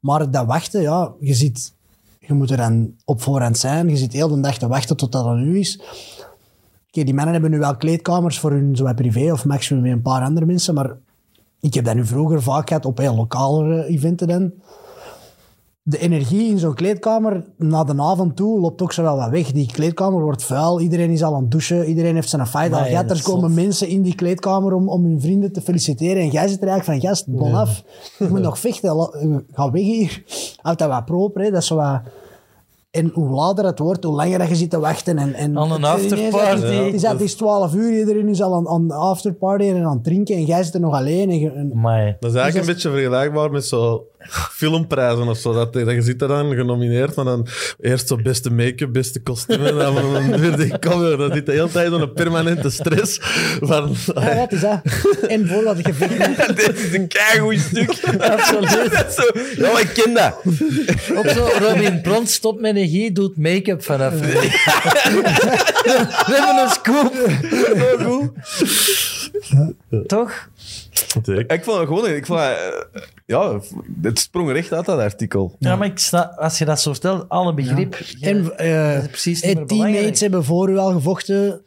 Maar 0.00 0.30
dat 0.30 0.46
wachten, 0.46 0.82
ja, 0.82 1.12
je 1.20 1.34
ziet... 1.34 1.74
Je 2.18 2.34
moet 2.34 2.50
er 2.50 2.56
dan 2.56 2.94
op 3.04 3.22
voorhand 3.22 3.58
zijn. 3.58 3.88
Je 3.88 3.96
zit 3.96 4.12
heel 4.12 4.28
de 4.28 4.40
dag 4.40 4.58
te 4.58 4.68
wachten 4.68 4.96
tot 4.96 5.12
dat 5.12 5.26
er 5.26 5.36
nu 5.36 5.58
is. 5.58 5.80
Oké, 6.92 7.04
die 7.04 7.14
mannen 7.14 7.32
hebben 7.32 7.50
nu 7.50 7.58
wel 7.58 7.76
kleedkamers 7.76 8.38
voor 8.38 8.50
hun 8.50 8.76
zo 8.76 8.84
wat 8.84 8.94
privé 8.94 9.32
of 9.32 9.44
maximum 9.44 9.82
met 9.82 9.92
een 9.92 10.02
paar 10.02 10.22
andere 10.22 10.46
mensen, 10.46 10.74
maar 10.74 10.96
ik 11.60 11.74
heb 11.74 11.84
dat 11.84 11.94
nu 11.94 12.06
vroeger 12.06 12.42
vaak 12.42 12.68
gehad 12.68 12.84
op 12.84 12.98
heel 12.98 13.14
lokale 13.14 13.84
eventen 13.84 14.28
dan. 14.28 14.52
De 15.82 15.98
energie 15.98 16.50
in 16.50 16.58
zo'n 16.58 16.74
kleedkamer 16.74 17.44
na 17.56 17.84
de 17.84 18.02
avond 18.02 18.36
toe 18.36 18.60
loopt 18.60 18.82
ook 18.82 18.92
zo 18.92 19.02
wel 19.02 19.16
wat 19.16 19.30
weg. 19.30 19.52
Die 19.52 19.72
kleedkamer 19.72 20.20
wordt 20.20 20.42
vuil, 20.42 20.80
iedereen 20.80 21.10
is 21.10 21.22
al 21.22 21.34
aan 21.34 21.40
het 21.40 21.50
douchen, 21.50 21.84
iedereen 21.84 22.14
heeft 22.14 22.28
zijn 22.28 22.46
fight 22.46 22.72
al 22.72 22.84
gehad. 22.84 23.10
Er 23.10 23.22
komen 23.22 23.50
zot. 23.50 23.64
mensen 23.64 23.88
in 23.88 24.02
die 24.02 24.14
kleedkamer 24.14 24.72
om, 24.72 24.88
om 24.88 25.04
hun 25.04 25.20
vrienden 25.20 25.52
te 25.52 25.60
feliciteren 25.60 26.22
en 26.22 26.28
jij 26.28 26.48
zit 26.48 26.62
er 26.62 26.68
eigenlijk 26.68 27.00
van, 27.00 27.10
gast, 27.10 27.26
bon 27.26 27.54
af. 27.54 27.82
Je 28.18 28.28
moet 28.28 28.40
nog 28.48 28.58
vechten, 28.58 28.90
eh, 28.90 29.36
ga 29.52 29.70
weg 29.70 29.82
hier. 29.82 30.22
Houd 30.62 30.78
dat 30.78 30.88
wat 30.88 31.04
proper, 31.04 31.42
hè. 31.42 31.50
dat 31.50 31.60
is 31.60 31.66
zo 31.66 31.76
wat... 31.76 32.00
En 32.90 33.10
hoe 33.14 33.28
later 33.30 33.64
het 33.64 33.78
wordt, 33.78 34.04
hoe 34.04 34.14
langer 34.14 34.38
dat 34.38 34.48
je 34.48 34.54
zit 34.54 34.70
te 34.70 34.78
wachten. 34.78 35.18
En, 35.18 35.34
en 35.34 35.58
Aan 35.58 35.72
een 35.72 35.84
afterparty. 35.84 36.66
Het 36.66 36.94
is, 36.94 37.02
het 37.02 37.20
is 37.20 37.34
12 37.34 37.74
uur, 37.74 37.98
iedereen 37.98 38.28
is 38.28 38.42
al 38.42 38.54
aan, 38.54 38.68
aan 38.68 38.88
de 38.88 38.94
afterparty 38.94 39.64
en 39.64 39.84
aan 39.84 39.94
het 39.94 40.04
drinken 40.04 40.34
en 40.34 40.44
jij 40.44 40.62
zit 40.62 40.74
er 40.74 40.80
nog 40.80 40.94
alleen. 40.94 41.30
En, 41.30 41.54
en- 41.56 42.16
Dat 42.20 42.30
is 42.30 42.36
eigenlijk 42.36 42.54
Dus 42.54 42.84
een 42.84 42.90
beetje 42.90 42.90
vergelijkbaar 42.90 43.50
met 43.50 43.64
zo 43.66 44.06
filmprijzen 44.28 45.28
of 45.28 45.38
zo. 45.38 45.52
Dat, 45.52 45.72
dat 45.72 45.90
je 45.90 46.02
zit 46.02 46.22
er 46.22 46.28
dan 46.28 46.54
genomineerd, 46.54 47.14
maar 47.14 47.24
dan 47.24 47.46
eerst 47.80 48.08
zo 48.08 48.16
beste 48.16 48.50
make-up, 48.50 48.92
beste 48.92 49.20
kostuum 49.20 49.66
en 49.66 49.74
dan, 49.74 49.94
dan 49.94 50.40
weer 50.40 50.56
die 50.56 50.78
cover. 50.78 51.16
Dan 51.16 51.32
zit 51.32 51.46
de 51.46 51.52
hele 51.52 51.70
tijd 51.70 51.90
zo'n 51.90 52.12
permanente 52.12 52.70
stress. 52.70 53.18
Van, 53.60 53.94
ja, 54.14 54.20
het 54.20 54.52
is 54.52 54.60
dat. 54.60 54.80
En 55.28 55.46
je 55.82 55.94
vecht, 55.94 56.56
dit 56.66 56.78
is 56.78 56.92
een 56.92 57.08
keigoed 57.08 57.58
stuk. 57.58 57.90
Absoluut. 58.20 58.92
Dat 58.92 59.06
is 59.08 59.14
zo, 59.14 59.22
ja, 59.56 59.72
maar 59.72 59.80
ik 59.80 59.90
ken 59.94 60.14
dat. 60.14 60.34
Ook 61.16 61.28
zo, 61.28 61.48
Robin 61.58 62.00
Pront 62.00 62.30
stopt 62.30 62.60
met 62.60 62.76
energie, 62.76 63.12
doet 63.12 63.36
make-up 63.36 63.84
vanaf. 63.84 64.14
We 66.26 66.26
hebben 66.26 66.62
een 66.62 66.70
scoop. 66.70 67.14
Zo 67.50 67.74
goed. 68.04 68.30
Toch? 70.08 70.48
Zeker. 71.22 71.52
Ik 71.52 71.64
vond 71.64 71.78
het 71.78 71.88
gewoon... 71.88 72.10
Ik 72.10 72.26
vond, 72.26 72.40
het, 72.40 72.88
eh, 72.92 73.02
ja, 73.26 73.60
het 74.02 74.18
sprong 74.18 74.52
recht 74.52 74.72
uit, 74.72 74.86
dat 74.86 74.98
artikel. 74.98 75.56
Ja, 75.58 75.76
maar 75.76 75.86
ik 75.86 75.98
snap, 75.98 76.38
als 76.38 76.58
je 76.58 76.64
dat 76.64 76.80
zo 76.80 76.92
stelt, 76.92 77.28
alle 77.28 77.54
begrip. 77.54 78.00
en 78.20 78.56
eh, 78.58 79.06
precies 79.06 79.40
eh, 79.40 79.56
teammates 79.56 80.20
hebben 80.20 80.44
voor 80.44 80.70
u 80.70 80.76
al 80.76 80.92
gevochten. 80.92 81.62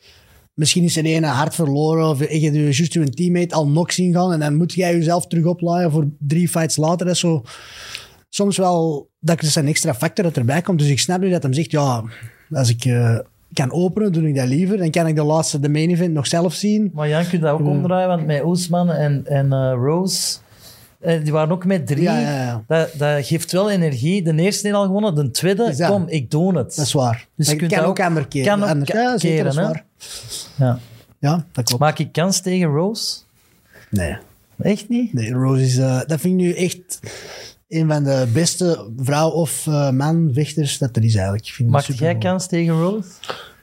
Misschien 0.54 0.84
is 0.84 0.98
er 0.98 1.06
een 1.06 1.24
hard 1.24 1.56
verloren 1.56 2.08
of 2.08 2.20
je 2.20 2.40
hebt 2.40 2.56
juist 2.56 2.94
je 2.94 3.10
teammate 3.10 3.56
al 3.56 3.66
knock 3.66 3.92
zien 3.92 4.14
gaan 4.14 4.34
en 4.34 4.40
dan 4.40 4.56
moet 4.56 4.74
jij 4.74 4.96
jezelf 4.96 5.28
terug 5.28 5.46
oplaaien 5.46 5.92
voor 5.92 6.08
drie 6.20 6.50
fights 6.50 6.78
later. 6.78 7.06
Dat 7.06 7.16
is 7.16 7.22
zo 7.22 7.44
soms 8.30 8.58
wel 8.58 9.10
dat 9.20 9.42
is 9.42 9.56
een 9.56 9.68
extra 9.68 9.94
factor 9.94 10.24
dat 10.24 10.38
erbij 10.38 10.62
komt. 10.62 10.80
Dus 10.80 10.90
ik 10.90 11.00
snap 11.00 11.20
nu 11.20 11.30
dat 11.30 11.44
hem 11.44 11.54
zegt, 11.54 11.72
ja, 11.72 12.04
als 12.52 12.70
ik 12.70 12.86
eh, 12.86 13.20
kan 13.54 13.72
openen, 13.72 14.12
doe 14.12 14.28
ik 14.28 14.36
dat 14.36 14.48
liever. 14.48 14.78
Dan 14.78 14.90
kan 14.92 15.08
ik 15.08 15.16
de 15.16 15.24
laatste, 15.24 15.60
de 15.60 15.70
main 15.70 15.90
event, 15.90 16.14
nog 16.14 16.28
zelf 16.28 16.54
zien. 16.54 16.92
Maar 16.94 17.10
Jan 17.10 17.28
kunt 17.28 17.42
dat 17.42 17.52
ook 17.52 17.68
omdraaien, 17.68 18.08
want 18.08 18.26
met 18.26 18.44
Oesman 18.44 18.92
en, 18.92 19.26
en 19.26 19.54
eh, 19.54 19.72
Rose, 19.76 20.38
eh, 21.00 21.24
die 21.24 21.32
waren 21.32 21.52
ook 21.52 21.66
met 21.66 21.88
drie. 21.88 22.02
Ja, 22.04 22.20
ja, 22.20 22.44
ja. 22.44 22.64
Dat, 22.68 22.90
dat 22.98 23.26
geeft 23.26 23.52
wel 23.52 23.70
energie. 23.72 24.24
De 24.24 24.36
eerste 24.36 24.68
heeft 24.68 24.80
al 24.80 24.86
gewonnen, 24.86 25.16
de 25.16 25.32
tweede, 25.32 25.74
dat- 25.78 25.90
kom, 25.90 26.08
ik 26.08 26.32
doe 26.32 26.58
het. 26.58 26.76
Dat 26.76 26.86
is 26.86 26.94
waar. 26.94 27.28
Dus 27.36 27.50
je 27.50 27.56
kunt 27.56 27.72
kan 27.72 27.80
dat 27.82 27.90
ook 27.90 28.00
anders 28.00 28.28
keren. 28.28 28.60
kan 28.60 28.70
ook 28.70 28.86
dat 28.88 29.20
keren, 29.20 29.56
waar. 29.56 29.86
Ja. 30.56 30.80
Ja, 31.20 31.46
dat 31.52 31.64
klopt. 31.66 31.82
Maak 31.82 32.00
ik 32.00 32.12
kans 32.12 32.42
tegen 32.42 32.68
Rose? 32.68 33.18
Nee. 33.90 34.18
Echt 34.62 34.90
niet? 34.90 35.14
Nee, 35.14 35.32
Rose 35.32 35.64
is... 35.64 35.78
eh, 35.78 36.00
dat 36.08 36.20
vind 36.20 36.34
ik 36.40 36.46
nu 36.46 36.54
echt 36.54 37.00
een 37.74 37.88
van 37.88 38.04
de 38.04 38.28
beste 38.34 38.92
vrouw- 38.98 39.30
of 39.30 39.68
eh, 39.68 39.90
man-vechters 39.90 40.78
dat 40.78 40.96
er 40.96 41.04
is 41.04 41.14
eigenlijk. 41.16 41.46
Ik 41.48 41.54
vind 41.54 41.68
die 41.70 41.78
Maak 41.78 42.00
jij 42.00 42.18
kans 42.18 42.48
tegen 42.48 42.80
Rose? 42.80 43.08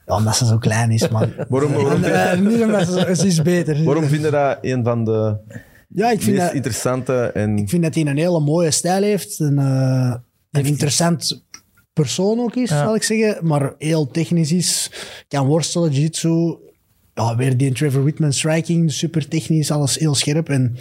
Ja, 0.07 0.17
omdat 0.17 0.37
ze 0.37 0.47
zo 0.47 0.59
klein 0.59 0.91
is, 0.91 1.09
man. 1.09 1.33
Waarom, 1.49 1.73
waarom, 1.73 2.05
En, 2.05 2.31
eh, 2.33 2.41
niet 2.41 2.63
omdat 2.63 2.87
ze, 2.89 3.15
ze 3.17 3.27
is 3.27 3.43
beter. 3.43 3.85
waarom 3.85 4.05
vind 4.05 4.23
je 4.25 4.31
dat 4.31 4.59
een 4.61 4.85
van 4.85 5.05
de 5.05 5.37
Ja, 5.89 6.11
ik 6.11 6.23
vind, 6.23 6.37
meest 6.37 6.47
dat, 6.47 6.55
interessante 6.55 7.15
en... 7.35 7.59
ik 7.59 7.69
vind 7.69 7.83
dat 7.83 7.95
hij 7.95 8.07
een 8.07 8.17
hele 8.19 8.41
mooie 8.41 8.71
stijl 8.71 9.03
heeft. 9.03 9.39
Een, 9.41 9.59
eh, 9.59 10.15
een 10.51 10.65
interessant 10.67 11.45
persoon 11.93 12.39
ook 12.41 12.57
is, 12.57 12.71
Ja. 12.71 12.85
zal 12.85 12.95
ik 12.95 13.03
zeggen. 13.03 13.47
Maar 13.47 13.75
heel 13.79 14.07
technisch 14.07 14.53
is. 14.53 14.91
Kan 15.29 15.47
worstelen, 15.47 15.91
jiu-jitsu. 15.93 16.57
Ja, 17.15 17.37
weer 17.37 17.57
die 17.57 17.73
Trevor 17.73 18.03
Whitman 18.03 18.33
striking. 18.33 18.93
Super 18.93 19.29
technisch, 19.29 19.71
alles 19.71 19.97
heel 19.99 20.15
scherp. 20.15 20.49
En 20.49 20.77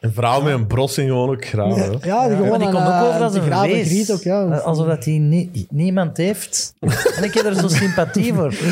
Een 0.00 0.12
vrouw 0.12 0.42
met 0.42 0.52
een 0.54 0.66
brossing 0.66 1.08
gewoon 1.08 1.28
ook 1.30 1.44
graag. 1.44 1.74
hè. 1.74 1.84
ja, 2.02 2.22
gewoon 2.28 2.58
die 2.58 2.66
een, 2.68 2.74
komt 2.74 2.86
ook 2.86 2.90
eh, 2.92 3.02
over 3.08 3.22
als 3.22 3.34
een 3.34 3.42
graven 3.42 3.70
wees. 3.70 3.86
griet 3.88 4.12
ook, 4.12 4.22
ja. 4.22 4.46
Eh, 4.46 4.60
Alsof 4.64 4.86
dat 4.86 5.04
hij 5.04 5.18
nie- 5.18 5.66
niemand 5.70 6.16
heeft. 6.16 6.74
En 7.16 7.24
ik 7.24 7.34
heb 7.34 7.44
er 7.44 7.54
zo 7.54 7.68
sympathie 7.68 8.34
voor. 8.34 8.54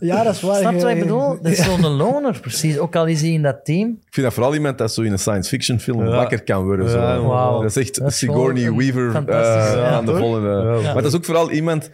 Ja, 0.00 0.22
dat 0.22 0.34
is 0.34 0.40
waar. 0.40 0.56
Snap 0.56 0.72
je 0.72 0.80
wat 0.80 0.88
ik 0.90 0.96
Je- 0.96 1.02
bedoel? 1.02 1.38
Dat 1.42 1.52
is 1.52 1.64
zo'n 1.64 1.86
loner, 1.86 2.40
precies. 2.40 2.78
Ook 2.78 2.96
al 2.96 3.06
is 3.06 3.20
hij 3.20 3.30
in 3.30 3.42
dat 3.42 3.64
team. 3.64 3.88
Ik 3.88 4.14
vind 4.14 4.26
dat 4.26 4.34
vooral 4.34 4.54
iemand 4.54 4.78
dat 4.78 4.92
zo 4.94 5.02
in 5.02 5.12
een 5.12 5.18
science 5.18 5.48
fiction 5.48 5.80
film 5.80 6.04
Ja. 6.04 6.10
wakker 6.10 6.42
kan 6.44 6.64
worden. 6.64 6.88
Zo. 6.90 6.98
Ja. 7.00 7.50
Dat 7.50 7.64
is 7.64 7.76
echt 7.76 7.98
Dat 7.98 8.08
is 8.08 8.18
Sigourney 8.18 8.72
Weaver 8.74 9.14
eh, 9.28 9.34
ja, 9.74 9.88
aan 9.90 10.06
de 10.06 10.16
volgende. 10.16 10.48
Ja. 10.82 10.92
Maar 10.92 11.02
dat 11.02 11.04
is 11.12 11.14
ook 11.14 11.24
vooral 11.24 11.50
iemand... 11.50 11.90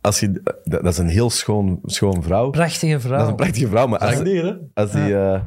als 0.00 0.20
je, 0.20 0.42
dat, 0.64 0.84
is 0.84 0.98
een 0.98 1.08
heel 1.08 1.30
schoon, 1.30 1.78
schoon 1.84 2.22
vrouw. 2.22 2.50
Prachtige 2.50 2.92
Dat 2.92 3.00
is 3.02 3.06
vrouw. 3.08 3.28
een 3.28 3.34
prachtige 3.36 3.68
vrouw, 3.68 3.86
maar 3.86 3.98
als, 3.98 4.14
als 4.74 4.90
die... 4.92 5.14
eh, 5.16 5.40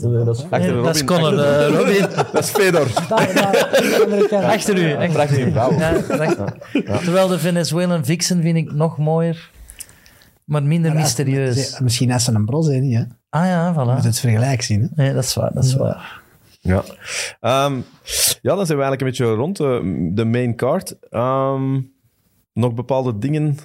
dat 0.00 0.36
is 0.36 0.42
achter 0.50 0.72
Nee, 0.74 0.82
dat 0.82 0.94
is 0.94 1.00
Robin- 1.02 1.06
Conor, 1.16 1.38
eh, 1.44 1.68
Robin. 1.78 2.00
Dat 2.32 2.42
is 2.42 2.48
Fedor. 2.50 2.86
Daar, 3.08 3.34
daar, 3.34 3.52
de. 3.70 4.40
Achter 4.42 4.78
u. 4.78 4.94
Achter. 5.06 6.54
Ja. 6.72 6.96
Terwijl 6.98 7.28
de 7.28 7.38
Venezuelan 7.38 8.04
Vixen 8.04 8.42
vind 8.42 8.56
ik 8.56 8.72
nog 8.72 8.98
mooier, 8.98 9.50
maar 10.44 10.62
minder 10.62 10.94
mysterieus. 10.94 11.70
Ze- 11.70 11.82
Misschien 11.82 12.10
is 12.10 12.24
ze 12.24 12.32
een 12.32 12.44
bros, 12.44 12.66
hè? 12.66 13.04
Ah 13.30 13.44
ja, 13.46 13.72
moet 13.72 14.00
voilà. 14.00 14.04
het 14.04 14.18
vergelijk 14.20 14.62
zien, 14.62 14.80
hè? 14.80 15.02
Nee, 15.02 15.14
dat 15.14 15.24
is 15.24 15.34
waar, 15.34 15.50
dat 15.54 15.64
is 15.64 15.74
waar. 15.74 16.20
Ja. 16.60 16.82
Ehm, 17.40 17.74
ja, 18.42 18.54
dan 18.54 18.66
zijn 18.66 18.78
we 18.78 18.84
eigenlijk 18.84 19.00
een 19.00 19.06
beetje 19.06 19.24
rond 19.34 19.60
eh, 19.60 19.78
de 20.14 20.24
main 20.24 20.56
card. 20.56 20.96
Ehm, 21.10 21.80
nog 22.52 22.74
bepaalde 22.74 23.18
dingen 23.18 23.58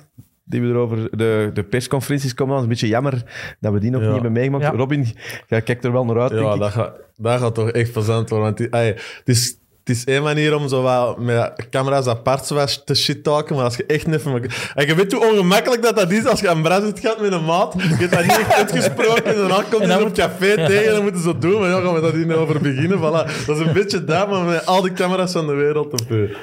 die 0.46 0.62
we 0.62 0.68
erover... 0.68 1.18
De, 1.18 1.50
de 1.54 1.64
persconferenties 1.64 2.34
komen 2.34 2.56
aan. 2.56 2.62
Het 2.62 2.72
is 2.72 2.82
een 2.82 2.88
beetje 2.88 2.96
jammer 3.02 3.24
dat 3.60 3.74
we 3.74 3.80
die 3.80 3.92
nog 3.92 4.00
Ja. 4.02 4.06
niet 4.06 4.14
hebben 4.16 4.32
meegemaakt. 4.32 4.64
Ja. 4.64 4.72
Robin, 4.72 5.08
jij 5.48 5.62
kijkt 5.62 5.86
er 5.86 5.92
wel 5.92 6.06
naar 6.06 6.20
uit, 6.22 6.30
denk 6.32 6.44
Ja, 6.44 6.54
ik. 6.54 6.60
dat 6.60 6.72
gaat, 6.72 6.96
dat 7.18 7.40
gaat 7.40 7.56
toch 7.56 7.70
echt 7.70 7.92
plezant 7.92 8.30
worden. 8.30 8.48
Want 8.48 8.58
die, 8.58 8.80
het, 8.80 9.22
is, 9.26 9.58
het 9.84 9.96
is 9.96 10.04
één 10.04 10.24
manier 10.24 10.56
om 10.56 10.68
zo 10.68 10.82
wat 10.82 11.20
met 11.20 11.68
camera's 11.70 12.08
apart 12.08 12.46
zo 12.46 12.56
wat 12.56 12.86
te 12.86 12.96
shit 12.96 13.24
talken, 13.24 13.56
maar 13.56 13.64
als 13.64 13.76
je 13.76 13.86
echt 13.86 14.08
even... 14.08 14.50
En 14.74 14.88
je 14.88 14.96
weet 14.96 15.12
hoe 15.12 15.32
ongemakkelijk 15.32 15.82
dat 15.82 15.96
dat 15.96 16.12
is 16.12 16.26
als 16.26 16.40
je 16.40 16.50
aan 16.50 16.62
Brazil 16.62 16.92
gaat 17.02 17.22
met 17.22 17.32
een 17.32 17.46
maat. 17.46 17.74
Je 17.78 17.82
hebt 17.82 18.12
dat 18.12 18.22
niet 18.22 18.40
echt 18.40 18.54
uitgesproken 18.54 19.26
en 19.26 19.36
daarna 19.36 19.64
komt 19.70 19.86
hij 19.86 19.98
dan 19.98 20.08
op 20.08 20.14
café 20.14 20.56
tegen 20.56 20.86
en 20.88 20.92
dan 20.94 21.04
moeten 21.04 21.22
ze 21.22 21.28
zo 21.30 21.38
doen. 21.38 21.60
Maar 21.60 21.70
ja, 21.70 21.82
gaan 21.82 21.94
we 21.94 22.02
daar 22.02 22.16
niet 22.18 22.32
over 22.32 22.62
beginnen. 22.62 22.98
Voilà. 22.98 23.46
Dat 23.46 23.58
is 23.60 23.66
een 23.66 23.74
beetje 23.74 24.04
dat, 24.04 24.30
maar 24.30 24.44
met 24.44 24.66
al 24.66 24.82
die 24.82 24.94
camera's 24.94 25.32
van 25.32 25.48
de 25.48 25.54
wereld 25.54 25.94
op 25.94 26.12
u. 26.12 26.36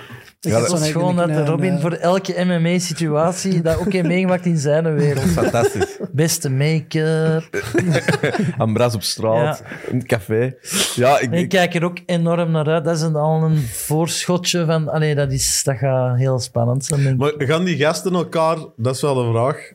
Ik 0.44 0.50
Ja, 0.50 0.66
zo'n 0.66 0.78
is 0.82 0.90
gewoon 0.90 1.16
dat 1.16 1.28
een, 1.28 1.46
Robin 1.46 1.80
voor 1.80 1.92
elke 1.92 2.44
MMA-situatie 2.44 3.60
dat 3.60 3.78
ook 3.78 3.92
heeft 3.92 4.06
meegemaakt 4.06 4.46
in 4.46 4.56
zijn 4.58 4.94
wereld. 4.96 5.24
Fantastisch. 5.24 5.98
Beste 6.12 6.50
make-up. 6.50 7.62
Ambras 8.58 8.94
op 8.94 9.02
straat, 9.02 9.62
in 9.90 9.96
het 9.98 10.06
café. 10.06 10.54
Ja, 10.94 11.18
ik, 11.18 11.22
En 11.30 11.32
ik 11.32 11.40
ik- 11.42 11.48
kijk 11.48 11.74
er 11.74 11.84
ook 11.84 11.98
enorm 12.06 12.50
naar 12.50 12.66
uit. 12.68 12.84
Dat 12.84 12.96
is 12.96 13.02
een, 13.02 13.16
al 13.16 13.42
een 13.42 13.58
voorschotje 13.58 14.64
van... 14.64 14.88
Allee, 14.88 15.14
dat, 15.14 15.32
is, 15.32 15.62
dat 15.64 15.76
gaat 15.76 16.16
heel 16.18 16.38
spannend 16.38 16.84
zijn. 16.84 17.16
Maar 17.16 17.32
gaan 17.38 17.64
die 17.64 17.76
gasten 17.76 18.14
elkaar, 18.14 18.56
dat 18.76 18.94
is 18.94 19.00
wel 19.02 19.14
de 19.14 19.30
vraag. 19.32 19.72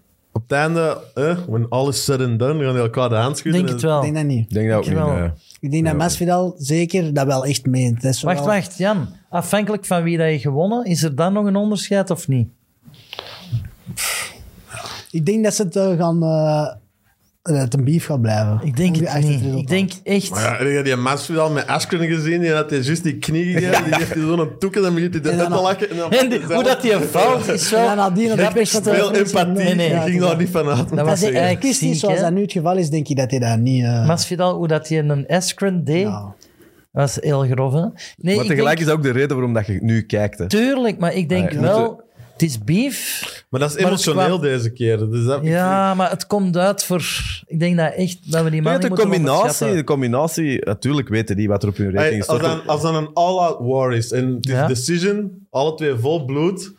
Het 0.48 0.58
einde, 0.58 0.98
eh, 1.14 1.38
when 1.48 1.66
all 1.70 1.88
is 1.88 2.04
said 2.04 2.22
and 2.22 2.39
done, 2.39 2.64
gaan 2.64 2.74
die 2.74 2.82
elkaar 2.82 3.10
de 3.10 3.16
hand 3.16 3.38
schudden. 3.38 3.62
denk 3.62 3.74
het 3.74 3.82
wel. 3.84 3.98
Ik 3.98 4.04
denk 4.04 4.16
dat 4.16 4.26
niet. 4.26 4.45
ik 4.50 4.54
denk 4.54 4.70
dat 4.70 4.78
ook 4.78 4.84
Ik 4.84 4.89
niet. 4.89 5.00
wel. 5.00 5.14
nee. 5.16 5.30
Ik 5.60 5.72
denk 5.72 5.86
dat 5.86 5.95
Masvidal 5.95 6.56
zeker 6.58 7.14
dat 7.14 7.26
wel 7.26 7.45
echt 7.45 7.66
meent. 7.66 8.02
Dat 8.02 8.14
is 8.14 8.22
Wacht, 8.24 8.38
wel- 8.38 8.48
wacht, 8.48 8.78
Jan. 8.78 9.08
Afhankelijk 9.30 9.86
van 9.86 10.04
wie 10.04 10.18
dat 10.18 10.30
je 10.32 10.39
gewonnen, 10.39 10.86
is 10.86 11.04
er 11.04 11.16
dan 11.16 11.34
nog 11.34 11.45
een 11.45 11.56
onderscheid 11.56 12.10
of 12.10 12.28
niet? 12.28 12.50
Ik 15.12 15.26
denk 15.26 15.43
dat 15.43 15.54
ze 15.54 15.64
het 15.64 15.76
eh, 15.76 15.98
gaan... 15.98 16.24
eh, 16.24 16.68
dat 17.54 17.62
het 17.64 17.74
een 17.74 17.84
beef 17.84 18.06
gaat 18.06 18.22
blijven. 18.22 18.60
Ik 18.64 18.78
denk 18.78 18.95
het 18.95 19.24
niet. 19.24 19.43
Ik 19.58 19.68
denk 19.68 19.91
echt... 20.04 20.30
Maar 20.30 20.41
ja, 20.41 20.66
heb 20.66 20.76
je 20.76 20.82
die 20.84 20.95
Masvidal 20.95 21.50
met 21.52 21.68
Askren 21.68 22.08
gezien? 22.08 22.41
Die 22.41 22.52
had 22.52 22.70
hij 22.70 22.80
juist 22.80 23.04
die 23.04 23.18
knie 23.18 23.43
gegeven. 23.54 23.84
Die 23.84 23.95
heeft 23.95 24.14
hij 24.14 24.24
zo'n 24.24 24.50
toeken, 24.60 24.82
dan 24.82 24.93
begint 24.93 25.14
hij 25.14 25.32
En 25.34 25.38
te 25.38 25.50
lachen. 25.50 25.89
En 25.89 25.98
dan 25.98 26.12
En 26.12 26.30
die- 26.30 26.43
hoe 26.43 26.64
dat 26.64 26.82
die 26.82 26.91
valt, 26.93 27.48
is 27.48 27.70
Ja, 27.70 27.86
wel... 27.86 27.95
nadien 27.95 28.30
had 28.30 28.38
ik 28.38 28.43
grappig. 28.43 28.62
echt 28.74 28.84
Veel 28.84 29.12
eh, 29.14 29.20
empathie. 29.20 29.54
Nee, 29.64 29.76
nee. 29.76 29.89
Ik 29.93 30.02
ging 30.02 30.22
daar 30.22 30.38
niet 30.38 30.50
van 30.50 30.68
uit. 30.68 30.78
Dat 30.89 30.98
Dat 30.98 31.06
was 31.06 31.22
eigenlijk 31.22 31.74
ziek, 31.76 31.95
zoals 31.95 32.20
dat 32.20 32.32
nu 32.32 32.41
het 32.41 32.52
geval 32.52 32.78
is, 32.78 32.89
denk 32.89 33.08
je 33.08 33.16
dat 33.16 33.32
hij 33.32 33.39
dat 33.39 33.58
niet... 33.60 33.84
eh, 33.84 34.08
Masvidal, 34.08 34.56
hoe 34.56 34.68
dat 34.68 34.88
hij 34.88 35.00
een 35.00 35.28
Askren 35.28 35.84
deed, 35.84 36.02
ja. 36.02 36.36
was 36.91 37.18
heel 37.22 37.41
grof, 37.45 37.74
hè? 37.74 37.80
Nee, 37.80 37.89
Maar 38.22 38.34
ik 38.34 38.50
tegelijk 38.50 38.66
denk, 38.66 38.80
is 38.80 38.86
dat 38.86 38.95
ook 38.95 39.04
de 39.04 39.12
reden 39.12 39.36
waarom 39.36 39.54
dat 39.54 39.66
je 39.66 39.78
nu 39.82 40.02
kijkt. 40.02 40.39
Hè. 40.39 40.48
Tuurlijk, 40.48 41.00
maar 41.00 41.14
ik 41.14 41.30
denk 41.30 41.52
Nee, 41.52 41.62
wel... 41.62 42.06
Het 42.38 42.50
is 42.50 42.64
beef. 42.64 43.46
Maar 43.50 43.60
dat 43.60 43.70
is 43.70 43.76
emotioneel 43.76 44.26
kwam- 44.28 44.42
deze 44.42 44.70
keer. 44.74 45.10
Dus 45.10 45.26
dat, 45.26 45.40
Ja, 45.44 45.94
maar 45.94 46.10
het 46.10 46.28
komt 46.28 46.58
uit 46.58 46.84
voor... 46.84 47.04
Ik 47.46 47.60
denk 47.60 47.78
dat 47.78 47.94
echt 47.94 48.32
dat 48.32 48.44
we 48.44 48.50
die 48.50 48.62
Ja, 48.64 48.72
man 48.72 48.82
de, 48.82 48.90
combinatie, 48.90 49.74
de 49.74 49.84
combinatie, 49.84 50.66
natuurlijk 50.66 51.08
weten 51.08 51.36
die 51.36 51.48
wat 51.48 51.64
er 51.64 51.70
op 51.70 51.78
hun 51.78 51.90
rekening 51.92 52.26
als, 52.28 52.40
staat. 52.40 52.58
dan, 52.58 52.68
als 52.68 52.82
dan 52.82 52.96
een 52.96 53.10
all-out 53.14 53.58
war 53.60 53.94
is 53.94 54.12
en 54.12 54.34
het 54.36 54.46
is 54.46 54.52
Ja. 54.52 54.68
decision, 54.68 55.32
alle 55.50 55.76
twee 55.76 55.96
vol 55.96 56.26
bloed, 56.26 56.74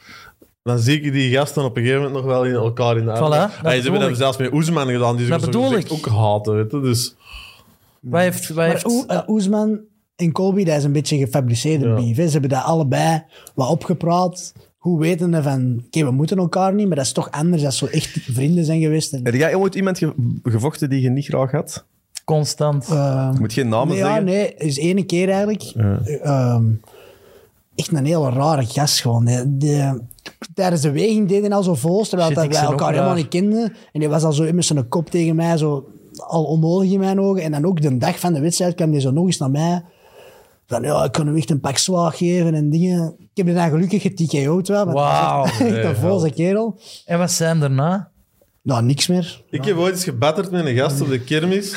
dan 0.62 0.78
zie 0.78 1.00
ik 1.00 1.12
die 1.12 1.32
gasten 1.36 1.64
op 1.64 1.76
een 1.76 1.82
gegeven 1.82 2.02
moment 2.04 2.22
nog 2.24 2.32
wel 2.32 2.44
in 2.44 2.54
elkaar 2.54 2.96
in 2.96 3.04
de 3.04 3.10
armen. 3.12 3.50
Voilà, 3.50 3.52
ze 3.52 3.62
bedoel 3.62 3.82
hebben 3.92 4.08
dat 4.08 4.16
zelfs 4.18 4.36
met 4.36 4.52
Oesman 4.52 4.88
gedaan, 4.88 5.16
die 5.16 5.24
ze 5.24 5.30
Dat 5.30 5.40
zo 5.40 5.46
bedoel 5.46 5.66
gezegd 5.68 5.86
ik. 5.86 5.92
ook 5.92 6.06
haten. 6.06 6.54
Weet 6.54 6.70
je? 6.70 6.80
Dus, 6.80 7.14
Wij 8.00 8.22
heeft, 8.22 8.48
wij 8.48 8.56
Maar 8.56 8.68
heeft, 8.74 8.86
Oe- 8.86 9.06
eh, 9.06 9.20
Oesman 9.26 9.78
en 10.16 10.32
Colby, 10.32 10.64
dat 10.64 10.76
is 10.76 10.84
een 10.84 10.92
beetje 10.92 11.18
gefabriceerde 11.18 11.88
Ja. 11.88 11.94
beef. 11.94 12.16
hè. 12.16 12.24
Ze 12.26 12.32
hebben 12.32 12.50
dat 12.50 12.62
allebei 12.64 13.22
wat 13.54 13.68
opgepraat. 13.68 14.52
Hoe 14.78 14.98
wetende 15.00 15.42
van, 15.42 15.82
oké, 15.86 16.04
we 16.04 16.10
moeten 16.10 16.38
elkaar 16.38 16.74
niet, 16.74 16.86
maar 16.86 16.96
dat 16.96 17.04
is 17.04 17.12
toch 17.12 17.30
anders 17.30 17.64
als 17.64 17.76
zo 17.78 17.86
echt 17.86 18.08
vrienden 18.22 18.64
zijn 18.64 18.80
geweest. 18.80 19.12
En, 19.12 19.24
Heb 19.24 19.34
jij 19.34 19.54
ooit 19.54 19.74
iemand 19.74 19.98
ge- 19.98 20.38
gevochten 20.42 20.90
die 20.90 21.00
je 21.00 21.10
niet 21.10 21.24
graag 21.26 21.50
had? 21.50 21.84
constant. 22.24 22.88
eh, 22.88 23.30
Je 23.34 23.40
moet 23.40 23.52
geen 23.52 23.68
namen 23.68 23.88
nee, 23.88 23.96
ja, 23.96 24.04
zeggen. 24.06 24.24
nee, 24.24 24.54
is 24.54 24.76
ene 24.76 25.02
keer 25.04 25.28
eigenlijk. 25.28 25.62
Eh, 25.62 26.24
ehm, 26.24 26.64
echt 27.74 27.92
een 27.92 28.04
hele 28.06 28.30
rare 28.30 28.64
gast 28.66 29.00
gewoon. 29.00 29.24
De, 29.24 29.56
de- 29.56 30.00
tijdens 30.54 30.82
de 30.82 30.90
weging 30.90 31.28
deed 31.28 31.40
hij 31.42 31.50
al 31.50 31.62
zo 31.62 31.74
vol, 31.74 32.02
terwijl 32.04 32.28
Shit, 32.30 32.36
dat 32.38 32.46
wij 32.52 32.62
elkaar 32.62 32.92
helemaal 32.92 33.14
niet 33.14 33.28
kenden. 33.28 33.72
En 33.92 34.00
die 34.00 34.08
was 34.08 34.22
al 34.24 34.32
zo 34.32 34.52
met 34.52 34.64
zijn 34.64 34.88
kop 34.88 35.10
tegen 35.10 35.36
mij, 35.36 35.56
zo 35.56 35.88
al 36.16 36.44
onnodig 36.44 36.90
in 36.90 36.98
mijn 37.00 37.20
ogen. 37.20 37.42
En 37.42 37.50
dan 37.52 37.64
ook 37.64 37.80
de 37.80 37.98
dag 37.98 38.18
van 38.18 38.32
de 38.32 38.40
wedstrijd 38.40 38.74
kwam 38.74 38.90
hij 38.90 39.00
zo 39.00 39.10
nog 39.10 39.26
eens 39.26 39.38
naar 39.38 39.50
mij. 39.50 39.82
Van 40.68 40.82
ja, 40.82 41.04
ik 41.04 41.12
kan 41.12 41.26
hem 41.26 41.36
echt 41.36 41.50
een 41.50 41.60
pak 41.60 41.78
zwaar 41.78 42.12
geven 42.12 42.54
en 42.54 42.70
dingen. 42.70 43.16
Ik 43.34 43.46
heb 43.46 43.54
dan 43.54 43.70
gelukkig 43.70 44.02
geTKO'd 44.02 44.68
wel. 44.68 44.92
Wauw. 44.92 45.44
Echt, 45.44 45.60
echt 45.60 45.84
een 45.84 45.96
volse 45.96 46.30
kerel. 46.30 46.78
En 47.04 47.18
wat 47.18 47.30
zijn 47.30 47.60
daarna? 47.60 48.10
Nou, 48.62 48.82
niks 48.82 49.06
meer. 49.06 49.42
ik 49.50 49.64
heb 49.64 49.76
ooit 49.76 49.94
eens 49.94 50.04
gebatterd 50.04 50.50
met 50.50 50.66
een 50.66 50.76
gast 50.76 51.00
op 51.00 51.08
de 51.08 51.20
kermis. 51.20 51.72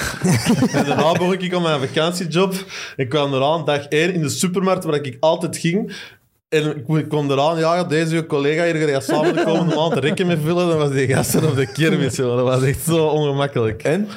en 0.74 0.86
daarna 0.86 1.12
begon 1.12 1.34
ik 1.34 1.54
aan 1.54 1.62
mijn 1.62 1.80
vakantiejob. 1.80 2.54
Ik 2.96 3.10
kwam 3.10 3.34
eraan, 3.34 3.66
dag 3.66 3.86
1, 3.88 4.14
in 4.14 4.22
de 4.22 4.30
supermarkt 4.30 4.84
waar 4.84 4.96
ik 5.06 5.18
altijd 5.20 5.58
ging. 5.58 5.96
En 6.50 6.70
ik- 6.78 6.88
ik 6.98 7.10
kwam 7.10 7.32
eraan, 7.32 7.58
ja, 7.60 7.84
deze 7.84 8.26
collega 8.26 8.64
hier 8.64 8.88
gaat 8.88 9.04
samen 9.04 9.34
de 9.36 9.44
komende 9.44 9.76
maand 9.76 9.94
rekken 9.94 10.28
met 10.28 10.40
vullen. 10.44 10.68
Dan 10.68 10.78
was 10.78 10.92
die 10.92 11.08
gasten 11.08 11.48
op 11.50 11.56
de 11.56 11.72
kermis. 11.72 12.16
joh. 12.16 12.36
Dat 12.36 12.46
was 12.46 12.64
echt 12.64 12.84
zo 12.86 13.06
ongemakkelijk. 13.08 13.84
En? 13.84 14.08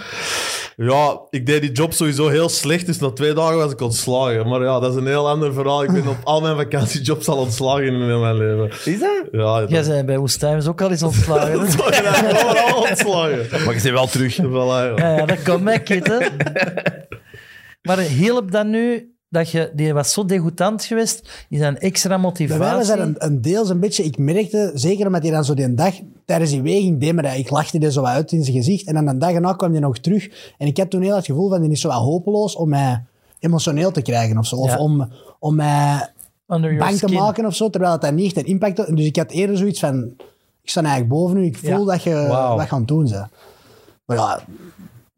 Ja, 0.77 1.21
ik 1.31 1.47
deed 1.47 1.61
die 1.61 1.73
job 1.73 1.93
sowieso 1.93 2.29
heel 2.29 2.49
slecht, 2.49 2.87
dus 2.87 2.99
na 2.99 3.11
twee 3.11 3.33
dagen 3.33 3.57
was 3.57 3.73
ik 3.73 3.81
ontslagen. 3.81 4.49
Maar 4.49 4.63
ja, 4.63 4.81
dat 4.81 4.91
is 4.91 4.97
een 4.97 5.07
heel 5.07 5.29
ander 5.29 5.53
verhaal. 5.53 5.83
Ik 5.83 5.93
ben 5.93 6.09
op 6.09 6.17
al 6.25 6.41
mijn 6.41 6.57
vakantiejobs 6.57 7.29
al 7.29 7.37
ontslagen 7.37 7.85
in 7.85 8.21
mijn 8.21 8.37
leven. 8.37 8.93
Is 8.93 9.01
dat? 9.01 9.25
Ja, 9.33 9.61
dat 9.61 9.71
Jij 9.71 9.83
zei 9.83 10.03
bij 10.03 10.19
Woestijns 10.19 10.67
ook 10.67 10.81
al 10.81 10.91
eens 10.91 11.03
ontslagen. 11.03 11.61
hè? 11.61 11.67
Ja, 12.03 12.49
overal 12.49 12.89
ontslagen. 12.89 13.47
Maar 13.51 13.75
je 13.75 13.81
bent 13.83 13.95
wel 13.95 14.07
terug. 14.07 14.37
Voilà, 14.37 14.43
ja. 14.45 14.93
ja, 14.97 15.17
ja, 15.17 15.27
dat 15.27 15.43
komt 15.43 15.63
mij, 15.63 15.83
hè. 15.85 16.27
Maar 17.83 17.99
hielp 17.99 18.51
dat 18.51 18.67
nu 18.67 19.14
dat 19.35 19.51
je... 19.51 19.71
Die 19.75 19.93
was 19.93 20.13
zo 20.13 20.25
degoutant 20.25 20.85
geweest. 20.85 21.47
Is 21.49 21.59
dat 21.59 21.69
een 21.69 21.79
extra 21.79 22.09
Bij 22.09 22.19
mij 22.19 22.31
was 22.31 22.39
motivatie? 22.49 22.97
dat 22.97 22.99
een, 23.07 23.15
een 23.19 23.41
deels 23.43 23.69
een 23.69 23.81
beetje... 23.81 24.05
Ik 24.05 24.19
merkte, 24.19 24.71
zeker 24.75 25.07
omdat 25.07 25.23
hij 25.23 25.31
dan 25.31 25.45
zo 25.45 25.55
die 25.55 25.75
dag... 25.75 25.95
Tijdens 26.25 26.51
die 26.51 26.63
weging 26.63 27.01
deed 27.01 27.15
me 27.15 27.23
dat. 27.23 27.35
Ik 27.37 27.51
lachte 27.51 27.79
er 27.79 27.93
zo 27.93 28.03
uit 28.05 28.33
in 28.33 28.45
zijn 28.45 28.57
gezicht. 28.57 28.87
En 28.87 28.95
dan 28.95 29.07
een 29.07 29.19
dag 29.19 29.31
erna 29.31 29.53
kwam 29.53 29.71
hij 29.71 29.81
nog 29.81 29.99
terug. 29.99 30.53
En 30.59 30.67
ik 30.67 30.77
had 30.79 30.91
toen 30.91 31.03
heel 31.03 31.17
het 31.17 31.25
gevoel 31.27 31.49
van... 31.49 31.61
Die 31.63 31.71
is 31.71 31.81
zo 31.81 31.91
hopeloos 31.91 32.57
om 32.57 32.69
mij 32.69 33.05
emotioneel 33.39 33.91
te 33.91 34.03
krijgen 34.03 34.39
of 34.39 34.47
zo. 34.47 34.57
Of 34.57 34.71
Ja. 34.71 34.79
om, 34.79 35.09
om 35.39 35.55
mij 35.55 36.09
Under 36.49 36.73
your 36.73 36.79
bang 36.87 36.99
te 36.99 37.07
skin. 37.07 37.19
maken 37.19 37.47
of 37.47 37.55
zo. 37.55 37.71
Terwijl 37.71 37.93
het 37.93 38.01
dat 38.01 38.13
niet 38.13 38.25
echt 38.25 38.37
een 38.37 38.47
impact 38.53 38.79
had. 38.79 38.87
Dus 38.87 39.07
ik 39.07 39.17
had 39.17 39.31
eerder 39.31 39.57
zoiets 39.57 39.81
van... 39.81 40.13
Ik 40.63 40.71
sta 40.71 40.81
eigenlijk 40.81 41.13
boven 41.13 41.37
u. 41.37 41.45
Ik 41.45 41.57
voel 41.59 41.79
Ja. 41.87 41.93
dat 41.93 42.03
je 42.03 42.27
wat 42.57 42.69
gaan 42.69 42.85
doen 42.85 43.05
bent. 43.11 43.27
Maar 44.05 44.17
ja... 44.17 44.41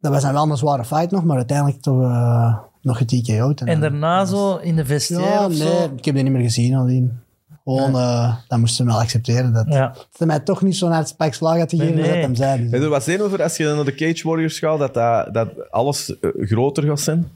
Dat 0.01 0.13
was 0.15 0.23
dan 0.23 0.33
wel 0.33 0.51
een 0.51 0.57
zware 0.57 0.85
fight 0.85 1.11
nog. 1.11 1.25
Maar 1.25 1.37
uiteindelijk 1.37 1.83
toch 1.83 2.01
uh, 2.01 2.57
nog 2.87 2.99
geTKO'd. 2.99 3.61
En 3.61 3.81
daarna 3.81 4.25
zo 4.25 4.57
in 4.57 4.77
de 4.77 4.85
vestiaire 4.85 5.31
Ja, 5.33 5.45
of 5.47 5.49
nee, 5.49 5.59
zo? 5.59 5.91
ik 5.97 6.05
heb 6.05 6.15
die 6.15 6.23
niet 6.25 6.33
meer 6.33 6.43
gezien 6.43 6.73
nadien. 6.73 7.19
Gewoon, 7.65 7.95
eh, 7.97 8.35
dat 8.49 8.59
moesten 8.59 8.85
we 8.87 8.91
wel 8.93 9.01
accepteren. 9.01 9.53
Dat, 9.53 9.67
Ja. 9.69 9.87
dat 9.89 10.07
hij 10.17 10.27
mij 10.27 10.41
toch 10.41 10.63
niet 10.63 10.77
zo 10.77 10.89
naar 10.89 10.99
het 10.99 11.15
pak 11.17 11.35
slag 11.35 11.59
had 11.59 11.71
gegeven 11.71 11.95
Nee, 11.95 12.03
nee. 12.03 12.13
dat 12.13 12.23
hem 12.23 12.35
zei. 12.35 12.61
Dus, 12.63 12.71
Heb 12.71 12.79
je 12.81 12.85
er 12.85 12.91
wat 12.91 13.03
zin 13.05 13.23
over 13.23 13.43
als 13.43 13.57
je 13.57 13.65
naar 13.65 13.85
de 13.85 13.95
Cage 13.95 14.29
Warriors 14.29 14.59
gaat, 14.59 14.79
dat, 14.79 14.95
dat, 14.95 15.35
dat 15.35 15.71
alles 15.71 16.19
eh, 16.21 16.31
groter 16.35 16.83
gaat 16.85 17.01
zijn? 17.01 17.29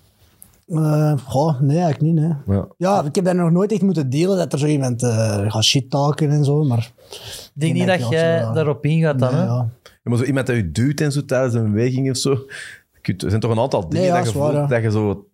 eh, 0.69 1.13
goh, 1.25 1.61
nee, 1.61 1.79
eigenlijk 1.79 2.01
niet. 2.15 2.15
Nee. 2.25 2.57
Ja. 2.57 2.67
Ja, 2.79 3.05
ik 3.05 3.15
heb 3.15 3.25
daar 3.25 3.35
nog 3.35 3.51
nooit 3.51 3.73
echt 3.73 3.83
moeten 3.83 4.11
delen 4.11 4.37
dat 4.37 4.53
er 4.53 4.59
zo 4.59 4.67
iemand 4.67 5.03
eh, 5.03 5.51
gaat 5.53 5.65
shit 5.65 5.91
talken 5.91 6.31
en 6.31 6.45
zo. 6.45 6.65
Maar 6.65 6.91
Ik 7.11 7.51
denk 7.53 7.75
niet 7.75 7.87
dat 7.87 8.09
jij 8.09 8.53
daarop 8.53 8.85
ingaat 8.85 9.19
dan, 9.19 9.33
nee, 9.33 9.41
hè? 9.41 9.47
ja. 9.47 9.69
Ja, 9.85 10.11
maar 10.11 10.19
zo 10.19 10.25
iemand 10.25 10.47
dat 10.47 10.57
je 10.57 10.71
duwt 10.73 11.01
en 11.01 11.13
zo 11.13 11.25
tijdens 11.25 11.55
een 11.55 11.73
beweging 11.73 12.11
of 12.11 12.17
zo. 12.17 12.39
Je 13.03 13.13
kunt- 13.13 13.23
Er 13.23 13.29
zijn 13.29 13.41
toch 13.41 13.51
een 13.51 13.59
aantal 13.59 13.81
dingen 13.81 13.97
Nee, 13.97 14.07
ja, 14.07 14.23
dat 14.23 14.33
je 14.33 14.39
waar, 14.39 14.53
ja. 14.53 14.67
dat 14.67 14.83
je 14.83 14.91
zo... 14.91 15.25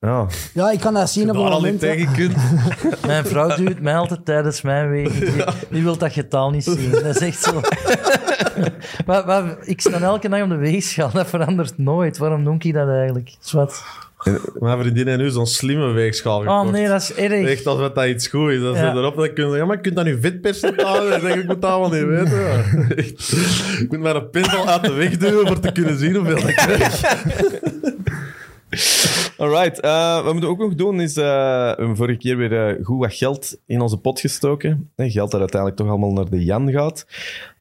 Ja. 0.00 0.26
Ja, 0.54 0.70
ik 0.70 0.80
kan 0.80 0.94
dat 0.94 1.10
zien 1.10 1.30
op 1.30 1.36
een 1.36 1.42
al 1.42 1.60
niet 1.60 1.62
moment. 1.62 1.80
ja. 1.80 1.88
tegen 1.88 2.12
kunt. 2.12 2.36
Mijn 3.06 3.24
vrouw 3.26 3.56
duwt 3.56 3.80
mij 3.80 3.96
altijd 3.96 4.24
tijdens 4.24 4.62
mijn 4.62 4.90
wegen. 4.90 5.20
Die, 5.20 5.44
die 5.70 5.82
wil 5.82 5.96
dat 5.98 6.12
getal 6.12 6.50
niet 6.50 6.64
zien. 6.64 6.90
Dat 6.90 7.04
is 7.04 7.18
echt 7.18 7.42
zo. 7.42 7.60
maar, 9.06 9.26
maar 9.26 9.56
ik 9.60 9.80
sta 9.80 10.00
elke 10.00 10.28
dag 10.28 10.42
op 10.42 10.48
de 10.48 10.56
weegschaal. 10.56 11.10
Dat 11.10 11.26
verandert 11.26 11.78
nooit. 11.78 12.18
Waarom 12.18 12.44
doe 12.44 12.54
ik 12.58 12.72
dat 12.74 12.88
eigenlijk? 12.88 13.36
Zwat. 13.40 13.84
Mijn 14.58 14.78
vriendin 14.78 15.06
heeft 15.06 15.18
nu 15.18 15.30
zo'n 15.30 15.46
slimme 15.46 15.92
weegschaal 15.92 16.40
gekocht. 16.40 16.66
Oh 16.66 16.72
nee, 16.72 16.88
dat 16.88 17.00
is 17.00 17.14
erg. 17.14 17.46
Echt 17.48 17.66
alsof 17.66 17.92
dat 17.92 18.06
iets 18.06 18.28
goed 18.28 18.50
is. 18.50 18.62
Als 18.62 18.78
Ja. 18.78 18.92
ze 18.92 18.98
erop 18.98 19.16
dan 19.16 19.32
kunnen 19.32 19.52
zeggen, 19.52 19.58
ja, 19.58 19.64
maar 19.64 19.76
je 19.76 19.82
kunt 19.82 19.96
dat 19.96 20.04
nu 20.04 20.18
vetpercentage? 20.20 21.08
Dan 21.08 21.20
zeg 21.20 21.34
ik, 21.34 21.40
ik 21.42 21.46
moet 21.46 21.62
dat 21.62 21.70
allemaal 21.70 21.98
niet 21.98 22.06
weten. 22.08 22.64
Ik 23.82 23.86
moet 23.88 24.00
mijn 24.00 24.30
pinsel 24.30 24.68
uit 24.68 24.84
de 24.84 24.92
weg 24.92 25.16
duwen 25.16 25.46
voor 25.46 25.60
te 25.60 25.72
kunnen 25.72 25.98
zien 25.98 26.14
hoeveel 26.16 26.48
ik 26.48 26.56
krijg. 26.56 27.00
Alright, 29.36 29.80
eh, 29.80 30.14
wat 30.14 30.24
we 30.24 30.30
moeten 30.32 30.50
ook 30.50 30.58
nog 30.58 30.74
doen 30.74 31.00
is... 31.00 31.16
eh, 31.16 31.24
we 31.24 31.74
hebben 31.76 31.96
vorige 31.96 32.18
keer 32.18 32.36
weer 32.36 32.66
eh, 32.68 32.84
goed 32.84 32.98
wat 32.98 33.14
geld 33.14 33.56
in 33.66 33.80
onze 33.80 33.96
pot 33.96 34.20
gestoken. 34.20 34.90
Geld 34.96 35.30
dat 35.30 35.40
uiteindelijk 35.40 35.80
toch 35.80 35.88
allemaal 35.90 36.12
naar 36.12 36.30
de 36.30 36.44
Jan 36.44 36.70
gaat. 36.72 37.06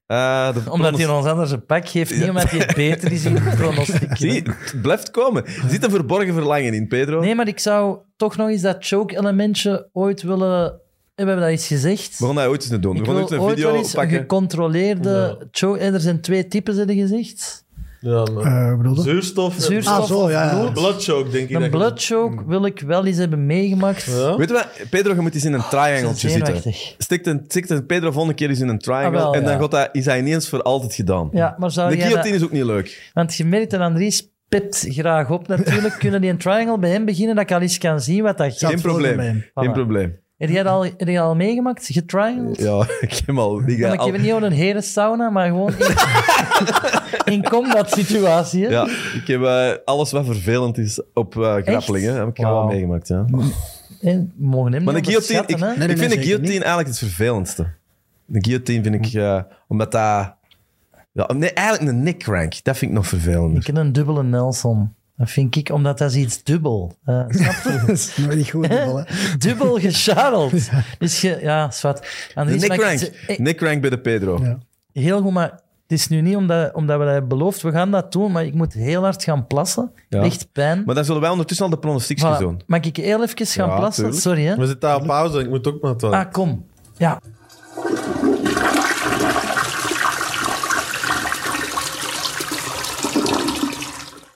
Eh, 0.08 0.54
de 0.54 0.72
Omdat 0.72 0.98
hij 0.98 1.08
ons 1.08 1.26
anders 1.26 1.52
een 1.52 1.66
pak 1.66 1.90
geeft. 1.90 2.16
Niet 2.16 2.30
omdat 2.30 2.50
hij 2.50 2.60
het 2.60 2.76
beter 2.76 3.12
is 3.12 3.26
in 3.26 3.34
de 3.34 3.54
pronostiek. 3.58 4.18
Zie, 4.18 4.44
het 4.44 4.82
blijft 4.82 5.12
komen. 5.12 5.46
Er 5.46 5.70
zit 5.70 5.84
een 5.84 5.90
verborgen 5.90 6.34
verlangen 6.34 6.74
in, 6.74 6.88
Pedro. 6.88 7.20
Nee, 7.20 7.36
maar 7.36 7.48
ik 7.48 7.60
zou 7.60 8.00
toch 8.16 8.36
nog 8.38 8.50
eens 8.50 8.62
dat 8.62 8.78
choke-elementje 8.80 9.90
ooit 9.94 10.22
willen... 10.22 10.84
We 11.16 11.22
hebben 11.22 11.40
dat 11.40 11.50
eens 11.50 11.68
gezegd. 11.68 12.20
We 12.20 12.26
gaan 12.26 12.36
dat 12.36 12.46
ooit 12.46 12.72
eens 12.72 12.82
doen. 12.82 13.00
We 13.00 13.06
gaan 13.06 13.16
ooit 13.16 13.32
een 13.32 13.40
ooit 13.40 13.60
wel 13.60 13.70
video 13.70 13.76
eens 13.76 13.94
een 13.94 14.00
pakken. 14.00 14.20
gecontroleerde 14.20 15.48
choke... 15.52 15.80
En 15.80 15.94
er 15.94 16.00
zijn 16.00 16.22
twee 16.22 16.48
types, 16.48 16.78
heb 16.78 16.90
je 16.90 16.96
gezegd. 16.96 17.65
Ja, 18.06 18.24
maar 18.34 18.86
Eh, 18.86 19.00
zuurstof. 19.00 19.56
Zuurstof 19.58 19.98
Ah, 19.98 20.04
zo, 20.06 20.30
ja. 20.30 20.70
Bloodchoke, 20.74 21.30
denk 21.30 21.50
ik. 21.50 21.56
Een 21.56 21.62
dat 21.62 21.72
je- 21.72 21.78
blood 21.78 22.04
choke 22.04 22.44
wil 22.48 22.66
ik 22.66 22.80
wel 22.80 23.06
eens 23.06 23.18
hebben 23.18 23.46
meegemaakt. 23.46 24.04
Ja? 24.04 24.38
Weet 24.38 24.48
je 24.48 24.54
wat? 24.54 24.68
Pedro, 24.90 25.14
je 25.14 25.22
moet 25.22 25.34
eens 25.34 25.46
in 25.46 25.54
een 25.54 25.68
triangeltje 25.70 26.30
zitten. 26.30 26.46
Zenuwachtig. 26.62 26.96
Stik 26.98 27.26
een, 27.26 27.44
stik 27.48 27.70
een 27.70 27.86
Pedro 27.86 28.12
volgende 28.12 28.36
keer 28.36 28.50
eens 28.50 28.60
in 28.60 28.68
een 28.68 28.80
triangle. 28.80 29.18
Ah, 29.18 29.24
wel, 29.24 29.34
en 29.36 29.44
dan 29.44 29.54
ja. 29.54 29.60
gaat 29.60 29.72
dat, 29.72 29.90
is 29.92 30.04
dat 30.04 30.18
ineens 30.18 30.50
voor 30.50 30.62
altijd 30.62 30.94
gedaan. 30.94 31.30
Ja, 31.32 31.56
maar 31.60 31.72
zou 31.72 31.90
de 31.90 31.96
guillotine 31.98 32.24
dat- 32.32 32.42
is 32.42 32.44
ook 32.44 32.52
niet 32.52 32.64
leuk. 32.64 33.12
Want 33.14 33.36
je 33.36 33.46
merkt 33.46 33.72
dat 33.72 33.80
Andries 33.80 34.30
pipt 34.50 34.86
graag 34.90 35.30
op 35.32 35.48
natuurlijk. 35.48 35.94
Kunnen 36.00 36.22
die 36.22 36.30
een 36.30 36.38
triangle 36.38 36.80
bij 36.80 36.90
hem 36.90 37.06
beginnen, 37.06 37.36
dat 37.36 37.44
ik 37.44 37.52
al 37.52 37.62
eens 37.62 37.78
kan 37.78 38.00
zien 38.02 38.24
wat 38.24 38.38
dat 38.38 38.54
Zou 38.58 38.72
Geen 38.74 38.82
probleem. 38.82 39.44
Geen 39.54 39.72
probleem. 39.72 40.24
Heb 40.38 40.50
jij 40.50 40.64
dat 40.64 40.74
al, 40.74 40.84
heb 40.84 41.08
jij 41.08 41.16
dat 41.16 41.24
al 41.24 41.36
meegemaakt? 41.36 41.86
Getriangeld? 41.86 42.58
Ja, 42.62 42.88
ik 43.08 43.22
heb 43.26 43.38
al... 43.38 43.62
Ik 43.62 43.80
ga 43.80 43.94
ik 43.94 44.00
heb 44.14 44.22
niet 44.22 44.32
over 44.32 44.44
een 44.44 44.52
herensauna, 44.52 45.30
maar 45.30 45.48
gewoon 45.48 45.74
in, 47.26 47.34
in 47.34 47.44
combat 47.44 47.92
situatie. 47.92 48.64
hè? 48.64 48.70
ja, 48.70 48.88
ik 49.14 49.24
heb 49.26 49.42
eh, 49.42 49.72
alles 49.86 50.12
wat 50.12 50.26
vervelend 50.26 50.78
is 50.78 51.02
op 51.14 51.38
eh 51.38 51.56
grappelingen. 51.56 52.16
Heb 52.16 52.28
ik 52.28 52.44
al 52.46 52.66
meegemaakt, 52.66 53.08
ja. 53.08 53.26
En 54.02 54.34
mogen 54.36 54.74
hem 54.74 54.84
Maar 54.84 55.04
guillotine, 55.04 55.44
ik, 55.46 55.58
vind 55.58 55.80
de 55.80 55.98
guillotine 55.98 56.38
niet. 56.38 56.50
eigenlijk 56.50 56.88
het 56.88 56.98
vervelendste. 56.98 57.68
De 58.26 58.44
guillotine 58.44 58.84
vind 58.84 59.06
ik, 59.06 59.14
eh, 59.14 59.42
omdat 59.68 59.92
dat... 59.92 60.36
Ja, 61.12 61.34
nee, 61.34 61.54
eigenlijk 61.54 61.92
een 61.92 62.04
neckcrank. 62.04 62.64
Dat 62.64 62.78
vind 62.78 62.92
ik 62.92 62.98
nog 62.98 63.08
vervelender. 63.08 63.60
Ik 63.60 63.68
heb 63.68 63.76
een 63.78 63.92
dubbele 63.94 64.24
Nelson. 64.24 64.95
Dat 65.18 65.30
vind 65.30 65.56
ik, 65.56 65.70
omdat 65.70 65.98
dat 65.98 66.10
is 66.12 66.16
iets 66.18 66.44
dubbel. 66.44 66.96
Eh, 67.06 67.16
snap 67.30 67.54
je? 67.64 67.84
Dat 67.86 67.90
is 67.96 68.18
nooit 68.18 68.36
niet 68.38 68.50
goed. 68.50 68.70
dubbel, 68.70 68.98
hè. 68.98 69.04
dubbel 69.38 69.80
gescharreld. 69.80 70.52
Dus 71.00 71.22
je, 71.22 71.38
ja, 71.42 71.72
zwart. 71.72 72.08
Maar 72.36 72.48
ik- 72.50 72.60
neckcrank. 72.68 73.00
eh, 73.02 73.38
Neckcrank 73.40 73.82
bij 73.82 73.90
de 73.90 74.00
Pedro. 74.00 74.40
Ja. 74.42 74.58
Heel 74.94 75.22
goed, 75.22 75.32
maar 75.34 75.50
het 75.52 75.92
is 76.00 76.08
nu 76.08 76.22
niet 76.22 76.36
omdat, 76.36 76.74
omdat 76.74 76.98
we 76.98 77.04
dat 77.04 77.12
hebben 77.14 77.38
beloofd. 77.38 77.62
We 77.62 77.72
gaan 77.72 77.92
dat 77.92 78.12
doen, 78.12 78.32
maar 78.32 78.46
ik 78.46 78.54
moet 78.54 78.74
heel 78.74 79.02
hard 79.04 79.24
gaan 79.24 79.48
plassen. 79.48 79.92
Ja. 80.10 80.22
Echt 80.24 80.48
pijn. 80.52 80.84
Maar 80.86 80.96
dan 80.96 81.06
zullen 81.06 81.22
wij 81.22 81.30
ondertussen 81.30 81.66
al 81.66 81.72
de 81.72 81.80
pronostiekjes 81.80 82.36
Voilà. 82.36 82.40
doen. 82.40 82.62
Mag 82.66 82.80
ik 82.82 82.96
heel 82.96 83.24
even 83.24 83.46
gaan 83.48 83.70
Ja, 83.70 83.76
plassen? 83.78 84.04
tuurlijk. 84.04 84.22
Sorry, 84.24 84.44
hè? 84.46 84.56
We 84.56 84.66
zitten 84.68 84.90
daar 84.90 84.96
op 85.00 85.06
pauze. 85.08 85.40
Ik 85.40 85.50
moet 85.50 85.68
ook 85.68 85.82
naar 85.82 85.92
het. 85.92 86.04
Ah, 86.04 86.32
kom. 86.32 86.66
Ja. 86.98 87.20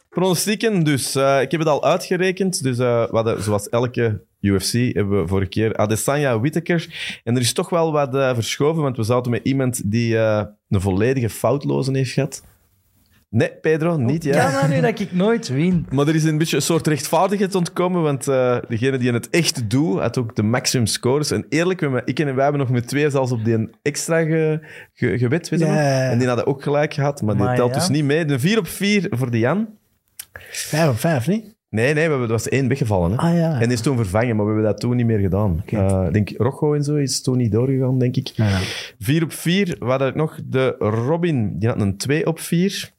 Pronostieken, 0.09 0.83
dus 0.83 1.15
eh, 1.15 1.41
ik 1.41 1.51
heb 1.51 1.59
het 1.59 1.69
al 1.69 1.83
uitgerekend. 1.83 2.63
Dus 2.63 2.77
we 2.77 3.07
hadden, 3.11 3.43
zoals 3.43 3.69
elke 3.69 4.21
UFC 4.41 4.73
hebben 4.73 5.21
we 5.21 5.27
vorige 5.27 5.49
keer 5.49 5.77
Adesanya 5.77 6.39
Whittaker. 6.39 6.87
En 7.23 7.35
er 7.35 7.41
is 7.41 7.53
toch 7.53 7.69
wel 7.69 7.91
wat 7.91 8.09
verschoven, 8.11 8.81
want 8.81 8.97
we 8.97 9.03
zaten 9.03 9.31
met 9.31 9.41
iemand 9.43 9.91
die 9.91 10.17
een 10.17 10.47
volledige 10.69 11.29
foutloze 11.29 11.91
heeft 11.91 12.11
gehad. 12.11 12.43
Nee, 13.31 13.51
Pedro, 13.61 13.97
niet 13.97 14.23
jij. 14.23 14.51
dat 14.51 14.67
nu 14.69 14.81
dat 14.81 14.99
ik 14.99 15.11
nooit 15.11 15.47
win? 15.47 15.85
Maar 15.89 16.07
er 16.07 16.15
is 16.15 16.23
een 16.23 16.37
beetje 16.37 16.55
een 16.55 16.61
soort 16.61 16.87
rechtvaardigheid 16.87 17.55
ontkomen, 17.55 18.01
want 18.01 18.27
eh, 18.27 18.57
degene 18.67 18.97
die 18.97 19.11
het 19.11 19.29
echt 19.29 19.69
doet, 19.69 19.99
had 19.99 20.17
ook 20.17 20.35
de 20.35 20.43
maximum 20.43 20.85
scores. 20.85 21.31
En 21.31 21.45
eerlijk, 21.49 21.81
ik 22.05 22.19
en 22.19 22.35
wij 22.35 22.43
hebben 22.43 22.61
nog 22.61 22.69
met 22.69 22.87
twee 22.87 23.09
zelfs 23.09 23.31
op 23.31 23.45
die 23.45 23.69
extra 23.81 24.23
ge, 24.23 24.59
ge- 24.93 25.17
gewet, 25.17 25.49
weet 25.49 25.59
je 25.59 25.65
Ja, 25.65 25.73
ja, 25.73 25.81
ja. 26.03 26.09
En 26.09 26.17
die 26.17 26.27
hadden 26.27 26.45
ook 26.47 26.63
gelijk 26.63 26.93
gehad, 26.93 27.21
maar 27.21 27.35
die 27.35 27.43
Maar 27.43 27.55
telt 27.55 27.73
ja. 27.73 27.79
dus 27.79 27.89
niet 27.89 28.03
mee. 28.03 28.25
De 28.25 28.39
4 28.39 28.57
op 28.57 28.67
4 28.67 29.07
voor 29.09 29.31
de 29.31 29.39
Jan. 29.39 29.67
Vijf 30.51 30.89
op 30.89 30.97
vijf, 30.99 31.27
niet? 31.27 31.57
Nee, 31.69 31.93
nee, 31.93 31.93
we 31.93 31.99
hebben, 32.09 32.21
er 32.21 32.27
was 32.27 32.49
één 32.49 32.67
weggevallen. 32.67 33.11
Hè? 33.11 33.17
Ah 33.17 33.35
ja. 33.35 33.53
En 33.53 33.59
die 33.59 33.71
is 33.77 33.81
toen 33.81 33.95
vervangen, 33.97 34.35
maar 34.35 34.45
we 34.45 34.51
hebben 34.51 34.71
dat 34.71 34.79
toen 34.79 34.95
niet 34.95 35.05
meer 35.05 35.19
gedaan. 35.19 35.63
Eh, 35.65 36.03
Ik 36.07 36.13
denk 36.13 36.29
Rocco 36.37 36.73
en 36.73 36.83
zo 36.83 36.95
is 36.95 37.21
toen 37.21 37.37
niet 37.37 37.51
doorgegaan, 37.51 37.99
denk 37.99 38.15
ik. 38.15 38.27
Ja, 38.27 38.47
ja. 38.49 38.59
4 38.99 39.23
op 39.23 39.31
4, 39.33 39.75
we 39.79 39.85
hadden 39.85 40.17
nog 40.17 40.39
de 40.45 40.75
Robin, 40.79 41.59
die 41.59 41.69
had 41.69 41.81
een 41.81 41.97
2 41.97 42.25
op 42.25 42.39
4. 42.39 42.91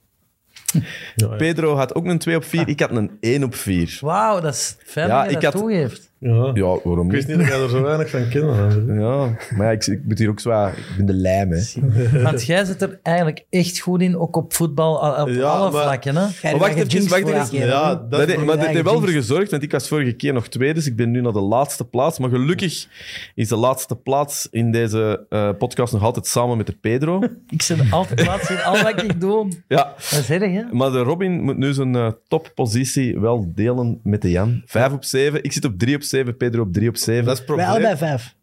Ja, 0.72 0.80
ja. 1.14 1.26
Pedro 1.36 1.74
had 1.76 1.94
ook 1.94 2.04
een 2.04 2.18
2 2.18 2.36
op 2.36 2.44
4, 2.44 2.68
ik 2.68 2.80
had 2.80 2.90
een 2.90 3.10
1 3.20 3.44
op 3.44 3.54
4. 3.54 3.98
Wauw, 4.00 4.40
dat 4.40 4.54
is 4.54 4.76
fijn 4.84 5.08
Ja, 5.08 5.20
dat 5.22 5.30
je 5.30 5.36
ik 5.36 5.42
dat 5.42 5.52
had- 5.52 5.62
toegeeft. 5.62 6.09
Ja. 6.22 6.50
Ja, 6.54 6.78
waarom 6.84 7.06
Ik 7.06 7.12
wist 7.12 7.28
niet? 7.28 7.36
niet 7.36 7.46
dat 7.46 7.54
jij 7.56 7.64
er 7.64 7.70
zo 7.70 7.82
weinig 7.82 8.10
van 8.10 8.28
kende. 8.28 8.48
Ja, 9.00 9.36
maar 9.56 9.66
ja, 9.66 9.70
ik, 9.70 9.86
ik 9.86 10.00
moet 10.04 10.18
hier 10.18 10.28
ook 10.28 10.40
zwaar... 10.40 10.68
Ik 10.78 10.84
ben 10.96 11.06
de 11.06 11.12
lijm, 11.12 11.50
hè. 11.52 12.22
Want 12.22 12.44
jij 12.46 12.64
zit 12.64 12.82
er 12.82 12.98
eigenlijk 13.02 13.44
echt 13.50 13.78
goed 13.78 14.00
in, 14.02 14.18
ook 14.18 14.36
op 14.36 14.54
voetbal, 14.54 15.02
al- 15.02 15.22
op 15.22 15.28
Ja, 15.28 15.42
alle 15.42 15.70
maar- 15.70 15.82
vlakken. 15.82 16.16
Hè? 16.16 16.26
Jij 16.42 16.56
wacht 16.58 16.74
even, 16.74 17.08
wacht 17.08 17.52
even. 17.52 17.66
Ja, 17.66 17.94
dat- 17.94 18.10
Dat, 18.10 18.36
maar 18.36 18.46
dat 18.56 18.66
heeft 18.66 18.78
er 18.78 18.84
wel 18.84 18.98
voor 19.00 19.08
gezorgd, 19.08 19.50
want 19.50 19.62
ik 19.62 19.70
was 19.72 19.88
vorige 19.88 20.12
keer 20.12 20.32
nog 20.32 20.48
tweede, 20.48 20.74
dus 20.74 20.86
ik 20.86 20.96
ben 20.96 21.10
nu 21.10 21.20
naar 21.20 21.32
de 21.32 21.40
laatste 21.40 21.84
plaats. 21.84 22.18
Maar 22.18 22.30
gelukkig 22.30 22.88
is 23.34 23.48
de 23.48 23.56
laatste 23.56 23.96
plaats 23.96 24.48
in 24.50 24.72
deze 24.72 25.26
eh, 25.28 25.48
podcast 25.58 25.92
nog 25.92 26.02
altijd 26.02 26.26
samen 26.26 26.56
met 26.56 26.66
de 26.66 26.76
Pedro. 26.80 27.22
Ik 27.48 27.62
zit 27.62 27.78
altijd 27.90 28.26
laatst 28.26 28.50
in 28.50 28.62
al 28.62 28.82
wat 28.82 29.02
ik 29.02 29.20
doe. 29.20 29.48
Ja, 29.68 29.76
Dat 30.10 30.18
is 30.20 30.30
erg, 30.30 30.52
hè? 30.52 30.62
maar 30.72 30.90
de 30.90 30.98
Robin 30.98 31.42
moet 31.42 31.56
nu 31.56 31.72
zijn 31.72 31.94
eh, 31.96 32.10
toppositie 32.28 33.18
wel 33.20 33.52
delen 33.54 34.00
met 34.02 34.22
de 34.22 34.30
Jan. 34.30 34.62
Vijf 34.66 34.92
op 34.92 35.04
zeven. 35.04 35.44
Ik 35.44 35.52
zit 35.52 35.64
op 35.64 35.78
drie 35.78 35.94
op 35.96 36.02
zeven, 36.10 36.36
Pedro 36.36 36.62
op 36.62 36.72
drie 36.72 36.88
op 36.88 36.96
zeven. 36.96 37.24
Dat 37.24 37.32
is 37.32 37.38
het 37.38 37.48
Wij 37.48 37.56
probleem. 37.56 37.84
allebei 37.86 37.96
vijf. 38.08 38.34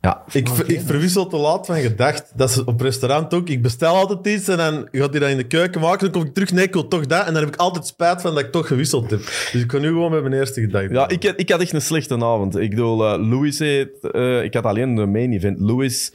Ja, 0.00 0.22
Ik, 0.32 0.48
ver- 0.48 0.70
ik 0.70 0.80
verwissel 0.80 1.26
te 1.26 1.36
laat 1.36 1.66
van 1.66 1.76
gedacht. 1.76 2.32
Dat 2.36 2.50
is 2.50 2.64
op 2.64 2.80
restaurant 2.80 3.34
ook. 3.34 3.48
Ik 3.48 3.62
bestel 3.62 3.94
altijd 3.94 4.26
iets 4.38 4.48
en 4.48 4.56
dan 4.56 4.88
gaat 4.92 5.10
hij 5.10 5.20
dat 5.20 5.30
in 5.30 5.36
de 5.36 5.46
keuken 5.46 5.80
maken. 5.80 6.00
Dan 6.00 6.10
kom 6.20 6.28
ik 6.28 6.34
terug, 6.34 6.52
nee, 6.52 6.64
ik 6.64 6.72
wil 6.72 6.88
toch 6.88 7.06
dat. 7.06 7.26
En 7.26 7.32
dan 7.34 7.42
heb 7.42 7.52
ik 7.54 7.60
altijd 7.60 7.86
spijt 7.86 8.20
van 8.20 8.34
dat 8.34 8.44
ik 8.44 8.52
toch 8.52 8.66
gewisseld 8.66 9.10
heb. 9.10 9.20
Dus 9.20 9.54
ik 9.54 9.66
kan 9.66 9.80
nu 9.80 9.86
gewoon 9.88 10.10
met 10.10 10.22
mijn 10.22 10.34
eerste 10.34 10.60
gedachte. 10.60 10.94
ja 10.94 11.08
ik, 11.08 11.22
had- 11.24 11.40
ik 11.40 11.50
had 11.50 11.60
echt 11.60 11.72
een 11.72 11.82
slechte 11.82 12.14
avond. 12.14 12.56
Ik 12.58 12.70
bedoel, 12.70 13.04
eh, 13.12 13.28
Louis 13.28 13.58
heeft, 13.58 14.10
eh, 14.10 14.42
ik 14.42 14.54
had 14.54 14.64
alleen 14.64 14.94
de 14.94 15.06
main 15.06 15.32
event. 15.32 15.60
Louis, 15.60 16.12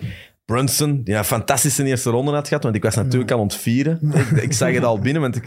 Brunson, 0.47 1.01
die 1.03 1.15
een 1.15 1.23
fantastische 1.23 1.83
eerste 1.83 2.09
ronde 2.09 2.31
had 2.31 2.47
gehad, 2.47 2.63
want 2.63 2.75
ik 2.75 2.83
was 2.83 2.95
natuurlijk 2.95 3.31
aan 3.31 3.39
het 3.39 3.55
vieren. 3.55 3.99
Ik, 4.13 4.41
ik 4.41 4.53
zag 4.53 4.73
het 4.73 4.83
al 4.83 4.99
binnen, 4.99 5.21
want 5.21 5.35
ik, 5.35 5.43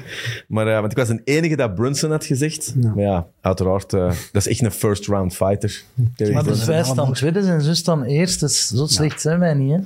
maar, 0.49 0.67
eh, 0.67 0.81
want 0.81 0.93
ik 0.93 0.99
was 0.99 1.09
de 1.09 1.21
enige 1.25 1.57
dat 1.57 1.75
Brunson 1.75 2.11
had 2.11 2.25
gezegd. 2.25 2.75
Maar 2.77 2.99
ja, 2.99 3.27
uiteraard, 3.41 3.93
eh, 3.93 4.13
dat 4.33 4.47
is 4.47 4.49
echt 4.49 4.63
een 4.63 4.71
first 4.71 5.07
round 5.07 5.35
fighter. 5.35 5.83
Terry 6.17 6.33
Maar 6.33 6.45
dus 6.45 6.65
wij 6.65 6.85
staan 6.85 7.13
tweede 7.13 7.41
en 7.41 7.63
zo 7.63 7.75
staan 7.75 8.03
eerste. 8.03 8.49
Zo 8.49 8.87
slecht 8.87 9.21
zijn 9.21 9.39
wij 9.39 9.55
niet, 9.55 9.73
hè? 9.73 9.79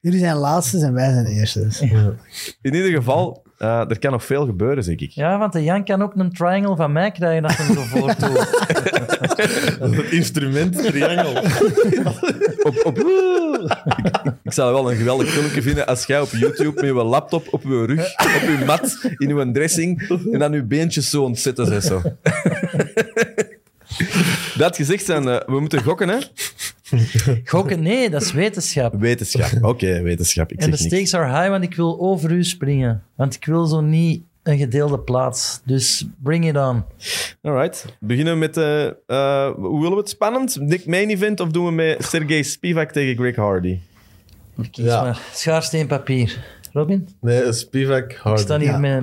Jullie 0.00 0.18
zijn 0.18 0.36
laatste 0.36 0.78
en 0.78 0.92
wij 0.92 1.12
zijn 1.12 1.26
eerste. 1.26 1.60
Dus. 1.60 1.80
In 2.60 2.74
ieder 2.74 2.90
geval, 2.90 3.42
eh, 3.62 3.90
er 3.90 3.98
kan 3.98 4.10
nog 4.10 4.24
veel 4.24 4.46
gebeuren, 4.46 4.84
zeg 4.84 4.96
ik. 4.96 5.10
Ja, 5.10 5.38
want 5.38 5.52
de 5.52 5.62
Jan 5.62 5.84
kan 5.84 6.02
ook 6.02 6.14
een 6.16 6.32
triangle 6.32 6.76
van 6.76 6.92
mij 6.92 7.10
krijgen 7.10 7.42
dat 7.42 7.56
hem 7.56 7.74
zo 7.74 7.80
voortdoet. 7.98 8.48
Het 9.80 10.10
instrument 10.10 10.84
triangel. 10.84 11.36
Op, 12.62 12.80
op, 12.84 12.98
ik, 12.98 14.31
ik 14.52 14.58
zou 14.58 14.72
wel 14.72 14.90
een 14.90 14.96
geweldig 14.96 15.28
filmpje 15.30 15.62
vinden 15.62 15.86
als 15.86 16.06
jij 16.06 16.20
op 16.20 16.28
YouTube 16.30 16.74
met 16.74 16.84
je 16.84 16.92
laptop 16.92 17.46
op 17.50 17.62
je 17.62 17.84
rug, 17.86 18.06
op 18.16 18.58
je 18.58 18.62
mat, 18.66 18.98
in 19.16 19.36
je 19.36 19.50
dressing, 19.52 20.08
en 20.32 20.38
dan 20.38 20.52
je 20.52 20.62
beentjes 20.62 21.10
zo 21.10 21.22
ontzetten 21.22 21.66
zijn. 21.66 21.82
Zo. 21.82 22.02
Dat 24.56 24.76
gezegd 24.76 25.04
zijn, 25.04 25.28
eh, 25.28 25.40
we 25.46 25.60
moeten 25.60 25.82
gokken, 25.82 26.08
hè? 26.08 26.18
Gokken, 27.44 27.82
nee, 27.82 28.10
dat 28.10 28.22
is 28.22 28.32
wetenschap. 28.32 28.94
Wetenschap. 28.98 29.64
Oké, 29.64 30.02
wetenschap. 30.02 30.52
Ik 30.52 30.58
En 30.58 30.70
de 30.70 30.70
niks. 30.70 30.82
stakes 30.82 31.14
are 31.14 31.38
high, 31.38 31.48
want 31.48 31.64
ik 31.64 31.74
wil 31.74 32.00
over 32.00 32.30
u 32.30 32.44
springen. 32.44 33.02
Want 33.16 33.34
ik 33.34 33.44
wil 33.44 33.66
zo 33.66 33.80
niet 33.80 34.22
een 34.42 34.58
gedeelde 34.58 34.98
plaats. 34.98 35.60
Dus 35.64 36.06
bring 36.22 36.48
it 36.48 36.56
on. 36.56 36.84
Alright. 37.42 37.84
Beginnen 38.00 38.32
we 38.32 38.38
met... 38.38 38.56
eh, 38.56 38.86
eh, 38.86 39.54
hoe 39.54 39.80
willen 39.80 39.90
we 39.96 40.00
het? 40.00 40.08
Spannend? 40.08 40.56
Nick 40.60 40.86
Main 40.86 41.08
Event 41.08 41.40
of 41.40 41.48
doen 41.48 41.64
we 41.64 41.72
met 41.72 42.04
Sergey 42.04 42.42
Spivak 42.42 42.92
tegen 42.92 43.16
Greg 43.16 43.36
Hardy? 43.36 43.78
Kies 44.70 44.84
Ja. 44.84 45.02
maar. 45.02 45.18
Schaarsteen 45.34 45.86
papier. 45.86 46.44
Robin? 46.72 47.08
Nee, 47.20 47.52
Spivak 47.52 48.10
Ik 48.10 48.16
hard. 48.22 48.40
sta 48.40 48.58
hier 48.58 48.68
Ja. 48.70 48.78
met... 48.78 49.02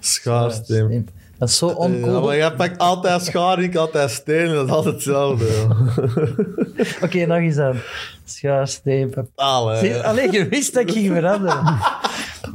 Schaarsteen. 0.00 1.08
Dat 1.38 1.48
is 1.48 1.56
zo 1.56 1.68
Ja, 1.68 1.74
oncool. 1.74 2.22
maar 2.26 2.36
jij 2.36 2.52
pakt 2.52 2.78
altijd 2.78 3.24
schaar, 3.24 3.62
ik 3.62 3.76
altijd 3.76 4.10
steen. 4.10 4.52
Dat 4.54 4.66
is 4.66 4.72
altijd 4.72 4.94
hetzelfde. 4.94 5.46
Oké, 7.04 7.26
nog 7.26 7.38
eens 7.38 7.58
aan. 7.58 7.76
Schaar, 8.24 8.68
steen, 8.68 9.10
papier. 9.10 10.02
Allee. 10.04 10.32
Je 10.32 10.48
wist 10.48 10.74
dat 10.74 10.82
ik 10.82 10.90
ging 10.90 11.12
veranderen. 11.14 11.64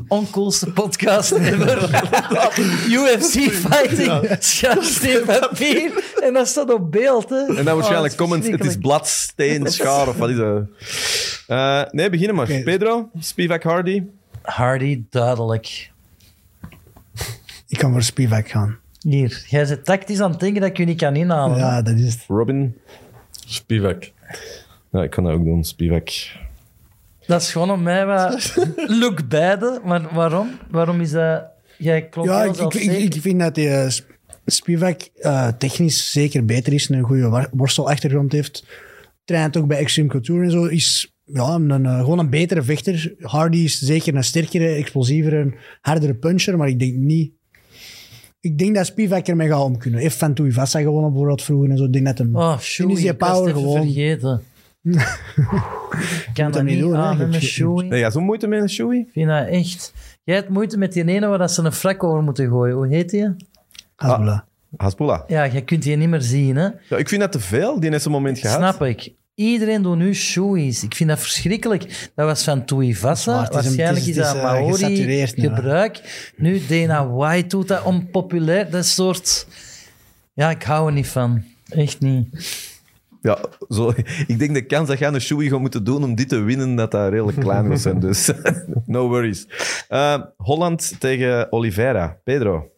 Oncoolste 0.07 0.71
podcast 0.71 1.31
ever. 1.31 1.89
UFC 2.97 3.51
fighting, 3.51 4.35
schaar, 4.39 4.84
steen, 4.84 5.23
papier. 5.25 6.03
En 6.23 6.34
dat 6.34 6.47
staat 6.47 6.73
op 6.73 6.91
beeld, 6.91 7.30
hè. 7.30 7.57
En 7.57 7.65
dan 7.65 7.75
waarschijnlijk 7.75 8.13
Oh, 8.13 8.19
comments, 8.19 8.47
het 8.47 8.59
is 8.59 8.61
verschrikkelijk. 8.65 8.80
blad, 8.80 9.07
steen, 9.07 9.67
schaar 9.71 10.07
of 10.07 10.17
wat 10.17 10.30
is 10.30 10.38
dat? 10.38 10.63
Eh, 11.47 11.81
nee, 11.91 12.09
beginnen 12.09 12.35
maar. 12.35 12.45
Pedro, 12.63 13.09
Spivak 13.19 13.63
Hardy. 13.63 14.03
Hardy, 14.41 15.01
duidelijk. 15.09 15.91
Ik 17.67 17.77
kan 17.77 17.91
voor 17.91 18.03
Spivak 18.03 18.47
gaan. 18.49 18.77
Hier, 18.99 19.45
jij 19.47 19.65
zit 19.65 19.85
tactisch 19.85 20.19
aan 20.21 20.31
het 20.31 20.39
denken 20.39 20.61
dat 20.61 20.69
ik 20.69 20.77
je 20.77 20.85
niet 20.85 20.97
kan 20.97 21.15
inhalen. 21.15 21.57
Ja, 21.57 21.81
dat 21.81 21.95
is 21.95 22.13
het. 22.13 22.23
Robin. 22.27 22.77
Spivak. 23.45 24.11
Ja, 24.91 25.03
ik 25.03 25.09
kan 25.09 25.23
dat 25.23 25.34
ook 25.34 25.43
doen, 25.43 25.63
Spivak. 25.63 26.09
Dat 27.27 27.41
is 27.41 27.51
gewoon 27.51 27.71
op 27.71 27.79
mij 27.79 28.05
wat... 28.05 28.55
Look 29.01 29.27
beide, 29.27 29.81
maar 29.83 30.13
waarom? 30.13 30.49
Waarom 30.71 31.01
is 31.01 31.11
dat... 31.11 31.51
Jij 31.77 32.07
klopt 32.09 32.29
Ja, 32.29 32.43
ik, 32.43 32.73
ik, 32.73 33.13
ik, 33.15 33.21
vind 33.21 33.39
dat 33.39 33.55
die 33.55 33.69
eh, 33.69 33.89
Sp- 33.89 34.11
Spivak 34.45 35.01
eh, 35.15 35.47
technisch 35.47 36.11
zeker 36.11 36.45
beter 36.45 36.73
is. 36.73 36.89
Een 36.89 37.03
goede 37.03 37.49
worstelachtergrond 37.51 38.31
heeft. 38.31 38.65
Traint 39.25 39.57
ook 39.57 39.67
bij 39.67 39.77
Extreme 39.77 40.09
Couture 40.09 40.43
en 40.43 40.51
zo. 40.51 40.65
Is 40.65 41.13
ja, 41.23 41.53
een, 41.53 41.85
eh, 41.85 41.99
gewoon 41.99 42.19
een 42.19 42.29
betere 42.29 42.63
vechter. 42.63 43.15
Hardy 43.19 43.57
is 43.57 43.79
zeker 43.79 44.15
een 44.15 44.23
sterkere, 44.23 44.67
explosievere, 44.67 45.53
hardere 45.81 46.15
puncher. 46.15 46.57
Maar 46.57 46.67
ik 46.67 46.79
denk 46.79 46.95
niet... 46.95 47.31
Ik 48.39 48.57
denk 48.57 48.75
dat 48.75 48.85
Spivak 48.85 49.27
ermee 49.27 49.47
gaat 49.47 49.63
om 49.63 49.77
kunnen. 49.77 49.99
Heeft 49.99 50.17
Van 50.17 50.33
Tuivasa 50.33 50.79
gewonnen 50.79 51.09
bijvoorbeeld 51.09 51.41
vroeger 51.41 51.69
en 51.69 51.77
zo. 51.77 51.83
Ik 51.83 51.93
denk 51.93 52.05
dat 52.05 52.17
hem... 52.17 52.35
Oh, 52.35 52.59
Shoei, 52.59 52.93
is 52.93 52.99
die 52.99 53.13
power 53.13 53.53
gewoon... 53.53 53.81
vergeten. 53.81 54.41
Ik 54.84 56.30
kan 56.34 56.51
dat 56.51 56.64
niet 56.64 56.80
doen, 56.80 56.95
aan 56.95 57.11
Je 57.11 57.18
met 57.18 57.30
mijn 57.30 57.41
Shoei. 57.41 57.88
Nee, 57.88 57.99
ja, 57.99 58.10
zo 58.10 58.22
moeite 58.22 58.47
met 58.47 58.61
een 58.61 58.69
shoei? 58.69 58.99
Ik 58.99 59.10
vind 59.11 59.27
dat 59.27 59.47
echt... 59.47 59.93
Jij 60.23 60.35
hebt 60.35 60.49
moeite 60.49 60.77
met 60.77 60.93
die 60.93 61.05
ene 61.05 61.27
waar 61.27 61.38
dat 61.38 61.51
ze 61.51 61.61
een 61.61 61.72
frak 61.72 62.03
over 62.03 62.23
moeten 62.23 62.49
gooien. 62.49 62.76
Hoe 62.76 62.88
heet 62.88 63.10
die? 63.10 63.35
Hezbollah. 63.95 64.39
Haspula. 64.77 65.23
Ja, 65.27 65.43
je 65.43 65.61
kunt 65.61 65.84
die 65.84 65.95
niet 65.95 66.10
meer 66.10 66.22
zien, 66.22 66.55
hè. 66.55 66.68
Ja, 66.89 66.97
ik 66.97 67.10
vind 67.10 67.22
dat 67.22 67.31
te 67.31 67.39
veel, 67.39 67.80
die 67.80 67.89
heeft 67.89 68.05
een 68.05 68.11
moment 68.11 68.39
gehad. 68.39 68.57
Snap 68.57 68.81
ik. 68.81 69.14
Iedereen 69.35 69.81
doet 69.81 69.97
nu 69.97 70.15
shoeies. 70.15 70.84
Ik 70.84 70.95
vind 70.95 71.10
dat 71.10 71.19
verschrikkelijk. 71.19 72.10
Dat 72.15 72.26
was 72.26 72.43
van 72.43 72.65
Tuivasa. 72.65 73.39
Het 73.39 73.49
is 73.49 73.55
Waarschijnlijk 73.55 74.05
is, 74.05 74.15
dat 74.15 74.26
is, 74.26 74.34
eh, 74.34 74.43
Maori 74.43 74.72
gesatureerd 74.72 75.38
nu, 75.38 75.43
gebruik. 75.43 76.31
Nu, 76.35 76.61
Dana 76.68 77.07
White 77.07 77.47
doet 77.47 77.68
dat 77.68 77.84
onpopulair. 77.84 78.69
Dat 78.69 78.85
soort... 78.85 79.47
Ja, 80.34 80.49
ik 80.49 80.64
hou 80.64 80.88
er 80.88 80.93
niet 80.93 81.07
van. 81.07 81.43
Echt 81.69 81.99
niet. 81.99 82.27
Ja, 83.23 83.37
zo, 83.69 83.93
ik 84.27 84.39
denk 84.39 84.53
de 84.53 84.65
kans 84.65 84.87
dat 84.87 84.99
jij 84.99 85.13
een 85.13 85.21
shoei 85.21 85.49
gaat 85.49 85.59
moeten 85.59 85.83
doen 85.83 86.03
om 86.03 86.15
dit 86.15 86.29
te 86.29 86.39
winnen, 86.39 86.75
dat 86.75 86.91
dat 86.91 87.09
redelijk 87.09 87.39
klein 87.39 87.67
gaat 87.69 87.79
zijn. 87.79 87.99
Dus 87.99 88.31
no 88.85 89.07
worries. 89.07 89.47
Eh, 89.87 90.21
Holland 90.37 90.95
tegen 90.99 91.51
Oliveira. 91.51 92.17
Pedro. 92.23 92.71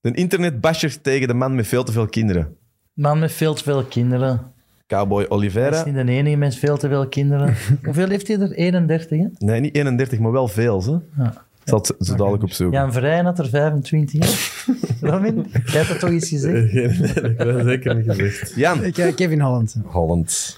De 0.00 0.12
internetbasher 0.14 1.00
tegen 1.00 1.28
de 1.28 1.34
man 1.34 1.54
met 1.54 1.66
veel 1.66 1.84
te 1.84 1.92
veel 1.92 2.06
kinderen. 2.06 2.56
Man 2.92 3.18
met 3.18 3.32
veel 3.32 3.54
te 3.54 3.62
veel 3.62 3.84
kinderen. 3.84 4.52
Cowboy 4.86 5.26
Oliveira. 5.28 5.76
is 5.76 5.84
niet 5.84 5.94
de 6.06 6.12
enige 6.12 6.36
met 6.36 6.54
veel 6.54 6.76
te 6.76 6.88
veel 6.88 7.08
kinderen. 7.08 7.56
Hoeveel 7.84 8.08
heeft 8.08 8.28
hij 8.28 8.38
er? 8.38 8.52
31, 8.52 9.18
hè? 9.18 9.26
Nee, 9.38 9.60
niet 9.60 9.74
31, 9.74 10.18
maar 10.18 10.32
wel 10.32 10.48
veel. 10.48 10.84
Hè? 10.84 11.22
Ja. 11.22 11.46
Het 11.70 11.94
zo 12.00 12.14
dadelijk 12.16 12.42
opzoeken. 12.42 12.78
Jan 12.78 12.92
Vrijen 12.92 13.24
had 13.24 13.38
er 13.38 13.48
25, 13.48 14.20
hè? 14.20 14.66
Robin, 15.10 15.46
jij 15.52 15.60
hebt 15.64 15.88
dat 15.88 15.98
toch 16.00 16.10
eens 16.10 16.28
gezegd? 16.28 16.70
Geen 16.70 16.90
idee, 16.94 17.08
ik 17.08 17.38
heb 17.38 17.52
dat 17.52 17.64
zeker 17.64 17.94
niet 17.96 18.10
gezegd. 18.10 18.52
Jan. 18.56 18.84
Ik, 18.84 18.98
eh, 18.98 19.14
Kevin 19.14 19.40
Holland. 19.40 19.76
Holland. 19.84 20.56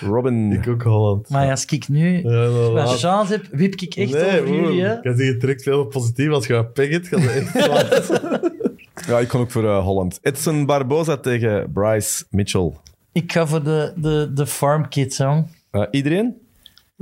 Robin. 0.00 0.52
Ik 0.52 0.68
ook 0.68 0.82
Holland. 0.82 1.28
Maar 1.28 1.50
als 1.50 1.64
ik 1.64 1.88
nu 1.88 2.22
Ja, 2.22 2.48
wat 2.48 2.98
chance 2.98 3.32
heb, 3.32 3.46
wip 3.50 3.74
ik 3.74 3.94
echt 3.94 4.16
over 4.16 4.42
broer, 4.42 4.62
jullie? 4.62 4.84
Ik 4.84 5.02
kan 5.02 5.16
zeggen, 5.16 5.38
direct 5.38 5.62
veel 5.62 5.84
positief. 5.84 6.30
Als 6.30 6.46
je 6.46 6.52
gaat 6.54 6.72
peggen, 6.72 7.04
gaat 7.04 7.20
het 7.22 7.30
echt 7.30 8.06
zwaar. 8.06 8.40
Ja, 9.06 9.18
ik 9.18 9.28
kan 9.28 9.40
ook 9.40 9.50
voor 9.50 9.64
eh, 9.64 9.84
Holland. 9.84 10.18
Edson 10.22 10.66
Barboza 10.66 11.16
tegen 11.16 11.72
Bryce 11.72 12.24
Mitchell. 12.30 12.72
Ik 13.12 13.32
ga 13.32 13.46
voor 13.46 13.62
de, 13.64 13.92
de, 13.96 14.30
de 14.34 14.46
farm 14.46 14.88
kids, 14.88 15.16
jong. 15.16 15.46
Eh, 15.70 15.82
iedereen? 15.90 16.34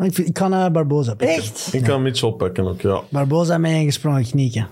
Ik, 0.00 0.14
vind- 0.14 0.28
ik 0.28 0.34
kan 0.34 0.54
eh, 0.54 0.68
Barboza 0.70 1.14
pikken. 1.14 1.36
Echt? 1.36 1.68
Ik 1.72 1.82
kan 1.82 2.02
Mitchell 2.02 2.30
pakken 2.32 2.66
ook, 2.68 2.80
ja. 2.80 3.02
Barboza 3.08 3.58
met 3.58 3.70
een 3.70 3.84
gesprongen 3.84 4.24
knieken. 4.24 4.68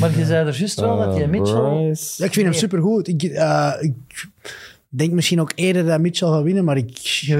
Maar 0.00 0.18
je 0.18 0.24
zei 0.24 0.46
er 0.46 0.58
juist 0.58 0.80
wel 0.80 0.98
dat 0.98 1.16
je 1.16 1.22
Eh, 1.22 1.28
Mitchell... 1.28 1.94
Ja, 2.16 2.24
ik 2.24 2.32
vind 2.32 2.46
hem 2.46 2.52
supergoed. 2.52 3.08
Ik, 3.08 3.22
eh, 3.22 3.72
ik 3.80 3.92
denk 4.88 5.12
misschien 5.12 5.40
ook 5.40 5.52
eerder 5.54 5.84
dat 5.86 6.00
Mitchell 6.00 6.28
gaat 6.28 6.42
winnen, 6.42 6.64
maar 6.64 6.76
ik, 6.76 6.98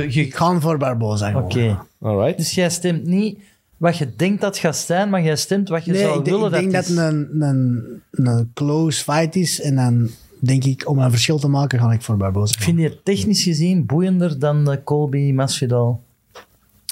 ik 0.08 0.34
ga 0.34 0.60
voor 0.60 0.78
Barboza. 0.78 1.36
Oké. 1.38 1.78
Alright. 2.00 2.36
Dus 2.36 2.54
jij 2.54 2.70
stemt 2.70 3.04
niet 3.06 3.38
wat 3.76 3.96
je 3.96 4.08
denkt 4.16 4.40
dat 4.40 4.50
het 4.50 4.58
gaat 4.64 4.76
zijn, 4.76 5.10
maar 5.10 5.22
jij 5.22 5.36
stemt 5.36 5.68
wat 5.68 5.84
je 5.84 5.92
Nee, 5.92 6.00
zou 6.00 6.18
ik, 6.18 6.24
denk- 6.24 6.36
willen 6.36 6.52
ik 6.52 6.60
denk 6.60 6.72
dat 6.72 6.86
dat 6.86 6.96
het 6.96 7.12
een, 7.14 7.42
een, 7.42 7.84
een 8.10 8.50
close 8.54 9.02
fight 9.02 9.36
is. 9.36 9.60
En 9.60 9.74
dan 9.74 10.10
denk 10.38 10.64
ik, 10.64 10.88
om 10.88 10.98
een 10.98 11.10
verschil 11.10 11.38
te 11.38 11.48
maken, 11.48 11.78
ga 11.78 11.92
ik 11.92 12.02
voor 12.02 12.16
Barboza. 12.16 12.54
Ik 12.56 12.62
vind 12.62 12.76
die 12.76 13.02
technisch 13.02 13.42
gezien 13.42 13.86
boeiender 13.86 14.38
dan 14.38 14.64
de 14.64 14.82
Colby 14.84 15.32
Masvidal. 15.32 16.00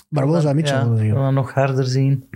Barboza 0.09 0.52
Mitchell. 0.52 0.76
Ja, 0.76 0.82
wil 0.85 0.93
we 0.93 0.98
zeggen. 0.98 1.16
gaan 1.16 1.35
nog 1.35 1.52
harder 1.55 1.85
zien. 1.86 2.28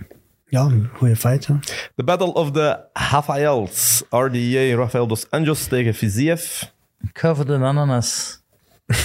Ja, 0.45 0.61
een 0.61 0.89
goede 0.93 1.15
fight. 1.15 1.45
Ja. 1.45 1.59
The 1.95 2.03
Battle 2.03 2.33
of 2.33 2.51
the 2.51 2.79
Rafaels. 2.93 4.03
RDA 4.09 4.75
Rafael 4.75 5.07
dos 5.07 5.29
Anjos 5.29 5.65
tegen 5.67 5.93
Fiziev. 5.93 6.61
Ik 7.01 7.17
ga 7.19 7.35
voor 7.35 7.45
de 7.45 7.53
ananas. 7.53 8.41
ik 8.85 8.97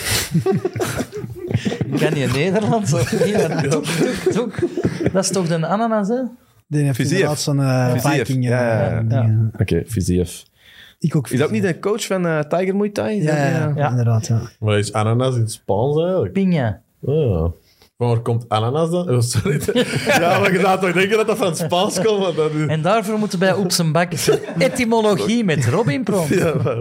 kan 2.00 2.12
niet 2.12 2.32
Nederlands 2.32 2.92
of 2.92 3.24
niet? 3.24 3.36
maar 3.48 3.68
Toek, 3.68 3.84
toek, 3.84 4.32
toek. 4.32 4.54
Dat 5.12 5.24
is 5.24 5.30
toch 5.30 5.46
de 5.48 5.66
ananas, 5.66 6.08
hè? 6.08 6.22
Die 6.66 6.82
heeft 6.82 6.96
Fiziev. 6.96 7.12
inderdaad 7.12 7.40
zo'n 7.40 7.60
eh, 7.60 7.92
Fiziev, 7.92 8.26
Viking. 8.26 8.44
eh, 8.44 8.50
ja, 8.50 8.80
ja, 8.80 8.90
ja. 8.90 9.00
dingen. 9.00 9.52
Oké, 9.58 9.82
Fiziev. 9.86 10.42
Ik 10.98 11.16
ook. 11.16 11.28
Is 11.28 11.38
dat 11.38 11.46
ook 11.46 11.52
niet 11.52 11.62
de 11.62 11.78
coach 11.78 12.06
van 12.06 12.26
eh, 12.26 12.38
Tiger 12.40 12.76
Muay 12.76 12.90
Thai? 12.90 13.16
Is 13.18 13.24
Ja, 13.24 13.30
dat 13.30 13.38
ja, 13.60 13.66
die, 13.66 13.76
ja, 13.76 13.84
eh, 13.84 13.90
inderdaad. 13.90 14.26
Ja. 14.26 14.40
Maar 14.60 14.78
is 14.78 14.92
ananas 14.92 15.34
in 15.34 15.40
het 15.40 15.50
Spaans 15.52 15.98
eigenlijk? 16.00 16.32
Pinja. 16.32 16.80
Ja. 16.98 17.50
Van 17.98 18.08
waar 18.08 18.20
komt 18.20 18.48
ananas 18.48 18.90
dan? 18.90 19.10
Oh, 19.10 19.20
sorry. 19.20 19.60
ja, 20.06 20.38
maar 20.38 20.52
je 20.52 20.60
zou 20.60 20.80
toch 20.80 20.92
denken 20.92 21.16
dat 21.16 21.26
dat 21.26 21.36
van 21.36 21.46
het 21.46 21.56
Spaans 21.58 22.00
komt? 22.00 22.18
Want 22.22 22.36
dat 22.36 22.50
is... 22.52 22.66
En 22.66 22.82
daarvoor 22.82 23.18
moeten 23.18 23.38
wij 23.38 23.52
op 23.52 23.70
zijn 23.70 23.92
bak 23.92 24.12
etymologie 24.58 25.44
met 25.44 25.66
Robin 25.66 26.04
Prom. 26.04 26.26
Ja, 26.28 26.54
maar... 26.64 26.76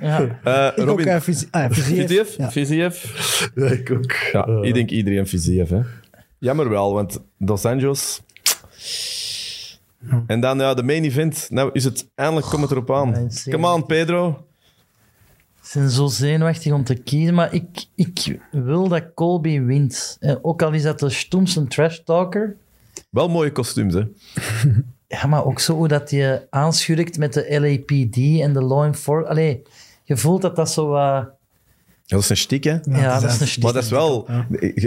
Ja. 0.00 0.40
eh, 0.44 0.66
Ik 0.66 0.82
ook 0.82 0.86
Robin. 0.88 1.06
uh, 1.06 1.14
ah, 1.14 1.20
Fiziev. 1.20 1.72
Fiziev? 1.72 2.36
Ja. 2.36 2.50
Fiziev? 2.50 3.04
ja, 3.54 3.66
ik 3.66 3.90
ook. 3.90 4.12
Ja, 4.32 4.46
ik 4.62 4.74
denk 4.74 4.90
iedereen 4.90 5.26
Fiziev. 5.26 5.68
Hè. 5.70 5.80
Jammer 6.38 6.68
wel, 6.68 6.94
want 6.94 7.18
Dos 7.38 7.64
Anjos... 7.64 8.20
En 10.26 10.40
dan 10.40 10.58
ja, 10.58 10.74
de 10.74 10.82
main 10.82 11.04
event. 11.04 11.46
Nou 11.50 11.70
is 11.72 11.84
het 11.84 12.10
eindelijk, 12.14 12.46
komt 12.46 12.62
het 12.62 12.70
erop 12.70 12.90
aan. 12.90 13.30
Come 13.50 13.72
on, 13.72 13.86
Pedro. 13.86 14.46
Zijn 15.72 15.90
zo 15.90 16.06
zenuwachtig 16.06 16.72
om 16.72 16.84
te 16.84 16.94
kiezen, 16.94 17.34
maar 17.34 17.54
ik, 17.54 17.84
ik 17.94 18.38
wil 18.50 18.88
dat 18.88 19.04
Colby 19.14 19.60
wint. 19.60 20.16
En 20.20 20.38
ook 20.44 20.62
al 20.62 20.72
is 20.72 20.82
dat 20.82 20.98
de 20.98 21.10
stoemste 21.10 21.66
trash 21.66 21.98
talker. 22.04 22.56
Wel 23.10 23.28
mooie 23.28 23.52
kostuums, 23.52 23.94
hè? 23.94 24.02
Ja, 25.06 25.26
maar 25.26 25.44
ook 25.44 25.60
zo 25.60 25.74
hoe 25.74 25.88
dat 25.88 26.10
je 26.10 26.46
aanschurkt 26.50 27.18
met 27.18 27.32
de 27.32 27.60
LAPD 27.60 28.16
en 28.16 28.52
de 28.52 28.62
law 28.62 28.84
enforcement. 28.84 29.28
Allee, 29.28 29.62
je 30.04 30.16
voelt 30.16 30.42
dat 30.42 30.56
dat 30.56 30.70
zo 30.70 30.86
wat... 30.86 31.00
Ja, 32.04 32.16
dat 32.16 32.20
is 32.20 32.28
een 32.28 32.36
stiek, 32.36 32.64
hè? 32.64 32.78
Ja, 32.84 33.20
dat 33.20 33.30
is 33.30 33.40
een 33.40 33.46
stiek. 33.46 33.62
Maar 33.62 33.72
dat 33.72 33.82
is 33.82 33.90
wel... 33.90 34.26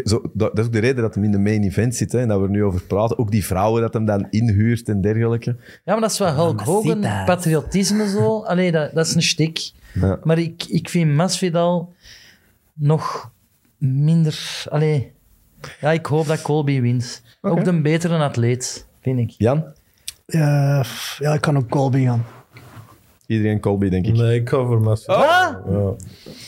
Zo, 0.03 0.22
dat, 0.22 0.56
dat 0.56 0.60
is 0.60 0.66
ook 0.66 0.74
de 0.74 0.80
reden 0.80 1.02
dat 1.02 1.16
hem 1.16 1.24
in 1.24 1.32
de 1.32 1.40
main 1.40 1.64
event 1.64 1.95
zit, 1.95 2.12
hè, 2.12 2.20
en 2.20 2.28
dat 2.28 2.40
we 2.40 2.45
er 2.45 2.49
nu 2.49 2.64
over 2.64 2.82
praten. 2.82 3.18
Ook 3.18 3.32
die 3.32 3.45
vrouwen 3.45 3.82
dat 3.82 3.94
hem 3.94 4.06
dan 4.06 4.28
inhuurt 4.30 4.90
en 4.90 5.02
dergelijke. 5.02 5.56
Ja, 5.60 5.91
maar 5.91 6.02
dat 6.02 6.12
is 6.12 6.20
wel 6.20 6.34
Hulk 6.34 6.62
Hogan, 6.62 7.02
patriotisme 7.26 8.10
zo. 8.10 8.41
Allee, 8.41 8.72
dat, 8.72 8.94
dat 8.94 9.06
is 9.07 9.16
een 9.16 9.24
stik. 9.24 9.72
Ja. 10.01 10.19
Maar 10.23 10.38
ik, 10.38 10.63
ik 10.63 10.89
vind 10.89 11.11
Masvidal 11.11 11.93
nog 12.73 13.31
minder... 13.77 14.65
Allee, 14.69 15.13
ja, 15.80 15.91
ik 15.91 16.05
hoop 16.05 16.27
dat 16.27 16.41
Colby 16.41 16.81
wint. 16.81 17.22
Ook 17.41 17.63
de 17.63 17.81
betere 17.81 18.17
atleet, 18.17 18.88
vind 19.01 19.19
ik. 19.19 19.30
Jan? 19.30 19.65
Ja, 20.26 20.85
ik 21.19 21.41
kan 21.41 21.57
ook 21.57 21.69
Colby 21.69 22.03
gaan. 22.03 22.26
Iedereen 23.27 23.59
Colby, 23.59 23.89
denk 23.89 24.05
ik. 24.07 24.15
Nee, 24.15 24.39
ik 24.39 24.49
ga 24.49 24.65
voor 24.65 24.81
Masvidal. 24.81 25.23
Ah! 25.23 25.55
Ja, 25.69 25.93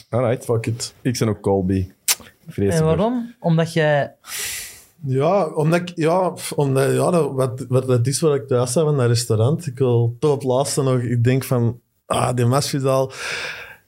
Alright. 0.09 0.45
fuck 0.45 0.65
it. 0.65 0.93
Ik 1.01 1.19
ben 1.19 1.27
ook 1.27 1.41
Colby. 1.41 1.91
Vrees 2.47 2.75
En 2.75 2.85
waarom? 2.85 3.35
Omdat 3.39 3.73
jij... 3.73 4.15
Ja, 5.05 5.45
omdat 5.45 5.79
ik, 5.79 5.91
ja, 5.95 6.33
omdat, 6.55 6.91
ja 6.91 7.11
dat, 7.11 7.31
wat, 7.31 7.65
wat 7.67 7.87
dat 7.87 8.07
is 8.07 8.19
wat 8.19 8.35
ik 8.35 8.47
thuis 8.47 8.71
zei 8.71 8.85
van 8.85 8.97
dat 8.97 9.07
restaurant. 9.07 9.67
Ik 9.67 9.77
wil 9.77 10.15
tot 10.19 10.33
het 10.33 10.43
laatste 10.43 10.83
nog, 10.83 10.99
ik 10.99 11.23
denk 11.23 11.43
van, 11.43 11.79
ah, 12.07 12.35
die 12.35 12.45
Masvidal, 12.45 13.11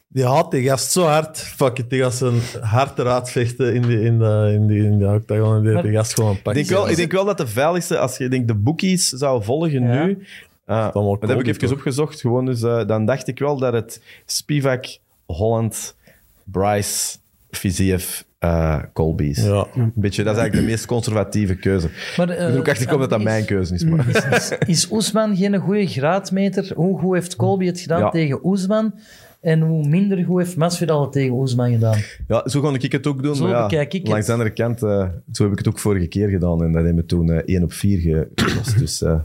die 0.07 0.25
haat 0.25 0.51
die 0.51 0.63
gast 0.63 0.91
zo 0.91 1.03
hard. 1.03 1.37
Fuck 1.37 1.77
it, 1.79 1.89
die 1.89 2.01
gaat 2.01 2.13
zijn 2.15 2.39
hart 2.61 2.99
eruit 2.99 3.29
vechten 3.29 3.73
in 3.73 3.81
die, 3.81 4.01
in 4.01 4.19
de, 4.19 4.51
in 4.53 4.67
die, 4.67 4.83
in 4.83 4.97
die 4.97 5.07
octagon 5.07 5.65
en 5.67 5.81
die, 5.81 5.91
gast 5.91 6.13
gewoon 6.13 6.35
Ik 6.35 6.41
pakken. 6.43 6.63
denk, 6.63 6.75
wel, 6.79 6.89
ik 6.89 6.95
denk 6.95 7.11
wel 7.11 7.25
dat 7.25 7.37
de 7.37 7.47
veiligste, 7.47 7.97
als 7.99 8.17
je 8.17 8.27
denkt 8.29 8.47
de 8.47 8.55
bookies 8.55 9.09
zou 9.09 9.43
volgen 9.43 9.83
Ja. 9.83 10.05
nu, 10.05 10.25
Ah, 10.65 10.93
dat 10.93 11.29
heb 11.29 11.39
ik 11.39 11.47
even 11.47 11.59
toch? 11.59 11.71
opgezocht. 11.71 12.21
Gewoon 12.21 12.45
dus, 12.45 12.61
eh, 12.61 12.85
dan 12.87 13.05
dacht 13.05 13.27
ik 13.27 13.39
wel 13.39 13.57
dat 13.57 13.73
het 13.73 14.01
Spivak, 14.25 14.97
Holland, 15.25 15.95
Bryce, 16.43 17.17
Fiziev, 17.51 18.21
eh 18.39 18.79
Colby 18.93 19.23
is. 19.23 19.43
Ja. 19.43 19.67
Een 19.75 19.91
beetje, 19.95 20.23
dat 20.23 20.33
is 20.35 20.39
eigenlijk 20.39 20.67
de 20.67 20.71
meest 20.71 20.85
conservatieve 20.85 21.55
keuze. 21.55 21.89
Maar, 22.17 22.29
ik 22.29 22.35
eh, 22.37 22.45
ben 22.45 22.53
er 22.53 22.59
ook 22.59 22.67
achter 22.67 22.83
gekomen 22.83 22.99
dat 23.09 23.17
dat 23.17 23.27
mijn 23.27 23.45
keuze 23.45 23.73
is. 23.73 23.83
Maar. 23.83 24.31
Is, 24.35 24.51
is 24.65 24.91
Oesman 24.91 25.35
geen 25.37 25.55
goede 25.57 25.87
graadmeter? 25.87 26.71
Hoe 26.75 26.99
goed 26.99 27.13
heeft 27.13 27.35
Colby 27.35 27.65
het 27.65 27.79
gedaan 27.79 27.99
Ja. 27.99 28.09
tegen 28.09 28.39
Oesman? 28.45 28.93
En 29.41 29.59
hoe 29.61 29.87
minder 29.87 30.23
goed 30.23 30.39
heeft 30.43 30.55
Masvidal 30.57 31.01
het 31.01 31.11
tegen 31.11 31.33
Oesman 31.33 31.71
gedaan? 31.71 31.97
Ja, 32.27 32.49
zo 32.49 32.61
ga 32.61 32.73
ik 32.79 32.91
het 32.91 33.07
ook 33.07 33.23
doen. 33.23 33.35
Zo 33.35 33.43
maar 33.43 33.51
ja, 33.51 33.61
bekijk 33.67 33.93
ik 33.93 34.01
het. 34.01 34.09
langs 34.11 34.25
de 34.25 34.31
andere 34.31 34.49
kant, 34.53 34.83
eh, 34.83 35.07
zo 35.31 35.43
heb 35.43 35.51
ik 35.51 35.57
het 35.57 35.67
ook 35.67 35.79
vorige 35.79 36.07
keer 36.07 36.29
gedaan. 36.29 36.63
En 36.63 36.71
dat 36.71 36.83
hebben 36.83 37.01
we 37.01 37.05
toen 37.05 37.31
eh 37.31 37.41
1 37.55 37.63
op 37.63 37.73
4 37.73 37.99
ge- 37.99 38.27
gelost. 38.45 38.79
dus 38.79 39.01
eh 39.01 39.19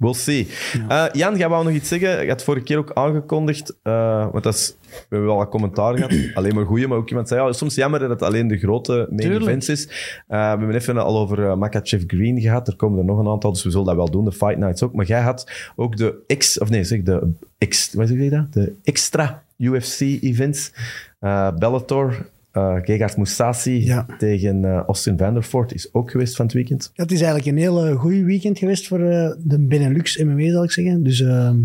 we'll 0.00 0.14
see. 0.14 0.48
Eh, 0.88 1.04
Jan, 1.12 1.36
jij 1.36 1.48
wou 1.48 1.64
nog 1.64 1.72
iets 1.72 1.88
zeggen? 1.88 2.22
Je 2.22 2.28
had 2.28 2.42
vorige 2.42 2.64
keer 2.64 2.78
ook 2.78 2.92
aangekondigd. 2.94 3.76
eh, 3.82 4.30
want 4.32 4.44
dat 4.44 4.54
is, 4.54 4.76
we 4.90 4.96
hebben 5.08 5.28
wel 5.28 5.36
wat 5.36 5.48
commentaar 5.48 5.96
gehad. 5.96 6.12
Alleen 6.34 6.54
maar 6.54 6.64
goeie, 6.64 6.88
maar 6.88 6.98
ook 6.98 7.08
iemand 7.08 7.28
zei, 7.28 7.46
ja, 7.46 7.52
soms 7.52 7.74
jammer 7.74 8.00
dat 8.00 8.10
het 8.10 8.22
alleen 8.22 8.48
de 8.48 8.58
grote 8.58 9.06
main 9.10 9.32
events 9.40 9.68
is. 9.68 9.84
Eh, 9.86 10.38
we 10.52 10.58
hebben 10.58 10.74
even 10.74 10.98
al 10.98 11.18
over 11.18 11.58
Makachev 11.58 12.02
Green 12.06 12.40
gehad. 12.40 12.68
Er 12.68 12.76
komen 12.76 12.98
er 12.98 13.04
nog 13.04 13.18
een 13.18 13.28
aantal, 13.28 13.52
dus 13.52 13.62
we 13.62 13.70
zullen 13.70 13.86
dat 13.86 13.96
wel 13.96 14.10
doen. 14.10 14.24
De 14.24 14.32
Fight 14.32 14.58
Nights 14.58 14.82
ook. 14.82 14.92
Maar 14.94 15.06
jij 15.06 15.20
had 15.20 15.50
ook 15.76 15.96
de 15.96 16.14
X, 16.38 16.58
of 16.58 16.70
nee, 16.70 16.84
zeg, 16.84 17.02
de 17.02 17.32
X, 17.68 17.92
wat 17.94 18.08
zeg 18.08 18.18
je 18.18 18.30
dat? 18.30 18.52
De 18.52 18.72
extra 18.84 19.42
UFC-events. 19.56 20.72
Eh, 21.18 21.50
Bellator, 21.58 22.26
eh 22.52 22.76
Gegard 22.82 23.16
Moussassi 23.16 23.84
Ja. 23.84 24.06
tegen 24.18 24.64
eh, 24.64 24.82
Austin 24.86 25.18
Vanderford 25.18 25.74
is 25.74 25.94
ook 25.94 26.10
geweest 26.10 26.36
van 26.36 26.44
het 26.44 26.54
weekend. 26.54 26.90
Ja, 26.94 27.02
het 27.02 27.12
is 27.12 27.20
eigenlijk 27.20 27.50
een 27.50 27.62
hele 27.62 27.94
goede 27.94 28.22
weekend 28.24 28.58
geweest 28.58 28.86
voor 28.86 29.00
eh, 29.00 29.30
de 29.38 29.58
Benelux 29.58 30.16
MMA, 30.22 30.50
zal 30.50 30.64
ik 30.64 30.70
zeggen. 30.70 31.02
Dus 31.02 31.20
ehm 31.20 31.56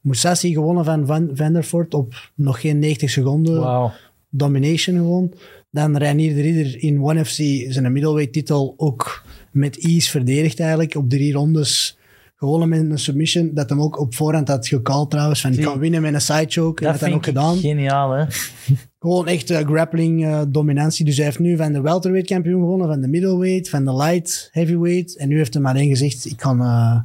Moussassi 0.00 0.52
gewonnen 0.52 0.84
van 0.84 1.06
Van 1.06 1.30
Vanderford 1.32 1.94
op 1.94 2.30
nog 2.34 2.60
geen 2.60 2.78
90 2.78 3.10
seconden. 3.10 3.60
Wauw. 3.60 3.92
Domination 4.30 4.96
gewoon. 4.96 5.32
Dan 5.70 5.96
Reinier 5.96 6.34
de 6.34 6.40
Ridder 6.40 6.82
in 6.82 7.02
One 7.02 7.24
FC 7.24 7.34
zijn 7.68 7.92
middleweight 7.92 8.32
titel 8.32 8.74
ook 8.76 9.22
met 9.50 9.78
ease 9.78 10.10
verdedigd 10.10 10.60
eigenlijk. 10.60 10.94
Op 10.94 11.10
drie 11.10 11.32
rondes 11.32 11.98
gewonnen 12.36 12.68
met 12.68 12.80
een 12.80 12.98
submission. 12.98 13.50
Dat 13.54 13.68
hem 13.70 13.80
ook 13.82 13.98
op 14.00 14.14
voorhand 14.14 14.48
had 14.48 14.68
gecallt 14.68 15.10
trouwens. 15.10 15.40
Van 15.40 15.52
ik 15.52 15.60
kan 15.60 15.78
winnen 15.78 16.02
met 16.02 16.14
een 16.14 16.20
sidechoke. 16.20 16.84
En 16.86 16.90
Dat 16.92 17.00
dat 17.00 17.10
ook 17.10 17.16
ik 17.16 17.24
gedaan. 17.24 17.56
geniaal, 17.56 18.10
hè? 18.12 18.24
Gewoon 19.04 19.26
echt 19.26 19.50
eh, 19.50 19.66
grappling 19.66 20.24
eh, 20.24 20.42
dominantie. 20.48 21.04
Dus 21.04 21.16
hij 21.16 21.24
heeft 21.24 21.38
nu 21.38 21.56
van 21.56 21.72
de 21.72 21.80
welterweight 21.80 22.30
kampioen 22.30 22.60
gewonnen, 22.60 22.88
van 22.88 23.00
de 23.00 23.08
middleweight, 23.08 23.68
van 23.68 23.84
de 23.84 23.96
light 23.96 24.48
heavyweight. 24.52 25.16
En 25.16 25.28
nu 25.28 25.36
heeft 25.36 25.54
hij 25.54 25.62
maar 25.62 25.76
één 25.76 25.88
gezegd, 25.88 26.26
ik 26.26 26.36
kan 26.36 26.60
eh, 26.60 26.96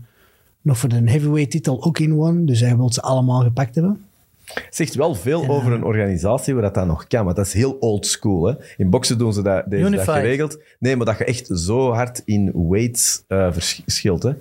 nog 0.61 0.77
voor 0.77 0.89
de 0.89 1.01
heavyweight 1.05 1.51
titel 1.51 1.83
ook 1.83 1.99
in 1.99 2.19
one. 2.19 2.43
Dus 2.43 2.59
hij 2.59 2.75
wil 2.77 2.93
ze 2.93 3.01
allemaal 3.01 3.41
gepakt 3.41 3.75
hebben. 3.75 4.05
Zegt 4.69 4.95
wel 4.95 5.15
veel 5.15 5.47
over 5.47 5.71
een 5.71 5.83
organisatie 5.83 6.53
waar 6.53 6.63
dat, 6.63 6.73
dat 6.73 6.87
nog 6.87 7.07
kan. 7.07 7.23
Want 7.25 7.35
dat 7.35 7.45
is 7.45 7.53
heel 7.53 7.77
old 7.79 8.05
school. 8.05 8.45
Hè? 8.45 8.53
In 8.77 8.89
boksen 8.89 9.17
doen 9.17 9.33
ze 9.33 9.41
dat, 9.41 9.63
deze 9.67 9.83
dag 9.83 9.91
Unified. 9.91 10.13
geregeld. 10.13 10.59
Nee, 10.79 10.95
maar 10.95 11.05
dat 11.05 11.17
je 11.17 11.25
echt 11.25 11.49
zo 11.53 11.91
hard 11.91 12.21
in 12.25 12.51
weights 12.69 13.23
eh, 13.27 13.51
verschilt. 13.51 14.23
Hè? 14.23 14.33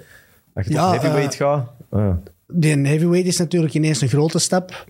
Dat 0.55 0.65
je 0.65 0.73
Ja, 0.73 0.93
tot 0.93 1.01
heavyweight 1.01 1.35
gaat. 1.35 1.71
De 2.47 2.69
heavyweight 2.69 3.27
is 3.27 3.39
natuurlijk 3.39 3.75
ineens 3.75 4.01
een 4.01 4.09
grote 4.09 4.39
stap. 4.39 4.87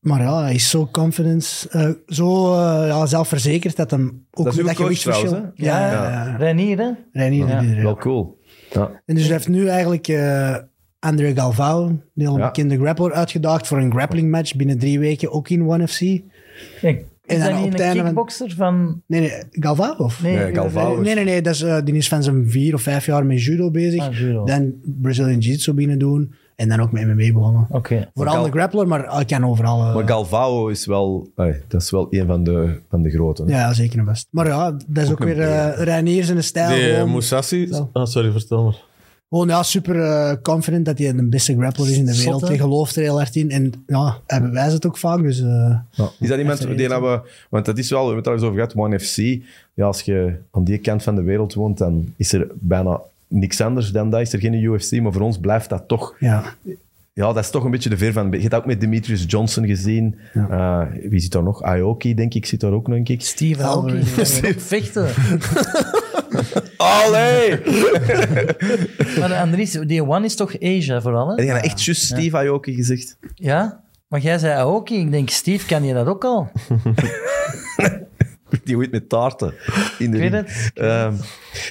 Maar 0.00 0.20
ja, 0.20 0.42
hij 0.42 0.54
is 0.54 0.70
zo 0.70 0.88
confident, 0.92 1.66
eh, 1.70 1.90
zo 2.06 2.52
eh, 2.54 2.86
ja, 2.88 3.06
zelfverzekerd 3.06 3.76
dat 3.76 3.90
hem 3.90 4.26
ook 4.30 4.44
Dat 4.44 4.54
is 4.56 4.62
coach 4.62 4.76
gewichtsverschil-? 4.76 5.50
Ja, 5.54 5.92
Ja. 5.92 5.92
ja. 5.92 6.36
Reinier, 6.36 6.78
hè? 6.78 6.90
Reinier 7.12 7.46
Ja. 7.48 7.60
Ja. 7.60 7.82
Wel 7.82 7.96
cool. 7.96 8.38
Ja. 8.72 9.02
En 9.06 9.14
dus 9.14 9.24
hij 9.24 9.32
heeft 9.32 9.48
nu 9.48 9.66
eigenlijk 9.68 10.08
eh 10.08 10.56
André 10.98 11.34
Galvao, 11.34 11.86
een 11.86 12.02
heel 12.14 12.38
Ja. 12.38 12.44
bekende 12.46 12.76
grappler, 12.78 13.12
uitgedaagd 13.12 13.66
voor 13.66 13.78
een 13.78 13.90
grappling 13.92 14.30
match 14.30 14.56
binnen 14.56 14.78
drie 14.78 14.98
weken, 14.98 15.32
ook 15.32 15.48
in 15.48 15.68
One 15.68 15.88
FC. 15.88 16.00
En 16.00 16.22
is 16.82 17.38
dan 17.38 17.38
dat 17.38 17.48
op 17.58 17.64
niet 17.64 17.72
het 17.72 17.80
een 17.80 17.86
einde 17.86 18.02
kickboxer 18.02 18.50
van... 18.56 19.02
Nee, 19.06 19.20
nee, 19.20 19.30
Galvao 19.50 19.94
of? 19.96 20.22
Nee, 20.22 20.36
Nee, 20.36 20.54
Galvao. 20.54 21.00
Nee, 21.00 21.14
nee, 21.14 21.24
nee. 21.24 21.42
Dat 21.42 21.54
is, 21.54 21.64
die 21.84 21.94
is 21.94 22.08
van 22.08 22.22
zijn 22.22 22.50
vier 22.50 22.74
of 22.74 22.82
vijf 22.82 23.06
jaar 23.06 23.26
met 23.26 23.42
judo 23.44 23.70
bezig. 23.70 24.00
Ah, 24.02 24.18
judo. 24.18 24.44
Dan 24.44 24.74
Brazilian 24.84 25.38
Jiu-Jitsu 25.38 25.72
binnen 25.72 25.98
doen. 25.98 26.34
En 26.56 26.68
dan 26.68 26.80
ook 26.80 26.92
met 26.92 27.06
MMA 27.06 27.32
begonnen. 27.32 27.66
Oké. 27.70 28.08
Vooral 28.14 28.34
Gal- 28.34 28.44
de 28.44 28.50
grappler, 28.50 28.88
maar 28.88 29.14
hij 29.14 29.24
kan 29.24 29.44
overal. 29.46 29.80
eh, 29.88 29.94
Maar 29.94 30.08
Galvao 30.08 30.68
is 30.68 30.86
wel, 30.86 31.28
dat 31.68 31.82
is 31.82 31.90
wel 31.90 32.06
een 32.10 32.26
van 32.26 32.44
de, 32.44 32.80
van 32.90 33.02
de 33.02 33.10
grote. 33.10 33.42
hè. 33.44 33.50
ja, 33.50 33.72
zeker 33.72 33.98
en 33.98 34.04
vast. 34.04 34.26
Maar 34.30 34.46
ja, 34.46 34.70
dat 34.86 35.04
is 35.04 35.10
ook, 35.10 35.20
een 35.20 35.26
weer 35.26 35.38
uh, 35.38 35.72
Reinier 35.76 36.24
zijn 36.24 36.42
stijl. 36.44 36.68
Die 36.74 36.88
eh, 36.88 36.94
gewoon, 36.94 37.10
Moussassi... 37.10 37.66
Zo. 37.66 37.90
Ah, 37.92 38.06
sorry, 38.06 38.30
vertel 38.30 38.64
maar. 38.64 38.82
gewoon 39.28 39.48
ja, 39.48 39.62
super 39.62 40.40
confident 40.42 40.84
dat 40.84 40.98
hij 40.98 41.12
de 41.12 41.28
beste 41.28 41.56
grappler 41.58 41.90
is 41.90 41.96
in 41.96 42.04
de 42.06 42.12
Zot, 42.12 42.24
wereld. 42.24 42.48
Hij 42.48 42.58
gelooft 42.58 42.96
er 42.96 43.02
heel 43.02 43.16
hard 43.16 43.36
in. 43.36 43.50
En 43.50 43.72
ja, 43.86 44.16
hij 44.26 44.42
bewijst 44.42 44.72
het 44.72 44.86
ook 44.86 44.96
vaak. 44.98 45.22
Dus, 45.22 45.40
eh, 45.40 45.78
Is 46.20 46.28
dat 46.28 46.38
iemand 46.38 46.60
een 46.64 46.76
die 46.76 46.88
dat 46.88 47.00
we... 47.00 47.20
Want 47.50 47.64
dat 47.64 47.78
is 47.78 47.90
wel, 47.90 48.00
we 48.00 48.06
hebben 48.06 48.22
het 48.24 48.26
al 48.26 48.32
eens 48.32 48.42
over 48.42 48.54
gehad, 48.74 48.74
One 48.86 48.98
FC. 49.00 49.16
Ja, 49.74 49.86
als 49.86 50.00
je 50.02 50.36
aan 50.50 50.64
die 50.64 50.78
kant 50.78 51.02
van 51.02 51.14
de 51.14 51.22
wereld 51.22 51.54
woont, 51.54 51.78
dan 51.78 52.12
is 52.16 52.32
er 52.32 52.46
bijna 52.54 53.00
niks 53.28 53.60
anders 53.60 53.90
dan 53.90 54.10
dat. 54.10 54.20
Is 54.20 54.32
er 54.32 54.40
geen 54.40 54.54
UFC, 54.54 55.00
maar 55.00 55.12
voor 55.12 55.22
ons 55.22 55.38
blijft 55.38 55.68
dat 55.68 55.88
toch... 55.88 56.14
ja. 56.18 56.42
Ja, 57.12 57.32
dat 57.32 57.44
is 57.44 57.50
toch 57.50 57.64
een 57.64 57.70
beetje 57.70 57.88
de 57.88 57.96
veer 57.96 58.12
van... 58.12 58.30
Je 58.30 58.38
hebt 58.38 58.50
dat 58.50 58.60
ook 58.60 58.66
met 58.66 58.80
Demetrius 58.80 59.24
Johnson 59.26 59.66
gezien. 59.66 60.18
Eh, 60.34 60.82
wie 61.08 61.20
zit 61.20 61.32
daar 61.32 61.42
nog? 61.42 61.62
Aoki, 61.62 62.14
denk 62.14 62.34
ik, 62.34 62.46
zit 62.46 62.60
daar 62.60 62.72
ook 62.72 62.88
nog 62.88 62.96
een 62.96 63.04
keer. 63.04 63.20
Steve. 63.20 63.62
Aoki. 63.62 64.04
Vechten. 64.56 65.08
Allee! 66.76 67.60
Maar 69.20 69.34
Andries, 69.34 69.70
die 69.72 70.04
one 70.06 70.24
is 70.24 70.34
toch 70.34 70.60
Asia 70.60 71.00
vooral, 71.00 71.30
En 71.30 71.36
hè? 71.36 71.42
je 71.42 71.50
had 71.50 71.64
echt 71.64 71.84
juist 71.84 72.02
Steve 72.04 72.36
Aoki 72.36 72.74
gezegd. 72.74 73.16
Ja? 73.34 73.80
Maar 74.08 74.20
jij 74.20 74.38
zei 74.38 74.54
Aoki. 74.54 75.00
Ik 75.00 75.10
denk, 75.10 75.30
Steve, 75.30 75.66
kan 75.66 75.84
je 75.84 75.94
dat 75.94 76.06
ook 76.06 76.24
al? 76.24 76.50
Die 78.64 78.76
ooit 78.76 78.90
met 78.90 79.08
taarten 79.08 79.54
in 79.98 80.10
de 80.10 80.16
Ik 80.16 80.22
weet 80.22 80.32
ring. 80.32 80.46
het. 80.46 80.70
Ehm, 80.74 81.14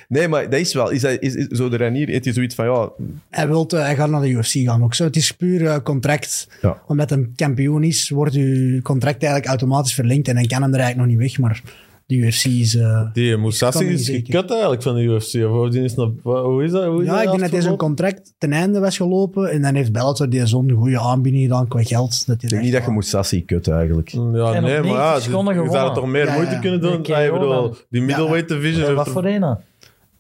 nee, 0.07 0.27
maar 0.27 0.49
dat 0.49 0.59
is 0.59 0.73
wel... 0.73 0.89
Is, 0.89 1.01
dat, 1.01 1.17
is, 1.21 1.35
is- 1.35 1.57
zo 1.57 1.69
de 1.69 1.77
Ranier 1.77 2.07
heeft 2.07 2.25
hij 2.25 2.33
zoiets 2.33 2.55
van... 2.55 2.65
Ja, 2.65 2.89
Hij, 3.29 3.47
wilt, 3.47 3.73
eh, 3.73 3.79
hij 3.81 3.95
gaat 3.95 4.09
naar 4.09 4.21
de 4.21 4.29
UFC 4.29 4.51
gaan 4.51 4.83
ook. 4.83 4.93
Zo. 4.93 5.03
Het 5.03 5.15
is 5.15 5.31
puur 5.31 5.65
eh, 5.65 5.77
contract. 5.83 6.47
Ja. 6.61 6.81
Omdat 6.87 7.09
hij 7.09 7.27
kampioen 7.35 7.83
is, 7.83 8.09
wordt 8.09 8.35
uw 8.35 8.81
contract 8.81 9.21
eigenlijk 9.23 9.45
automatisch 9.45 9.93
verlengd. 9.93 10.27
En 10.27 10.35
dan 10.35 10.47
kan 10.47 10.61
hem 10.61 10.73
er 10.73 10.79
eigenlijk 10.79 11.09
nog 11.09 11.19
niet 11.19 11.29
weg. 11.29 11.39
Maar 11.39 11.61
de 12.05 12.15
UFC 12.15 12.45
is... 12.45 12.75
eh, 12.75 13.01
Die 13.13 13.37
Moussassi 13.37 13.79
Kan 13.79 13.87
niet 13.89 13.99
is 13.99 14.09
gekut 14.09 14.51
eigenlijk 14.51 14.81
van 14.83 14.95
de 14.95 15.01
UFC. 15.01 15.33
Of 15.35 15.51
of 15.51 15.69
die 15.69 15.83
is 15.83 15.95
naar, 15.95 16.07
hoe 16.23 16.63
is 16.63 16.71
dat? 16.71 16.85
Hoe 16.85 17.01
is 17.01 17.07
Ja, 17.07 17.21
ik 17.21 17.27
denk 17.29 17.39
dat 17.39 17.51
hij 17.51 17.61
zijn 17.61 17.77
contract 17.77 18.33
ten 18.37 18.51
einde 18.53 18.79
was 18.79 18.97
gelopen. 18.97 19.51
En 19.51 19.61
dan 19.61 19.75
heeft 19.75 19.91
Bellator 19.91 20.29
die 20.29 20.45
zo'n 20.45 20.71
goede 20.71 20.99
aanbieding 20.99 21.43
gedaan 21.43 21.67
qua 21.67 21.83
geld. 21.83 22.25
Dat 22.27 22.43
ik 22.43 22.49
denk 22.49 22.61
niet 22.61 22.71
dat 22.71 22.81
je 22.81 22.85
moet. 22.87 22.95
Moussassi 22.95 23.45
kut 23.45 23.67
eigenlijk. 23.67 24.09
Ja, 24.09 24.19
En 24.19 24.33
nee, 24.33 24.41
maar 24.61 24.61
90 24.61 24.91
ja, 24.91 25.19
seconden 25.19 25.63
je 25.63 25.69
zou 25.71 25.93
toch 25.93 26.07
meer 26.07 26.25
Ja, 26.25 26.33
moeite 26.33 26.53
ja. 26.53 26.59
kunnen 26.59 26.81
doen? 26.81 27.05
Ah, 27.15 27.23
ik 27.25 27.31
bedoel, 27.31 27.75
die 27.89 28.01
middleweight 28.01 28.47
division 28.49 28.95
Wat 28.95 29.09
voor 29.09 29.25
een? 29.25 29.57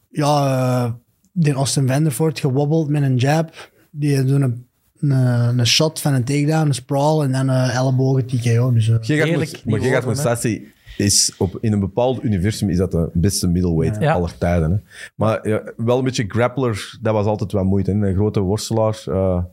Ja, 0.09 0.85
eh 0.85 0.91
die 1.37 1.53
Austin 1.53 1.87
Vanderford 1.87 2.39
gewobbeld 2.39 2.89
met 2.89 3.01
een 3.03 3.15
jab. 3.15 3.69
Die 3.91 4.23
doen 4.23 4.41
een, 4.41 4.65
een, 4.99 5.59
een 5.59 5.67
shot 5.67 6.01
van 6.01 6.13
een 6.13 6.23
takedown, 6.23 6.67
een 6.67 6.73
sprawl 6.73 7.23
en 7.23 7.31
dan 7.31 7.47
een 7.47 7.69
ellebogen 7.69 8.25
TKO. 8.25 8.73
Dus, 8.73 8.89
eh, 8.89 9.37
Mous- 9.37 9.63
maar 9.63 9.79
Gerard 9.79 10.03
van, 10.03 10.17
hè? 10.41 10.59
Is 10.97 11.35
op, 11.37 11.57
in 11.61 11.73
een 11.73 11.79
bepaald 11.79 12.23
universum 12.23 12.69
is 12.69 12.77
dat 12.77 12.91
de 12.91 13.09
beste 13.13 13.47
middleweight 13.47 14.01
Ja. 14.01 14.13
aller 14.13 14.37
tijden. 14.37 14.71
Hè. 14.71 14.77
Maar 15.15 15.47
ja, 15.49 15.63
wel 15.77 15.97
een 15.97 16.03
beetje 16.03 16.25
grappler, 16.27 16.97
dat 17.01 17.13
was 17.13 17.25
altijd 17.25 17.51
wel 17.51 17.63
moeite. 17.63 17.91
Hè. 17.91 18.07
Een 18.07 18.15
grote 18.15 18.39
worstelaar 18.39 19.03
eh, 19.05 19.43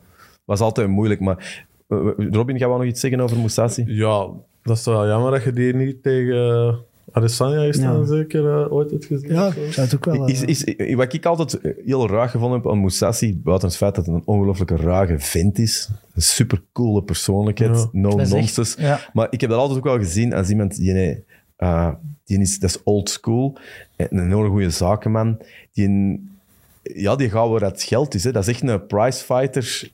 was 0.45 0.59
altijd 0.59 0.87
moeilijk. 0.87 1.19
Maar 1.19 1.65
eh, 1.87 1.97
Robin, 2.31 2.57
gaan 2.57 2.71
we 2.71 2.77
nog 2.77 2.85
iets 2.85 2.99
zeggen 2.99 3.19
over 3.19 3.37
Moussassi? 3.37 3.83
Ja, 3.87 4.27
dat 4.63 4.77
is 4.77 4.85
wel 4.85 5.07
jammer 5.07 5.31
dat 5.31 5.43
je 5.43 5.53
die 5.53 5.73
niet 5.75 6.03
tegen 6.03 6.77
Adesanya 7.15 7.61
is 7.63 7.79
dan 7.79 7.99
Ja. 7.99 8.05
zeker 8.05 8.61
eh, 8.61 8.71
ooit 8.73 8.91
hebt 8.91 9.05
gezien. 9.05 9.29
ja, 9.33 9.47
ik 9.47 9.73
zou 9.73 9.85
het 9.87 9.95
ook 9.95 10.05
wel... 10.05 10.27
eh, 10.27 10.33
Is, 10.47 10.63
is, 10.65 10.93
wat 10.95 11.13
ik 11.13 11.25
altijd 11.25 11.59
heel 11.85 12.07
raar 12.09 12.29
gevonden 12.29 12.57
heb 12.61 12.71
aan 12.71 12.77
Moussassi, 12.77 13.37
buiten 13.43 13.67
het 13.67 13.77
feit 13.77 13.95
dat 13.95 14.05
hij 14.05 14.15
een 14.15 14.21
ongelooflijke 14.25 14.75
rage 14.75 15.19
vent 15.19 15.59
is, 15.59 15.89
een 16.15 16.21
supercoole 16.21 17.03
persoonlijkheid, 17.03 17.77
Ja. 17.77 17.89
no 17.91 18.09
Dat 18.09 18.19
is 18.19 18.23
echt- 18.25 18.33
nonsense. 18.33 18.81
ja. 18.81 18.99
Maar 19.13 19.27
ik 19.29 19.41
heb 19.41 19.49
dat 19.49 19.59
altijd 19.59 19.77
ook 19.77 19.83
wel 19.85 19.97
gezien 19.97 20.33
als 20.33 20.49
iemand 20.49 20.75
die, 20.75 20.93
nee, 20.93 21.23
eh, 21.55 21.89
die 22.25 22.39
is, 22.39 22.59
dat 22.59 22.69
is 22.69 22.83
old 22.83 23.09
school, 23.09 23.57
en 23.95 24.07
een 24.17 24.31
hele 24.31 24.49
goede 24.49 24.69
zakenman, 24.69 25.37
die, 25.73 26.21
ja, 26.83 27.15
die 27.15 27.29
gaat 27.29 27.49
waar 27.49 27.61
het 27.61 27.83
geld 27.83 28.13
is. 28.13 28.23
Hè. 28.23 28.31
Dat 28.31 28.47
is 28.47 28.53
echt 28.53 28.61
een 28.67 28.85
prizefighter 28.87 29.91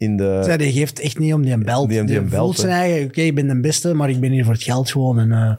in 0.00 0.16
de... 0.16 0.40
Zij, 0.44 0.56
die 0.56 0.72
geeft 0.72 1.00
echt 1.00 1.18
niet 1.18 1.34
om 1.34 1.42
die 1.42 1.58
belt. 1.58 1.88
Die 1.88 2.04
Die, 2.04 2.20
belt, 2.20 2.34
voelt 2.34 2.56
zijn 2.56 2.72
eigen, 2.72 3.06
oké, 3.06 3.20
ik 3.20 3.34
ben 3.34 3.48
de 3.48 3.60
beste, 3.60 3.94
maar 3.94 4.10
ik 4.10 4.20
ben 4.20 4.30
hier 4.30 4.44
voor 4.44 4.52
het 4.52 4.62
geld 4.62 4.90
gewoon. 4.90 5.18
En, 5.18 5.32
eh, 5.32 5.52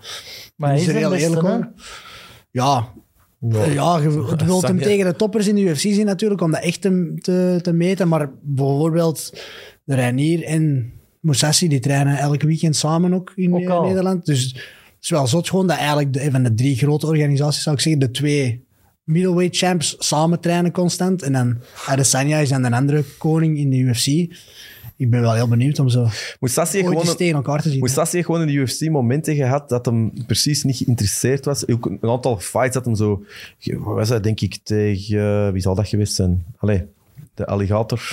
Maar 0.56 0.74
die 0.74 0.82
is 0.82 0.88
er 0.88 0.96
heel 0.96 1.14
eerlijk 1.14 1.42
hè? 1.42 1.54
over. 1.54 1.72
Ja, 2.52 2.88
Ja. 3.40 3.66
Ja, 3.66 3.98
je 3.98 4.10
je 4.38 4.46
wilt 4.46 4.68
hem 4.68 4.80
tegen 4.80 5.06
de 5.06 5.16
toppers 5.16 5.48
in 5.48 5.56
de 5.56 5.62
UFC 5.62 5.80
zien 5.80 6.06
natuurlijk, 6.06 6.42
om 6.42 6.52
dat 6.52 6.64
echt 6.64 6.82
te, 6.82 7.14
te, 7.22 7.60
te 7.62 7.74
meten. 7.74 8.08
Maar 8.08 8.30
bijvoorbeeld 8.42 9.42
de 9.84 9.96
Reinier 9.96 10.44
en 10.44 10.94
Moussassi, 11.20 11.68
die 11.68 11.80
trainen 11.80 12.18
elk 12.18 12.42
weekend 12.42 12.76
samen 12.76 13.14
ook 13.14 13.32
in 13.36 13.54
Ook 13.54 13.62
eh. 13.62 13.82
Nederland. 13.82 14.26
Dus 14.26 14.44
het 14.44 14.64
is 15.02 15.10
wel 15.10 15.28
zot 15.28 15.50
gewoon 15.50 15.68
dat 15.68 15.78
eigenlijk 15.78 16.14
de, 16.14 16.24
een 16.24 16.32
van 16.32 16.44
de 16.44 16.54
drie 16.54 16.76
grote 16.76 17.08
organisaties, 17.08 17.64
zou 17.64 17.76
ik 17.76 17.82
zeggen, 17.82 18.02
de 18.02 18.12
twee 18.12 18.66
middleweight 19.04 19.58
champs 19.58 19.96
samen 20.00 20.40
trainen 20.40 20.72
constant. 20.72 21.22
En 21.22 21.34
dan 21.34 21.58
Adesanya 21.86 22.38
is 22.38 22.50
dan 22.50 22.64
een 22.64 22.74
andere 22.74 23.04
koning 23.18 23.58
in 23.58 23.70
de 23.70 23.78
UFC. 23.78 24.08
Ik 24.96 25.10
ben 25.10 25.22
wel 25.22 25.34
heel 25.34 25.48
benieuwd 25.48 25.80
om 25.80 25.90
zo 25.90 26.08
heeft 26.40 26.58
ooit 26.58 26.70
gewoon 26.70 27.08
een, 27.08 27.16
tegen 27.16 27.36
elkaar 27.36 27.62
te 27.62 27.70
zien. 27.70 27.80
Mousasi 27.80 28.16
heeft 28.16 28.26
gewoon 28.26 28.42
in 28.42 28.48
de 28.48 28.54
UFC 28.54 28.90
momenten 28.90 29.36
gehad 29.36 29.70
dat 29.70 29.86
hem 29.86 30.14
precies 30.26 30.64
niet 30.64 30.78
geïnteresseerd 30.78 31.46
was. 31.46 31.68
Ook 31.68 31.86
een 31.86 32.10
aantal 32.10 32.38
fights 32.38 32.74
dat 32.74 32.86
hem 32.86 32.96
zo... 32.96 33.24
Wat 33.60 33.96
was 33.96 34.08
dat, 34.08 34.24
denk 34.24 34.42
ik, 34.42 34.60
tegen... 34.64 35.54
wie 35.54 35.62
zal 35.62 35.76
dat 35.76 35.88
geweest 35.88 36.14
zijn? 36.14 36.46
Allee, 36.58 36.86
de 37.34 37.46
alligator. 37.46 38.10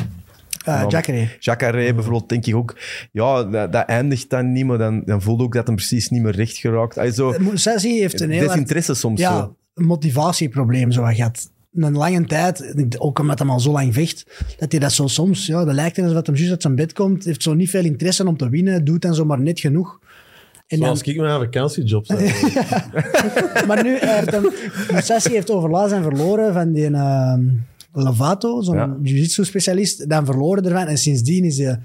Uh, 0.69 0.85
Jacare. 0.89 1.29
Jacare 1.39 1.95
bijvoorbeeld, 1.95 2.29
denk 2.29 2.47
ik 2.47 2.55
ook. 2.55 2.77
Ja, 3.13 3.45
dat, 3.45 3.73
dat 3.73 3.87
eindigt 3.87 4.31
dan 4.31 4.53
niet, 4.53 4.65
maar 4.65 4.79
dan, 4.79 5.03
dan 5.05 5.23
voelde 5.23 5.45
ook 5.45 5.55
dat 5.55 5.67
hem 5.67 5.77
precies 5.77 6.09
niet 6.09 6.23
meer 6.23 6.35
recht 6.35 6.57
geraakt. 6.57 7.15
Zo, 7.15 7.35
Sessie 7.55 8.01
heeft 8.01 8.21
een 8.21 8.31
heel 8.31 8.47
desinteresse 8.47 8.95
soms 8.95 9.21
ja, 9.21 9.39
zo. 9.39 9.57
Een 9.79 9.87
motivatieprobleem 9.87 10.93
zo 10.93 11.03
wat 11.03 11.15
gehad. 11.15 11.51
Een 11.75 11.97
lange 11.97 12.25
tijd, 12.25 12.75
ook 12.99 13.19
omdat 13.19 13.39
hij 13.39 13.49
al 13.49 13.61
zo 13.61 13.73
lang 13.73 13.95
vecht, 13.95 14.45
dat 14.59 14.71
hij 14.73 14.81
dat 14.81 14.93
zo 14.93 15.07
soms, 15.07 15.47
ja, 15.47 15.65
dat 15.65 15.75
lijkt 15.75 15.99
alsof 15.99 16.27
hij 16.27 16.35
juist 16.35 16.51
uit 16.51 16.63
zijn 16.63 16.75
bed 16.75 16.93
komt, 16.93 17.25
heeft 17.25 17.43
zo 17.43 17.55
niet 17.55 17.71
veel 17.71 17.85
interesse 17.85 18.27
om 18.27 18.37
te 18.37 18.49
winnen, 18.49 18.85
doet 18.85 19.03
dan 19.03 19.15
zo 19.15 19.25
maar 19.25 19.41
net 19.41 19.61
genoeg. 19.61 19.99
En 20.67 20.79
dan, 20.79 20.87
Zoals 20.87 21.03
ik 21.03 21.17
mijn 21.17 21.41
vakantiejob 21.41 22.07
zei. 22.07 22.33
maar 23.69 23.83
nu, 23.83 23.97
hij 23.99 24.17
heeft 24.19 24.33
een, 24.33 24.53
Musashi 24.93 25.31
heeft 25.33 25.51
overlaatst 25.51 25.95
en 25.95 26.03
verloren 26.03 26.53
van 26.53 26.73
die 26.73 26.91
ehm 26.91 27.41
Lovato, 27.93 28.63
zo'n 28.63 28.75
Ja. 28.77 28.97
jiu-jitsu-specialist, 29.03 30.09
dan 30.09 30.25
verloren 30.25 30.65
ervan. 30.65 30.87
En 30.87 30.99
sindsdien 30.99 31.45
is 31.45 31.59
hij, 31.59 31.79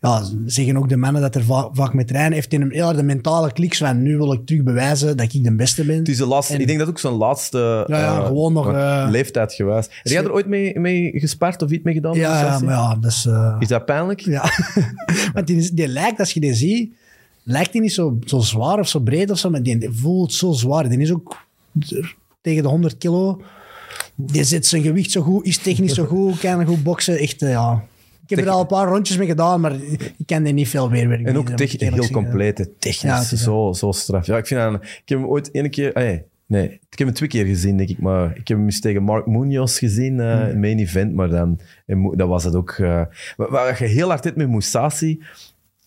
ja, 0.00 0.22
zeggen 0.46 0.76
ook 0.76 0.88
de 0.88 0.96
mannen 0.96 1.22
dat 1.22 1.34
er 1.34 1.44
va- 1.44 1.68
vaak 1.72 1.94
mee 1.94 2.04
trainen, 2.04 2.32
heeft 2.32 2.52
hij 2.52 2.60
een 2.60 2.70
heel 2.70 2.84
harde 2.84 3.02
mentale 3.02 3.52
kliks 3.52 3.78
van 3.78 4.02
nu 4.02 4.16
wil 4.16 4.32
ik 4.32 4.46
terug 4.46 4.62
bewijzen 4.62 5.16
dat 5.16 5.32
ik 5.32 5.44
de 5.44 5.54
beste 5.54 5.84
ben. 5.84 5.96
Het 5.98 6.08
is 6.08 6.16
de 6.16 6.26
laatste, 6.26 6.54
En- 6.54 6.60
ik 6.60 6.66
denk 6.66 6.78
dat 6.78 6.88
ook 6.88 6.98
zijn 6.98 7.12
laatste 7.14 7.84
Ja, 7.88 7.98
ja, 7.98 8.18
eh, 8.18 8.26
gewoon 8.26 8.52
nog, 8.52 8.72
eh, 8.72 9.06
leeftijd 9.10 9.52
geweest. 9.52 9.90
Heb 10.02 10.12
jij 10.12 10.22
er 10.24 10.32
ooit 10.32 10.46
mee, 10.46 10.78
mee 10.78 11.10
gespart 11.20 11.62
of 11.62 11.70
iets 11.70 11.84
mee 11.84 11.94
gedaan? 11.94 12.12
met 12.12 12.20
ja, 12.20 12.58
maar 12.64 12.74
ja, 12.74 12.94
dat 12.94 13.10
is... 13.10 13.28
Is 13.58 13.68
dat 13.68 13.84
pijnlijk? 13.84 14.20
Ja, 14.20 14.50
want 15.34 15.46
die, 15.46 15.74
die 15.74 15.88
lijkt, 15.88 16.18
als 16.18 16.32
je 16.32 16.40
die 16.40 16.54
ziet, 16.54 16.92
lijkt 17.42 17.72
die 17.72 17.80
niet 17.80 17.92
zo, 17.92 18.18
zo 18.24 18.38
zwaar 18.40 18.78
of 18.78 18.88
zo 18.88 18.98
breed 19.00 19.30
of 19.30 19.38
zo, 19.38 19.50
maar 19.50 19.62
die 19.62 19.88
voelt 19.92 20.32
zo 20.32 20.52
zwaar. 20.52 20.88
Die 20.88 20.98
is 20.98 21.12
ook 21.12 21.36
tegen 22.40 22.62
de 22.62 22.68
100 22.68 22.98
kilo. 22.98 23.40
Die 24.14 24.44
zet 24.44 24.66
zijn 24.66 24.82
gewicht 24.82 25.10
zo 25.10 25.22
goed, 25.22 25.46
is 25.46 25.58
technisch 25.58 25.94
zo 25.94 26.04
goed, 26.04 26.38
kan 26.38 26.66
goed 26.66 26.82
boksen. 26.82 27.18
Echt, 27.18 27.40
ja. 27.40 27.84
Ik 28.28 28.36
heb 28.36 28.46
er 28.46 28.50
al 28.52 28.60
een 28.60 28.66
paar 28.66 28.88
rondjes 28.88 29.16
mee 29.16 29.26
gedaan, 29.26 29.60
maar 29.60 29.72
ik 29.92 30.12
kan 30.26 30.42
die 30.42 30.52
niet 30.52 30.68
veel 30.68 30.88
meer. 30.90 31.24
En 31.24 31.36
ook 31.38 31.48
tech- 31.50 31.72
heel 31.80 31.90
zeggen. 31.90 32.12
compleet, 32.12 32.56
technisch, 32.78 33.02
Ja, 33.30 33.36
zo, 33.36 33.72
zo 33.72 33.92
straf. 33.92 34.26
Ja, 34.26 34.36
ik, 34.36 34.46
vind 34.46 34.74
ik 34.74 35.02
heb 35.04 35.18
hem 35.18 35.26
ooit 35.26 35.50
één 35.50 35.70
keer... 35.70 35.92
ah, 35.92 36.18
nee, 36.46 36.64
ik 36.90 36.98
heb 36.98 37.06
hem 37.06 37.12
twee 37.16 37.28
keer 37.28 37.44
gezien, 37.44 37.76
denk 37.76 37.88
ik. 37.88 37.98
Maar 37.98 38.30
ik 38.30 38.48
heb 38.48 38.56
hem 38.56 38.64
eens 38.66 38.80
tegen 38.80 39.02
Mark 39.02 39.26
Munoz 39.26 39.78
gezien, 39.78 40.20
Hmm. 40.20 40.48
in 40.50 40.60
main 40.60 40.78
event. 40.78 41.14
Maar 41.14 41.28
dan 41.28 41.60
en 41.86 42.12
dat 42.16 42.28
was 42.28 42.44
het 42.44 42.54
ook... 42.54 42.76
wat, 43.36 43.50
wat 43.50 43.78
je 43.78 43.84
heel 43.84 44.08
hard 44.08 44.24
hebt 44.24 44.36
met 44.36 44.48
Musashi, 44.48 45.22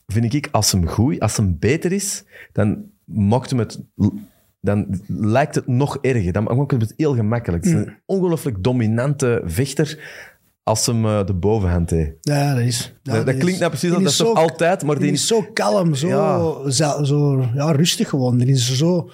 vind 0.08 0.34
ik, 0.34 0.48
als 0.52 0.72
hem 0.72 0.88
goed, 0.88 1.20
als 1.20 1.38
hem 1.38 1.58
beter 1.60 1.92
is, 1.92 2.24
dan 2.52 2.84
maakt 3.06 3.50
hem 3.50 3.60
het... 3.60 3.80
Dan 4.64 5.02
lijkt 5.08 5.56
het 5.56 5.68
nog 5.68 5.98
erger. 6.02 6.32
Dan 6.32 6.44
maakt 6.44 6.72
het 6.72 6.94
heel 6.98 7.16
gemakkelijk. 7.16 7.64
Het 7.64 7.74
is 7.74 7.80
Hmm. 7.80 7.88
een 7.90 7.98
ongelooflijk 8.06 8.64
dominante 8.64 9.42
vechter 9.46 10.00
als 10.64 10.86
hem 10.86 11.06
eh, 11.06 11.26
de 11.26 11.34
bovenhand 11.34 11.90
heeft. 11.90 12.12
Ja, 12.22 12.54
dat 12.54 12.64
is... 12.64 12.94
ja, 13.04 13.14
dat, 13.14 13.26
dat 13.26 13.36
is- 13.36 13.42
klinkt 13.42 13.60
nou 13.60 13.72
precies, 13.72 13.90
dat, 13.92 14.04
dat 14.04 14.12
zo- 14.14 14.34
altijd, 14.34 14.84
maar 14.84 14.96
Die 14.96 15.04
die 15.06 15.14
is 15.14 15.28
zo 15.28 15.46
kalm, 15.54 15.96
zo, 15.96 16.08
Ja. 16.08 16.70
zo, 16.72 17.04
zo 17.04 17.46
ja, 17.54 17.72
rustig 17.72 18.10
gewoon. 18.10 18.38
Die 18.38 18.48
is 18.48 18.78
zo... 18.78 19.10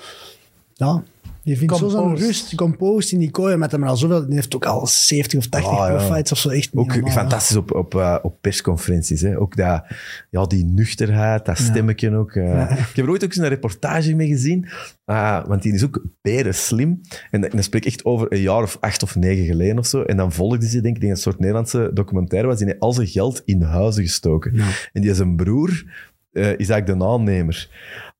Ja, 0.74 1.04
die 1.48 1.58
vindt 1.58 1.78
zo 1.78 1.88
zo'n 1.90 2.16
rust, 2.18 2.56
composed 2.56 3.12
in 3.12 3.20
die 3.20 3.32
kooi 3.32 3.56
met 3.56 3.72
hem 3.72 3.84
al 3.84 3.98
zoveel... 3.98 4.26
Die 4.26 4.36
heeft 4.36 4.56
ook 4.56 4.66
al 4.66 4.88
70 4.88 5.40
of 5.40 5.48
80 5.48 5.72
Ah, 5.72 5.90
ja. 5.90 6.00
fights 6.00 6.32
of 6.32 6.38
zo. 6.38 6.50
Echt 6.50 6.70
Ook 6.74 6.94
normaal, 6.94 7.12
fantastisch 7.12 7.56
op, 7.56 7.76
op, 7.76 7.96
eh, 7.96 8.18
op 8.22 8.38
persconferenties. 8.42 9.22
Hè. 9.22 9.40
Ook 9.40 9.56
dat, 9.56 9.84
ja, 10.30 10.46
die 10.46 10.66
nuchterheid, 10.66 11.46
dat 11.46 11.58
stemmetje 11.58 12.16
ook. 12.16 12.32
eh. 12.32 12.62
Ik 12.72 12.78
heb 12.78 12.98
er 13.06 13.10
ooit 13.10 13.24
ook 13.24 13.30
eens 13.30 13.38
een 13.40 13.48
reportage 13.48 14.16
mee 14.16 14.28
gezien. 14.28 14.68
Ah, 15.06 15.48
want 15.48 15.62
die 15.62 15.74
is 15.74 15.84
ook 15.84 16.06
beren 16.22 16.56
slim. 16.56 17.02
En, 17.32 17.42
dat 17.42 17.64
spreek 17.64 17.86
ik 17.86 17.92
echt 17.92 18.06
over 18.06 18.32
een 18.34 18.42
jaar 18.42 18.64
of 18.64 18.78
acht 18.80 19.04
of 19.04 19.16
negen 19.16 19.46
geleden 19.46 19.78
of 19.78 19.86
zo. 19.86 20.02
En 20.02 20.18
dan 20.18 20.32
volgde 20.32 20.68
ze, 20.70 20.82
denk 20.82 20.96
ik, 20.98 21.04
een 21.04 21.18
soort 21.18 21.40
Nederlandse 21.40 21.92
documentaire 21.94 22.48
was. 22.48 22.60
Die 22.60 22.76
al 22.80 22.94
zijn 22.94 23.08
geld 23.08 23.42
in 23.46 23.62
huizen 23.62 24.04
gestoken. 24.04 24.54
En 24.94 25.02
die 25.02 25.14
zijn 25.14 25.36
broer 25.36 25.84
eh, 26.32 26.44
is 26.44 26.70
eigenlijk 26.70 27.00
de 27.00 27.06
aannemer. 27.06 27.70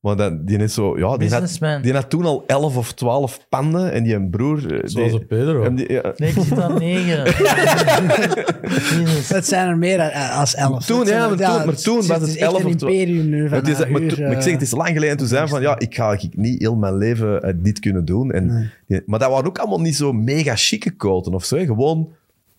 Maar 0.00 0.16
dat, 0.16 0.46
die 0.46 0.58
is 0.58 0.74
zo, 0.74 0.88
ja, 0.88 0.94
die 0.98 1.06
had, 1.06 1.18
Businessman. 1.18 1.82
die 1.82 1.92
had 1.92 2.10
toen 2.10 2.24
al 2.24 2.44
elf 2.46 2.76
of 2.76 2.92
twaalf 2.92 3.46
panden. 3.48 3.92
En 3.92 4.02
die 4.02 4.14
een 4.14 4.30
broer... 4.30 4.58
eh, 4.58 4.80
Zoals 4.84 5.10
die- 5.10 5.20
een 5.20 5.26
Pedro. 5.26 5.62
en 5.64 5.74
die- 5.74 5.92
ja, 5.92 6.12
Nee, 6.16 6.30
ik 6.30 6.42
zit 6.42 6.58
aan 6.60 6.78
negen. 6.78 7.24
Jezus. 9.04 9.28
Dat 9.28 9.46
zijn 9.46 9.68
er 9.68 9.78
meer 9.78 9.96
dan- 9.96 10.10
als 10.12 10.54
elf. 10.54 10.84
Toen, 10.86 10.98
Dat 10.98 11.06
zijn 11.08 11.18
ja, 11.20 11.24
er- 11.24 11.28
maar 11.36 11.46
toen- 11.46 11.56
maar 11.56 11.66
het- 11.66 11.82
toen 11.82 11.96
het 11.96 12.06
was 12.06 12.20
is 12.20 12.26
het 12.28 12.36
echt 12.36 12.52
elf 12.52 12.60
een 12.60 12.66
of 12.66 12.74
twaalf. 12.74 12.92
imperium 12.94 13.28
nu. 13.28 13.48
Van 13.48 13.58
Het 13.58 13.68
is, 13.68 13.78
maar, 13.78 14.00
uur, 14.00 14.14
toen- 14.14 14.22
maar 14.22 14.32
ik 14.32 14.42
zeg, 14.42 14.52
het 14.52 14.60
eh, 14.62 14.66
is 14.66 14.70
lang 14.70 14.88
geleden. 14.88 15.16
Toen 15.16 15.26
zei 15.26 15.48
van, 15.48 15.60
ja, 15.60 15.78
ik 15.78 15.94
ga 15.94 16.12
ik 16.12 16.36
niet 16.36 16.58
heel 16.60 16.76
mijn 16.76 16.96
leven 16.96 17.42
eh, 17.42 17.52
dit 17.56 17.78
kunnen 17.80 18.04
doen. 18.04 18.32
En, 18.32 18.70
die- 18.86 19.02
maar 19.06 19.18
dat 19.18 19.30
waren 19.30 19.46
ook 19.46 19.58
allemaal 19.58 19.80
niet 19.80 19.96
zo 19.96 20.12
mega 20.12 20.56
chique 20.56 20.90
koten 20.90 21.34
of 21.34 21.44
zo. 21.44 21.56
hè. 21.56 21.64
Gewoon 21.64 22.08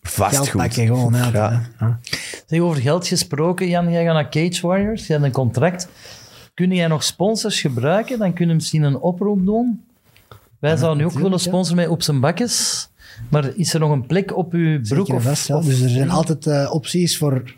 geld 0.02 0.14
vastgoed. 0.34 0.60
pakken 0.60 0.86
gewoon. 0.86 1.12
Ja, 1.14 1.30
Ja. 1.32 1.62
ja. 1.80 1.98
Zeg, 2.46 2.60
over 2.60 2.80
geld 2.82 3.06
gesproken, 3.06 3.68
Jan, 3.68 3.90
jij 3.92 4.04
gaat 4.04 4.14
naar 4.14 4.28
Cage 4.30 4.66
Warriors, 4.66 5.06
je 5.06 5.12
hebt 5.12 5.24
een 5.24 5.30
contract. 5.32 5.88
Kun 6.60 6.72
jij 6.74 6.86
nog 6.86 7.02
sponsors 7.04 7.60
gebruiken? 7.60 8.18
Dan 8.18 8.32
kunnen 8.32 8.48
we 8.48 8.54
misschien 8.54 8.82
een 8.82 8.96
oproep 8.98 9.46
doen. 9.46 9.84
Wij 10.58 10.76
zouden 10.76 10.98
nu 10.98 11.04
ook 11.04 11.12
willen 11.18 11.30
ja. 11.30 11.36
sponsoren 11.38 11.76
met 11.76 11.88
Op 11.88 12.02
zijn 12.02 12.20
Bakjes. 12.20 12.88
Maar 13.28 13.50
is 13.56 13.74
er 13.74 13.80
nog 13.80 13.90
een 13.90 14.06
plek 14.06 14.36
op 14.36 14.52
uw 14.52 14.80
broek? 14.80 14.86
Zeker 15.06 15.14
Of, 15.14 15.22
vast, 15.22 15.46
ja. 15.48 15.56
of- 15.56 15.64
Dus 15.64 15.80
er 15.80 15.88
zijn 15.88 16.10
altijd 16.10 16.46
eh, 16.46 16.70
opties 16.72 17.18
voor 17.18 17.54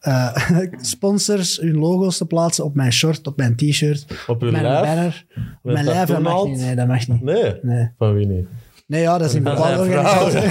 eh, 0.00 0.36
sponsors 0.80 1.56
hun 1.60 1.76
logo's 1.76 2.16
te 2.16 2.26
plaatsen 2.26 2.64
op 2.64 2.74
mijn 2.74 2.92
short, 2.92 3.26
op 3.26 3.36
mijn 3.36 3.56
t-shirt, 3.56 4.06
Op 4.26 4.42
uw 4.42 4.50
mijn 4.50 4.62
lijf? 4.62 4.84
banner. 4.84 5.24
Op 5.62 5.72
mijn 5.72 5.84
lijf, 5.84 6.08
dat 6.08 6.20
mag 6.20 6.44
niet. 6.44 6.58
Nee, 6.58 6.74
dat 6.74 6.86
mag 6.86 7.08
niet. 7.08 7.22
Nee. 7.22 7.54
Nee. 7.62 7.90
Van 7.98 8.14
wie 8.14 8.26
niet? 8.26 8.46
Nee, 8.86 9.00
ja, 9.00 9.18
dat 9.18 9.28
is 9.28 9.34
een 9.34 9.42
bepaalde 9.42 9.80
organisatie. 9.80 10.48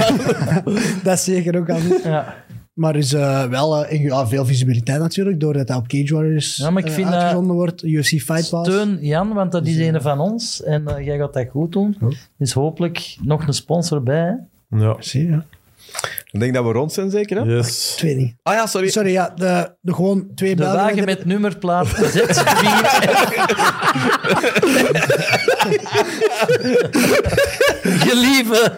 dat 1.03 1.13
is 1.13 1.23
zeker 1.23 1.57
ook 1.59 1.69
al 1.69 1.79
niet. 1.79 2.01
Ja. 2.03 2.35
Maar 2.75 2.95
is 2.95 3.13
eh, 3.13 3.43
wel 3.45 3.85
eh, 3.85 4.03
ja, 4.03 4.27
veel 4.27 4.45
visibiliteit 4.45 4.99
natuurlijk, 4.99 5.39
doordat 5.39 5.67
dat 5.67 5.77
op 5.77 5.87
Cage 5.87 6.13
Warriors 6.13 6.55
Ja, 6.55 6.69
maar 6.69 6.81
ik 6.83 6.87
eh, 6.89 6.93
vind 6.95 7.07
dat- 7.07 7.15
uitgezonden 7.15 7.55
wordt. 7.55 7.83
UFC 7.83 8.07
Fight 8.21 8.49
Pass. 8.49 8.71
Steun 8.71 8.97
Jan, 9.01 9.33
want 9.33 9.51
dat 9.51 9.67
is 9.67 9.77
een 9.77 10.01
van 10.01 10.19
ons. 10.19 10.63
En 10.63 10.83
jij 11.03 11.17
gaat 11.17 11.33
dat 11.33 11.47
goed 11.51 11.71
doen. 11.71 11.97
Dus 12.37 12.53
hopelijk 12.53 13.15
nog 13.23 13.47
een 13.47 13.53
sponsor 13.53 14.03
bij. 14.03 14.39
hè? 14.69 14.77
Ja. 14.79 14.95
Zie 14.99 15.27
je. 15.27 15.41
Ik 16.31 16.39
denk 16.39 16.53
dat 16.53 16.65
we 16.65 16.71
rond 16.71 16.93
zijn, 16.93 17.09
zeker? 17.11 17.37
Hè? 17.37 17.43
Yes. 17.55 17.93
Ik 17.95 18.01
weet 18.01 18.17
niet. 18.17 18.35
Ah 18.43 18.53
ja, 18.53 18.65
sorry. 18.67 18.89
Sorry, 18.89 19.11
ja, 19.11 19.29
de, 19.35 19.71
de 19.81 19.93
gewoon 19.93 20.27
twee 20.35 20.55
De 20.55 20.61
Belgen 20.61 20.77
wagen 20.79 21.05
met 21.05 21.25
nummerplaat 21.25 21.87
Z4. 21.87 21.95
Gelieve, 28.07 28.71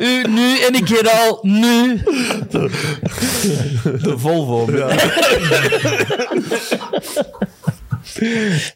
u 0.00 0.22
nu 0.28 0.58
en 0.60 0.74
ik 0.74 0.88
hier 0.88 1.10
al 1.10 1.38
nu. 1.42 2.00
De 4.02 4.14
Volvo. 4.16 4.66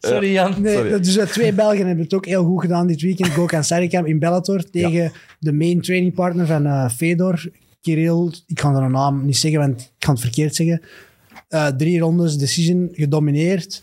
Sorry 0.00 0.32
Jan. 0.32 0.54
Nee, 0.62 0.74
Sorry. 0.76 1.00
dus 1.00 1.16
eh, 1.16 1.26
twee 1.26 1.52
Belgen 1.52 1.86
hebben 1.86 2.04
het 2.04 2.14
ook 2.14 2.26
heel 2.26 2.44
goed 2.44 2.60
gedaan 2.60 2.86
dit 2.86 3.00
weekend. 3.00 3.30
Gokhan 3.30 3.64
Sarikam 3.64 4.06
in 4.06 4.18
Bellator 4.18 4.70
tegen 4.70 5.12
de 5.38 5.52
main 5.52 5.80
training 5.80 6.14
partner 6.14 6.46
van 6.46 6.66
eh, 6.66 6.88
Fedor, 6.88 7.44
Kirill. 7.80 8.32
Ik 8.46 8.60
ga 8.60 8.74
zijn 8.76 8.90
naam 8.90 9.24
niet 9.26 9.36
zeggen, 9.36 9.60
want 9.60 9.80
ik 9.80 9.88
kan 9.98 10.14
het 10.14 10.22
verkeerd 10.22 10.54
zeggen. 10.54 10.80
Eh, 11.48 11.66
drie 11.66 11.98
rondes 11.98 12.36
decision 12.36 12.88
gedomineerd. 12.92 13.82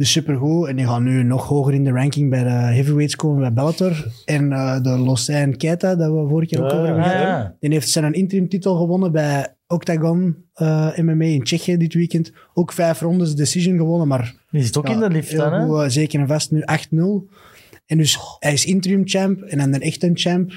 Dus 0.00 0.10
supergoed. 0.10 0.68
En 0.68 0.76
die 0.76 0.86
gaan 0.86 1.02
nu 1.02 1.22
nog 1.22 1.48
hoger 1.48 1.74
in 1.74 1.84
de 1.84 1.90
ranking 1.90 2.30
bij 2.30 2.42
de 2.42 2.48
heavyweights 2.48 3.16
komen 3.16 3.40
bij 3.40 3.52
Bellator. 3.52 4.06
En 4.24 4.52
eh, 4.52 4.82
de 4.82 4.98
Losijn 4.98 5.56
Keita, 5.56 5.94
dat 5.94 6.12
we 6.12 6.28
vorige 6.28 6.54
keer 6.54 6.64
ook 6.64 6.72
over 6.72 6.86
hebben 6.86 7.04
gehad. 7.04 7.20
ja. 7.20 7.56
Die 7.60 7.70
heeft 7.70 7.88
zijn 7.88 8.12
interim 8.12 8.48
titel 8.48 8.76
gewonnen 8.76 9.12
bij 9.12 9.54
Octagon 9.66 10.44
eh, 10.54 10.96
MMA 10.96 11.24
in 11.24 11.42
Tsjechië 11.42 11.76
dit 11.76 11.94
weekend. 11.94 12.32
Ook 12.54 12.72
vijf 12.72 13.00
rondes 13.00 13.34
decision 13.34 13.76
gewonnen, 13.76 14.08
maar 14.08 14.34
Die 14.50 14.62
zit 14.62 14.76
ook 14.76 14.86
ja, 14.86 14.92
in 14.92 15.00
de 15.00 15.10
lift 15.10 15.36
dan, 15.36 15.52
hè? 15.52 15.66
goed, 15.66 15.82
eh, 15.82 15.88
zeker 15.88 16.20
en 16.20 16.28
vast 16.28 16.50
nu 16.50 16.60
8-0. 16.60 16.64
En 17.86 17.98
dus 17.98 18.18
hij 18.38 18.52
is 18.52 18.64
interim 18.64 19.02
champ 19.04 19.42
en 19.42 19.58
dan 19.58 19.70
de 19.70 19.78
echte 19.78 20.10
champ. 20.14 20.52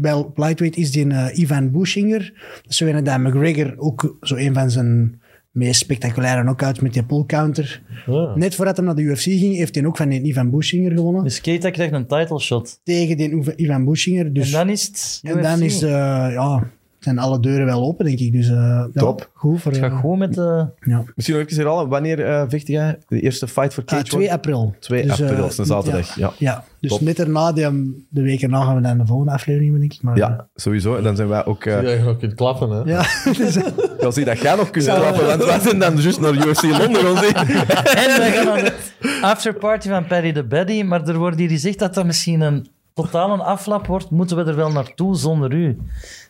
Bij 0.00 0.26
lightweight 0.34 0.76
is 0.76 0.92
die 0.92 1.04
een 1.04 1.40
Ivan 1.40 1.70
Bushinger. 1.70 2.32
Zo 2.66 2.86
een 2.86 3.04
dat 3.04 3.18
McGregor 3.18 3.74
ook 3.76 4.16
zo 4.20 4.36
een 4.36 4.54
van 4.54 4.70
zijn 4.70 5.21
meest 5.52 5.80
spectaculaire 5.80 6.42
knockouts 6.42 6.80
met 6.80 6.92
die 6.92 7.04
pull 7.04 7.24
counter. 7.26 7.82
Ja. 8.06 8.32
Net 8.34 8.54
voordat 8.54 8.76
hij 8.76 8.86
naar 8.86 8.94
de 8.94 9.02
UFC 9.02 9.22
ging, 9.22 9.56
heeft 9.56 9.74
hij 9.74 9.86
ook 9.86 9.96
van 9.96 10.08
die 10.08 10.22
Ivan 10.22 10.50
Bushinger 10.50 10.92
gewonnen. 10.92 11.24
Dus 11.24 11.40
Keita 11.40 11.70
krijgt 11.70 11.92
een 11.92 12.06
title 12.06 12.40
shot. 12.40 12.80
Tegen 12.84 13.16
die 13.16 13.56
Ivan 13.56 13.84
Bushinger. 13.84 14.32
Dus, 14.32 14.46
en 14.46 14.52
dan 14.52 14.68
is 14.68 14.86
het 14.86 15.20
en 15.22 15.42
dan 15.42 15.62
is, 15.62 15.82
eh, 15.82 15.90
ja, 16.32 16.70
zijn 17.04 17.18
alle 17.18 17.40
deuren 17.40 17.66
wel 17.66 17.82
open, 17.82 18.04
denk 18.04 18.18
ik. 18.18 18.32
Dus 18.32 18.48
eh, 18.48 18.54
ja, 18.54 18.88
Top. 18.94 19.30
Goed 19.32 19.60
voor... 19.60 19.72
Het 19.72 19.80
gaat 19.80 19.90
eh, 19.90 19.98
goed 19.98 20.18
met 20.18 20.34
de... 20.34 20.66
ja. 20.80 21.02
Misschien 21.14 21.36
nog 21.38 21.46
even 21.46 21.62
herhalen, 21.62 21.88
wanneer 21.88 22.20
eh 22.26 22.44
vecht 22.48 22.66
jij? 22.66 22.98
De 23.08 23.20
eerste 23.20 23.48
fight 23.48 23.74
voor 23.74 23.82
Ah, 23.86 23.90
Cage 23.98 24.04
2 24.10 24.26
War? 24.26 24.34
april. 24.36 24.74
2 24.78 25.02
Dus, 25.02 25.10
april, 25.10 25.28
eh, 25.28 25.36
dat 25.36 25.50
is 25.50 25.58
een 25.58 25.64
zaterdag. 25.64 26.14
Ja, 26.16 26.32
Ja, 26.38 26.64
dus 26.80 26.90
Top. 26.90 27.00
net 27.00 27.18
erna, 27.18 27.52
die, 27.52 27.64
um, 27.64 28.06
de 28.08 28.22
week 28.22 28.42
erna 28.42 28.64
gaan 28.64 28.74
we 28.74 28.80
naar 28.80 28.98
de 28.98 29.06
volgende 29.06 29.32
aflevering, 29.32 29.78
denk 29.78 29.92
ik. 29.92 30.02
Maar, 30.02 30.16
ja 30.16 30.46
sowieso. 30.54 30.96
En 30.96 31.02
dan 31.02 31.16
zijn 31.16 31.28
wij 31.28 31.44
ook... 31.44 31.64
eh 31.64 31.82
Ja, 31.82 31.90
je 31.90 31.98
nog 32.02 32.18
kunt 32.18 32.34
klappen, 32.34 32.70
hè. 32.70 32.82
ja. 32.90 33.02
dus, 33.38 33.56
eh, 33.56 33.64
dan 33.98 34.12
zie 34.12 34.24
je 34.24 34.30
dat 34.30 34.40
jij 34.40 34.56
nog 34.56 34.70
kunt 34.70 34.84
klappen, 34.84 35.26
want 35.26 35.44
wij 35.44 35.58
zijn 35.60 35.78
dan 35.78 35.96
juist 35.96 36.20
naar 36.20 36.34
UFC 36.34 36.62
Londen. 36.62 37.34
En 37.34 38.18
wij 38.18 38.30
gaan 38.32 38.44
naar 38.46 38.62
de 38.64 39.18
afterparty 39.22 39.88
van 39.88 40.06
Perry 40.06 40.32
de 40.32 40.44
Baddy, 40.44 40.82
maar 40.82 41.08
er 41.08 41.18
wordt 41.18 41.38
hier 41.38 41.48
gezegd 41.48 41.78
dat 41.78 41.94
dat 41.94 42.04
misschien 42.06 42.40
een 42.40 42.66
totaal 42.94 43.32
een 43.32 43.40
aflap 43.40 43.86
wordt. 43.86 44.10
Moeten 44.10 44.36
we 44.36 44.44
er 44.44 44.56
wel 44.56 44.72
naartoe 44.72 45.16
zonder 45.16 45.52
u? 45.52 45.78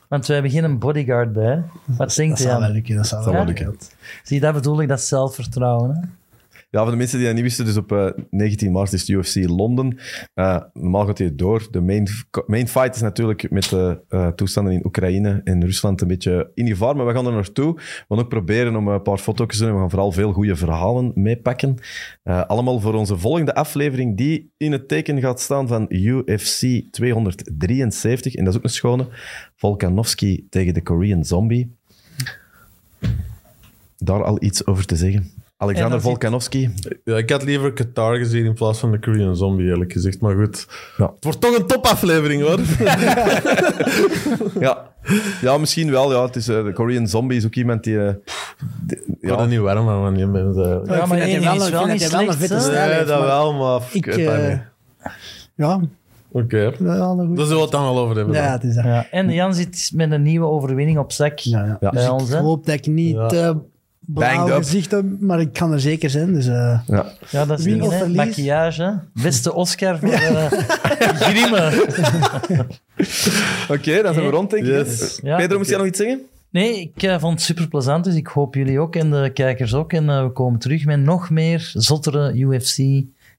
Want 0.09 0.27
wij 0.27 0.37
hebben 0.37 0.55
geen 0.55 0.79
bodyguard 0.79 1.33
bij. 1.33 1.63
Wat 1.85 2.15
denkt 2.15 2.39
dat 2.39 2.47
zou 2.47 2.61
wel 2.61 2.71
lukken. 2.71 2.97
Dat 2.97 3.09
Dat 3.09 3.25
wel 3.25 3.45
lukken. 3.45 3.77
Zie 4.23 4.41
dat 4.41 4.55
bedoel 4.55 4.83
ik, 4.83 4.89
dat 4.89 5.01
zelfvertrouwen. 5.01 5.95
Hè? 5.95 6.01
Ja, 6.73 6.83
voor 6.83 6.91
de 6.91 6.97
mensen 6.97 7.19
die 7.19 7.27
dat 7.27 7.35
niet 7.35 7.45
wisten, 7.45 7.65
dus 7.65 7.77
op 7.77 7.93
eh, 7.93 8.09
19 8.31 8.73
maart 8.73 8.93
is 8.93 9.01
het 9.01 9.09
UFC 9.09 9.49
Londen. 9.49 9.99
Eh, 10.35 10.63
normaal 10.73 11.07
gaat 11.07 11.19
hij 11.19 11.35
door. 11.35 11.69
De 11.71 11.81
main, 11.81 12.09
main 12.47 12.69
fight 12.69 12.95
is 12.95 13.01
natuurlijk 13.01 13.51
met 13.51 13.69
de 13.69 14.01
eh, 14.09 14.29
toestanden 14.29 14.73
in 14.73 14.87
Oekraïne 14.87 15.41
en 15.45 15.65
Rusland 15.65 16.01
een 16.01 16.09
beetje 16.09 16.51
in 16.55 16.67
gevaar, 16.67 16.97
maar 16.97 17.07
we 17.07 17.13
gaan 17.13 17.27
er 17.27 17.33
naartoe. 17.33 17.75
We 17.75 18.05
gaan 18.09 18.19
ook 18.19 18.29
proberen 18.29 18.77
om 18.77 18.89
een 18.89 19.03
paar 19.03 19.19
foto's 19.19 19.57
te 19.57 19.59
doen 19.59 19.69
en 19.69 19.75
we 19.75 19.81
gaan 19.81 19.91
vooral 19.91 20.13
veel 20.13 20.33
goede 20.33 20.57
verhalen 20.57 21.13
meepakken. 21.15 21.77
Allemaal 22.23 22.81
voor 22.81 22.95
onze 22.95 23.19
volgende 23.19 23.55
aflevering, 23.55 24.17
die 24.17 24.53
in 24.57 24.73
het 24.73 24.89
teken 24.89 25.21
gaat 25.21 25.41
staan 25.41 25.69
van 25.69 25.87
UFC 25.89 26.83
273. 26.91 28.35
En 28.35 28.45
dat 28.45 28.53
is 28.53 28.59
ook 28.59 28.65
een 28.65 28.71
schone. 28.71 29.09
Volkanovski 29.57 30.47
tegen 30.51 30.75
de 30.75 30.83
Korean 30.83 31.25
Zombie. 31.25 31.77
Daar 33.97 34.25
al 34.25 34.43
iets 34.43 34.67
over 34.67 34.87
te 34.87 34.97
zeggen. 34.97 35.42
Alexander 35.63 36.01
zit- 36.01 36.09
Volkanovski. 36.09 36.71
Ja, 37.05 37.17
ik 37.17 37.31
had 37.31 37.43
liever 37.45 37.73
Qatar 37.73 38.17
gezien 38.17 38.45
in 38.45 38.55
plaats 38.55 38.79
van 38.79 38.91
de 38.91 38.99
Korean 38.99 39.37
Zombie, 39.37 39.67
eerlijk 39.69 39.93
gezegd. 39.93 40.21
Maar 40.21 40.35
goed, 40.35 40.67
Ja. 40.97 41.11
het 41.15 41.25
wordt 41.25 41.41
toch 41.41 41.57
een 41.59 41.67
topaflevering, 41.67 42.43
hoor. 42.43 42.59
Ja. 44.61 44.91
ja, 45.41 45.59
misschien 45.59 45.91
wel. 45.91 46.13
Ja. 46.13 46.25
Het 46.25 46.37
is, 46.37 46.49
eh, 46.49 46.65
de 46.65 46.73
Korean 46.73 47.09
Zombie 47.09 47.37
is 47.37 47.47
ook 47.47 47.55
iemand 47.55 47.85
die... 47.85 48.05
eh, 48.07 48.15
die- 48.87 48.99
Ik 48.99 49.05
word 49.21 49.35
ja. 49.35 49.39
er 49.39 49.47
niet 49.49 49.59
warm 49.59 49.85
van, 49.87 50.17
je 50.19 50.27
bent... 50.27 50.57
eh, 50.57 50.63
Ja, 50.65 50.81
ik 50.81 50.87
maar 50.87 50.97
vind 50.97 51.09
dat 51.11 51.19
één 51.19 51.21
hij 51.21 51.31
ding 51.31 51.45
wel, 51.45 51.55
is 51.55 51.67
ik 51.67 51.73
wel 51.73 51.87
niet 51.87 52.11
dat 52.11 52.21
een 52.21 52.33
slecht, 52.33 52.63
stijl 52.63 52.89
Nee, 52.97 53.05
dat 53.05 53.19
maar 53.19 53.27
wel, 53.27 53.55
maar... 53.55 53.81
Ik, 53.93 54.05
dat 54.07 54.15
eh, 54.17 54.59
ja, 55.55 55.81
Oké, 56.35 56.73
wel 56.79 57.19
een 57.19 57.27
goed. 57.27 57.37
daar 57.37 57.45
zullen 57.47 57.57
we 57.57 57.63
het 57.63 57.71
dan 57.73 57.83
wel 57.83 57.99
over 57.99 58.17
hebben. 58.17 58.35
Ja, 58.35 58.53
het 58.53 58.65
is 58.65 58.75
dat. 58.75 58.85
Ja. 58.85 59.07
En 59.11 59.31
Jan 59.33 59.55
zit 59.55 59.91
met 59.95 60.11
een 60.13 60.23
nieuwe 60.23 60.47
overwinning 60.47 60.99
op 60.99 61.13
zak 61.13 61.39
Ja, 61.39 61.65
ja. 61.65 61.77
Bij 61.81 61.91
Dus 61.91 62.09
ons. 62.11 62.31
ik 62.31 62.37
hoop 62.39 62.67
dat 62.67 62.75
ik 62.75 62.87
niet 62.87 63.15
Ja. 63.15 63.27
te 63.27 63.57
blauw 64.15 64.37
Banged 64.37 64.51
up. 64.57 64.63
gezicht 64.63 64.91
heb, 64.91 65.05
maar 65.21 65.41
ik 65.41 65.53
kan 65.53 65.73
er 65.73 65.81
zeker 65.81 66.11
zijn. 66.11 66.33
Dus, 66.33 66.47
eh, 66.47 66.81
Ja. 66.87 67.13
Ja, 67.31 67.45
dat 67.47 67.59
is 67.59 67.65
Win 67.65 67.81
hè. 67.83 67.99
verlies? 67.99 68.17
Maquillage, 68.17 68.83
hè. 68.83 69.23
Beste 69.23 69.53
Oscar 69.55 69.99
voor 69.99 70.09
eh 70.13 70.53
Grimme. 71.23 71.87
Oké, 73.69 74.03
dan 74.03 74.15
zijn 74.15 74.27
we 74.27 74.31
rond, 74.31 74.51
denk 74.51 74.65
ik. 74.67 74.71
Yes. 74.87 75.19
hè. 75.23 75.29
Ja. 75.29 75.37
Pedro, 75.37 75.57
moest 75.59 75.69
jij 75.71 75.79
nog 75.79 75.87
iets 75.87 75.99
zeggen? 75.99 76.21
Nee, 76.51 76.93
ik 76.95 77.03
eh, 77.03 77.19
vond 77.19 77.33
het 77.35 77.43
super 77.43 77.69
plezant, 77.69 78.05
dus 78.05 78.15
ik 78.15 78.27
hoop 78.27 78.55
jullie 78.55 78.81
ook 78.81 78.97
en 78.97 79.11
de 79.11 79.31
kijkers 79.35 79.75
ook. 79.75 79.93
En 79.93 80.25
we 80.25 80.31
komen 80.31 80.59
terug 80.61 80.85
met 80.85 81.01
nog 81.01 81.31
meer 81.31 81.71
zottere 81.75 82.33
UFC 82.35 82.79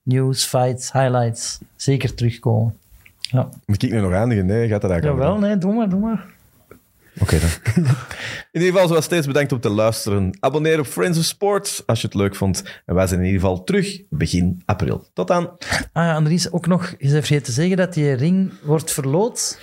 nieuws, 0.02 0.44
fights, 0.44 0.92
highlights. 0.92 1.58
Zeker 1.76 2.14
terugkomen. 2.14 2.74
Ja. 3.20 3.48
Moet 3.66 3.82
ik 3.82 3.90
nu 3.90 4.00
nog 4.00 4.12
eindigen? 4.12 4.46
Nee, 4.46 4.68
gaat 4.68 4.80
dat 4.80 4.90
eigenlijk 4.90 5.20
Jawel, 5.20 5.38
niet. 5.38 5.46
nee, 5.46 5.58
doe 5.58 5.74
maar, 5.74 5.88
doe 5.88 6.00
maar. 6.00 6.24
Oké 7.20 7.38
dan. 7.38 7.84
In 8.54 8.60
ieder 8.60 8.72
geval, 8.72 8.88
zoals 8.88 9.04
steeds, 9.04 9.26
bedankt 9.26 9.52
om 9.52 9.60
te 9.60 9.68
luisteren. 9.68 10.36
Abonneer 10.40 10.78
op 10.78 10.86
Friends 10.86 11.18
of 11.18 11.24
Sports 11.24 11.82
als 11.86 12.00
je 12.00 12.06
het 12.06 12.16
leuk 12.16 12.34
vond. 12.34 12.62
En 12.86 12.94
wij 12.94 13.06
zijn 13.06 13.20
in 13.20 13.26
ieder 13.26 13.40
geval 13.40 13.64
terug 13.64 14.00
begin 14.10 14.62
april. 14.64 15.06
Tot 15.12 15.28
dan. 15.28 15.50
Ah 15.92 16.04
ja, 16.04 16.14
Andries, 16.14 16.52
ook 16.52 16.66
nog 16.66 16.82
eens 16.82 16.94
even 16.98 17.10
vergeten 17.10 17.44
te 17.44 17.52
zeggen 17.52 17.76
dat 17.76 17.94
die 17.94 18.12
ring 18.12 18.52
wordt 18.62 18.92
verloot. 18.92 19.58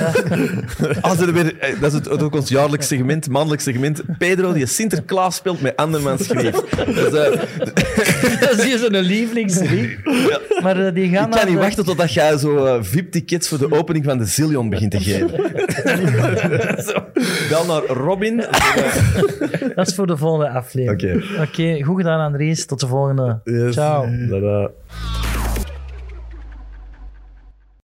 Als 1.00 1.18
er 1.18 1.32
weer, 1.32 1.58
eh, 1.58 1.80
dat 1.80 1.92
is 1.92 1.98
het, 1.98 2.22
ook 2.22 2.34
ons 2.34 2.48
jaarlijks 2.48 2.86
segment, 2.86 3.28
maandelijk 3.28 3.62
segment. 3.62 4.02
Pedro 4.18 4.52
die 4.52 4.66
Sinterklaas 4.66 5.36
speelt 5.36 5.60
met 5.60 5.76
andermans 5.76 6.24
schreef. 6.24 6.60
Dus, 6.84 7.12
eh, 7.12 7.42
dat 8.40 8.58
is 8.58 8.64
hier 8.64 8.78
zo'n 8.78 8.96
lievelingsring. 9.00 9.98
Maar 10.62 10.86
eh, 10.86 10.94
die 10.94 11.08
gaan 11.10 11.24
ik 11.24 11.30
kan 11.30 11.44
niet 11.46 11.54
de- 11.54 11.60
wachten 11.60 11.84
totdat 11.84 12.12
jij 12.12 12.36
zo 12.38 12.64
eh, 12.66 12.76
VIP-tickets 12.80 13.48
voor 13.48 13.58
de 13.58 13.72
opening 13.72 14.04
van 14.04 14.18
de 14.18 14.24
Zillion 14.24 14.68
begint 14.70 14.90
te 14.90 15.00
geven. 15.00 15.30
Bel 17.50 17.64
naar 17.66 17.82
Robin. 17.86 18.36
Dat 19.76 19.88
is 19.88 19.94
voor 19.94 20.06
de 20.06 20.16
volgende 20.16 20.50
aflevering. 20.50 21.22
Oké. 21.36 21.42
Oké, 21.42 21.82
goed 21.84 21.96
gedaan 21.96 22.20
Andries. 22.20 22.66
Tot 22.66 22.80
de 22.80 22.86
volgende. 22.86 23.40
Yes. 23.44 23.74
Ciao. 23.74 24.06
Tada. 24.28 24.70